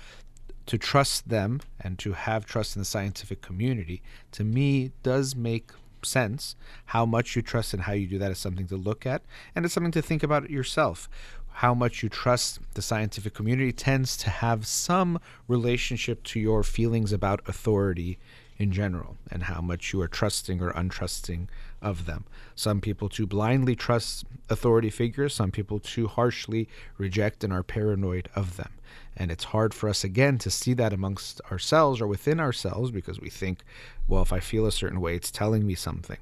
to 0.67 0.77
trust 0.77 1.29
them 1.29 1.61
and 1.79 1.97
to 1.99 2.13
have 2.13 2.45
trust 2.45 2.75
in 2.75 2.81
the 2.81 2.85
scientific 2.85 3.41
community, 3.41 4.01
to 4.31 4.43
me, 4.43 4.91
does 5.01 5.35
make 5.35 5.71
sense. 6.03 6.55
How 6.85 7.05
much 7.05 7.35
you 7.35 7.41
trust 7.41 7.73
and 7.73 7.83
how 7.83 7.93
you 7.93 8.07
do 8.07 8.19
that 8.19 8.31
is 8.31 8.37
something 8.37 8.67
to 8.67 8.77
look 8.77 9.05
at, 9.05 9.23
and 9.55 9.65
it's 9.65 9.73
something 9.73 9.91
to 9.93 10.01
think 10.01 10.23
about 10.23 10.49
yourself. 10.49 11.09
How 11.53 11.73
much 11.73 12.03
you 12.03 12.09
trust 12.09 12.59
the 12.75 12.83
scientific 12.83 13.33
community 13.33 13.71
tends 13.71 14.15
to 14.17 14.29
have 14.29 14.67
some 14.67 15.19
relationship 15.47 16.23
to 16.25 16.39
your 16.39 16.61
feelings 16.63 17.11
about 17.11 17.41
authority 17.47 18.19
in 18.59 18.71
general 18.71 19.17
and 19.31 19.43
how 19.43 19.61
much 19.61 19.93
you 19.93 20.01
are 20.01 20.07
trusting 20.07 20.61
or 20.61 20.71
untrusting 20.73 21.47
of 21.81 22.05
them. 22.05 22.25
Some 22.55 22.81
people 22.81 23.09
too 23.09 23.27
blindly 23.27 23.75
trust 23.75 24.25
authority 24.49 24.89
figures, 24.89 25.33
some 25.33 25.51
people 25.51 25.79
too 25.79 26.07
harshly 26.07 26.67
reject 26.97 27.43
and 27.43 27.53
are 27.53 27.63
paranoid 27.63 28.29
of 28.35 28.57
them. 28.57 28.71
And 29.15 29.31
it's 29.31 29.45
hard 29.45 29.73
for 29.73 29.89
us, 29.89 30.03
again, 30.03 30.37
to 30.39 30.51
see 30.51 30.73
that 30.73 30.93
amongst 30.93 31.41
ourselves 31.51 32.01
or 32.01 32.07
within 32.07 32.39
ourselves 32.39 32.91
because 32.91 33.19
we 33.19 33.29
think, 33.29 33.63
well, 34.07 34.21
if 34.21 34.31
I 34.31 34.39
feel 34.39 34.65
a 34.65 34.71
certain 34.71 35.01
way, 35.01 35.15
it's 35.15 35.31
telling 35.31 35.65
me 35.65 35.75
something. 35.75 36.17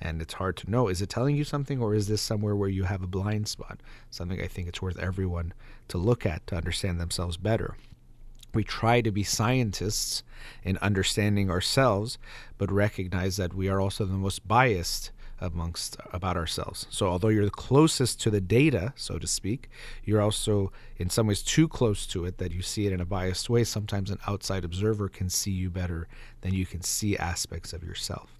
And 0.00 0.22
it's 0.22 0.34
hard 0.34 0.56
to 0.58 0.70
know 0.70 0.88
is 0.88 1.02
it 1.02 1.10
telling 1.10 1.36
you 1.36 1.44
something 1.44 1.80
or 1.80 1.94
is 1.94 2.08
this 2.08 2.22
somewhere 2.22 2.56
where 2.56 2.68
you 2.68 2.84
have 2.84 3.02
a 3.02 3.06
blind 3.06 3.48
spot? 3.48 3.80
Something 4.10 4.40
I 4.40 4.46
think 4.46 4.68
it's 4.68 4.80
worth 4.80 4.98
everyone 4.98 5.52
to 5.88 5.98
look 5.98 6.24
at 6.24 6.46
to 6.46 6.56
understand 6.56 6.98
themselves 6.98 7.36
better. 7.36 7.76
We 8.52 8.64
try 8.64 9.00
to 9.00 9.10
be 9.10 9.22
scientists 9.22 10.22
in 10.62 10.78
understanding 10.78 11.50
ourselves, 11.50 12.18
but 12.58 12.70
recognize 12.70 13.36
that 13.36 13.54
we 13.54 13.68
are 13.68 13.80
also 13.80 14.04
the 14.04 14.14
most 14.14 14.46
biased 14.46 15.12
amongst 15.40 15.96
about 16.12 16.36
ourselves. 16.36 16.86
So 16.90 17.06
although 17.06 17.28
you're 17.28 17.44
the 17.44 17.50
closest 17.50 18.20
to 18.22 18.30
the 18.30 18.40
data, 18.40 18.92
so 18.96 19.18
to 19.18 19.26
speak, 19.26 19.70
you're 20.04 20.20
also 20.20 20.72
in 20.98 21.08
some 21.08 21.26
ways 21.26 21.42
too 21.42 21.66
close 21.66 22.06
to 22.08 22.26
it 22.26 22.38
that 22.38 22.52
you 22.52 22.62
see 22.62 22.86
it 22.86 22.92
in 22.92 23.00
a 23.00 23.06
biased 23.06 23.48
way. 23.48 23.64
Sometimes 23.64 24.10
an 24.10 24.18
outside 24.26 24.64
observer 24.64 25.08
can 25.08 25.30
see 25.30 25.50
you 25.50 25.70
better 25.70 26.08
than 26.42 26.52
you 26.52 26.66
can 26.66 26.82
see 26.82 27.16
aspects 27.16 27.72
of 27.72 27.82
yourself. 27.82 28.38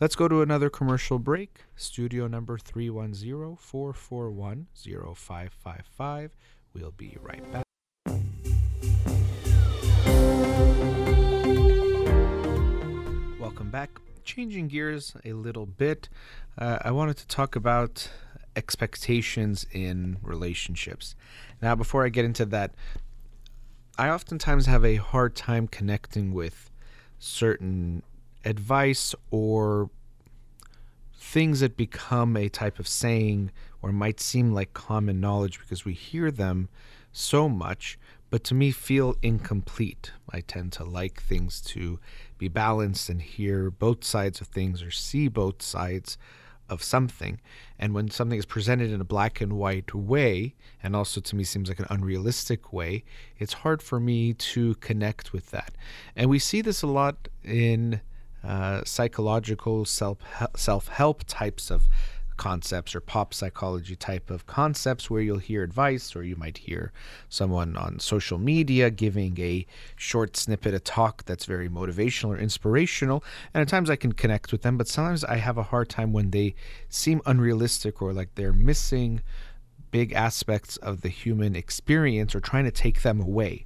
Let's 0.00 0.16
go 0.16 0.26
to 0.26 0.42
another 0.42 0.70
commercial 0.70 1.18
break. 1.18 1.60
Studio 1.76 2.26
number 2.26 2.58
310 2.58 3.56
441 3.56 4.66
0555. 4.74 6.36
We'll 6.72 6.90
be 6.90 7.16
right 7.22 7.52
back. 7.52 7.63
Back. 13.74 13.98
Changing 14.22 14.68
gears 14.68 15.16
a 15.24 15.32
little 15.32 15.66
bit, 15.66 16.08
uh, 16.56 16.78
I 16.82 16.92
wanted 16.92 17.16
to 17.16 17.26
talk 17.26 17.56
about 17.56 18.08
expectations 18.54 19.66
in 19.72 20.18
relationships. 20.22 21.16
Now, 21.60 21.74
before 21.74 22.06
I 22.06 22.08
get 22.08 22.24
into 22.24 22.44
that, 22.46 22.70
I 23.98 24.10
oftentimes 24.10 24.66
have 24.66 24.84
a 24.84 24.94
hard 24.94 25.34
time 25.34 25.66
connecting 25.66 26.32
with 26.32 26.70
certain 27.18 28.04
advice 28.44 29.12
or 29.32 29.90
things 31.16 31.58
that 31.58 31.76
become 31.76 32.36
a 32.36 32.48
type 32.48 32.78
of 32.78 32.86
saying 32.86 33.50
or 33.82 33.90
might 33.90 34.20
seem 34.20 34.52
like 34.52 34.72
common 34.72 35.18
knowledge 35.18 35.58
because 35.58 35.84
we 35.84 35.94
hear 35.94 36.30
them 36.30 36.68
so 37.10 37.48
much, 37.48 37.98
but 38.34 38.42
to 38.42 38.52
me 38.52 38.72
feel 38.72 39.14
incomplete. 39.22 40.10
I 40.28 40.40
tend 40.40 40.72
to 40.72 40.82
like 40.82 41.22
things 41.22 41.60
to 41.66 42.00
be 42.36 42.48
balanced 42.48 43.08
and 43.08 43.22
hear 43.22 43.70
both 43.70 44.02
sides 44.02 44.40
of 44.40 44.48
things 44.48 44.82
or 44.82 44.90
see 44.90 45.28
both 45.28 45.62
sides 45.62 46.18
of 46.68 46.82
something. 46.82 47.40
And 47.78 47.94
when 47.94 48.10
something 48.10 48.36
is 48.36 48.44
presented 48.44 48.90
in 48.90 49.00
a 49.00 49.04
black 49.04 49.40
and 49.40 49.52
white 49.52 49.94
way, 49.94 50.56
and 50.82 50.96
also 50.96 51.20
to 51.20 51.36
me 51.36 51.44
seems 51.44 51.68
like 51.68 51.78
an 51.78 51.86
unrealistic 51.90 52.72
way, 52.72 53.04
it's 53.38 53.52
hard 53.52 53.80
for 53.80 54.00
me 54.00 54.32
to 54.32 54.74
connect 54.80 55.32
with 55.32 55.52
that. 55.52 55.72
And 56.16 56.28
we 56.28 56.40
see 56.40 56.60
this 56.60 56.82
a 56.82 56.88
lot 56.88 57.28
in 57.44 58.00
uh, 58.42 58.82
psychological 58.84 59.84
self 59.84 60.18
self 60.56 60.88
help 60.88 61.22
types 61.28 61.70
of 61.70 61.86
concepts 62.36 62.94
or 62.94 63.00
pop 63.00 63.32
psychology 63.34 63.96
type 63.96 64.30
of 64.30 64.46
concepts 64.46 65.10
where 65.10 65.20
you'll 65.20 65.38
hear 65.38 65.62
advice 65.62 66.14
or 66.14 66.22
you 66.22 66.36
might 66.36 66.58
hear 66.58 66.92
someone 67.28 67.76
on 67.76 67.98
social 67.98 68.38
media 68.38 68.90
giving 68.90 69.38
a 69.40 69.66
short 69.96 70.36
snippet, 70.36 70.74
a 70.74 70.80
talk 70.80 71.24
that's 71.24 71.44
very 71.44 71.68
motivational 71.68 72.30
or 72.30 72.38
inspirational. 72.38 73.24
And 73.52 73.60
at 73.62 73.68
times 73.68 73.90
I 73.90 73.96
can 73.96 74.12
connect 74.12 74.52
with 74.52 74.62
them, 74.62 74.76
but 74.76 74.88
sometimes 74.88 75.24
I 75.24 75.36
have 75.36 75.58
a 75.58 75.64
hard 75.64 75.88
time 75.88 76.12
when 76.12 76.30
they 76.30 76.54
seem 76.88 77.20
unrealistic 77.26 78.02
or 78.02 78.12
like 78.12 78.34
they're 78.34 78.52
missing 78.52 79.22
big 79.90 80.12
aspects 80.12 80.76
of 80.78 81.02
the 81.02 81.08
human 81.08 81.54
experience 81.54 82.34
or 82.34 82.40
trying 82.40 82.64
to 82.64 82.70
take 82.70 83.02
them 83.02 83.20
away. 83.20 83.64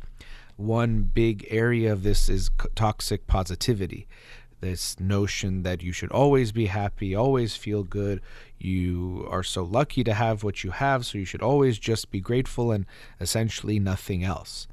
One 0.57 1.03
big 1.03 1.47
area 1.49 1.93
of 1.93 2.03
this 2.03 2.29
is 2.29 2.51
toxic 2.75 3.27
positivity 3.27 4.09
this 4.61 4.99
notion 4.99 5.63
that 5.63 5.83
you 5.83 5.93
should 5.93 6.11
always 6.11 6.53
be 6.53 6.67
happy, 6.67 7.15
always 7.15 7.57
feel 7.57 7.83
good. 7.85 8.21
You 8.59 9.27
are 9.31 9.43
so 9.43 9.63
lucky 9.63 10.03
to 10.05 10.15
have 10.15 10.43
what 10.43 10.65
you 10.65 10.71
have, 10.71 11.07
so 11.07 11.19
you 11.19 11.25
should 11.25 11.43
always 11.43 11.79
just 11.79 12.11
be 12.11 12.21
grateful 12.21 12.73
and 12.73 12.87
essentially 13.21 13.79
nothing 13.79 14.25
else. 14.25 14.67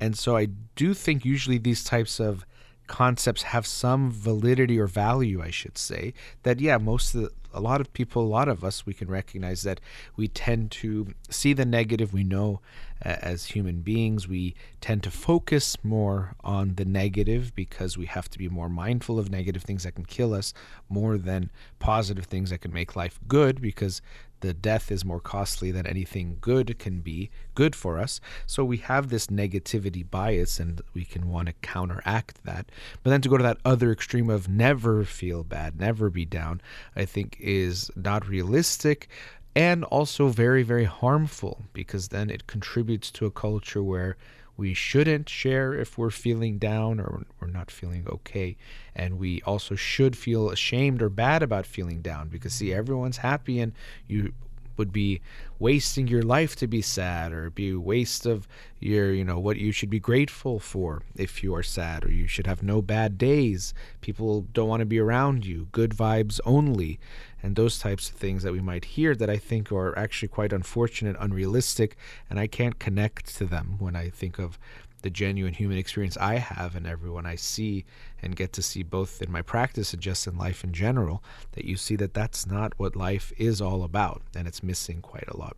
And 0.00 0.16
so 0.16 0.36
I 0.36 0.48
do 0.76 0.94
think 0.94 1.24
usually 1.24 1.58
these 1.58 1.84
types 1.84 2.20
of 2.20 2.44
concepts 2.88 3.42
have 3.42 3.66
some 3.66 4.10
validity 4.10 4.78
or 4.78 4.86
value, 4.86 5.40
I 5.40 5.50
should 5.50 5.78
say. 5.78 6.14
That, 6.42 6.58
yeah, 6.60 6.78
most 6.78 7.14
of 7.14 7.22
the, 7.22 7.30
a 7.54 7.60
lot 7.60 7.80
of 7.80 7.92
people, 7.92 8.22
a 8.22 8.26
lot 8.26 8.48
of 8.48 8.64
us, 8.64 8.84
we 8.84 8.94
can 8.94 9.08
recognize 9.08 9.62
that 9.62 9.80
we 10.16 10.28
tend 10.28 10.70
to 10.72 11.14
see 11.30 11.52
the 11.52 11.64
negative. 11.64 12.12
We 12.12 12.24
know 12.24 12.60
uh, 13.04 13.16
as 13.20 13.46
human 13.46 13.80
beings, 13.80 14.26
we 14.26 14.54
tend 14.80 15.02
to 15.04 15.10
focus 15.10 15.76
more 15.84 16.34
on 16.42 16.74
the 16.74 16.84
negative 16.84 17.54
because 17.54 17.96
we 17.96 18.06
have 18.06 18.28
to 18.30 18.38
be 18.38 18.48
more 18.48 18.68
mindful 18.68 19.18
of 19.18 19.30
negative 19.30 19.62
things 19.62 19.84
that 19.84 19.94
can 19.94 20.04
kill 20.04 20.34
us 20.34 20.52
more 20.88 21.16
than 21.16 21.50
positive 21.78 22.24
things 22.24 22.50
that 22.50 22.60
can 22.60 22.72
make 22.72 22.96
life 22.96 23.20
good 23.28 23.60
because 23.60 24.02
the 24.40 24.54
death 24.54 24.90
is 24.90 25.04
more 25.04 25.20
costly 25.20 25.70
than 25.70 25.86
anything 25.86 26.38
good 26.40 26.78
can 26.78 27.00
be 27.00 27.30
good 27.54 27.74
for 27.74 27.98
us. 27.98 28.20
So 28.46 28.64
we 28.64 28.78
have 28.78 29.08
this 29.08 29.28
negativity 29.28 30.08
bias 30.08 30.60
and 30.60 30.80
we 30.94 31.04
can 31.04 31.28
want 31.28 31.46
to 31.46 31.54
counteract 31.62 32.44
that. 32.44 32.70
But 33.02 33.10
then 33.10 33.20
to 33.22 33.28
go 33.28 33.36
to 33.36 33.42
that 33.42 33.58
other 33.64 33.92
extreme 33.92 34.30
of 34.30 34.48
never 34.48 35.04
feel 35.04 35.44
bad, 35.44 35.78
never 35.78 36.10
be 36.10 36.24
down, 36.24 36.60
I 36.94 37.04
think 37.04 37.36
is 37.40 37.90
not 37.96 38.28
realistic 38.28 39.08
and 39.54 39.82
also 39.84 40.28
very, 40.28 40.62
very 40.62 40.84
harmful 40.84 41.64
because 41.72 42.08
then 42.08 42.30
it 42.30 42.46
contributes 42.46 43.10
to 43.10 43.26
a 43.26 43.30
culture 43.30 43.82
where 43.82 44.16
we 44.58 44.74
shouldn't 44.74 45.28
share 45.28 45.72
if 45.72 45.96
we're 45.96 46.10
feeling 46.10 46.58
down 46.58 46.98
or 46.98 47.24
we're 47.40 47.46
not 47.46 47.70
feeling 47.70 48.04
okay. 48.08 48.56
And 48.94 49.16
we 49.18 49.40
also 49.42 49.76
should 49.76 50.16
feel 50.16 50.50
ashamed 50.50 51.00
or 51.00 51.08
bad 51.08 51.44
about 51.44 51.64
feeling 51.64 52.02
down 52.02 52.28
because, 52.28 52.54
see, 52.54 52.74
everyone's 52.74 53.18
happy 53.18 53.60
and 53.60 53.72
you 54.08 54.32
would 54.76 54.92
be 54.92 55.20
wasting 55.60 56.08
your 56.08 56.22
life 56.22 56.56
to 56.56 56.66
be 56.66 56.82
sad 56.82 57.32
or 57.32 57.50
be 57.50 57.70
a 57.70 57.80
waste 57.80 58.26
of 58.26 58.46
your 58.78 59.12
you 59.12 59.24
know 59.24 59.38
what 59.38 59.56
you 59.56 59.72
should 59.72 59.90
be 59.90 59.98
grateful 59.98 60.60
for 60.60 61.02
if 61.16 61.42
you 61.42 61.52
are 61.52 61.64
sad 61.64 62.04
or 62.04 62.12
you 62.12 62.28
should 62.28 62.46
have 62.46 62.62
no 62.62 62.80
bad 62.80 63.18
days. 63.18 63.74
People 64.00 64.42
don't 64.52 64.68
want 64.68 64.80
to 64.80 64.86
be 64.86 64.98
around 64.98 65.44
you. 65.44 65.68
Good 65.72 65.90
vibes 65.90 66.40
only 66.44 67.00
and 67.42 67.56
those 67.56 67.78
types 67.78 68.08
of 68.08 68.16
things 68.16 68.42
that 68.42 68.52
we 68.52 68.60
might 68.60 68.84
hear 68.84 69.14
that 69.14 69.30
I 69.30 69.36
think 69.36 69.70
are 69.72 69.96
actually 69.98 70.28
quite 70.28 70.52
unfortunate 70.52 71.16
unrealistic 71.20 71.96
and 72.28 72.38
I 72.38 72.46
can't 72.46 72.78
connect 72.78 73.36
to 73.36 73.44
them 73.44 73.76
when 73.78 73.94
I 73.96 74.10
think 74.10 74.38
of 74.38 74.58
the 75.02 75.10
genuine 75.10 75.54
human 75.54 75.78
experience 75.78 76.16
I 76.16 76.36
have 76.36 76.74
and 76.74 76.86
everyone 76.86 77.26
I 77.26 77.36
see 77.36 77.84
and 78.20 78.34
get 78.34 78.52
to 78.54 78.62
see 78.62 78.82
both 78.82 79.22
in 79.22 79.30
my 79.30 79.42
practice 79.42 79.92
and 79.92 80.02
just 80.02 80.26
in 80.26 80.36
life 80.36 80.64
in 80.64 80.72
general, 80.72 81.22
that 81.52 81.64
you 81.64 81.76
see 81.76 81.96
that 81.96 82.14
that's 82.14 82.46
not 82.46 82.72
what 82.78 82.96
life 82.96 83.32
is 83.38 83.60
all 83.60 83.84
about 83.84 84.22
and 84.34 84.48
it's 84.48 84.62
missing 84.62 85.00
quite 85.00 85.28
a 85.28 85.36
lot. 85.36 85.56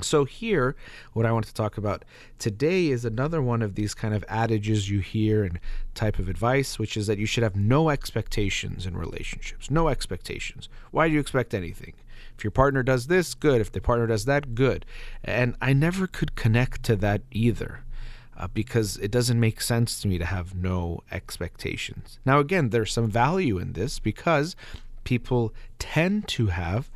So, 0.00 0.24
here, 0.24 0.74
what 1.12 1.24
I 1.24 1.32
want 1.32 1.46
to 1.46 1.54
talk 1.54 1.78
about 1.78 2.04
today 2.38 2.88
is 2.88 3.04
another 3.04 3.40
one 3.40 3.62
of 3.62 3.74
these 3.76 3.94
kind 3.94 4.12
of 4.14 4.24
adages 4.28 4.90
you 4.90 4.98
hear 5.00 5.44
and 5.44 5.60
type 5.94 6.18
of 6.18 6.28
advice, 6.28 6.78
which 6.78 6.96
is 6.96 7.06
that 7.06 7.18
you 7.18 7.26
should 7.26 7.44
have 7.44 7.56
no 7.56 7.88
expectations 7.90 8.86
in 8.86 8.96
relationships. 8.96 9.70
No 9.70 9.88
expectations. 9.88 10.68
Why 10.90 11.08
do 11.08 11.14
you 11.14 11.20
expect 11.20 11.54
anything? 11.54 11.94
If 12.36 12.42
your 12.42 12.50
partner 12.50 12.82
does 12.82 13.06
this, 13.06 13.34
good. 13.34 13.60
If 13.60 13.70
the 13.72 13.80
partner 13.80 14.06
does 14.08 14.24
that, 14.24 14.54
good. 14.56 14.84
And 15.22 15.54
I 15.60 15.72
never 15.72 16.06
could 16.08 16.34
connect 16.34 16.82
to 16.84 16.96
that 16.96 17.22
either. 17.30 17.84
uh, 18.36 18.48
because 18.48 18.96
it 18.98 19.10
doesn't 19.10 19.38
make 19.38 19.60
sense 19.60 20.00
to 20.00 20.08
me 20.08 20.18
to 20.18 20.24
have 20.24 20.54
no 20.54 21.00
expectations. 21.12 22.18
Now, 22.26 22.40
again, 22.40 22.70
there's 22.70 22.92
some 22.92 23.08
value 23.08 23.58
in 23.58 23.74
this 23.74 23.98
because 23.98 24.56
people 25.04 25.54
tend 25.78 26.26
to 26.28 26.48
have 26.48 26.90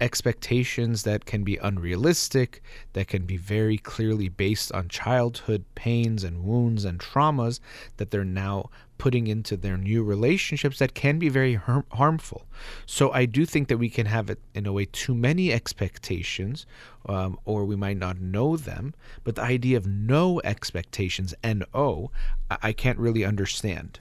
expectations 0.00 1.02
that 1.04 1.24
can 1.24 1.44
be 1.44 1.56
unrealistic, 1.56 2.62
that 2.92 3.08
can 3.08 3.26
be 3.26 3.36
very 3.36 3.78
clearly 3.78 4.28
based 4.28 4.72
on 4.72 4.88
childhood 4.88 5.64
pains 5.74 6.24
and 6.24 6.44
wounds 6.44 6.84
and 6.84 6.98
traumas 6.98 7.60
that 7.96 8.10
they're 8.10 8.24
now 8.24 8.70
putting 8.96 9.26
into 9.26 9.56
their 9.56 9.76
new 9.76 10.02
relationships 10.02 10.78
that 10.78 10.94
can 10.94 11.18
be 11.18 11.28
very 11.28 11.54
har- 11.54 11.84
harmful. 11.92 12.46
So 12.86 13.12
I 13.12 13.24
do 13.26 13.44
think 13.44 13.68
that 13.68 13.78
we 13.78 13.90
can 13.90 14.06
have, 14.06 14.30
it 14.30 14.38
in 14.54 14.66
a 14.66 14.72
way, 14.72 14.84
too 14.84 15.14
many 15.14 15.52
expectations, 15.52 16.64
um, 17.06 17.38
or 17.44 17.64
we 17.64 17.76
might 17.76 17.96
not 17.96 18.20
know 18.20 18.56
them. 18.56 18.94
But 19.24 19.34
the 19.34 19.42
idea 19.42 19.76
of 19.76 19.86
no 19.86 20.40
expectations, 20.44 21.34
N-O, 21.42 22.10
I, 22.50 22.58
I 22.62 22.72
can't 22.72 22.98
really 22.98 23.24
understand. 23.24 24.00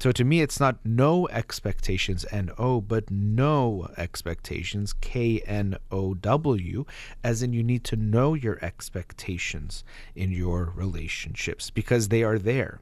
So 0.00 0.12
to 0.12 0.24
me, 0.24 0.42
it's 0.42 0.60
not 0.60 0.84
no 0.84 1.28
expectations, 1.28 2.26
N-O, 2.30 2.82
but 2.82 3.10
no 3.10 3.88
expectations, 3.96 4.92
K-N-O-W, 4.92 6.84
as 7.22 7.42
in 7.42 7.52
you 7.54 7.62
need 7.62 7.84
to 7.84 7.96
know 7.96 8.34
your 8.34 8.58
expectations 8.62 9.82
in 10.14 10.30
your 10.30 10.72
relationships 10.74 11.70
because 11.70 12.08
they 12.08 12.22
are 12.22 12.38
there. 12.38 12.80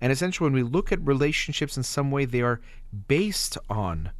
And 0.00 0.10
essentially, 0.10 0.46
when 0.46 0.54
we 0.54 0.62
look 0.62 0.90
at 0.90 1.06
relationships 1.06 1.76
in 1.76 1.82
some 1.82 2.10
way, 2.10 2.24
they 2.24 2.42
are 2.42 2.60
based 3.06 3.56
on 3.68 4.10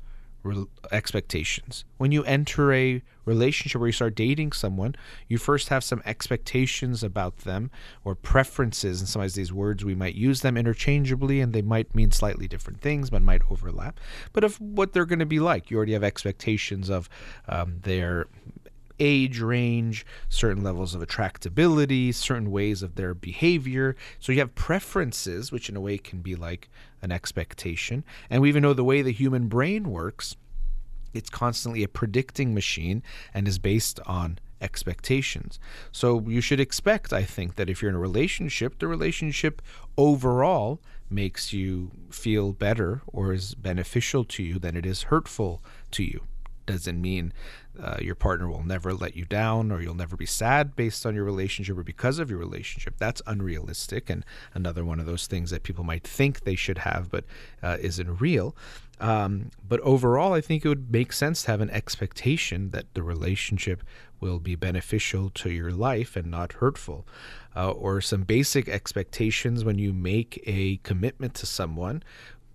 re- 0.44 0.66
expectations. 0.92 1.84
When 1.98 2.12
you 2.12 2.22
enter 2.24 2.72
a 2.72 3.02
relationship 3.24 3.80
where 3.80 3.88
you 3.88 3.92
start 3.92 4.14
dating 4.14 4.52
someone, 4.52 4.94
you 5.26 5.38
first 5.38 5.68
have 5.70 5.82
some 5.82 6.02
expectations 6.04 7.02
about 7.02 7.38
them 7.38 7.70
or 8.04 8.14
preferences. 8.14 9.00
And 9.00 9.08
sometimes 9.08 9.34
these 9.34 9.52
words 9.52 9.84
we 9.84 9.94
might 9.94 10.14
use 10.14 10.42
them 10.42 10.56
interchangeably 10.56 11.40
and 11.40 11.52
they 11.52 11.62
might 11.62 11.94
mean 11.94 12.12
slightly 12.12 12.46
different 12.46 12.80
things, 12.80 13.10
but 13.10 13.22
might 13.22 13.42
overlap. 13.50 13.98
But 14.32 14.44
of 14.44 14.60
what 14.60 14.92
they're 14.92 15.06
going 15.06 15.18
to 15.18 15.26
be 15.26 15.40
like, 15.40 15.70
you 15.70 15.76
already 15.76 15.94
have 15.94 16.04
expectations 16.04 16.90
of 16.90 17.08
um, 17.48 17.80
their 17.82 18.26
age 19.00 19.40
range, 19.40 20.06
certain 20.28 20.62
levels 20.62 20.94
of 20.94 21.00
attractability, 21.02 22.14
certain 22.14 22.50
ways 22.50 22.82
of 22.82 22.94
their 22.94 23.14
behavior. 23.14 23.96
So 24.20 24.32
you 24.32 24.38
have 24.38 24.54
preferences, 24.54 25.50
which 25.50 25.68
in 25.68 25.76
a 25.76 25.80
way 25.80 25.98
can 25.98 26.20
be 26.20 26.36
like 26.36 26.68
an 27.04 27.12
expectation. 27.12 28.02
And 28.28 28.42
we 28.42 28.48
even 28.48 28.62
know 28.62 28.72
the 28.72 28.82
way 28.82 29.02
the 29.02 29.12
human 29.12 29.46
brain 29.46 29.90
works, 29.90 30.34
it's 31.12 31.30
constantly 31.30 31.84
a 31.84 31.88
predicting 31.88 32.54
machine 32.54 33.02
and 33.32 33.46
is 33.46 33.58
based 33.58 34.00
on 34.06 34.38
expectations. 34.60 35.60
So 35.92 36.24
you 36.26 36.40
should 36.40 36.58
expect, 36.58 37.12
I 37.12 37.22
think, 37.22 37.56
that 37.56 37.68
if 37.70 37.82
you're 37.82 37.90
in 37.90 37.94
a 37.94 38.00
relationship, 38.00 38.78
the 38.78 38.88
relationship 38.88 39.62
overall 39.96 40.80
makes 41.10 41.52
you 41.52 41.92
feel 42.10 42.52
better 42.52 43.02
or 43.06 43.32
is 43.32 43.54
beneficial 43.54 44.24
to 44.24 44.42
you 44.42 44.58
than 44.58 44.76
it 44.76 44.86
is 44.86 45.04
hurtful 45.04 45.62
to 45.92 46.02
you 46.02 46.24
doesn't 46.66 47.00
mean 47.00 47.32
uh, 47.80 47.96
your 48.00 48.14
partner 48.14 48.48
will 48.48 48.62
never 48.62 48.94
let 48.94 49.16
you 49.16 49.24
down 49.24 49.72
or 49.72 49.80
you'll 49.80 49.94
never 49.94 50.16
be 50.16 50.26
sad 50.26 50.76
based 50.76 51.04
on 51.04 51.14
your 51.14 51.24
relationship 51.24 51.76
or 51.76 51.82
because 51.82 52.18
of 52.18 52.30
your 52.30 52.38
relationship. 52.38 52.94
That's 52.98 53.22
unrealistic 53.26 54.08
and 54.10 54.24
another 54.54 54.84
one 54.84 55.00
of 55.00 55.06
those 55.06 55.26
things 55.26 55.50
that 55.50 55.62
people 55.62 55.84
might 55.84 56.04
think 56.04 56.40
they 56.40 56.54
should 56.54 56.78
have 56.78 57.10
but 57.10 57.24
uh, 57.62 57.76
isn't 57.80 58.20
real. 58.20 58.54
Um, 59.00 59.50
but 59.66 59.80
overall, 59.80 60.32
I 60.32 60.40
think 60.40 60.64
it 60.64 60.68
would 60.68 60.92
make 60.92 61.12
sense 61.12 61.42
to 61.42 61.50
have 61.50 61.60
an 61.60 61.70
expectation 61.70 62.70
that 62.70 62.92
the 62.94 63.02
relationship 63.02 63.82
will 64.20 64.38
be 64.38 64.54
beneficial 64.54 65.30
to 65.30 65.50
your 65.50 65.72
life 65.72 66.16
and 66.16 66.30
not 66.30 66.54
hurtful. 66.54 67.06
Uh, 67.56 67.70
or 67.70 68.00
some 68.00 68.22
basic 68.22 68.68
expectations 68.68 69.64
when 69.64 69.78
you 69.78 69.92
make 69.92 70.42
a 70.46 70.78
commitment 70.78 71.34
to 71.34 71.46
someone, 71.46 72.02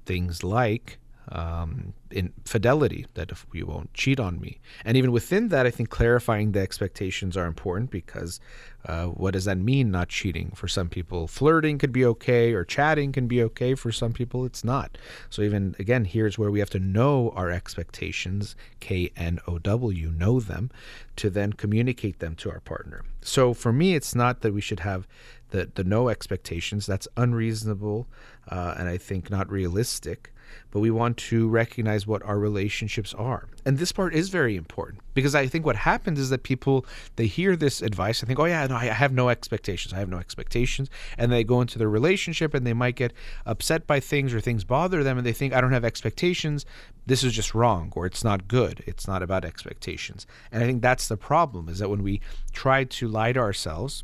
things 0.06 0.44
like 0.44 0.98
um, 1.32 1.94
in 2.12 2.34
fidelity 2.46 3.06
that 3.14 3.32
if 3.32 3.46
you 3.54 3.66
won't 3.66 3.94
cheat 3.94 4.20
on 4.20 4.40
me. 4.40 4.60
And 4.84 4.98
even 4.98 5.12
within 5.12 5.50
that 5.50 5.66
i 5.66 5.72
think 5.72 5.90
clarifying 5.90 6.52
the 6.52 6.60
expectations 6.60 7.38
are 7.38 7.46
important 7.46 7.92
because 7.92 8.40
uh, 8.86 9.08
what 9.08 9.34
does 9.34 9.46
that 9.46 9.58
mean 9.58 9.92
not 9.92 10.08
cheating? 10.08 10.52
For 10.56 10.68
some 10.68 10.88
people 10.88 11.28
flirting 11.28 11.78
could 11.78 11.92
be 11.92 12.06
okay 12.06 12.54
or 12.54 12.64
chatting 12.64 13.12
can 13.12 13.28
be 13.28 13.44
okay. 13.44 13.76
For 13.76 13.92
some 13.92 14.14
people 14.14 14.46
it's 14.46 14.64
not. 14.64 14.98
So 15.30 15.42
even 15.42 15.76
again 15.78 16.06
here's 16.06 16.38
where 16.38 16.50
we 16.50 16.60
have 16.60 16.70
to 16.72 16.80
know 16.80 17.32
our 17.36 17.52
expectations 17.52 18.56
k-n-o-w 18.80 20.12
know 20.12 20.40
them 20.40 20.72
to 21.18 21.30
then 21.30 21.54
communicate 21.54 22.20
them 22.20 22.36
to 22.36 22.50
our 22.50 22.62
partner. 22.62 23.04
So 23.22 23.54
for 23.54 23.74
me 23.74 23.96
it's 23.96 24.16
not 24.16 24.42
that 24.42 24.54
we 24.54 24.62
should 24.62 24.80
have 24.80 25.08
the, 25.50 25.70
the 25.76 25.84
no 25.84 26.10
expectations. 26.10 26.86
That's 26.86 27.08
unreasonable 27.18 28.08
uh, 28.50 28.76
and 28.78 28.90
i 28.90 28.98
think 28.98 29.30
not 29.30 29.50
realistic 29.50 30.34
but 30.72 30.80
we 30.80 30.92
want 30.92 31.18
to 31.18 31.48
recognize 31.48 32.06
what 32.06 32.24
our 32.24 32.40
relationships 32.40 33.14
are. 33.14 33.48
And 33.66 33.78
this 33.78 33.92
part 33.92 34.14
is 34.14 34.30
very 34.30 34.56
important 34.56 35.02
because 35.14 35.36
I 35.36 35.48
think 35.48 35.66
what 35.66 35.76
happens 35.76 36.20
is 36.20 36.30
that 36.30 36.44
people 36.44 36.86
they 37.16 37.28
hear 37.28 37.56
this 37.56 37.82
advice 37.82 38.22
and 38.22 38.28
think, 38.28 38.40
"Oh 38.40 38.46
yeah, 38.46 38.66
no, 38.68 38.76
I 38.76 38.86
have 38.86 39.14
no 39.14 39.30
expectations. 39.30 39.94
I 39.94 40.00
have 40.00 40.10
no 40.10 40.18
expectations." 40.18 40.90
And 41.18 41.32
they 41.32 41.44
go 41.44 41.62
into 41.62 41.78
their 41.78 41.90
relationship 41.90 42.54
and 42.54 42.66
they 42.66 42.74
might 42.74 42.96
get 42.96 43.14
upset 43.46 43.86
by 43.88 44.00
things 44.00 44.34
or 44.34 44.42
things 44.42 44.64
bother 44.64 45.04
them 45.04 45.18
and 45.18 45.26
they 45.26 45.34
think, 45.34 45.54
"I 45.54 45.62
don't 45.62 45.74
have 45.74 45.86
expectations. 45.86 46.66
This 47.06 47.24
is 47.24 47.34
just 47.34 47.54
wrong 47.56 47.92
or 47.96 48.06
it's 48.06 48.24
not 48.24 48.48
good. 48.48 48.84
It's 48.86 49.08
not 49.08 49.22
about 49.22 49.46
expectations." 49.46 50.26
And 50.52 50.64
I 50.64 50.66
think 50.66 50.82
that's 50.82 51.08
the 51.08 51.18
problem 51.18 51.70
is 51.70 51.80
that 51.80 51.90
when 51.90 52.04
we 52.04 52.22
try 52.52 52.84
to 52.84 53.08
lie 53.08 53.34
to 53.34 53.40
ourselves 53.40 54.04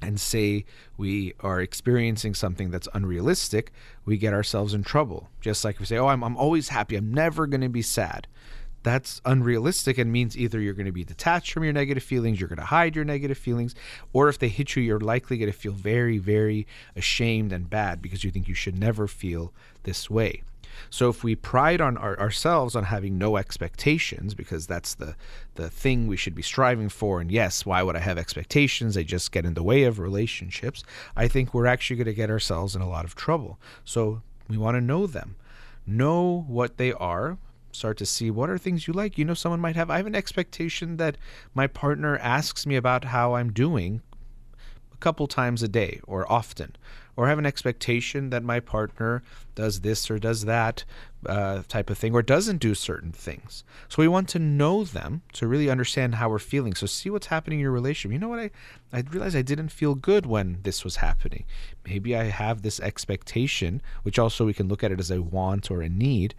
and 0.00 0.20
say 0.20 0.64
we 0.96 1.34
are 1.40 1.60
experiencing 1.60 2.34
something 2.34 2.70
that's 2.70 2.88
unrealistic, 2.94 3.72
we 4.04 4.16
get 4.16 4.32
ourselves 4.32 4.74
in 4.74 4.82
trouble. 4.82 5.28
Just 5.40 5.64
like 5.64 5.78
we 5.78 5.86
say, 5.86 5.98
oh, 5.98 6.08
I'm, 6.08 6.22
I'm 6.22 6.36
always 6.36 6.68
happy, 6.68 6.96
I'm 6.96 7.12
never 7.12 7.46
going 7.46 7.60
to 7.60 7.68
be 7.68 7.82
sad. 7.82 8.26
That's 8.84 9.20
unrealistic 9.24 9.98
and 9.98 10.12
means 10.12 10.38
either 10.38 10.60
you're 10.60 10.74
going 10.74 10.86
to 10.86 10.92
be 10.92 11.04
detached 11.04 11.52
from 11.52 11.64
your 11.64 11.72
negative 11.72 12.02
feelings, 12.02 12.40
you're 12.40 12.48
going 12.48 12.60
to 12.60 12.64
hide 12.64 12.94
your 12.94 13.04
negative 13.04 13.36
feelings, 13.36 13.74
or 14.12 14.28
if 14.28 14.38
they 14.38 14.48
hit 14.48 14.76
you, 14.76 14.82
you're 14.82 15.00
likely 15.00 15.36
going 15.36 15.50
to 15.50 15.58
feel 15.58 15.72
very, 15.72 16.18
very 16.18 16.66
ashamed 16.94 17.52
and 17.52 17.68
bad 17.68 18.00
because 18.00 18.22
you 18.22 18.30
think 18.30 18.46
you 18.46 18.54
should 18.54 18.78
never 18.78 19.08
feel 19.08 19.52
this 19.82 20.08
way. 20.08 20.42
So 20.90 21.08
if 21.08 21.24
we 21.24 21.34
pride 21.34 21.80
on 21.80 21.96
our, 21.96 22.18
ourselves 22.18 22.74
on 22.74 22.84
having 22.84 23.18
no 23.18 23.36
expectations, 23.36 24.34
because 24.34 24.66
that's 24.66 24.94
the 24.94 25.16
the 25.54 25.68
thing 25.68 26.06
we 26.06 26.16
should 26.16 26.34
be 26.34 26.42
striving 26.42 26.88
for, 26.88 27.20
and 27.20 27.30
yes, 27.32 27.66
why 27.66 27.82
would 27.82 27.96
I 27.96 28.00
have 28.00 28.18
expectations? 28.18 28.94
They 28.94 29.04
just 29.04 29.32
get 29.32 29.44
in 29.44 29.54
the 29.54 29.62
way 29.62 29.84
of 29.84 29.98
relationships. 29.98 30.84
I 31.16 31.28
think 31.28 31.52
we're 31.52 31.66
actually 31.66 31.96
going 31.96 32.06
to 32.06 32.14
get 32.14 32.30
ourselves 32.30 32.76
in 32.76 32.82
a 32.82 32.88
lot 32.88 33.04
of 33.04 33.14
trouble. 33.14 33.58
So 33.84 34.22
we 34.48 34.56
want 34.56 34.76
to 34.76 34.80
know 34.80 35.06
them, 35.06 35.36
know 35.86 36.44
what 36.46 36.76
they 36.76 36.92
are, 36.92 37.38
start 37.72 37.96
to 37.98 38.06
see 38.06 38.30
what 38.30 38.50
are 38.50 38.58
things 38.58 38.86
you 38.86 38.92
like. 38.92 39.18
You 39.18 39.24
know, 39.24 39.34
someone 39.34 39.60
might 39.60 39.76
have, 39.76 39.90
I 39.90 39.96
have 39.98 40.06
an 40.06 40.14
expectation 40.14 40.96
that 40.96 41.16
my 41.54 41.66
partner 41.66 42.18
asks 42.18 42.66
me 42.66 42.76
about 42.76 43.04
how 43.04 43.34
I'm 43.34 43.52
doing 43.52 44.02
a 44.92 44.96
couple 44.98 45.26
times 45.26 45.62
a 45.62 45.68
day 45.68 46.00
or 46.06 46.30
often 46.30 46.76
or 47.18 47.26
have 47.26 47.40
an 47.40 47.46
expectation 47.46 48.30
that 48.30 48.44
my 48.44 48.60
partner 48.60 49.24
does 49.56 49.80
this 49.80 50.08
or 50.08 50.20
does 50.20 50.44
that 50.44 50.84
uh, 51.26 51.62
type 51.66 51.90
of 51.90 51.98
thing 51.98 52.14
or 52.14 52.22
doesn't 52.22 52.58
do 52.58 52.76
certain 52.76 53.10
things. 53.10 53.64
So 53.88 54.00
we 54.00 54.06
want 54.06 54.28
to 54.28 54.38
know 54.38 54.84
them 54.84 55.22
to 55.32 55.48
really 55.48 55.68
understand 55.68 56.14
how 56.14 56.28
we're 56.28 56.38
feeling. 56.38 56.74
So 56.74 56.86
see 56.86 57.10
what's 57.10 57.26
happening 57.26 57.58
in 57.58 57.64
your 57.64 57.72
relationship. 57.72 58.12
You 58.12 58.20
know 58.20 58.28
what? 58.28 58.38
I, 58.38 58.50
I 58.92 59.00
realized 59.00 59.34
I 59.34 59.42
didn't 59.42 59.70
feel 59.70 59.96
good 59.96 60.26
when 60.26 60.60
this 60.62 60.84
was 60.84 60.96
happening. 60.96 61.44
Maybe 61.84 62.14
I 62.14 62.26
have 62.26 62.62
this 62.62 62.78
expectation, 62.78 63.82
which 64.04 64.20
also 64.20 64.46
we 64.46 64.54
can 64.54 64.68
look 64.68 64.84
at 64.84 64.92
it 64.92 65.00
as 65.00 65.10
a 65.10 65.20
want 65.20 65.72
or 65.72 65.82
a 65.82 65.88
need 65.88 66.36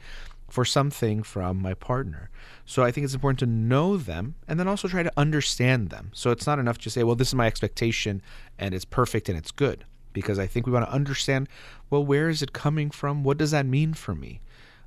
for 0.47 0.63
something 0.63 1.23
from 1.23 1.61
my 1.61 1.73
partner. 1.73 2.29
So 2.63 2.85
I 2.85 2.91
think 2.91 3.03
it's 3.03 3.13
important 3.13 3.39
to 3.39 3.45
know 3.47 3.97
them 3.97 4.35
and 4.47 4.57
then 4.57 4.69
also 4.69 4.87
try 4.87 5.03
to 5.03 5.11
understand 5.17 5.89
them. 5.89 6.11
So 6.13 6.31
it's 6.31 6.47
not 6.47 6.57
enough 6.57 6.77
to 6.77 6.89
say, 6.89 7.03
well, 7.03 7.17
this 7.17 7.27
is 7.27 7.35
my 7.35 7.47
expectation 7.47 8.21
and 8.57 8.73
it's 8.73 8.85
perfect 8.85 9.27
and 9.27 9.37
it's 9.37 9.51
good 9.51 9.83
because 10.13 10.39
I 10.39 10.47
think 10.47 10.65
we 10.65 10.71
want 10.71 10.85
to 10.85 10.91
understand 10.91 11.47
well, 11.89 12.05
where 12.05 12.29
is 12.29 12.41
it 12.41 12.53
coming 12.53 12.91
from? 12.91 13.23
What 13.23 13.37
does 13.37 13.51
that 13.51 13.65
mean 13.65 13.93
for 13.93 14.13
me? 14.13 14.41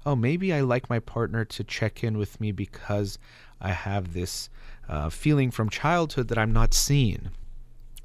Oh, 0.05 0.16
maybe 0.16 0.53
I 0.53 0.61
like 0.61 0.90
my 0.90 0.99
partner 0.99 1.44
to 1.44 1.65
check 1.65 2.03
in 2.03 2.19
with 2.19 2.40
me 2.40 2.53
because 2.53 3.19
I 3.61 3.70
have 3.70 4.12
this 4.12 4.51
uh, 4.89 5.09
feeling 5.11 5.51
from 5.51 5.69
childhood 5.70 6.28
that 6.28 6.39
I'm 6.39 6.53
not 6.53 6.74
seen 6.74 7.31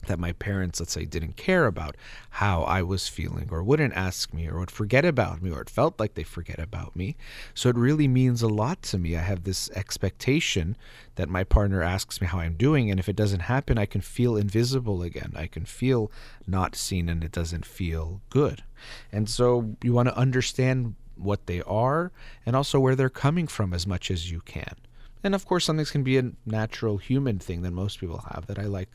that 0.06 0.20
my 0.20 0.32
parents, 0.34 0.80
let's 0.80 0.94
say, 0.94 1.06
didn't 1.06 1.36
care 1.36 1.66
about 1.66 1.98
how 2.32 2.64
I 2.64 2.82
was 2.82 3.08
feeling 3.08 3.50
or 3.52 3.64
wouldn't 3.64 3.94
ask 3.94 4.34
me 4.34 4.48
or 4.48 4.60
would 4.60 4.72
forget 4.72 5.04
about 5.04 5.42
me 5.42 5.52
or 5.52 5.62
it 5.62 5.70
felt 5.70 6.00
like 6.00 6.14
they 6.14 6.24
forget 6.24 6.60
about 6.60 6.96
me. 6.96 7.16
So 7.54 7.70
it 7.70 7.76
really 7.76 8.08
means 8.08 8.42
a 8.42 8.48
lot 8.48 8.82
to 8.84 8.98
me. 8.98 9.18
I 9.18 9.22
have 9.22 9.44
this 9.44 9.70
expectation 9.72 10.78
that 11.16 11.30
my 11.30 11.44
partner 11.44 11.82
asks 11.82 12.22
me 12.22 12.28
how 12.28 12.40
I'm 12.40 12.56
doing. 12.56 12.90
And 12.90 13.00
if 13.00 13.10
it 13.10 13.16
doesn't 13.16 13.42
happen, 13.42 13.78
I 13.78 13.86
can 13.86 14.02
feel 14.02 14.38
invisible 14.38 15.02
again. 15.02 15.34
I 15.36 15.48
can 15.48 15.66
feel 15.66 16.12
not 16.46 16.76
seen 16.76 17.10
and 17.10 17.24
it 17.24 17.32
doesn't 17.32 17.66
feel 17.66 18.22
good. 18.30 18.64
And 19.12 19.30
so 19.30 19.76
you 19.84 19.94
want 19.94 20.10
to 20.10 20.18
understand 20.18 20.96
what 21.16 21.48
they 21.48 21.62
are 21.64 22.12
and 22.46 22.56
also 22.56 22.80
where 22.80 22.96
they're 22.96 23.10
coming 23.10 23.48
from 23.48 23.74
as 23.74 23.88
much 23.88 24.12
as 24.12 24.32
you 24.32 24.42
can. 24.42 24.76
And 25.24 25.34
of 25.34 25.46
course, 25.46 25.66
some 25.66 25.78
things 25.78 25.92
can 25.92 26.04
be 26.04 26.18
a 26.18 26.32
natural 26.46 26.98
human 26.98 27.40
thing 27.40 27.64
that 27.64 27.72
most 27.72 28.00
people 28.00 28.24
have 28.34 28.46
that 28.48 28.60
I 28.60 28.66
like 28.66 28.90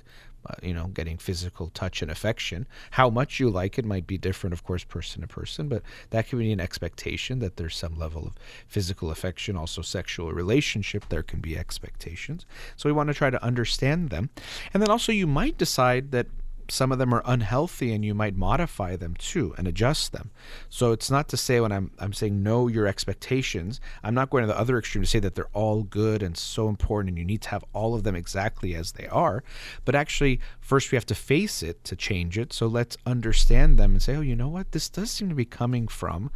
uh, 0.47 0.55
you 0.63 0.75
know, 0.75 0.89
getting 0.89 1.19
physical 1.19 1.71
touch 1.71 2.03
and 2.03 2.11
affection. 2.11 2.67
How 2.93 3.11
much 3.11 3.39
you 3.39 3.51
like 3.51 3.79
it 3.79 3.85
might 3.85 4.07
be 4.07 4.19
different, 4.19 4.53
of 4.53 4.65
course, 4.65 4.85
person 4.85 5.23
to 5.23 5.29
person, 5.29 5.69
but 5.69 5.83
that 6.11 6.29
can 6.29 6.39
be 6.39 6.53
an 6.53 6.61
expectation 6.61 7.39
that 7.39 7.57
there's 7.57 7.77
some 7.77 7.99
level 7.99 8.27
of 8.27 8.35
physical 8.67 9.11
affection, 9.11 9.57
also 9.57 9.83
sexual 9.83 10.33
relationship. 10.33 11.09
There 11.09 11.23
can 11.23 11.41
be 11.41 11.57
expectations. 11.57 12.47
So 12.77 12.89
we 12.89 12.93
want 12.93 13.09
to 13.09 13.15
try 13.15 13.31
to 13.31 13.43
understand 13.43 14.11
them. 14.11 14.31
And 14.73 14.83
then 14.83 14.91
also, 14.91 15.13
you 15.13 15.27
might 15.27 15.59
decide 15.59 16.11
that 16.13 16.27
some 16.69 16.93
of 16.93 16.99
them 16.99 17.13
are 17.13 17.23
unhealthy 17.25 17.93
and 17.93 18.05
you 18.05 18.15
might 18.15 18.37
modify 18.37 18.97
them 18.97 19.15
too 19.15 19.55
and 19.59 19.67
adjust 19.67 20.13
them. 20.13 20.31
So 20.69 20.93
it's 20.93 21.11
not 21.11 21.29
to 21.29 21.37
say 21.37 21.61
when 21.61 21.73
I'm 21.73 21.91
I'm 21.99 22.13
saying 22.13 22.43
know 22.43 22.69
your 22.69 22.87
expectations, 22.87 23.81
I'm 24.03 24.15
not 24.15 24.31
going 24.31 24.43
to 24.43 24.49
the 24.49 24.59
other 24.59 24.79
extreme 24.79 25.03
to 25.03 25.09
say 25.09 25.19
that 25.21 25.35
they're 25.35 25.49
all 25.53 25.83
good 25.83 26.23
and 26.23 26.37
so 26.37 26.69
important 26.69 27.11
and 27.11 27.19
you 27.19 27.25
need 27.25 27.43
to 27.43 27.49
have 27.51 27.65
all 27.73 27.95
of 27.95 28.05
them 28.05 28.17
exactly 28.17 28.75
as 28.75 28.93
they 28.93 29.07
are, 29.09 29.43
but 29.85 29.95
actually 29.95 30.41
first 30.61 30.93
we 30.93 30.97
have 30.97 31.07
to 31.07 31.15
face 31.15 31.63
it 31.63 31.83
to 31.85 31.97
change 31.97 32.39
it. 32.39 32.53
So 32.53 32.67
let's 32.67 32.97
understand 33.07 33.79
them 33.79 33.93
and 33.93 34.03
say, 34.03 34.17
"Oh, 34.17 34.21
you 34.21 34.37
know 34.37 34.49
what? 34.49 34.73
This 34.73 34.89
does 34.89 35.11
seem 35.11 35.29
to 35.29 35.35
be 35.35 35.45
coming 35.45 35.89
from 35.89 36.31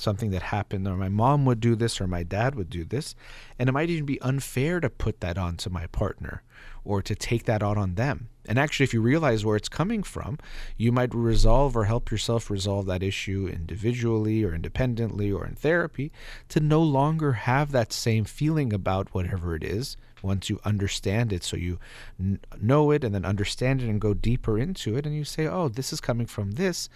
something 0.00 0.30
that 0.30 0.42
happened 0.42 0.86
or 0.88 0.96
my 0.96 1.08
mom 1.08 1.44
would 1.44 1.60
do 1.60 1.74
this 1.74 2.00
or 2.00 2.06
my 2.06 2.22
dad 2.22 2.54
would 2.54 2.70
do 2.70 2.84
this 2.84 3.14
and 3.58 3.68
it 3.68 3.72
might 3.72 3.90
even 3.90 4.06
be 4.06 4.20
unfair 4.20 4.80
to 4.80 4.90
put 4.90 5.20
that 5.20 5.38
on 5.38 5.56
to 5.58 5.70
my 5.70 5.86
partner 5.88 6.42
or 6.84 7.02
to 7.02 7.14
take 7.14 7.44
that 7.44 7.62
out 7.62 7.76
on 7.76 7.94
them. 7.94 8.28
And 8.46 8.58
actually, 8.58 8.84
if 8.84 8.94
you 8.94 9.00
realize 9.00 9.44
where 9.44 9.56
it's 9.56 9.68
coming 9.68 10.02
from, 10.02 10.38
you 10.76 10.92
might 10.92 11.14
resolve 11.14 11.76
or 11.76 11.84
help 11.84 12.10
yourself 12.10 12.50
resolve 12.50 12.86
that 12.86 13.02
issue 13.02 13.48
individually 13.52 14.42
or 14.42 14.54
independently 14.54 15.30
or 15.30 15.46
in 15.46 15.54
therapy 15.54 16.10
to 16.48 16.60
no 16.60 16.82
longer 16.82 17.32
have 17.32 17.70
that 17.72 17.92
same 17.92 18.24
feeling 18.24 18.72
about 18.72 19.14
whatever 19.14 19.54
it 19.54 19.62
is 19.62 19.96
once 20.22 20.50
you 20.50 20.60
understand 20.64 21.32
it. 21.32 21.42
So 21.42 21.56
you 21.56 21.78
n- 22.18 22.40
know 22.60 22.90
it 22.90 23.04
and 23.04 23.14
then 23.14 23.24
understand 23.24 23.82
it 23.82 23.88
and 23.88 24.00
go 24.00 24.14
deeper 24.14 24.58
into 24.58 24.96
it. 24.96 25.06
And 25.06 25.14
you 25.14 25.24
say, 25.24 25.46
oh, 25.46 25.68
this 25.68 25.92
is 25.92 26.00
coming 26.00 26.26
from 26.26 26.52
this. 26.52 26.88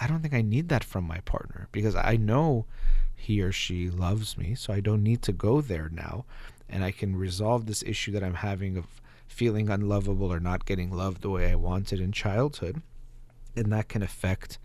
I 0.00 0.06
don't 0.06 0.20
think 0.20 0.34
I 0.34 0.42
need 0.42 0.68
that 0.68 0.84
from 0.84 1.04
my 1.04 1.20
partner 1.20 1.68
because 1.72 1.94
I 1.94 2.16
know 2.16 2.66
he 3.14 3.42
or 3.42 3.52
she 3.52 3.90
loves 3.90 4.36
me. 4.36 4.54
So 4.54 4.72
I 4.72 4.80
don't 4.80 5.02
need 5.02 5.22
to 5.22 5.32
go 5.32 5.60
there 5.60 5.88
now. 5.92 6.24
And 6.68 6.84
I 6.84 6.90
can 6.90 7.16
resolve 7.16 7.66
this 7.66 7.82
issue 7.82 8.12
that 8.12 8.24
I'm 8.24 8.34
having 8.34 8.76
of 8.76 8.86
feeling 9.26 9.68
unlovable 9.68 10.32
or 10.32 10.40
not 10.40 10.66
getting 10.66 10.90
loved 10.90 11.22
the 11.22 11.30
way 11.30 11.50
I 11.50 11.54
wanted 11.54 12.00
in 12.00 12.12
childhood. 12.12 12.82
And 13.54 13.72
that 13.72 13.88
can 13.88 14.02
affect, 14.02 14.58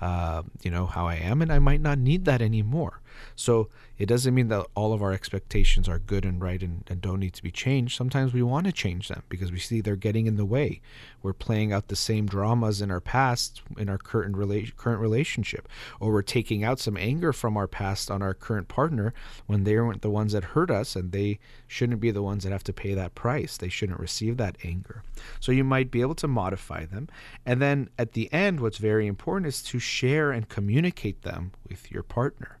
uh, 0.00 0.42
you 0.62 0.70
know, 0.70 0.86
how 0.86 1.06
I 1.06 1.16
am. 1.16 1.42
And 1.42 1.52
I 1.52 1.58
might 1.58 1.80
not 1.80 1.98
need 1.98 2.24
that 2.24 2.40
anymore. 2.40 3.00
So 3.36 3.68
it 3.98 4.06
doesn't 4.06 4.34
mean 4.34 4.48
that 4.48 4.66
all 4.76 4.92
of 4.92 5.02
our 5.02 5.12
expectations 5.12 5.88
are 5.88 5.98
good 5.98 6.24
and 6.24 6.40
right 6.40 6.62
and, 6.62 6.84
and 6.88 7.00
don't 7.00 7.18
need 7.18 7.34
to 7.34 7.42
be 7.42 7.50
changed. 7.50 7.96
Sometimes 7.96 8.32
we 8.32 8.42
want 8.42 8.66
to 8.66 8.72
change 8.72 9.08
them 9.08 9.24
because 9.28 9.50
we 9.50 9.58
see 9.58 9.80
they're 9.80 9.96
getting 9.96 10.26
in 10.26 10.36
the 10.36 10.44
way. 10.44 10.80
We're 11.20 11.32
playing 11.32 11.72
out 11.72 11.88
the 11.88 11.96
same 11.96 12.26
dramas 12.26 12.80
in 12.80 12.92
our 12.92 13.00
past 13.00 13.60
in 13.76 13.88
our 13.88 13.98
current 13.98 14.36
rela- 14.36 14.74
current 14.76 15.00
relationship, 15.00 15.68
or 15.98 16.12
we're 16.12 16.22
taking 16.22 16.62
out 16.62 16.78
some 16.78 16.96
anger 16.96 17.32
from 17.32 17.56
our 17.56 17.66
past 17.66 18.08
on 18.08 18.22
our 18.22 18.34
current 18.34 18.68
partner 18.68 19.12
when 19.46 19.64
they 19.64 19.76
weren't 19.76 20.02
the 20.02 20.10
ones 20.10 20.32
that 20.32 20.44
hurt 20.44 20.70
us, 20.70 20.94
and 20.94 21.10
they 21.10 21.40
shouldn't 21.66 22.00
be 22.00 22.12
the 22.12 22.22
ones 22.22 22.44
that 22.44 22.52
have 22.52 22.64
to 22.64 22.72
pay 22.72 22.94
that 22.94 23.16
price. 23.16 23.56
They 23.56 23.68
shouldn't 23.68 23.98
receive 23.98 24.36
that 24.36 24.58
anger. 24.62 25.02
So 25.40 25.50
you 25.50 25.64
might 25.64 25.90
be 25.90 26.02
able 26.02 26.14
to 26.16 26.28
modify 26.28 26.86
them, 26.86 27.08
and 27.44 27.60
then 27.60 27.90
at 27.98 28.12
the 28.12 28.32
end, 28.32 28.60
what's 28.60 28.78
very 28.78 29.08
important 29.08 29.48
is 29.48 29.60
to 29.64 29.80
share 29.80 30.30
and 30.30 30.48
communicate 30.48 31.22
them 31.22 31.50
with 31.68 31.90
your 31.90 32.04
partner 32.04 32.57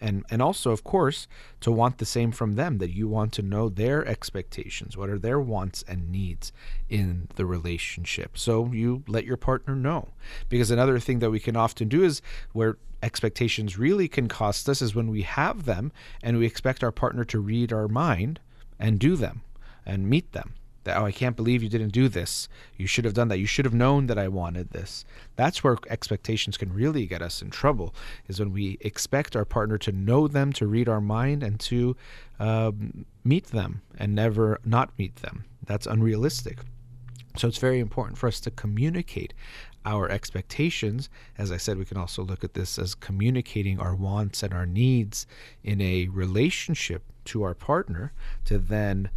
and 0.00 0.24
and 0.30 0.42
also 0.42 0.70
of 0.70 0.84
course 0.84 1.26
to 1.60 1.70
want 1.70 1.98
the 1.98 2.04
same 2.04 2.32
from 2.32 2.54
them 2.54 2.78
that 2.78 2.94
you 2.94 3.08
want 3.08 3.32
to 3.32 3.42
know 3.42 3.68
their 3.68 4.06
expectations 4.06 4.96
what 4.96 5.08
are 5.08 5.18
their 5.18 5.40
wants 5.40 5.84
and 5.88 6.10
needs 6.10 6.52
in 6.88 7.28
the 7.36 7.46
relationship. 7.46 8.38
So 8.38 8.70
you 8.72 9.02
let 9.06 9.24
your 9.24 9.36
partner 9.36 9.74
know. 9.74 10.08
Because 10.48 10.70
another 10.70 10.98
thing 10.98 11.18
that 11.20 11.30
we 11.30 11.40
can 11.40 11.56
often 11.56 11.88
do 11.88 12.02
is 12.02 12.22
where 12.52 12.78
expectations 13.02 13.78
really 13.78 14.08
can 14.08 14.28
cost 14.28 14.68
us 14.68 14.80
is 14.80 14.94
when 14.94 15.08
we 15.08 15.22
have 15.22 15.64
them 15.64 15.92
and 16.22 16.38
we 16.38 16.46
expect 16.46 16.82
our 16.82 16.92
partner 16.92 17.24
to 17.24 17.38
read 17.38 17.72
our 17.72 17.88
mind 17.88 18.40
and 18.78 18.98
do 18.98 19.16
them 19.16 19.42
and 19.84 20.08
meet 20.08 20.32
them 20.32 20.54
that, 20.86 20.96
oh, 20.96 21.04
I 21.04 21.12
can't 21.12 21.36
believe 21.36 21.62
you 21.62 21.68
didn't 21.68 21.90
do 21.92 22.08
this. 22.08 22.48
You 22.76 22.86
should 22.86 23.04
have 23.04 23.14
done 23.14 23.28
that. 23.28 23.38
You 23.38 23.46
should 23.46 23.66
have 23.66 23.74
known 23.74 24.06
that 24.06 24.18
I 24.18 24.28
wanted 24.28 24.70
this. 24.70 25.04
That's 25.36 25.62
where 25.62 25.76
expectations 25.88 26.56
can 26.56 26.72
really 26.72 27.06
get 27.06 27.20
us 27.20 27.42
in 27.42 27.50
trouble, 27.50 27.94
is 28.26 28.40
when 28.40 28.52
we 28.52 28.78
expect 28.80 29.36
our 29.36 29.44
partner 29.44 29.78
to 29.78 29.92
know 29.92 30.26
them, 30.26 30.52
to 30.54 30.66
read 30.66 30.88
our 30.88 31.00
mind, 31.00 31.42
and 31.42 31.60
to 31.60 31.96
um, 32.40 33.04
meet 33.22 33.48
them 33.48 33.82
and 33.98 34.14
never 34.14 34.58
not 34.64 34.98
meet 34.98 35.16
them. 35.16 35.44
That's 35.64 35.86
unrealistic. 35.86 36.60
So 37.36 37.48
it's 37.48 37.58
very 37.58 37.80
important 37.80 38.16
for 38.16 38.28
us 38.28 38.40
to 38.40 38.50
communicate 38.50 39.34
our 39.84 40.08
expectations. 40.08 41.08
As 41.36 41.52
I 41.52 41.58
said, 41.58 41.78
we 41.78 41.84
can 41.84 41.98
also 41.98 42.22
look 42.22 42.42
at 42.42 42.54
this 42.54 42.78
as 42.78 42.94
communicating 42.94 43.78
our 43.78 43.94
wants 43.94 44.42
and 44.42 44.54
our 44.54 44.66
needs 44.66 45.26
in 45.62 45.80
a 45.80 46.08
relationship 46.08 47.04
to 47.26 47.42
our 47.42 47.54
partner 47.54 48.12
to 48.46 48.58
then 48.58 49.10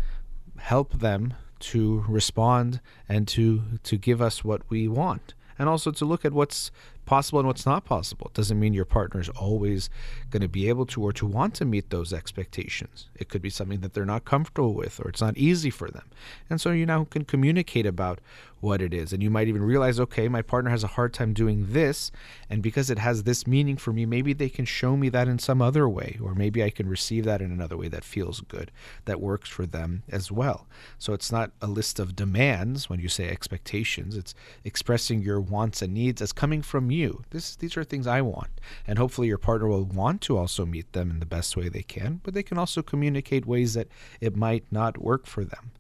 help 0.58 1.00
them 1.00 1.34
to 1.60 2.03
respond 2.07 2.80
and 3.07 3.27
to 3.30 3.64
to 3.84 3.98
give 3.98 4.22
us 4.22 4.44
what 4.44 4.61
we 4.69 4.88
want 4.88 5.34
and 5.60 5.68
also 5.68 5.91
to 5.91 6.06
look 6.06 6.23
at 6.23 6.31
what's 6.31 6.72
possible 7.06 7.40
and 7.40 7.48
what's 7.48 7.65
not 7.65 7.86
possible. 7.86 8.27
It 8.27 8.36
doesn't 8.36 8.60
mean 8.60 8.73
your 8.73 8.86
partner 8.86 9.19
is 9.19 9.30
always 9.30 9.90
going 10.30 10.44
to 10.44 10.48
be 10.48 10.69
able 10.69 10.86
to 10.86 11.03
or 11.03 11.11
to 11.14 11.26
want 11.26 11.56
to 11.56 11.65
meet 11.65 11.90
those 11.90 12.14
expectations. 12.14 13.10
It 13.15 13.30
could 13.30 13.41
be 13.41 13.49
something 13.49 13.81
that 13.81 13.94
they're 13.94 14.06
not 14.06 14.26
comfortable 14.26 14.73
with 14.73 14.99
or 14.99 15.10
it's 15.10 15.19
not 15.19 15.38
easy 15.38 15.69
for 15.69 15.90
them. 15.90 16.06
And 16.49 16.61
so 16.61 16.72
you 16.72 16.86
now 16.86 17.06
can 17.06 17.26
communicate 17.26 17.86
about 17.86 18.22
what 18.61 18.81
it 18.81 18.94
is. 18.94 19.14
And 19.14 19.22
you 19.23 19.30
might 19.30 19.48
even 19.48 19.61
realize, 19.61 19.99
okay, 19.99 20.27
my 20.27 20.41
partner 20.41 20.72
has 20.72 20.84
a 20.84 20.88
hard 20.88 21.14
time 21.14 21.34
doing 21.34 21.68
this. 21.73 22.11
And 22.49 22.61
because 22.61 22.90
it 22.90 22.98
has 22.98 23.23
this 23.23 23.48
meaning 23.48 23.77
for 23.77 23.94
me, 23.94 24.06
maybe 24.06 24.34
they 24.34 24.49
can 24.49 24.65
show 24.65 24.98
me 24.98 25.10
that 25.10 25.27
in 25.27 25.40
some 25.40 25.61
other 25.61 25.88
way. 25.88 26.18
Or 26.22 26.36
maybe 26.36 26.64
I 26.64 26.69
can 26.69 26.88
receive 26.88 27.26
that 27.26 27.41
in 27.41 27.52
another 27.52 27.77
way 27.77 27.88
that 27.90 28.03
feels 28.03 28.41
good, 28.41 28.72
that 29.06 29.22
works 29.22 29.49
for 29.49 29.65
them 29.65 30.03
as 30.10 30.31
well. 30.31 30.68
So 30.98 31.14
it's 31.14 31.31
not 31.31 31.52
a 31.61 31.68
list 31.68 31.99
of 31.99 32.15
demands 32.15 32.90
when 32.90 32.99
you 32.99 33.10
say 33.10 33.30
expectations, 33.30 34.15
it's 34.15 34.36
expressing 34.64 35.22
your 35.22 35.40
wants 35.40 35.81
and 35.81 35.94
needs 35.94 36.22
as 36.22 36.31
coming 36.31 36.61
from 36.61 36.91
you. 36.91 37.23
This, 37.30 37.56
these 37.56 37.77
are 37.77 37.84
things 37.84 38.07
I 38.07 38.22
want. 38.22 38.49
And 38.88 38.98
hopefully 38.98 39.27
your 39.27 39.38
partner 39.38 39.68
will 39.68 39.86
want 39.86 40.22
to 40.22 40.38
also 40.38 40.65
meet 40.65 40.94
them 40.94 41.10
in 41.10 41.19
the 41.19 41.26
best 41.26 41.56
way 41.56 41.69
they 41.69 41.84
can, 41.84 42.22
but 42.23 42.34
they 42.34 42.44
can 42.44 42.57
also 42.57 42.81
communicate 42.81 43.45
ways 43.45 43.73
that 43.73 43.88
it 44.22 44.36
might 44.36 44.65
not 44.72 44.98
work 44.98 45.26
for 45.26 45.44
them. 45.44 45.72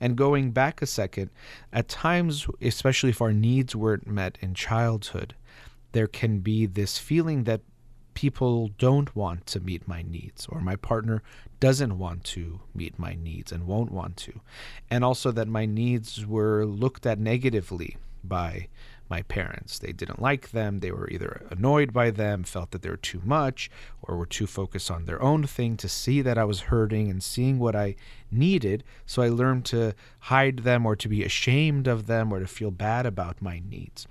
And 0.00 0.16
going 0.16 0.52
back 0.52 0.80
a 0.80 0.86
second, 0.86 1.30
at 1.72 1.88
times, 1.88 2.46
especially 2.62 3.10
if 3.10 3.20
our 3.20 3.32
needs 3.32 3.76
weren't 3.76 4.06
met 4.06 4.38
in 4.40 4.54
childhood, 4.54 5.34
there 5.92 6.06
can 6.06 6.38
be 6.38 6.66
this 6.66 6.98
feeling 6.98 7.44
that 7.44 7.60
people 8.14 8.68
don't 8.78 9.14
want 9.14 9.46
to 9.46 9.60
meet 9.60 9.86
my 9.86 10.02
needs 10.02 10.46
or 10.46 10.60
my 10.60 10.76
partner 10.76 11.22
doesn't 11.58 11.98
want 11.98 12.24
to 12.24 12.60
meet 12.74 12.98
my 12.98 13.14
needs 13.14 13.52
and 13.52 13.66
won't 13.66 13.92
want 13.92 14.16
to. 14.16 14.40
And 14.90 15.04
also 15.04 15.30
that 15.32 15.48
my 15.48 15.66
needs 15.66 16.26
were 16.26 16.64
looked 16.64 17.06
at 17.06 17.18
negatively 17.18 17.96
by 18.24 18.68
my 19.10 19.22
parents. 19.22 19.78
They 19.78 19.92
didn't 19.92 20.22
like 20.22 20.52
them. 20.52 20.78
They 20.78 20.92
were 20.92 21.10
either 21.10 21.46
annoyed 21.50 21.92
by 21.92 22.10
them, 22.10 22.44
felt 22.44 22.70
that 22.70 22.82
they 22.82 22.88
were 22.88 22.96
too 22.96 23.20
much, 23.24 23.70
or 24.00 24.16
were 24.16 24.26
too 24.26 24.46
focused 24.46 24.90
on 24.90 25.04
their 25.04 25.20
own 25.20 25.46
thing 25.46 25.76
to 25.78 25.88
see 25.88 26.22
that 26.22 26.38
I 26.38 26.44
was 26.44 26.60
hurting 26.60 27.10
and 27.10 27.22
seeing 27.22 27.58
what 27.58 27.74
I 27.74 27.96
needed. 28.30 28.84
So 29.04 29.20
I 29.20 29.28
learned 29.28 29.64
to 29.66 29.94
hide 30.20 30.60
them 30.60 30.86
or 30.86 30.94
to 30.96 31.08
be 31.08 31.24
ashamed 31.24 31.88
of 31.88 32.06
them 32.06 32.32
or 32.32 32.38
to 32.38 32.46
feel 32.46 32.70
bad 32.70 33.04
about 33.04 33.42
my 33.42 33.60
needs. 33.68 34.06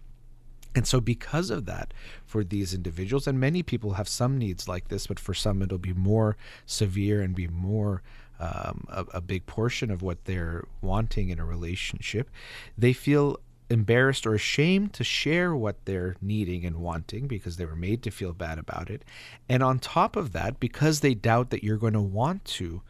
And 0.76 0.86
so, 0.86 1.02
because 1.02 1.50
of 1.50 1.66
that, 1.66 1.96
for 2.28 2.44
these 2.44 2.76
individuals, 2.76 3.26
and 3.26 3.40
many 3.40 3.64
people 3.64 3.94
have 3.94 4.08
some 4.08 4.38
needs 4.38 4.68
like 4.68 4.90
this, 4.90 5.08
but 5.08 5.20
for 5.20 5.34
some 5.34 5.64
it'll 5.64 5.80
be 5.80 5.94
more 5.94 6.38
severe 6.68 7.22
and 7.22 7.34
be 7.34 7.48
more 7.48 8.04
um, 8.40 8.86
a, 8.88 9.06
a 9.16 9.22
big 9.22 9.46
portion 9.48 9.90
of 9.92 10.02
what 10.02 10.26
they're 10.26 10.64
wanting 10.82 11.30
in 11.30 11.40
a 11.40 11.46
relationship, 11.46 12.30
they 12.78 12.94
feel 12.94 13.38
embarrassed 13.70 14.26
or 14.26 14.34
ashamed 14.34 14.94
to 14.94 15.04
share 15.04 15.56
what 15.56 15.86
they're 15.86 16.16
needing 16.22 16.66
and 16.66 16.78
wanting 16.78 17.28
because 17.28 17.58
they 17.58 17.66
were 17.66 17.76
made 17.76 18.02
to 18.04 18.12
feel 18.12 18.34
bad 18.34 18.58
about 18.58 18.90
it. 18.90 19.04
And 19.48 19.62
on 19.62 19.80
top 19.80 20.16
of 20.16 20.32
that, 20.34 20.60
because 20.60 21.00
they 21.00 21.14
doubt 21.14 21.50
that 21.52 21.64
you're 21.64 21.78
going 21.78 21.94
to 21.94 22.02
want 22.02 22.46
to 22.46 22.82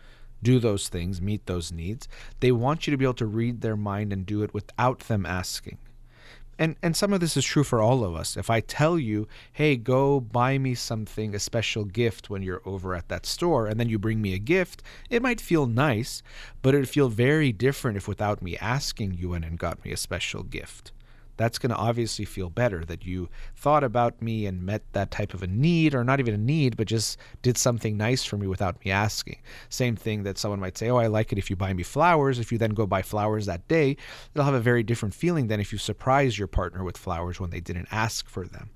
do 0.42 0.60
those 0.60 0.88
things, 0.88 1.22
meet 1.22 1.46
those 1.46 1.72
needs, 1.72 2.08
they 2.40 2.52
want 2.52 2.88
you 2.88 2.92
to 2.92 2.98
be 2.98 3.06
able 3.06 3.14
to 3.16 3.26
read 3.26 3.62
their 3.62 3.76
mind 3.76 4.14
and 4.14 4.26
do 4.26 4.42
it 4.42 4.54
without 4.54 5.00
them 5.02 5.26
asking 5.26 5.78
and 6.60 6.76
and 6.84 6.96
some 6.96 7.14
of 7.14 7.22
this 7.22 7.36
is 7.36 7.46
true 7.46 7.64
for 7.64 7.82
all 7.82 8.04
of 8.04 8.16
us. 8.16 8.38
If 8.38 8.50
I 8.52 8.60
tell 8.60 9.00
you, 9.00 9.28
"Hey, 9.52 9.78
go 9.78 10.20
buy 10.20 10.60
me 10.60 10.76
something, 10.76 11.34
a 11.34 11.40
special 11.40 11.86
gift 11.86 12.30
when 12.30 12.44
you're 12.44 12.62
over 12.66 12.94
at 12.94 13.08
that 13.10 13.26
store," 13.26 13.66
and 13.66 13.80
then 13.80 13.90
you 13.90 13.98
bring 13.98 14.22
me 14.22 14.34
a 14.36 14.40
gift, 14.40 14.84
it 15.10 15.24
might 15.24 15.42
feel 15.42 15.66
nice, 15.66 16.22
but 16.62 16.76
it'd 16.76 16.90
feel 16.90 17.10
very 17.10 17.52
different 17.52 17.98
if 17.98 18.08
without 18.08 18.42
me 18.44 18.58
asking 18.58 19.14
you 19.14 19.30
went 19.30 19.46
and 19.46 19.58
got 19.58 19.84
me 19.84 19.92
a 19.92 19.98
special 19.98 20.44
gift. 20.44 20.92
That's 21.40 21.58
going 21.58 21.70
to 21.70 21.76
obviously 21.78 22.26
feel 22.26 22.50
better 22.50 22.84
that 22.84 23.06
you 23.06 23.30
thought 23.56 23.86
about 23.86 24.22
me 24.22 24.46
and 24.46 24.62
met 24.62 24.84
that 24.92 25.10
type 25.10 25.34
of 25.34 25.42
a 25.42 25.48
need, 25.48 25.96
or 25.96 26.04
not 26.04 26.20
even 26.20 26.34
a 26.34 26.38
need, 26.38 26.76
but 26.76 26.86
just 26.86 27.18
did 27.42 27.58
something 27.58 27.96
nice 27.96 28.26
for 28.26 28.38
me 28.38 28.46
without 28.46 28.84
me 28.84 28.92
asking. 28.92 29.38
Same 29.70 29.96
thing 29.96 30.24
that 30.24 30.38
someone 30.38 30.60
might 30.60 30.78
say, 30.78 30.90
Oh, 30.90 30.98
I 30.98 31.08
like 31.08 31.32
it 31.32 31.38
if 31.38 31.50
you 31.50 31.56
buy 31.56 31.72
me 31.72 31.82
flowers. 31.82 32.40
If 32.40 32.52
you 32.52 32.58
then 32.58 32.72
go 32.72 32.86
buy 32.86 33.02
flowers 33.02 33.46
that 33.46 33.66
day, 33.70 33.96
it'll 34.36 34.44
have 34.44 34.54
a 34.54 34.60
very 34.60 34.84
different 34.84 35.16
feeling 35.16 35.48
than 35.48 35.62
if 35.62 35.72
you 35.72 35.78
surprise 35.78 36.38
your 36.38 36.50
partner 36.50 36.84
with 36.84 36.98
flowers 36.98 37.40
when 37.40 37.52
they 37.52 37.62
didn't 37.62 37.88
ask 37.90 38.28
for 38.28 38.46
them. 38.46 38.72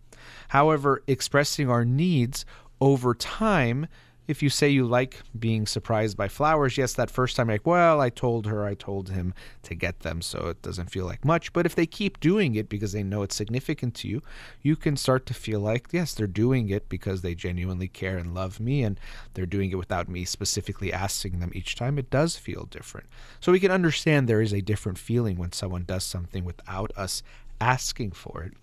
However, 0.48 1.04
expressing 1.06 1.70
our 1.70 1.84
needs 1.84 2.46
over 2.80 3.14
time 3.14 3.88
if 4.28 4.42
you 4.42 4.50
say 4.50 4.70
you 4.70 4.86
like 4.86 5.22
being 5.38 5.66
surprised 5.66 6.16
by 6.16 6.28
flowers, 6.28 6.78
yes, 6.78 6.94
that 6.94 7.12
first 7.12 7.36
time, 7.36 7.50
like, 7.50 7.68
well, 7.68 8.00
I 8.00 8.10
told 8.10 8.48
her, 8.48 8.66
I 8.66 8.74
told 8.74 9.10
him 9.10 9.34
to 9.64 9.76
get 9.76 10.00
them, 10.00 10.22
so 10.22 10.48
it 10.48 10.62
doesn't 10.62 10.92
feel 10.92 11.06
like 11.06 11.26
much. 11.26 11.52
But 11.52 11.66
if 11.66 11.76
they 11.76 11.86
keep 11.86 12.20
doing 12.20 12.56
it 12.56 12.70
because 12.70 12.94
they 12.94 13.04
know 13.04 13.22
it's 13.24 13.36
significant 13.36 13.96
to 13.96 14.08
you, 14.08 14.22
you 14.62 14.76
can 14.76 14.96
start 14.96 15.26
to 15.26 15.34
feel 15.34 15.60
like, 15.60 15.90
yes, 15.92 16.14
they're 16.14 16.28
doing 16.28 16.70
it 16.70 16.88
because 16.88 17.22
they 17.22 17.36
genuinely 17.36 17.90
care 17.90 18.18
and 18.18 18.34
love 18.34 18.60
me, 18.60 18.84
and 18.84 18.98
they're 19.34 19.46
doing 19.46 19.72
it 19.72 19.78
without 19.78 20.08
me 20.08 20.24
specifically 20.24 20.94
asking 20.94 21.40
them 21.40 21.52
each 21.54 21.76
time. 21.76 22.00
It 22.00 22.10
does 22.10 22.38
feel 22.38 22.66
different. 22.72 23.08
So 23.42 23.52
we 23.52 23.60
can 23.60 23.72
understand 23.72 24.28
there 24.28 24.42
is 24.42 24.54
a 24.54 24.62
different 24.62 24.98
feeling 24.98 25.38
when 25.38 25.52
someone 25.52 25.84
does 25.84 26.06
something 26.06 26.46
without 26.46 26.92
us 26.96 27.24
asking 27.60 28.12
for 28.12 28.44
it. 28.44 28.54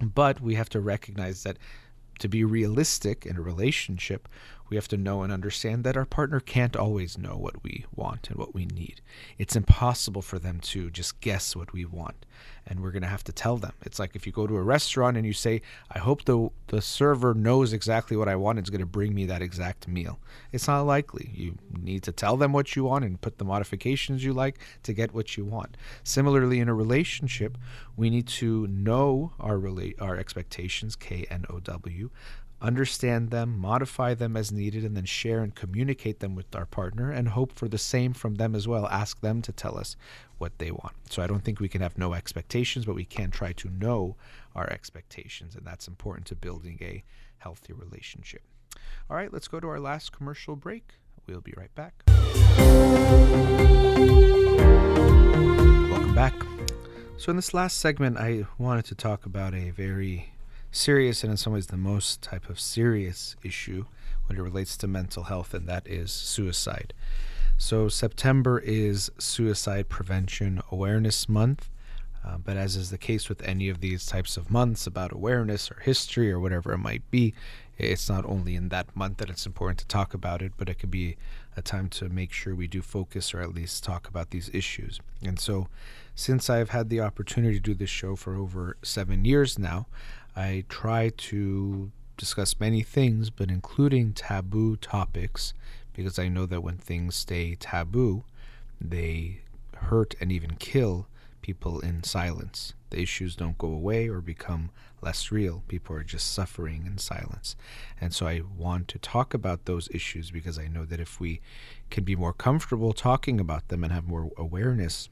But 0.00 0.40
we 0.40 0.54
have 0.54 0.68
to 0.70 0.80
recognize 0.80 1.42
that 1.42 1.58
to 2.18 2.28
be 2.28 2.44
realistic 2.44 3.26
in 3.26 3.36
a 3.36 3.42
relationship, 3.42 4.28
we 4.68 4.76
have 4.76 4.88
to 4.88 4.96
know 4.96 5.22
and 5.22 5.32
understand 5.32 5.84
that 5.84 5.96
our 5.96 6.04
partner 6.04 6.40
can't 6.40 6.76
always 6.76 7.18
know 7.18 7.36
what 7.36 7.62
we 7.62 7.84
want 7.94 8.28
and 8.28 8.38
what 8.38 8.54
we 8.54 8.66
need. 8.66 9.00
It's 9.38 9.56
impossible 9.56 10.22
for 10.22 10.38
them 10.38 10.60
to 10.60 10.90
just 10.90 11.20
guess 11.20 11.54
what 11.54 11.72
we 11.72 11.84
want. 11.84 12.26
And 12.66 12.80
we're 12.80 12.90
going 12.90 13.02
to 13.02 13.08
have 13.08 13.24
to 13.24 13.32
tell 13.32 13.58
them. 13.58 13.74
It's 13.82 13.98
like 13.98 14.16
if 14.16 14.26
you 14.26 14.32
go 14.32 14.46
to 14.46 14.56
a 14.56 14.62
restaurant 14.62 15.18
and 15.18 15.26
you 15.26 15.34
say, 15.34 15.60
I 15.90 15.98
hope 15.98 16.24
the, 16.24 16.48
the 16.68 16.80
server 16.80 17.34
knows 17.34 17.72
exactly 17.74 18.16
what 18.16 18.28
I 18.28 18.36
want, 18.36 18.58
it's 18.58 18.70
going 18.70 18.80
to 18.80 18.86
bring 18.86 19.14
me 19.14 19.26
that 19.26 19.42
exact 19.42 19.86
meal. 19.86 20.18
It's 20.50 20.66
not 20.66 20.82
likely. 20.82 21.30
You 21.34 21.58
need 21.78 22.02
to 22.04 22.12
tell 22.12 22.38
them 22.38 22.52
what 22.52 22.74
you 22.74 22.84
want 22.84 23.04
and 23.04 23.20
put 23.20 23.36
the 23.36 23.44
modifications 23.44 24.24
you 24.24 24.32
like 24.32 24.58
to 24.82 24.94
get 24.94 25.12
what 25.12 25.36
you 25.36 25.44
want. 25.44 25.76
Similarly, 26.04 26.58
in 26.58 26.68
a 26.68 26.74
relationship, 26.74 27.58
we 27.96 28.08
need 28.08 28.26
to 28.28 28.66
know 28.66 29.32
our, 29.38 29.56
rela- 29.56 30.00
our 30.00 30.16
expectations, 30.16 30.96
K 30.96 31.26
N 31.30 31.44
O 31.50 31.60
W, 31.60 32.10
understand 32.64 33.30
them, 33.30 33.58
modify 33.58 34.14
them 34.14 34.36
as 34.36 34.50
needed, 34.50 34.84
and 34.84 34.96
then 34.96 35.04
share 35.04 35.40
and 35.40 35.54
communicate 35.54 36.20
them 36.20 36.34
with 36.34 36.56
our 36.56 36.64
partner 36.64 37.10
and 37.10 37.28
hope 37.28 37.52
for 37.52 37.68
the 37.68 37.78
same 37.78 38.14
from 38.14 38.36
them 38.36 38.54
as 38.54 38.66
well. 38.66 38.86
Ask 38.88 39.20
them 39.20 39.42
to 39.42 39.52
tell 39.52 39.76
us 39.78 39.96
what 40.38 40.58
they 40.58 40.70
want. 40.70 40.94
So 41.10 41.22
I 41.22 41.26
don't 41.26 41.44
think 41.44 41.60
we 41.60 41.68
can 41.68 41.82
have 41.82 41.98
no 41.98 42.14
expectations, 42.14 42.86
but 42.86 42.94
we 42.94 43.04
can 43.04 43.30
try 43.30 43.52
to 43.52 43.68
know 43.68 44.16
our 44.56 44.68
expectations, 44.70 45.54
and 45.54 45.66
that's 45.66 45.86
important 45.86 46.26
to 46.28 46.34
building 46.34 46.78
a 46.80 47.04
healthy 47.36 47.74
relationship. 47.74 48.42
All 49.10 49.16
right, 49.16 49.32
let's 49.32 49.48
go 49.48 49.60
to 49.60 49.68
our 49.68 49.78
last 49.78 50.12
commercial 50.12 50.56
break. 50.56 50.94
We'll 51.26 51.42
be 51.42 51.54
right 51.56 51.74
back. 51.74 52.02
Welcome 55.90 56.14
back. 56.14 56.34
So, 57.16 57.30
in 57.30 57.36
this 57.36 57.54
last 57.54 57.78
segment, 57.78 58.18
I 58.18 58.46
wanted 58.58 58.86
to 58.86 58.94
talk 58.94 59.24
about 59.24 59.54
a 59.54 59.70
very 59.70 60.33
serious 60.74 61.22
and 61.22 61.30
in 61.30 61.36
some 61.36 61.52
ways 61.52 61.68
the 61.68 61.76
most 61.76 62.22
type 62.22 62.48
of 62.48 62.58
serious 62.60 63.36
issue 63.42 63.84
when 64.26 64.38
it 64.38 64.42
relates 64.42 64.76
to 64.78 64.86
mental 64.86 65.24
health, 65.24 65.54
and 65.54 65.66
that 65.68 65.86
is 65.86 66.10
suicide. 66.10 66.92
So, 67.56 67.88
September 67.88 68.58
is 68.58 69.10
Suicide 69.18 69.88
Prevention 69.88 70.60
Awareness 70.70 71.28
Month. 71.28 71.70
Uh, 72.24 72.38
but 72.38 72.56
as 72.56 72.74
is 72.74 72.90
the 72.90 72.98
case 72.98 73.28
with 73.28 73.42
any 73.42 73.68
of 73.68 73.80
these 73.80 74.06
types 74.06 74.38
of 74.38 74.50
months 74.50 74.86
about 74.86 75.12
awareness 75.12 75.70
or 75.70 75.80
history 75.80 76.32
or 76.32 76.40
whatever 76.40 76.72
it 76.72 76.78
might 76.78 77.08
be, 77.10 77.34
it's 77.76 78.08
not 78.08 78.24
only 78.24 78.54
in 78.54 78.70
that 78.70 78.96
month 78.96 79.18
that 79.18 79.28
it's 79.28 79.44
important 79.44 79.78
to 79.78 79.86
talk 79.86 80.14
about 80.14 80.40
it, 80.40 80.52
but 80.56 80.68
it 80.68 80.78
could 80.78 80.90
be 80.90 81.16
a 81.56 81.60
time 81.60 81.88
to 81.88 82.08
make 82.08 82.32
sure 82.32 82.54
we 82.54 82.66
do 82.66 82.80
focus 82.80 83.34
or 83.34 83.40
at 83.40 83.54
least 83.54 83.84
talk 83.84 84.08
about 84.08 84.30
these 84.30 84.50
issues. 84.54 85.00
And 85.22 85.38
so, 85.38 85.68
since 86.14 86.48
I've 86.48 86.70
had 86.70 86.88
the 86.88 87.00
opportunity 87.00 87.56
to 87.56 87.60
do 87.60 87.74
this 87.74 87.90
show 87.90 88.16
for 88.16 88.36
over 88.36 88.76
seven 88.82 89.24
years 89.24 89.58
now, 89.58 89.86
I 90.36 90.64
try 90.68 91.10
to 91.10 91.90
discuss 92.16 92.60
many 92.60 92.82
things, 92.82 93.30
but 93.30 93.50
including 93.50 94.12
taboo 94.12 94.76
topics, 94.76 95.54
because 95.92 96.18
I 96.18 96.28
know 96.28 96.46
that 96.46 96.62
when 96.62 96.76
things 96.76 97.14
stay 97.14 97.54
taboo, 97.54 98.24
they 98.80 99.40
hurt 99.76 100.14
and 100.20 100.32
even 100.32 100.56
kill 100.56 101.06
people 101.42 101.80
in 101.80 102.02
silence. 102.02 102.74
The 102.90 103.00
issues 103.00 103.36
don't 103.36 103.58
go 103.58 103.68
away 103.68 104.08
or 104.08 104.20
become 104.20 104.70
less 105.02 105.30
real. 105.30 105.62
People 105.68 105.94
are 105.96 106.02
just 106.02 106.32
suffering 106.32 106.84
in 106.86 106.98
silence. 106.98 107.54
And 108.00 108.14
so 108.14 108.26
I 108.26 108.40
want 108.56 108.88
to 108.88 108.98
talk 108.98 109.34
about 109.34 109.66
those 109.66 109.88
issues 109.92 110.30
because 110.30 110.58
I 110.58 110.68
know 110.68 110.84
that 110.86 111.00
if 111.00 111.20
we 111.20 111.40
can 111.90 112.04
be 112.04 112.16
more 112.16 112.32
comfortable 112.32 112.92
talking 112.92 113.38
about 113.38 113.68
them 113.68 113.84
and 113.84 113.92
have 113.92 114.06
more 114.06 114.30
awareness 114.36 115.08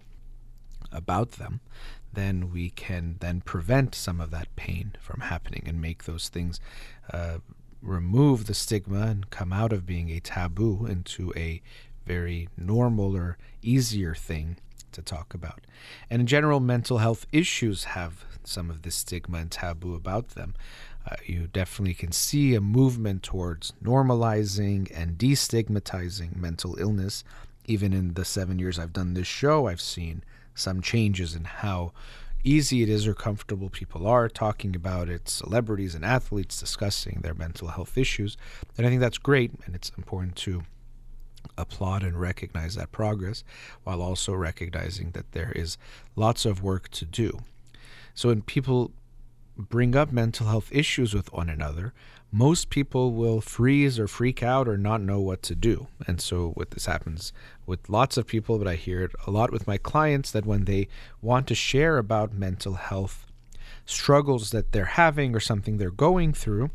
about 0.90 1.32
them, 1.32 1.60
then 2.12 2.50
we 2.52 2.70
can 2.70 3.16
then 3.20 3.40
prevent 3.40 3.94
some 3.94 4.20
of 4.20 4.30
that 4.30 4.54
pain 4.56 4.92
from 5.00 5.20
happening 5.20 5.62
and 5.66 5.80
make 5.80 6.04
those 6.04 6.28
things 6.28 6.60
uh, 7.12 7.38
remove 7.82 8.46
the 8.46 8.54
stigma 8.54 9.02
and 9.02 9.30
come 9.30 9.52
out 9.52 9.72
of 9.72 9.86
being 9.86 10.10
a 10.10 10.20
taboo 10.20 10.86
into 10.86 11.32
a 11.36 11.60
very 12.06 12.48
normal 12.56 13.16
or 13.16 13.38
easier 13.62 14.14
thing 14.14 14.56
to 14.92 15.02
talk 15.02 15.34
about. 15.34 15.60
And 16.10 16.20
in 16.20 16.26
general, 16.26 16.60
mental 16.60 16.98
health 16.98 17.26
issues 17.32 17.84
have 17.84 18.24
some 18.44 18.70
of 18.70 18.82
this 18.82 18.96
stigma 18.96 19.38
and 19.38 19.50
taboo 19.50 19.94
about 19.94 20.30
them. 20.30 20.54
Uh, 21.08 21.16
you 21.24 21.48
definitely 21.52 21.94
can 21.94 22.12
see 22.12 22.54
a 22.54 22.60
movement 22.60 23.22
towards 23.22 23.72
normalizing 23.82 24.90
and 24.94 25.18
destigmatizing 25.18 26.36
mental 26.36 26.78
illness. 26.78 27.24
Even 27.66 27.92
in 27.92 28.14
the 28.14 28.24
seven 28.24 28.58
years 28.58 28.78
I've 28.78 28.92
done 28.92 29.14
this 29.14 29.26
show, 29.26 29.66
I've 29.66 29.80
seen 29.80 30.22
some 30.54 30.80
changes 30.80 31.34
in 31.34 31.44
how 31.44 31.92
easy 32.44 32.82
it 32.82 32.88
is 32.88 33.06
or 33.06 33.14
comfortable 33.14 33.70
people 33.70 34.06
are 34.06 34.28
talking 34.28 34.74
about 34.74 35.08
it, 35.08 35.28
celebrities 35.28 35.94
and 35.94 36.04
athletes 36.04 36.58
discussing 36.58 37.20
their 37.22 37.34
mental 37.34 37.68
health 37.68 37.96
issues. 37.96 38.36
And 38.76 38.86
I 38.86 38.90
think 38.90 39.00
that's 39.00 39.18
great, 39.18 39.52
and 39.64 39.74
it's 39.74 39.92
important 39.96 40.36
to 40.36 40.64
applaud 41.56 42.02
and 42.02 42.20
recognize 42.20 42.74
that 42.74 42.92
progress 42.92 43.44
while 43.84 44.02
also 44.02 44.32
recognizing 44.32 45.10
that 45.12 45.32
there 45.32 45.52
is 45.52 45.76
lots 46.16 46.44
of 46.44 46.62
work 46.62 46.88
to 46.90 47.04
do. 47.04 47.40
So 48.14 48.28
when 48.28 48.42
people 48.42 48.92
bring 49.56 49.94
up 49.94 50.12
mental 50.12 50.46
health 50.46 50.68
issues 50.72 51.14
with 51.14 51.32
one 51.32 51.48
another, 51.48 51.92
most 52.34 52.70
people 52.70 53.12
will 53.12 53.42
freeze 53.42 53.98
or 53.98 54.08
freak 54.08 54.42
out 54.42 54.66
or 54.66 54.78
not 54.78 55.02
know 55.02 55.20
what 55.20 55.42
to 55.42 55.54
do. 55.54 55.86
And 56.06 56.18
so, 56.18 56.48
what 56.54 56.70
this 56.70 56.86
happens 56.86 57.32
with 57.66 57.90
lots 57.90 58.16
of 58.16 58.26
people, 58.26 58.58
but 58.58 58.66
I 58.66 58.74
hear 58.74 59.02
it 59.02 59.12
a 59.26 59.30
lot 59.30 59.52
with 59.52 59.66
my 59.66 59.76
clients 59.76 60.30
that 60.30 60.46
when 60.46 60.64
they 60.64 60.88
want 61.20 61.46
to 61.48 61.54
share 61.54 61.98
about 61.98 62.32
mental 62.32 62.74
health 62.74 63.26
struggles 63.84 64.50
that 64.50 64.72
they're 64.72 64.84
having 64.86 65.36
or 65.36 65.40
something 65.40 65.76
they're 65.76 65.90
going 65.90 66.32
through, 66.32 66.70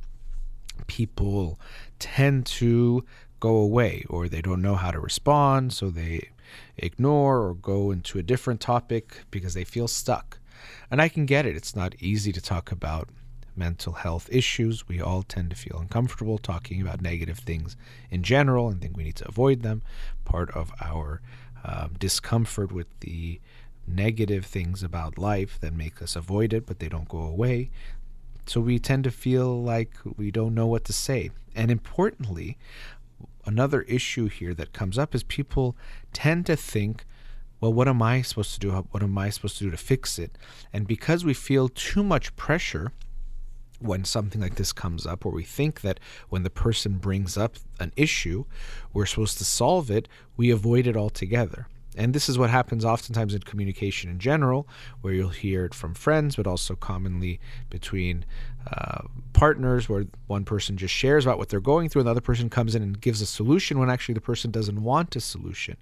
people 0.86 1.60
tend 1.98 2.46
to 2.46 3.04
go 3.40 3.56
away 3.56 4.06
or 4.10 4.28
they 4.28 4.42
don't 4.42 4.62
know 4.62 4.76
how 4.76 4.92
to 4.92 5.00
respond, 5.00 5.74
so 5.74 5.90
they 5.90 6.30
ignore 6.78 7.48
or 7.48 7.56
go 7.56 7.90
into 7.90 8.20
a 8.20 8.24
different 8.24 8.62
topic 8.62 9.24
because 9.32 9.56
they 9.56 9.64
feel 9.64 9.88
stuck. 9.88 10.38
And 10.92 11.02
I 11.02 11.10
can 11.10 11.26
get 11.26 11.48
it. 11.48 11.56
It's 11.56 11.76
not 11.76 11.96
easy 12.00 12.32
to 12.32 12.42
talk 12.42 12.72
about 12.72 13.10
mental 13.58 13.94
health 13.94 14.30
issues. 14.32 14.88
We 14.88 15.02
all 15.02 15.24
tend 15.24 15.50
to 15.50 15.56
feel 15.56 15.80
uncomfortable 15.80 16.38
talking 16.38 16.82
about 16.82 17.02
negative 17.02 17.40
things 17.40 17.76
in 18.12 18.24
general 18.24 18.70
and 18.70 18.82
think 18.82 18.96
we 18.96 19.04
need 19.04 19.16
to 19.18 19.28
avoid 19.28 19.62
them. 19.62 19.82
Part 20.26 20.52
of 20.52 20.72
our 20.82 21.22
um, 21.64 21.96
discomfort 22.00 22.72
with 22.72 22.88
the 23.00 23.40
negative 23.88 24.46
things 24.46 24.84
about 24.84 25.18
life 25.18 25.60
that 25.62 25.74
make 25.74 26.02
us 26.02 26.16
avoid 26.16 26.54
it, 26.54 26.66
but 26.66 26.80
they 26.80 26.90
don't 26.90 27.10
go 27.10 27.22
away. 27.22 27.70
So 28.46 28.62
we 28.62 28.80
tend 28.80 29.04
to 29.06 29.12
feel 29.12 29.62
like 29.62 29.96
we 30.16 30.32
don't 30.32 30.56
know 30.56 30.68
what 30.68 30.86
to 30.86 30.94
say. 30.94 31.32
And 31.56 31.72
importantly, 31.72 32.58
another 33.46 33.82
issue 33.84 34.28
here 34.28 34.54
that 34.54 34.74
comes 34.74 34.98
up 34.98 35.16
is 35.16 35.24
people 35.24 35.76
tend 36.14 36.46
to 36.46 36.56
think, 36.56 37.06
well, 37.60 37.74
what 37.74 37.88
am 37.88 38.02
I 38.02 38.22
supposed 38.22 38.54
to 38.54 38.60
do? 38.60 38.72
What 38.72 39.04
am 39.04 39.18
I 39.18 39.30
supposed 39.30 39.58
to 39.58 39.64
do 39.64 39.72
to 39.72 39.78
fix 39.78 40.20
it? 40.20 40.38
And 40.72 40.88
because 40.88 41.26
we 41.26 41.34
feel 41.34 41.70
too 41.70 42.04
much 42.04 42.36
pressure 42.36 42.92
when 43.80 44.04
something 44.04 44.42
like 44.42 44.56
this 44.56 44.74
comes 44.74 45.06
up, 45.06 45.26
where 45.26 45.34
we 45.34 45.44
think 45.44 45.82
that 45.82 46.00
when 46.30 46.44
the 46.44 46.50
person 46.50 46.98
brings 46.98 47.38
up 47.38 47.56
an 47.80 47.92
issue, 47.96 48.46
we're 48.94 49.06
supposed 49.06 49.38
to 49.38 49.46
solve 49.46 49.92
it, 49.92 50.08
we 50.36 50.50
avoid 50.50 50.88
it 50.88 50.98
altogether. 50.98 51.68
And 51.98 52.14
this 52.14 52.30
is 52.30 52.38
what 52.38 52.52
happens 52.52 52.86
oftentimes 52.86 53.34
in 53.34 53.42
communication 53.42 54.10
in 54.10 54.20
general, 54.20 54.68
where 55.02 55.14
you'll 55.14 55.30
hear 55.30 55.66
it 55.66 55.74
from 55.74 55.96
friends, 55.96 56.36
but 56.36 56.46
also 56.46 56.76
commonly 56.76 57.40
between 57.72 58.24
uh, 58.72 59.02
partners, 59.34 59.90
where 59.90 60.06
one 60.28 60.46
person 60.46 60.78
just 60.78 60.94
shares 60.94 61.26
about 61.26 61.40
what 61.40 61.50
they're 61.50 61.60
going 61.60 61.90
through, 61.90 62.02
and 62.02 62.08
the 62.08 62.12
other 62.12 62.22
person 62.22 62.52
comes 62.52 62.76
in 62.76 62.84
and 62.84 63.02
gives 63.02 63.20
a 63.20 63.26
solution 63.26 63.80
when 63.80 63.90
actually 63.90 64.14
the 64.14 64.22
person 64.22 64.52
doesn't 64.52 64.84
want 64.84 65.16
a 65.16 65.20
solution. 65.20 65.76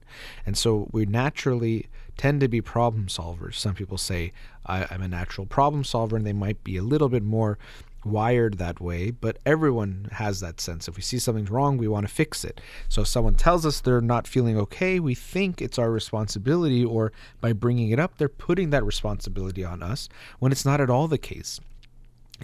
And 0.46 0.58
so 0.58 0.88
we 0.94 1.06
naturally 1.06 1.88
tend 2.18 2.40
to 2.40 2.48
be 2.48 2.62
problem 2.62 3.08
solvers. 3.08 3.56
Some 3.56 3.76
people 3.76 3.98
say, 3.98 4.32
I, 4.66 4.86
am 4.94 5.02
a 5.02 5.08
natural 5.10 5.46
problem 5.46 5.84
solver, 5.84 6.16
and 6.16 6.26
they 6.26 6.34
might 6.34 6.64
be 6.64 6.78
a 6.78 6.84
little 6.84 7.10
bit 7.10 7.24
more 7.24 7.58
wired 8.06 8.58
that 8.58 8.80
way, 8.80 9.12
but 9.12 9.40
everyone 9.46 10.08
has 10.14 10.40
that 10.40 10.62
sense. 10.62 10.88
If 10.88 10.96
we 10.96 11.02
see 11.02 11.20
something's 11.20 11.50
wrong, 11.50 11.78
we 11.78 11.88
want 11.88 12.08
to 12.08 12.14
fix 12.14 12.46
it. 12.46 12.62
So 12.88 13.02
if 13.02 13.08
someone 13.08 13.36
tells 13.36 13.66
us 13.66 13.82
they're 13.82 14.02
not 14.02 14.28
feeling 14.28 14.58
okay, 14.58 15.00
we 15.00 15.16
think 15.16 15.62
it's 15.62 15.80
our 15.80 15.92
responsibility, 15.92 16.86
or 16.86 17.12
by 17.42 17.54
bringing 17.54 17.92
it 17.92 18.00
up, 18.00 18.18
they're 18.18 18.30
putting 18.30 18.70
that 18.70 18.84
responsibility 18.84 19.64
on 19.64 19.82
us 19.82 20.08
when 20.40 20.52
it's 20.52 20.66
not 20.66 20.80
at 20.82 20.90
all 20.90 21.08
the 21.08 21.18
case 21.18 21.60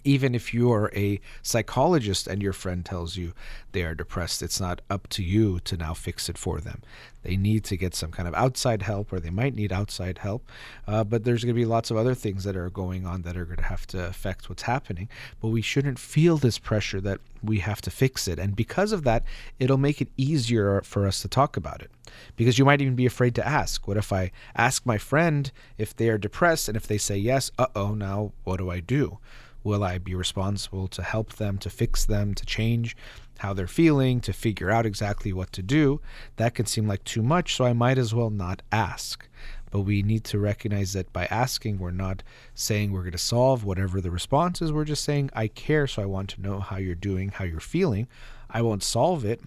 even 0.03 0.33
if 0.33 0.53
you're 0.53 0.91
a 0.95 1.19
psychologist 1.41 2.27
and 2.27 2.41
your 2.41 2.53
friend 2.53 2.85
tells 2.85 3.17
you 3.17 3.33
they 3.71 3.83
are 3.83 3.95
depressed, 3.95 4.41
it's 4.41 4.59
not 4.59 4.81
up 4.89 5.07
to 5.09 5.23
you 5.23 5.59
to 5.61 5.77
now 5.77 5.93
fix 5.93 6.29
it 6.29 6.37
for 6.37 6.59
them. 6.59 6.81
They 7.23 7.37
need 7.37 7.63
to 7.65 7.77
get 7.77 7.93
some 7.93 8.11
kind 8.11 8.27
of 8.27 8.33
outside 8.33 8.81
help, 8.81 9.13
or 9.13 9.19
they 9.19 9.29
might 9.29 9.53
need 9.53 9.71
outside 9.71 10.19
help. 10.19 10.49
Uh, 10.87 11.03
but 11.03 11.23
there's 11.23 11.43
going 11.43 11.53
to 11.53 11.59
be 11.59 11.65
lots 11.65 11.91
of 11.91 11.97
other 11.97 12.15
things 12.15 12.43
that 12.45 12.55
are 12.55 12.69
going 12.69 13.05
on 13.05 13.21
that 13.23 13.37
are 13.37 13.45
going 13.45 13.57
to 13.57 13.63
have 13.63 13.85
to 13.87 14.07
affect 14.07 14.49
what's 14.49 14.63
happening. 14.63 15.07
But 15.39 15.49
we 15.49 15.61
shouldn't 15.61 15.99
feel 15.99 16.37
this 16.37 16.57
pressure 16.57 16.99
that 17.01 17.19
we 17.43 17.59
have 17.59 17.81
to 17.81 17.91
fix 17.91 18.27
it. 18.27 18.39
And 18.39 18.55
because 18.55 18.91
of 18.91 19.03
that, 19.03 19.23
it'll 19.59 19.77
make 19.77 20.01
it 20.01 20.09
easier 20.17 20.81
for 20.81 21.05
us 21.05 21.21
to 21.21 21.27
talk 21.27 21.57
about 21.57 21.81
it. 21.81 21.91
Because 22.35 22.57
you 22.57 22.65
might 22.65 22.81
even 22.81 22.95
be 22.95 23.05
afraid 23.05 23.35
to 23.35 23.47
ask. 23.47 23.87
What 23.87 23.97
if 23.97 24.11
I 24.11 24.31
ask 24.55 24.85
my 24.85 24.97
friend 24.97 25.51
if 25.77 25.95
they 25.95 26.09
are 26.09 26.17
depressed, 26.17 26.67
and 26.67 26.75
if 26.75 26.87
they 26.87 26.97
say 26.97 27.17
yes, 27.17 27.51
uh 27.59 27.67
oh, 27.75 27.93
now 27.93 28.31
what 28.43 28.57
do 28.57 28.71
I 28.71 28.79
do? 28.79 29.19
Will 29.63 29.83
I 29.83 29.97
be 29.97 30.15
responsible 30.15 30.87
to 30.89 31.03
help 31.03 31.33
them, 31.33 31.57
to 31.59 31.69
fix 31.69 32.05
them, 32.05 32.33
to 32.33 32.45
change 32.45 32.95
how 33.39 33.53
they're 33.53 33.67
feeling, 33.67 34.19
to 34.21 34.33
figure 34.33 34.69
out 34.71 34.85
exactly 34.85 35.33
what 35.33 35.51
to 35.53 35.61
do? 35.61 36.01
That 36.37 36.55
can 36.55 36.65
seem 36.65 36.87
like 36.87 37.03
too 37.03 37.21
much, 37.21 37.55
so 37.55 37.65
I 37.65 37.73
might 37.73 37.97
as 37.97 38.13
well 38.13 38.29
not 38.29 38.61
ask. 38.71 39.27
But 39.71 39.81
we 39.81 40.03
need 40.03 40.23
to 40.25 40.39
recognize 40.39 40.93
that 40.93 41.13
by 41.13 41.25
asking, 41.27 41.79
we're 41.79 41.91
not 41.91 42.23
saying 42.53 42.91
we're 42.91 43.01
going 43.01 43.11
to 43.13 43.17
solve 43.17 43.63
whatever 43.63 44.01
the 44.01 44.11
response 44.11 44.61
is. 44.61 44.71
We're 44.71 44.83
just 44.83 45.03
saying, 45.03 45.29
I 45.33 45.47
care, 45.47 45.87
so 45.87 46.01
I 46.01 46.05
want 46.05 46.29
to 46.31 46.41
know 46.41 46.59
how 46.59 46.77
you're 46.77 46.95
doing, 46.95 47.29
how 47.29 47.45
you're 47.45 47.59
feeling. 47.59 48.07
I 48.49 48.61
won't 48.61 48.83
solve 48.83 49.23
it, 49.23 49.41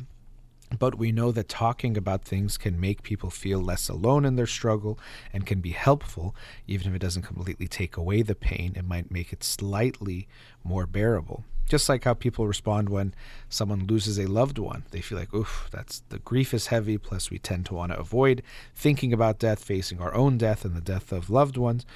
but 0.79 0.97
we 0.97 1.13
know 1.13 1.31
that 1.33 1.49
talking 1.49 1.97
about 1.97 2.25
things 2.25 2.57
can 2.57 2.81
make 2.81 3.03
people 3.03 3.31
feel 3.31 3.61
less 3.61 3.89
alone 3.89 4.25
in 4.25 4.37
their 4.37 4.47
struggle 4.47 4.99
and 5.33 5.47
can 5.47 5.61
be 5.61 5.71
helpful, 5.71 6.35
even 6.67 6.89
if 6.89 6.95
it 6.95 7.01
doesn't 7.01 7.23
completely 7.23 7.69
take 7.69 7.97
away 7.97 8.23
the 8.23 8.35
pain. 8.35 8.75
It 8.77 8.87
might 8.87 9.11
make 9.11 9.33
it 9.33 9.45
slightly 9.45 10.27
more 10.63 10.87
bearable. 10.87 11.45
Just 11.69 11.89
like 11.89 12.05
how 12.05 12.13
people 12.13 12.47
respond 12.47 12.91
when 12.91 13.15
someone 13.49 13.87
loses 13.87 14.19
a 14.19 14.27
loved 14.27 14.59
one. 14.59 14.85
They 14.91 15.01
feel 15.01 15.19
like, 15.19 15.33
oof, 15.33 15.69
that's 15.71 16.03
the 16.11 16.19
grief 16.19 16.53
is 16.53 16.67
heavy. 16.67 16.99
Plus, 16.99 17.31
we 17.31 17.39
tend 17.39 17.67
to 17.67 17.75
want 17.75 17.93
to 17.93 17.99
avoid 17.99 18.43
thinking 18.75 19.13
about 19.13 19.39
death, 19.39 19.65
facing 19.65 19.99
our 19.99 20.15
own 20.15 20.37
death 20.37 20.65
and 20.65 20.77
the 20.77 20.83
death 20.83 21.11
of 21.11 21.31
loved 21.31 21.57
ones 21.57 21.87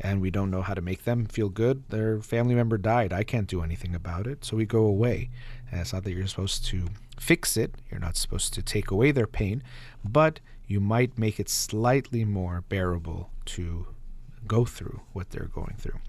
and 0.00 0.20
we 0.20 0.30
don't 0.30 0.50
know 0.50 0.62
how 0.62 0.74
to 0.74 0.80
make 0.80 1.04
them 1.04 1.26
feel 1.26 1.48
good. 1.48 1.84
Their 1.88 2.20
family 2.20 2.54
member 2.54 2.78
died. 2.78 3.12
I 3.12 3.22
can't 3.22 3.46
do 3.46 3.62
anything 3.62 3.94
about 3.94 4.26
it. 4.26 4.44
So 4.44 4.56
we 4.56 4.66
go 4.66 4.84
away. 4.84 5.30
And 5.70 5.80
it's 5.80 5.92
not 5.92 6.04
that 6.04 6.12
you're 6.12 6.26
supposed 6.26 6.64
to 6.66 6.86
fix 7.18 7.56
it, 7.56 7.74
you're 7.90 8.00
not 8.00 8.16
supposed 8.16 8.54
to 8.54 8.62
take 8.62 8.90
away 8.90 9.10
their 9.10 9.26
pain, 9.26 9.62
but 10.04 10.40
you 10.66 10.80
might 10.80 11.18
make 11.18 11.38
it 11.38 11.48
slightly 11.48 12.24
more 12.24 12.64
bearable 12.68 13.30
to 13.44 13.86
go 14.46 14.64
through 14.64 15.00
what 15.12 15.30
they're 15.30 15.50
going 15.54 15.74
through. 15.78 16.00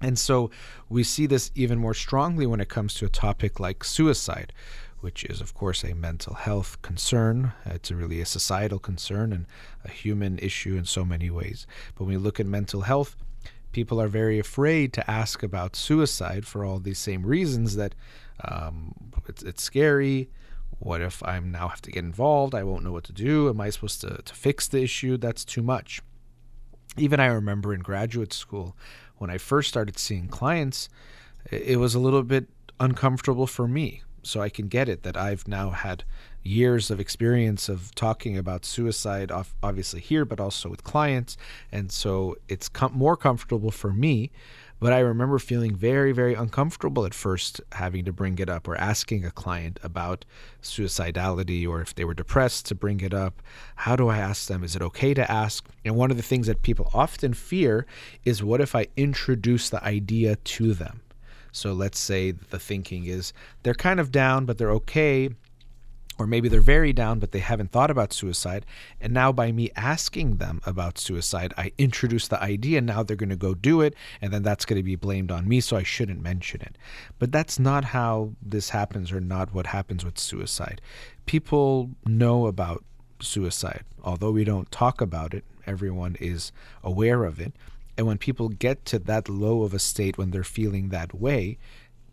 And 0.00 0.18
so 0.18 0.50
we 0.88 1.04
see 1.04 1.26
this 1.26 1.50
even 1.54 1.78
more 1.78 1.94
strongly 1.94 2.46
when 2.46 2.60
it 2.60 2.68
comes 2.68 2.94
to 2.94 3.06
a 3.06 3.10
topic 3.10 3.60
like 3.60 3.84
suicide, 3.84 4.52
which 5.00 5.24
is, 5.24 5.40
of 5.40 5.54
course, 5.54 5.84
a 5.84 5.94
mental 5.94 6.34
health 6.34 6.80
concern. 6.82 7.52
It's 7.64 7.90
a 7.90 7.96
really 7.96 8.20
a 8.20 8.26
societal 8.26 8.78
concern 8.78 9.32
and 9.32 9.46
a 9.84 9.90
human 9.90 10.38
issue 10.38 10.76
in 10.76 10.84
so 10.84 11.04
many 11.04 11.30
ways. 11.30 11.66
But 11.94 12.04
when 12.04 12.14
we 12.14 12.18
look 12.18 12.40
at 12.40 12.46
mental 12.46 12.82
health, 12.82 13.16
people 13.72 14.00
are 14.00 14.08
very 14.08 14.38
afraid 14.38 14.92
to 14.92 15.10
ask 15.10 15.42
about 15.42 15.76
suicide 15.76 16.46
for 16.46 16.64
all 16.64 16.78
these 16.78 16.98
same 16.98 17.24
reasons 17.24 17.76
that 17.76 17.94
um, 18.44 18.94
it's, 19.28 19.42
it's 19.42 19.62
scary. 19.62 20.30
What 20.78 21.00
if 21.00 21.22
I 21.22 21.38
now 21.40 21.68
have 21.68 21.82
to 21.82 21.90
get 21.90 22.04
involved? 22.04 22.54
I 22.54 22.64
won't 22.64 22.84
know 22.84 22.92
what 22.92 23.04
to 23.04 23.12
do. 23.12 23.48
Am 23.48 23.60
I 23.60 23.70
supposed 23.70 24.00
to, 24.00 24.20
to 24.22 24.34
fix 24.34 24.68
the 24.68 24.82
issue? 24.82 25.16
That's 25.16 25.44
too 25.44 25.62
much. 25.62 26.02
Even 26.96 27.20
I 27.20 27.26
remember 27.26 27.72
in 27.72 27.80
graduate 27.80 28.32
school, 28.32 28.76
when 29.16 29.30
I 29.30 29.38
first 29.38 29.68
started 29.68 29.98
seeing 29.98 30.28
clients, 30.28 30.88
it 31.50 31.78
was 31.78 31.94
a 31.94 32.00
little 32.00 32.22
bit 32.22 32.48
uncomfortable 32.80 33.46
for 33.46 33.68
me. 33.68 34.02
So 34.22 34.40
I 34.40 34.48
can 34.48 34.68
get 34.68 34.88
it 34.88 35.02
that 35.02 35.16
I've 35.16 35.48
now 35.48 35.70
had 35.70 36.04
years 36.42 36.90
of 36.90 37.00
experience 37.00 37.68
of 37.68 37.94
talking 37.94 38.36
about 38.36 38.64
suicide, 38.64 39.30
obviously 39.62 40.00
here, 40.00 40.24
but 40.24 40.40
also 40.40 40.68
with 40.68 40.84
clients. 40.84 41.36
And 41.70 41.90
so 41.90 42.36
it's 42.48 42.68
com- 42.68 42.92
more 42.94 43.16
comfortable 43.16 43.70
for 43.70 43.92
me 43.92 44.30
but 44.82 44.92
I 44.92 44.98
remember 44.98 45.38
feeling 45.38 45.76
very, 45.76 46.10
very 46.10 46.34
uncomfortable 46.34 47.06
at 47.06 47.14
first 47.14 47.60
having 47.70 48.04
to 48.04 48.12
bring 48.12 48.40
it 48.40 48.48
up 48.48 48.66
or 48.66 48.74
asking 48.74 49.24
a 49.24 49.30
client 49.30 49.78
about 49.84 50.24
suicidality 50.60 51.68
or 51.68 51.80
if 51.80 51.94
they 51.94 52.04
were 52.04 52.14
depressed 52.14 52.66
to 52.66 52.74
bring 52.74 52.98
it 52.98 53.14
up. 53.14 53.40
How 53.76 53.94
do 53.94 54.08
I 54.08 54.18
ask 54.18 54.48
them? 54.48 54.64
Is 54.64 54.74
it 54.74 54.82
okay 54.82 55.14
to 55.14 55.30
ask? 55.30 55.64
And 55.84 55.94
one 55.94 56.10
of 56.10 56.16
the 56.16 56.22
things 56.24 56.48
that 56.48 56.62
people 56.62 56.90
often 56.92 57.32
fear 57.32 57.86
is 58.24 58.42
what 58.42 58.60
if 58.60 58.74
I 58.74 58.88
introduce 58.96 59.70
the 59.70 59.84
idea 59.84 60.34
to 60.34 60.74
them? 60.74 61.00
So 61.52 61.72
let's 61.72 62.00
say 62.00 62.32
the 62.32 62.58
thinking 62.58 63.04
is 63.04 63.32
they're 63.62 63.74
kind 63.74 64.00
of 64.00 64.10
down, 64.10 64.46
but 64.46 64.58
they're 64.58 64.72
okay. 64.72 65.30
Or 66.18 66.26
maybe 66.26 66.48
they're 66.48 66.60
very 66.60 66.92
down 66.92 67.18
but 67.18 67.32
they 67.32 67.38
haven't 67.38 67.72
thought 67.72 67.90
about 67.90 68.12
suicide. 68.12 68.64
And 69.00 69.12
now 69.12 69.32
by 69.32 69.52
me 69.52 69.70
asking 69.76 70.36
them 70.36 70.60
about 70.66 70.98
suicide 70.98 71.52
i 71.56 71.72
introduce 71.78 72.28
the 72.28 72.42
idea. 72.42 72.80
Now 72.80 73.02
they're 73.02 73.16
going 73.16 73.30
to 73.30 73.36
go 73.36 73.54
do 73.54 73.80
it 73.80 73.94
and 74.20 74.32
then 74.32 74.42
that's 74.42 74.64
going 74.64 74.78
to 74.78 74.82
be 74.82 74.96
blamed 74.96 75.30
on 75.30 75.48
me 75.48 75.60
so 75.60 75.76
i 75.76 75.82
shouldn't 75.82 76.22
mention 76.22 76.60
it. 76.60 76.76
But 77.18 77.32
that's 77.32 77.58
not 77.58 77.84
how 77.86 78.32
this 78.42 78.70
happens 78.70 79.10
or 79.10 79.20
not 79.20 79.54
what 79.54 79.66
happens 79.68 80.04
with 80.04 80.18
suicide. 80.18 80.80
People 81.26 81.90
know 82.06 82.46
about 82.46 82.84
suicide. 83.20 83.84
Although 84.04 84.32
we 84.32 84.44
don't 84.44 84.70
talk 84.70 85.00
about 85.00 85.34
it 85.34 85.44
everyone 85.66 86.16
is 86.20 86.52
aware 86.82 87.24
of 87.24 87.40
it 87.40 87.52
and 87.96 88.06
when 88.06 88.18
people 88.18 88.48
get 88.48 88.84
to 88.84 88.98
that 88.98 89.28
low 89.28 89.62
of 89.62 89.74
a 89.74 89.78
state 89.78 90.18
when 90.18 90.30
they're 90.30 90.44
feeling 90.44 90.88
that 90.88 91.14
way 91.14 91.58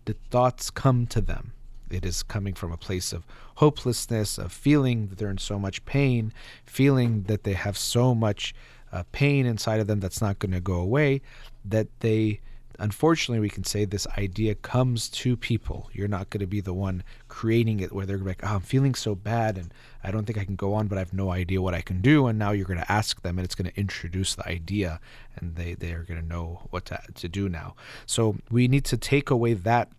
the 0.05 0.15
thoughts 0.29 0.69
come 0.69 1.05
to 1.05 1.21
them 1.21 1.53
it 1.91 2.05
is 2.05 2.23
coming 2.23 2.53
from 2.53 2.71
a 2.71 2.77
place 2.77 3.11
of 3.13 3.25
hopelessness, 3.55 4.37
of 4.37 4.51
feeling 4.51 5.07
that 5.07 5.17
they're 5.17 5.29
in 5.29 5.37
so 5.37 5.59
much 5.59 5.83
pain, 5.85 6.31
feeling 6.65 7.23
that 7.23 7.43
they 7.43 7.53
have 7.53 7.77
so 7.77 8.13
much 8.13 8.53
uh, 8.91 9.03
pain 9.11 9.45
inside 9.45 9.79
of 9.79 9.87
them 9.87 9.99
that's 9.99 10.21
not 10.21 10.39
going 10.39 10.51
to 10.51 10.59
go 10.59 10.75
away, 10.75 11.21
that 11.65 11.87
they, 11.99 12.39
unfortunately, 12.79 13.39
we 13.39 13.49
can 13.49 13.63
say 13.63 13.85
this 13.85 14.07
idea 14.17 14.55
comes 14.55 15.09
to 15.09 15.35
people. 15.35 15.89
You're 15.93 16.07
not 16.07 16.29
going 16.29 16.41
to 16.41 16.47
be 16.47 16.61
the 16.61 16.73
one 16.73 17.03
creating 17.27 17.79
it 17.79 17.91
where 17.91 18.05
they're 18.05 18.17
like, 18.17 18.43
oh, 18.43 18.55
I'm 18.55 18.61
feeling 18.61 18.95
so 18.95 19.15
bad 19.15 19.57
and 19.57 19.73
I 20.03 20.11
don't 20.11 20.25
think 20.25 20.37
I 20.37 20.45
can 20.45 20.55
go 20.55 20.73
on, 20.73 20.87
but 20.87 20.97
I 20.97 21.01
have 21.01 21.13
no 21.13 21.31
idea 21.31 21.61
what 21.61 21.73
I 21.73 21.81
can 21.81 22.01
do. 22.01 22.27
And 22.27 22.39
now 22.39 22.51
you're 22.51 22.65
going 22.65 22.79
to 22.79 22.91
ask 22.91 23.21
them 23.21 23.37
and 23.37 23.45
it's 23.45 23.55
going 23.55 23.69
to 23.69 23.79
introduce 23.79 24.35
the 24.35 24.47
idea 24.47 24.99
and 25.35 25.55
they, 25.55 25.73
they 25.73 25.91
are 25.91 26.03
going 26.03 26.21
to 26.21 26.25
know 26.25 26.67
what 26.69 26.85
to, 26.85 27.01
to 27.15 27.27
do 27.27 27.49
now. 27.49 27.75
So 28.05 28.37
we 28.49 28.67
need 28.67 28.85
to 28.85 28.97
take 28.97 29.29
away 29.29 29.53
that 29.53 29.91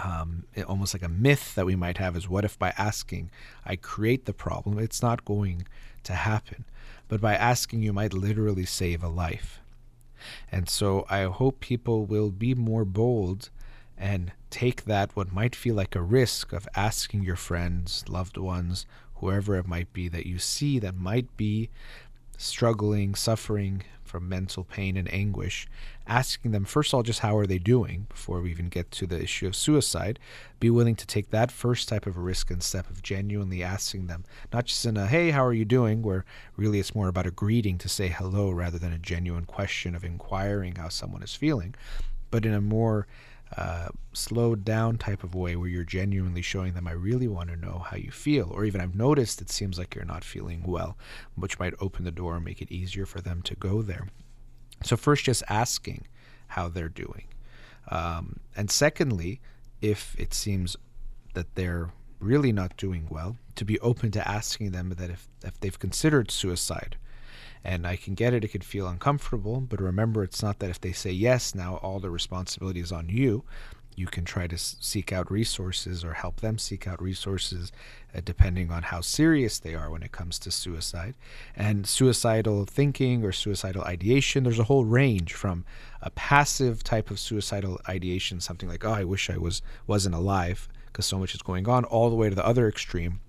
um, 0.00 0.44
almost 0.66 0.94
like 0.94 1.04
a 1.04 1.08
myth 1.08 1.54
that 1.54 1.66
we 1.66 1.76
might 1.76 1.98
have 1.98 2.16
is 2.16 2.28
what 2.28 2.44
if 2.44 2.58
by 2.58 2.74
asking 2.76 3.30
I 3.64 3.76
create 3.76 4.24
the 4.24 4.32
problem? 4.32 4.78
It's 4.78 5.02
not 5.02 5.24
going 5.24 5.66
to 6.02 6.14
happen. 6.14 6.64
But 7.08 7.20
by 7.20 7.34
asking, 7.34 7.82
you 7.82 7.92
might 7.92 8.12
literally 8.12 8.64
save 8.64 9.02
a 9.02 9.08
life. 9.08 9.60
And 10.50 10.68
so 10.68 11.06
I 11.08 11.24
hope 11.24 11.60
people 11.60 12.06
will 12.06 12.30
be 12.30 12.54
more 12.54 12.84
bold 12.84 13.50
and 13.96 14.32
take 14.50 14.84
that, 14.84 15.14
what 15.14 15.32
might 15.32 15.54
feel 15.54 15.74
like 15.74 15.94
a 15.94 16.02
risk 16.02 16.52
of 16.52 16.68
asking 16.74 17.22
your 17.22 17.36
friends, 17.36 18.04
loved 18.08 18.36
ones, 18.36 18.86
whoever 19.24 19.56
it 19.56 19.66
might 19.66 19.90
be 19.94 20.06
that 20.06 20.26
you 20.26 20.38
see 20.38 20.78
that 20.78 20.94
might 20.94 21.34
be 21.38 21.70
struggling, 22.36 23.14
suffering 23.14 23.82
from 24.04 24.28
mental 24.28 24.64
pain 24.64 24.98
and 24.98 25.12
anguish, 25.12 25.66
asking 26.06 26.50
them, 26.50 26.62
first 26.66 26.90
of 26.90 26.94
all, 26.98 27.02
just 27.02 27.20
how 27.20 27.34
are 27.34 27.46
they 27.46 27.58
doing 27.58 28.06
before 28.10 28.42
we 28.42 28.50
even 28.50 28.68
get 28.68 28.90
to 28.90 29.06
the 29.06 29.22
issue 29.22 29.46
of 29.46 29.56
suicide. 29.56 30.18
Be 30.60 30.68
willing 30.68 30.94
to 30.96 31.06
take 31.06 31.30
that 31.30 31.50
first 31.50 31.88
type 31.88 32.06
of 32.06 32.18
risk 32.18 32.50
and 32.50 32.62
step 32.62 32.90
of 32.90 33.02
genuinely 33.02 33.62
asking 33.62 34.08
them, 34.08 34.24
not 34.52 34.66
just 34.66 34.84
in 34.84 34.98
a, 34.98 35.06
hey, 35.06 35.30
how 35.30 35.44
are 35.44 35.54
you 35.54 35.64
doing, 35.64 36.02
where 36.02 36.26
really 36.54 36.78
it's 36.78 36.94
more 36.94 37.08
about 37.08 37.26
a 37.26 37.30
greeting 37.30 37.78
to 37.78 37.88
say 37.88 38.08
hello 38.08 38.50
rather 38.50 38.78
than 38.78 38.92
a 38.92 38.98
genuine 38.98 39.46
question 39.46 39.94
of 39.94 40.04
inquiring 40.04 40.74
how 40.74 40.90
someone 40.90 41.22
is 41.22 41.34
feeling, 41.34 41.74
but 42.30 42.44
in 42.44 42.52
a 42.52 42.60
more 42.60 43.06
uh, 43.56 43.88
slowed 44.12 44.64
down 44.64 44.98
type 44.98 45.22
of 45.22 45.34
way 45.34 45.54
where 45.56 45.68
you're 45.68 45.84
genuinely 45.84 46.42
showing 46.42 46.74
them, 46.74 46.88
I 46.88 46.92
really 46.92 47.28
want 47.28 47.50
to 47.50 47.56
know 47.56 47.84
how 47.86 47.96
you 47.96 48.10
feel. 48.10 48.50
Or 48.50 48.64
even 48.64 48.80
I've 48.80 48.96
noticed 48.96 49.40
it 49.40 49.50
seems 49.50 49.78
like 49.78 49.94
you're 49.94 50.04
not 50.04 50.24
feeling 50.24 50.62
well, 50.66 50.96
which 51.36 51.58
might 51.58 51.74
open 51.80 52.04
the 52.04 52.10
door 52.10 52.36
and 52.36 52.44
make 52.44 52.60
it 52.60 52.72
easier 52.72 53.06
for 53.06 53.20
them 53.20 53.42
to 53.42 53.54
go 53.54 53.82
there. 53.82 54.08
So, 54.82 54.96
first, 54.96 55.24
just 55.24 55.42
asking 55.48 56.06
how 56.48 56.68
they're 56.68 56.88
doing. 56.88 57.26
Um, 57.88 58.40
and 58.56 58.70
secondly, 58.70 59.40
if 59.80 60.16
it 60.18 60.34
seems 60.34 60.76
that 61.34 61.54
they're 61.54 61.90
really 62.18 62.52
not 62.52 62.76
doing 62.76 63.06
well, 63.10 63.36
to 63.54 63.64
be 63.64 63.78
open 63.80 64.10
to 64.12 64.28
asking 64.28 64.72
them 64.72 64.90
that 64.96 65.10
if, 65.10 65.28
if 65.44 65.60
they've 65.60 65.78
considered 65.78 66.30
suicide. 66.30 66.96
And 67.64 67.86
I 67.86 67.96
can 67.96 68.14
get 68.14 68.34
it, 68.34 68.44
it 68.44 68.48
could 68.48 68.64
feel 68.64 68.86
uncomfortable, 68.86 69.60
but 69.60 69.80
remember, 69.80 70.22
it's 70.22 70.42
not 70.42 70.58
that 70.58 70.68
if 70.68 70.80
they 70.80 70.92
say 70.92 71.10
yes, 71.10 71.54
now 71.54 71.76
all 71.76 71.98
the 71.98 72.10
responsibility 72.10 72.80
is 72.80 72.92
on 72.92 73.08
you. 73.08 73.44
You 73.96 74.06
can 74.06 74.24
try 74.24 74.48
to 74.48 74.58
seek 74.58 75.12
out 75.12 75.30
resources 75.30 76.04
or 76.04 76.14
help 76.14 76.40
them 76.40 76.58
seek 76.58 76.86
out 76.86 77.00
resources 77.00 77.70
uh, 78.14 78.20
depending 78.24 78.70
on 78.70 78.82
how 78.82 79.00
serious 79.00 79.58
they 79.58 79.74
are 79.74 79.88
when 79.88 80.02
it 80.02 80.12
comes 80.12 80.38
to 80.40 80.50
suicide. 80.50 81.14
And 81.56 81.86
suicidal 81.86 82.64
thinking 82.66 83.24
or 83.24 83.32
suicidal 83.32 83.82
ideation, 83.84 84.42
there's 84.42 84.58
a 84.58 84.64
whole 84.64 84.84
range 84.84 85.32
from 85.32 85.64
a 86.02 86.10
passive 86.10 86.82
type 86.82 87.10
of 87.10 87.20
suicidal 87.20 87.80
ideation, 87.88 88.40
something 88.40 88.68
like, 88.68 88.84
oh, 88.84 88.92
I 88.92 89.04
wish 89.04 89.30
I 89.30 89.38
was, 89.38 89.62
wasn't 89.86 90.16
alive, 90.16 90.68
because 90.86 91.06
so 91.06 91.18
much 91.18 91.34
is 91.34 91.42
going 91.42 91.68
on, 91.68 91.84
all 91.84 92.10
the 92.10 92.16
way 92.16 92.28
to 92.28 92.34
the 92.34 92.44
other 92.44 92.68
extreme 92.68 93.20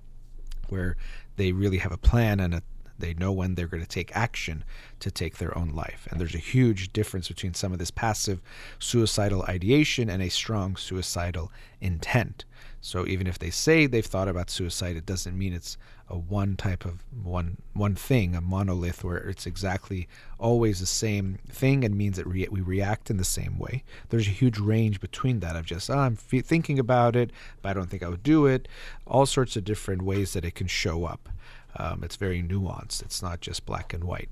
where 0.69 0.97
they 1.35 1.51
really 1.51 1.77
have 1.77 1.91
a 1.91 1.97
plan 1.97 2.39
and 2.39 2.55
a, 2.55 2.63
they 2.97 3.13
know 3.13 3.31
when 3.31 3.55
they're 3.55 3.67
going 3.67 3.83
to 3.83 3.89
take 3.89 4.15
action 4.15 4.63
to 4.99 5.11
take 5.11 5.37
their 5.37 5.57
own 5.57 5.69
life. 5.69 6.07
And 6.09 6.19
there's 6.19 6.35
a 6.35 6.39
huge 6.39 6.93
difference 6.93 7.27
between 7.27 7.53
some 7.53 7.73
of 7.73 7.79
this 7.79 7.91
passive 7.91 8.41
suicidal 8.79 9.43
ideation 9.43 10.09
and 10.09 10.21
a 10.21 10.29
strong 10.29 10.75
suicidal 10.75 11.51
intent. 11.81 12.45
So 12.81 13.07
even 13.07 13.25
if 13.25 13.39
they 13.39 13.49
say 13.49 13.87
they've 13.87 14.05
thought 14.05 14.27
about 14.27 14.49
suicide, 14.49 14.95
it 14.95 15.07
doesn't 15.07 15.37
mean 15.37 15.53
it's 15.53 15.77
a 16.07 16.15
one 16.15 16.55
type 16.55 16.85
of 16.85 17.03
one 17.23 17.57
one 17.73 17.95
thing, 17.95 18.35
a 18.35 18.41
monolith 18.41 19.03
where 19.03 19.17
it's 19.17 19.47
exactly 19.47 20.07
always 20.37 20.79
the 20.79 20.85
same 20.85 21.39
thing 21.49 21.83
and 21.83 21.97
means 21.97 22.17
that 22.17 22.27
re- 22.27 22.47
we 22.51 22.61
react 22.61 23.09
in 23.09 23.17
the 23.17 23.23
same 23.23 23.57
way. 23.57 23.83
There's 24.09 24.27
a 24.27 24.31
huge 24.31 24.59
range 24.59 25.01
between 25.01 25.39
that 25.39 25.55
of 25.55 25.65
just 25.65 25.89
oh, 25.89 25.97
I'm 25.97 26.19
f- 26.31 26.45
thinking 26.45 26.77
about 26.77 27.15
it, 27.15 27.31
but 27.61 27.69
I 27.69 27.73
don't 27.73 27.89
think 27.89 28.03
I 28.03 28.09
would 28.09 28.21
do 28.21 28.45
it. 28.45 28.67
All 29.07 29.25
sorts 29.25 29.55
of 29.55 29.63
different 29.63 30.03
ways 30.03 30.33
that 30.33 30.45
it 30.45 30.53
can 30.53 30.67
show 30.67 31.05
up. 31.05 31.29
Um, 31.77 32.03
it's 32.03 32.15
very 32.15 32.41
nuanced. 32.41 33.01
It's 33.01 33.21
not 33.21 33.41
just 33.41 33.65
black 33.65 33.93
and 33.93 34.03
white. 34.03 34.29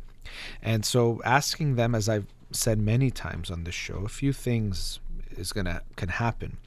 And 0.62 0.86
so 0.86 1.22
asking 1.26 1.76
them, 1.76 1.94
as 1.96 2.08
I've 2.08 2.28
said 2.52 2.80
many 2.80 3.12
times 3.12 3.52
on 3.52 3.64
this 3.64 3.76
show, 3.76 4.04
a 4.06 4.10
few 4.10 4.34
things 4.34 5.00
is 5.32 5.52
gonna 5.52 5.82
can 5.96 6.10
happen. 6.10 6.58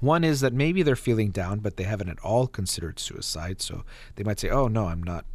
One 0.00 0.24
is 0.24 0.40
that 0.40 0.54
maybe 0.54 0.82
they're 0.82 0.96
feeling 0.96 1.30
down, 1.30 1.58
but 1.58 1.76
they 1.76 1.84
haven't 1.84 2.08
at 2.08 2.18
all 2.20 2.46
considered 2.46 2.98
suicide. 2.98 3.60
So 3.60 3.84
they 4.16 4.24
might 4.24 4.40
say, 4.40 4.48
"Oh 4.48 4.68
no, 4.68 4.86
I'm 4.86 5.02
not 5.02 5.26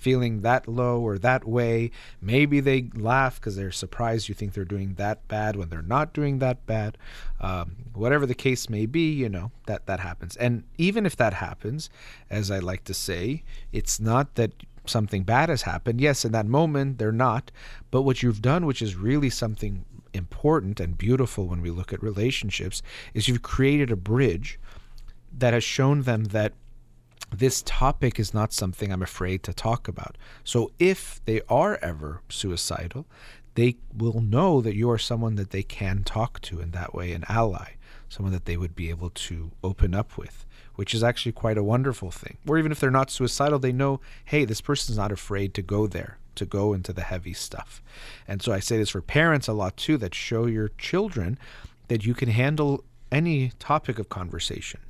feeling 0.00 0.40
that 0.40 0.66
low 0.66 1.00
or 1.00 1.18
that 1.18 1.46
way." 1.46 1.90
Maybe 2.20 2.60
they 2.60 2.90
laugh 2.94 3.36
because 3.36 3.56
they're 3.56 3.70
surprised 3.70 4.28
you 4.28 4.34
think 4.34 4.52
they're 4.52 4.64
doing 4.64 4.94
that 4.94 5.26
bad 5.28 5.56
when 5.56 5.68
they're 5.68 5.82
not 5.82 6.12
doing 6.12 6.38
that 6.38 6.66
bad. 6.66 6.98
Um, 7.40 7.76
whatever 7.94 8.26
the 8.26 8.34
case 8.34 8.68
may 8.68 8.86
be, 8.86 9.12
you 9.12 9.28
know 9.28 9.52
that 9.66 9.86
that 9.86 10.00
happens. 10.00 10.36
And 10.36 10.64
even 10.78 11.06
if 11.06 11.16
that 11.16 11.34
happens, 11.34 11.90
as 12.28 12.50
I 12.50 12.58
like 12.58 12.84
to 12.84 12.94
say, 12.94 13.42
it's 13.72 14.00
not 14.00 14.34
that 14.34 14.52
something 14.86 15.22
bad 15.22 15.48
has 15.48 15.62
happened. 15.62 16.00
Yes, 16.00 16.24
in 16.24 16.32
that 16.32 16.46
moment 16.46 16.98
they're 16.98 17.12
not, 17.12 17.50
but 17.90 18.02
what 18.02 18.22
you've 18.22 18.42
done, 18.42 18.66
which 18.66 18.82
is 18.82 18.96
really 18.96 19.30
something 19.30 19.84
important 20.12 20.80
and 20.80 20.98
beautiful 20.98 21.46
when 21.46 21.60
we 21.60 21.70
look 21.70 21.92
at 21.92 22.02
relationships 22.02 22.82
is 23.14 23.28
you've 23.28 23.42
created 23.42 23.90
a 23.90 23.96
bridge 23.96 24.58
that 25.32 25.54
has 25.54 25.62
shown 25.62 26.02
them 26.02 26.24
that 26.24 26.52
this 27.30 27.62
topic 27.62 28.18
is 28.18 28.34
not 28.34 28.52
something 28.52 28.92
I'm 28.92 29.02
afraid 29.02 29.42
to 29.44 29.52
talk 29.52 29.88
about. 29.88 30.16
So 30.44 30.72
if 30.78 31.20
they 31.24 31.40
are 31.48 31.78
ever 31.82 32.22
suicidal, 32.28 33.06
they 33.54 33.76
will 33.96 34.20
know 34.20 34.60
that 34.60 34.76
you 34.76 34.90
are 34.90 34.98
someone 34.98 35.36
that 35.36 35.50
they 35.50 35.62
can 35.62 36.04
talk 36.04 36.40
to 36.42 36.60
in 36.60 36.70
that 36.72 36.94
way, 36.94 37.12
an 37.12 37.24
ally, 37.28 37.72
someone 38.08 38.32
that 38.32 38.44
they 38.44 38.56
would 38.56 38.74
be 38.74 38.90
able 38.90 39.10
to 39.10 39.50
open 39.62 39.94
up 39.94 40.16
with, 40.16 40.44
which 40.74 40.94
is 40.94 41.02
actually 41.02 41.32
quite 41.32 41.58
a 41.58 41.64
wonderful 41.64 42.10
thing. 42.10 42.38
Or 42.46 42.58
even 42.58 42.72
if 42.72 42.80
they're 42.80 42.90
not 42.90 43.10
suicidal, 43.10 43.58
they 43.58 43.72
know, 43.72 44.00
hey, 44.24 44.44
this 44.44 44.60
person's 44.60 44.98
not 44.98 45.12
afraid 45.12 45.54
to 45.54 45.62
go 45.62 45.86
there 45.86 46.18
to 46.36 46.46
go 46.46 46.72
into 46.72 46.92
the 46.92 47.02
heavy 47.02 47.32
stuff. 47.32 47.82
And 48.26 48.40
so 48.40 48.52
I 48.52 48.60
say 48.60 48.78
this 48.78 48.90
for 48.90 49.02
parents 49.02 49.48
a 49.48 49.52
lot 49.52 49.76
too 49.76 49.96
that 49.98 50.14
show 50.14 50.46
your 50.46 50.68
children 50.78 51.38
that 51.88 52.06
you 52.06 52.14
can 52.14 52.30
handle 52.30 52.84
any 53.12 53.52
topic 53.58 53.98
of 53.98 54.08
conversation. 54.08 54.80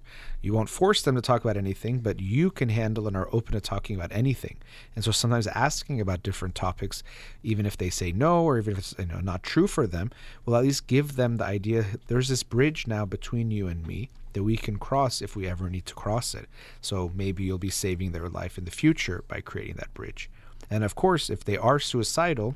You 0.42 0.54
won't 0.54 0.70
force 0.70 1.02
them 1.02 1.16
to 1.16 1.20
talk 1.20 1.44
about 1.44 1.56
anything, 1.56 1.98
but 1.98 2.20
you 2.20 2.50
can 2.50 2.70
handle 2.70 3.06
and 3.06 3.16
are 3.16 3.28
open 3.32 3.52
to 3.52 3.60
talking 3.60 3.96
about 3.96 4.12
anything. 4.12 4.56
And 4.94 5.04
so 5.04 5.10
sometimes 5.10 5.46
asking 5.48 6.00
about 6.00 6.22
different 6.22 6.54
topics, 6.54 7.02
even 7.42 7.66
if 7.66 7.76
they 7.76 7.90
say 7.90 8.10
no 8.12 8.44
or 8.44 8.58
even 8.58 8.72
if 8.72 8.78
it's 8.78 8.94
you 8.98 9.06
know 9.06 9.20
not 9.20 9.42
true 9.42 9.66
for 9.66 9.86
them, 9.86 10.10
will 10.44 10.56
at 10.56 10.62
least 10.62 10.86
give 10.86 11.16
them 11.16 11.36
the 11.36 11.44
idea 11.44 11.84
there's 12.06 12.28
this 12.28 12.42
bridge 12.42 12.86
now 12.86 13.04
between 13.04 13.50
you 13.50 13.66
and 13.66 13.86
me 13.86 14.10
that 14.32 14.44
we 14.44 14.56
can 14.56 14.78
cross 14.78 15.20
if 15.20 15.36
we 15.36 15.46
ever 15.46 15.68
need 15.68 15.86
to 15.86 15.94
cross 15.94 16.34
it. 16.34 16.48
So 16.80 17.10
maybe 17.14 17.44
you'll 17.44 17.58
be 17.58 17.70
saving 17.70 18.12
their 18.12 18.28
life 18.28 18.56
in 18.56 18.64
the 18.64 18.70
future 18.70 19.24
by 19.28 19.40
creating 19.40 19.76
that 19.76 19.92
bridge. 19.92 20.30
And 20.70 20.84
of 20.84 20.94
course, 20.94 21.28
if 21.28 21.44
they 21.44 21.56
are 21.56 21.80
suicidal, 21.80 22.54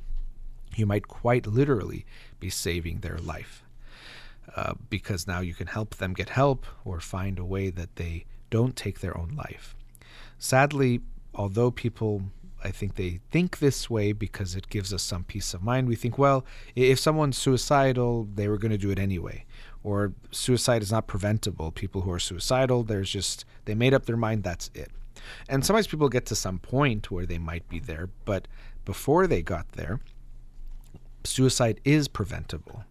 you 0.77 0.87
might 0.87 1.09
quite 1.09 1.47
literally 1.47 2.07
be 2.41 2.51
saving 2.51 3.01
their 3.01 3.19
life. 3.19 3.64
Uh, 4.57 4.75
because 4.89 5.27
now 5.27 5.41
you 5.41 5.53
can 5.53 5.67
help 5.67 5.97
them 5.97 6.15
get 6.15 6.29
help 6.29 6.65
or 6.85 7.01
find 7.01 7.41
a 7.41 7.45
way 7.45 7.71
that 7.71 7.97
they 7.97 8.25
don't 8.51 8.77
take 8.77 9.01
their 9.01 9.17
own 9.19 9.35
life. 9.37 9.75
Sadly, 10.39 11.01
although 11.35 11.73
people, 11.73 12.23
I 12.63 12.71
think 12.71 12.95
they 12.95 13.19
think 13.33 13.59
this 13.59 13.91
way 13.91 14.13
because 14.13 14.55
it 14.55 14.69
gives 14.69 14.95
us 14.95 15.03
some 15.03 15.25
peace 15.25 15.55
of 15.55 15.63
mind, 15.63 15.89
we 15.89 15.97
think, 15.97 16.19
well, 16.19 16.45
if 16.77 17.01
someone's 17.01 17.37
suicidal, 17.37 18.29
they 18.33 18.47
were 18.47 18.59
going 18.59 18.71
to 18.71 18.79
do 18.79 18.91
it 18.91 18.99
anyway. 18.99 19.45
Or 19.83 20.13
suicide 20.31 20.83
is 20.83 20.93
not 20.93 21.09
preventable. 21.09 21.73
People 21.73 22.03
who 22.03 22.13
are 22.13 22.21
suicidal, 22.21 22.85
there's 22.85 23.11
just, 23.11 23.45
they 23.65 23.75
made 23.75 23.93
up 23.93 24.07
their 24.07 24.17
mind, 24.17 24.45
that's 24.45 24.71
it. 24.73 24.93
And 25.49 25.65
sometimes 25.65 25.89
people 25.89 26.09
get 26.09 26.27
to 26.27 26.37
some 26.37 26.61
point 26.61 27.11
where 27.11 27.27
they 27.27 27.39
might 27.39 27.69
be 27.69 27.81
there, 27.81 28.09
but 28.25 28.47
before 28.85 29.27
they 29.27 29.43
got 29.43 29.73
there, 29.73 29.99
suicide 31.25 31.81
is 31.85 32.07
preventable. 32.07 32.85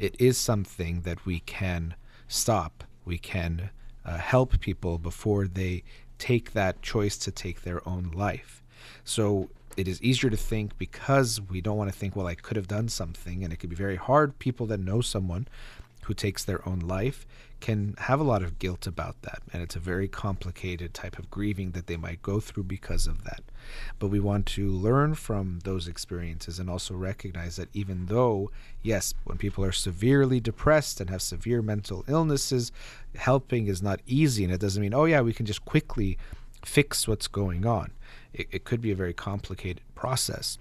It 0.00 0.16
is 0.18 0.38
something 0.38 1.02
that 1.02 1.26
we 1.26 1.40
can 1.40 1.94
stop. 2.26 2.84
We 3.04 3.18
can 3.18 3.68
uh, 4.02 4.16
help 4.16 4.58
people 4.58 4.96
before 4.96 5.46
they 5.46 5.82
take 6.16 6.54
that 6.54 6.80
choice 6.80 7.18
to 7.18 7.30
take 7.30 7.62
their 7.62 7.86
own 7.86 8.10
life. 8.14 8.62
So 9.04 9.50
it 9.76 9.86
is 9.86 10.02
easier 10.02 10.30
to 10.30 10.38
think 10.38 10.78
because 10.78 11.38
we 11.38 11.60
don't 11.60 11.76
want 11.76 11.92
to 11.92 11.98
think, 11.98 12.16
well, 12.16 12.26
I 12.26 12.34
could 12.34 12.56
have 12.56 12.66
done 12.66 12.88
something. 12.88 13.44
And 13.44 13.52
it 13.52 13.56
could 13.56 13.68
be 13.68 13.76
very 13.76 13.96
hard. 13.96 14.38
People 14.38 14.64
that 14.68 14.80
know 14.80 15.02
someone 15.02 15.46
who 16.04 16.14
takes 16.14 16.44
their 16.44 16.66
own 16.66 16.78
life 16.80 17.26
can 17.60 17.94
have 17.98 18.20
a 18.20 18.24
lot 18.24 18.42
of 18.42 18.58
guilt 18.58 18.86
about 18.86 19.20
that. 19.22 19.42
And 19.52 19.62
it's 19.62 19.76
a 19.76 19.80
very 19.80 20.08
complicated 20.08 20.94
type 20.94 21.18
of 21.18 21.30
grieving 21.30 21.72
that 21.72 21.86
they 21.86 21.96
might 21.96 22.22
go 22.22 22.40
through 22.40 22.64
because 22.64 23.06
of 23.06 23.24
that. 23.24 23.42
But 23.98 24.08
we 24.08 24.20
want 24.20 24.46
to 24.46 24.68
learn 24.68 25.14
from 25.14 25.60
those 25.64 25.86
experiences 25.86 26.58
and 26.58 26.70
also 26.70 26.94
recognize 26.94 27.56
that 27.56 27.68
even 27.72 28.06
though, 28.06 28.50
yes, 28.82 29.14
when 29.24 29.38
people 29.38 29.64
are 29.64 29.72
severely 29.72 30.40
depressed 30.40 31.00
and 31.00 31.10
have 31.10 31.22
severe 31.22 31.62
mental 31.62 32.04
illnesses, 32.08 32.72
helping 33.14 33.66
is 33.66 33.82
not 33.82 34.00
easy. 34.06 34.44
And 34.44 34.52
it 34.52 34.60
doesn't 34.60 34.80
mean, 34.80 34.94
oh, 34.94 35.04
yeah, 35.04 35.20
we 35.20 35.32
can 35.32 35.46
just 35.46 35.64
quickly 35.64 36.18
fix 36.64 37.06
what's 37.06 37.28
going 37.28 37.66
on. 37.66 37.92
It, 38.32 38.48
it 38.50 38.64
could 38.64 38.80
be 38.80 38.90
a 38.90 38.96
very 38.96 39.14
complicated 39.14 39.82
process. 39.94 40.58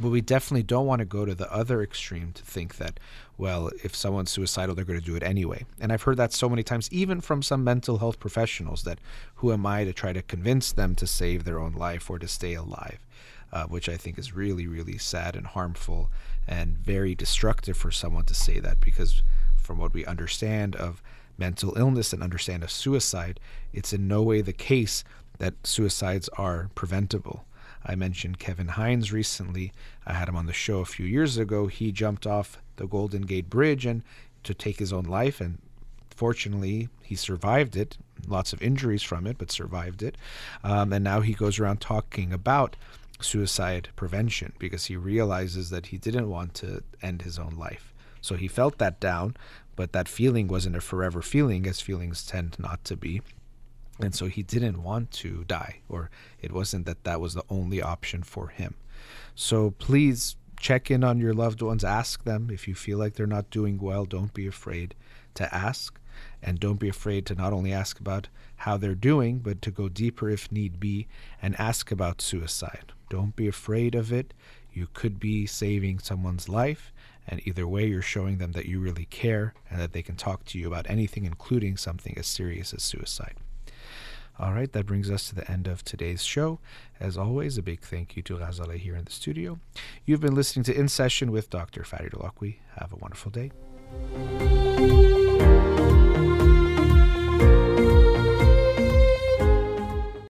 But 0.00 0.10
we 0.10 0.20
definitely 0.20 0.62
don't 0.62 0.86
want 0.86 0.98
to 0.98 1.06
go 1.06 1.24
to 1.24 1.34
the 1.34 1.50
other 1.50 1.82
extreme 1.82 2.32
to 2.34 2.42
think 2.42 2.76
that, 2.76 3.00
well, 3.38 3.70
if 3.84 3.94
someone's 3.94 4.30
suicidal, 4.30 4.74
they're 4.74 4.84
going 4.84 4.98
to 4.98 5.04
do 5.04 5.16
it 5.16 5.22
anyway. 5.22 5.64
And 5.78 5.92
I've 5.92 6.02
heard 6.02 6.16
that 6.16 6.32
so 6.32 6.48
many 6.48 6.62
times, 6.62 6.88
even 6.90 7.20
from 7.20 7.42
some 7.42 7.62
mental 7.62 7.98
health 7.98 8.18
professionals, 8.18 8.82
that 8.84 8.98
who 9.36 9.52
am 9.52 9.66
I 9.66 9.84
to 9.84 9.92
try 9.92 10.12
to 10.12 10.22
convince 10.22 10.72
them 10.72 10.94
to 10.96 11.06
save 11.06 11.44
their 11.44 11.58
own 11.58 11.72
life 11.72 12.08
or 12.08 12.18
to 12.18 12.28
stay 12.28 12.54
alive, 12.54 12.98
uh, 13.52 13.64
which 13.64 13.88
I 13.88 13.96
think 13.96 14.18
is 14.18 14.34
really, 14.34 14.66
really 14.66 14.96
sad 14.96 15.36
and 15.36 15.46
harmful 15.46 16.10
and 16.48 16.78
very 16.78 17.14
destructive 17.14 17.76
for 17.76 17.90
someone 17.90 18.24
to 18.24 18.34
say 18.34 18.58
that 18.60 18.80
because, 18.80 19.22
from 19.56 19.78
what 19.78 19.92
we 19.92 20.06
understand 20.06 20.74
of 20.76 21.02
mental 21.36 21.76
illness 21.76 22.12
and 22.14 22.22
understand 22.22 22.62
of 22.62 22.70
suicide, 22.70 23.38
it's 23.72 23.92
in 23.92 24.08
no 24.08 24.22
way 24.22 24.40
the 24.40 24.52
case 24.52 25.04
that 25.38 25.54
suicides 25.64 26.30
are 26.38 26.70
preventable. 26.74 27.44
I 27.84 27.94
mentioned 27.94 28.38
Kevin 28.38 28.68
Hines 28.68 29.12
recently. 29.12 29.72
I 30.06 30.14
had 30.14 30.28
him 30.28 30.36
on 30.36 30.46
the 30.46 30.52
show 30.52 30.80
a 30.80 30.86
few 30.86 31.04
years 31.04 31.36
ago. 31.36 31.66
He 31.66 31.92
jumped 31.92 32.26
off 32.26 32.60
the 32.76 32.86
Golden 32.86 33.22
Gate 33.22 33.50
Bridge 33.50 33.86
and 33.86 34.02
to 34.42 34.54
take 34.54 34.78
his 34.78 34.92
own 34.92 35.04
life, 35.04 35.40
and 35.40 35.58
fortunately, 36.10 36.88
he 37.02 37.16
survived 37.16 37.76
it. 37.76 37.98
Lots 38.26 38.52
of 38.52 38.62
injuries 38.62 39.02
from 39.02 39.26
it, 39.26 39.38
but 39.38 39.50
survived 39.50 40.02
it. 40.02 40.16
Um, 40.64 40.92
and 40.92 41.04
now 41.04 41.20
he 41.20 41.34
goes 41.34 41.58
around 41.58 41.80
talking 41.80 42.32
about 42.32 42.76
suicide 43.20 43.88
prevention 43.96 44.52
because 44.58 44.86
he 44.86 44.96
realizes 44.96 45.70
that 45.70 45.86
he 45.86 45.98
didn't 45.98 46.28
want 46.28 46.54
to 46.54 46.82
end 47.02 47.22
his 47.22 47.38
own 47.38 47.54
life. 47.56 47.92
So 48.20 48.34
he 48.34 48.48
felt 48.48 48.78
that 48.78 49.00
down, 49.00 49.36
but 49.76 49.92
that 49.92 50.08
feeling 50.08 50.48
wasn't 50.48 50.76
a 50.76 50.80
forever 50.80 51.22
feeling, 51.22 51.66
as 51.66 51.80
feelings 51.80 52.26
tend 52.26 52.58
not 52.58 52.84
to 52.84 52.96
be. 52.96 53.22
And 54.00 54.14
so 54.14 54.26
he 54.26 54.42
didn't 54.42 54.82
want 54.82 55.10
to 55.12 55.44
die, 55.44 55.80
or 55.88 56.10
it 56.42 56.52
wasn't 56.52 56.86
that 56.86 57.04
that 57.04 57.20
was 57.20 57.34
the 57.34 57.44
only 57.48 57.80
option 57.80 58.22
for 58.22 58.48
him. 58.48 58.74
So 59.34 59.70
please 59.72 60.36
check 60.58 60.90
in 60.90 61.04
on 61.04 61.18
your 61.18 61.34
loved 61.34 61.62
ones, 61.62 61.84
ask 61.84 62.24
them 62.24 62.50
if 62.50 62.66
you 62.66 62.74
feel 62.74 62.98
like 62.98 63.14
they're 63.14 63.26
not 63.26 63.50
doing 63.50 63.78
well. 63.78 64.04
Don't 64.04 64.34
be 64.34 64.46
afraid 64.46 64.94
to 65.34 65.54
ask, 65.54 65.98
and 66.42 66.58
don't 66.58 66.80
be 66.80 66.88
afraid 66.88 67.26
to 67.26 67.34
not 67.34 67.52
only 67.52 67.72
ask 67.72 68.00
about 68.00 68.28
how 68.56 68.76
they're 68.76 68.94
doing, 68.94 69.38
but 69.38 69.60
to 69.62 69.70
go 69.70 69.88
deeper 69.88 70.30
if 70.30 70.50
need 70.50 70.80
be 70.80 71.06
and 71.42 71.58
ask 71.60 71.90
about 71.90 72.22
suicide. 72.22 72.92
Don't 73.08 73.36
be 73.36 73.46
afraid 73.46 73.94
of 73.94 74.12
it. 74.12 74.32
You 74.72 74.88
could 74.92 75.20
be 75.20 75.46
saving 75.46 76.00
someone's 76.00 76.48
life, 76.48 76.92
and 77.26 77.40
either 77.46 77.66
way, 77.66 77.86
you're 77.86 78.02
showing 78.02 78.38
them 78.38 78.52
that 78.52 78.66
you 78.66 78.80
really 78.80 79.06
care 79.06 79.54
and 79.70 79.80
that 79.80 79.92
they 79.92 80.02
can 80.02 80.16
talk 80.16 80.44
to 80.46 80.58
you 80.58 80.66
about 80.66 80.88
anything, 80.88 81.24
including 81.24 81.76
something 81.76 82.16
as 82.16 82.26
serious 82.26 82.72
as 82.72 82.82
suicide. 82.82 83.34
All 84.38 84.52
right, 84.52 84.70
that 84.72 84.84
brings 84.86 85.10
us 85.10 85.28
to 85.28 85.34
the 85.34 85.50
end 85.50 85.66
of 85.66 85.82
today's 85.82 86.22
show. 86.22 86.58
As 87.00 87.16
always, 87.16 87.56
a 87.56 87.62
big 87.62 87.80
thank 87.80 88.16
you 88.16 88.22
to 88.24 88.36
Razale 88.36 88.76
here 88.76 88.94
in 88.94 89.04
the 89.04 89.12
studio. 89.12 89.58
You've 90.04 90.20
been 90.20 90.34
listening 90.34 90.64
to 90.64 90.78
In 90.78 90.88
Session 90.88 91.32
with 91.32 91.48
Dr. 91.48 91.84
Farid 91.84 92.12
Holakouee. 92.12 92.56
Have 92.78 92.92
a 92.92 92.96
wonderful 92.96 93.30
day. 93.30 93.50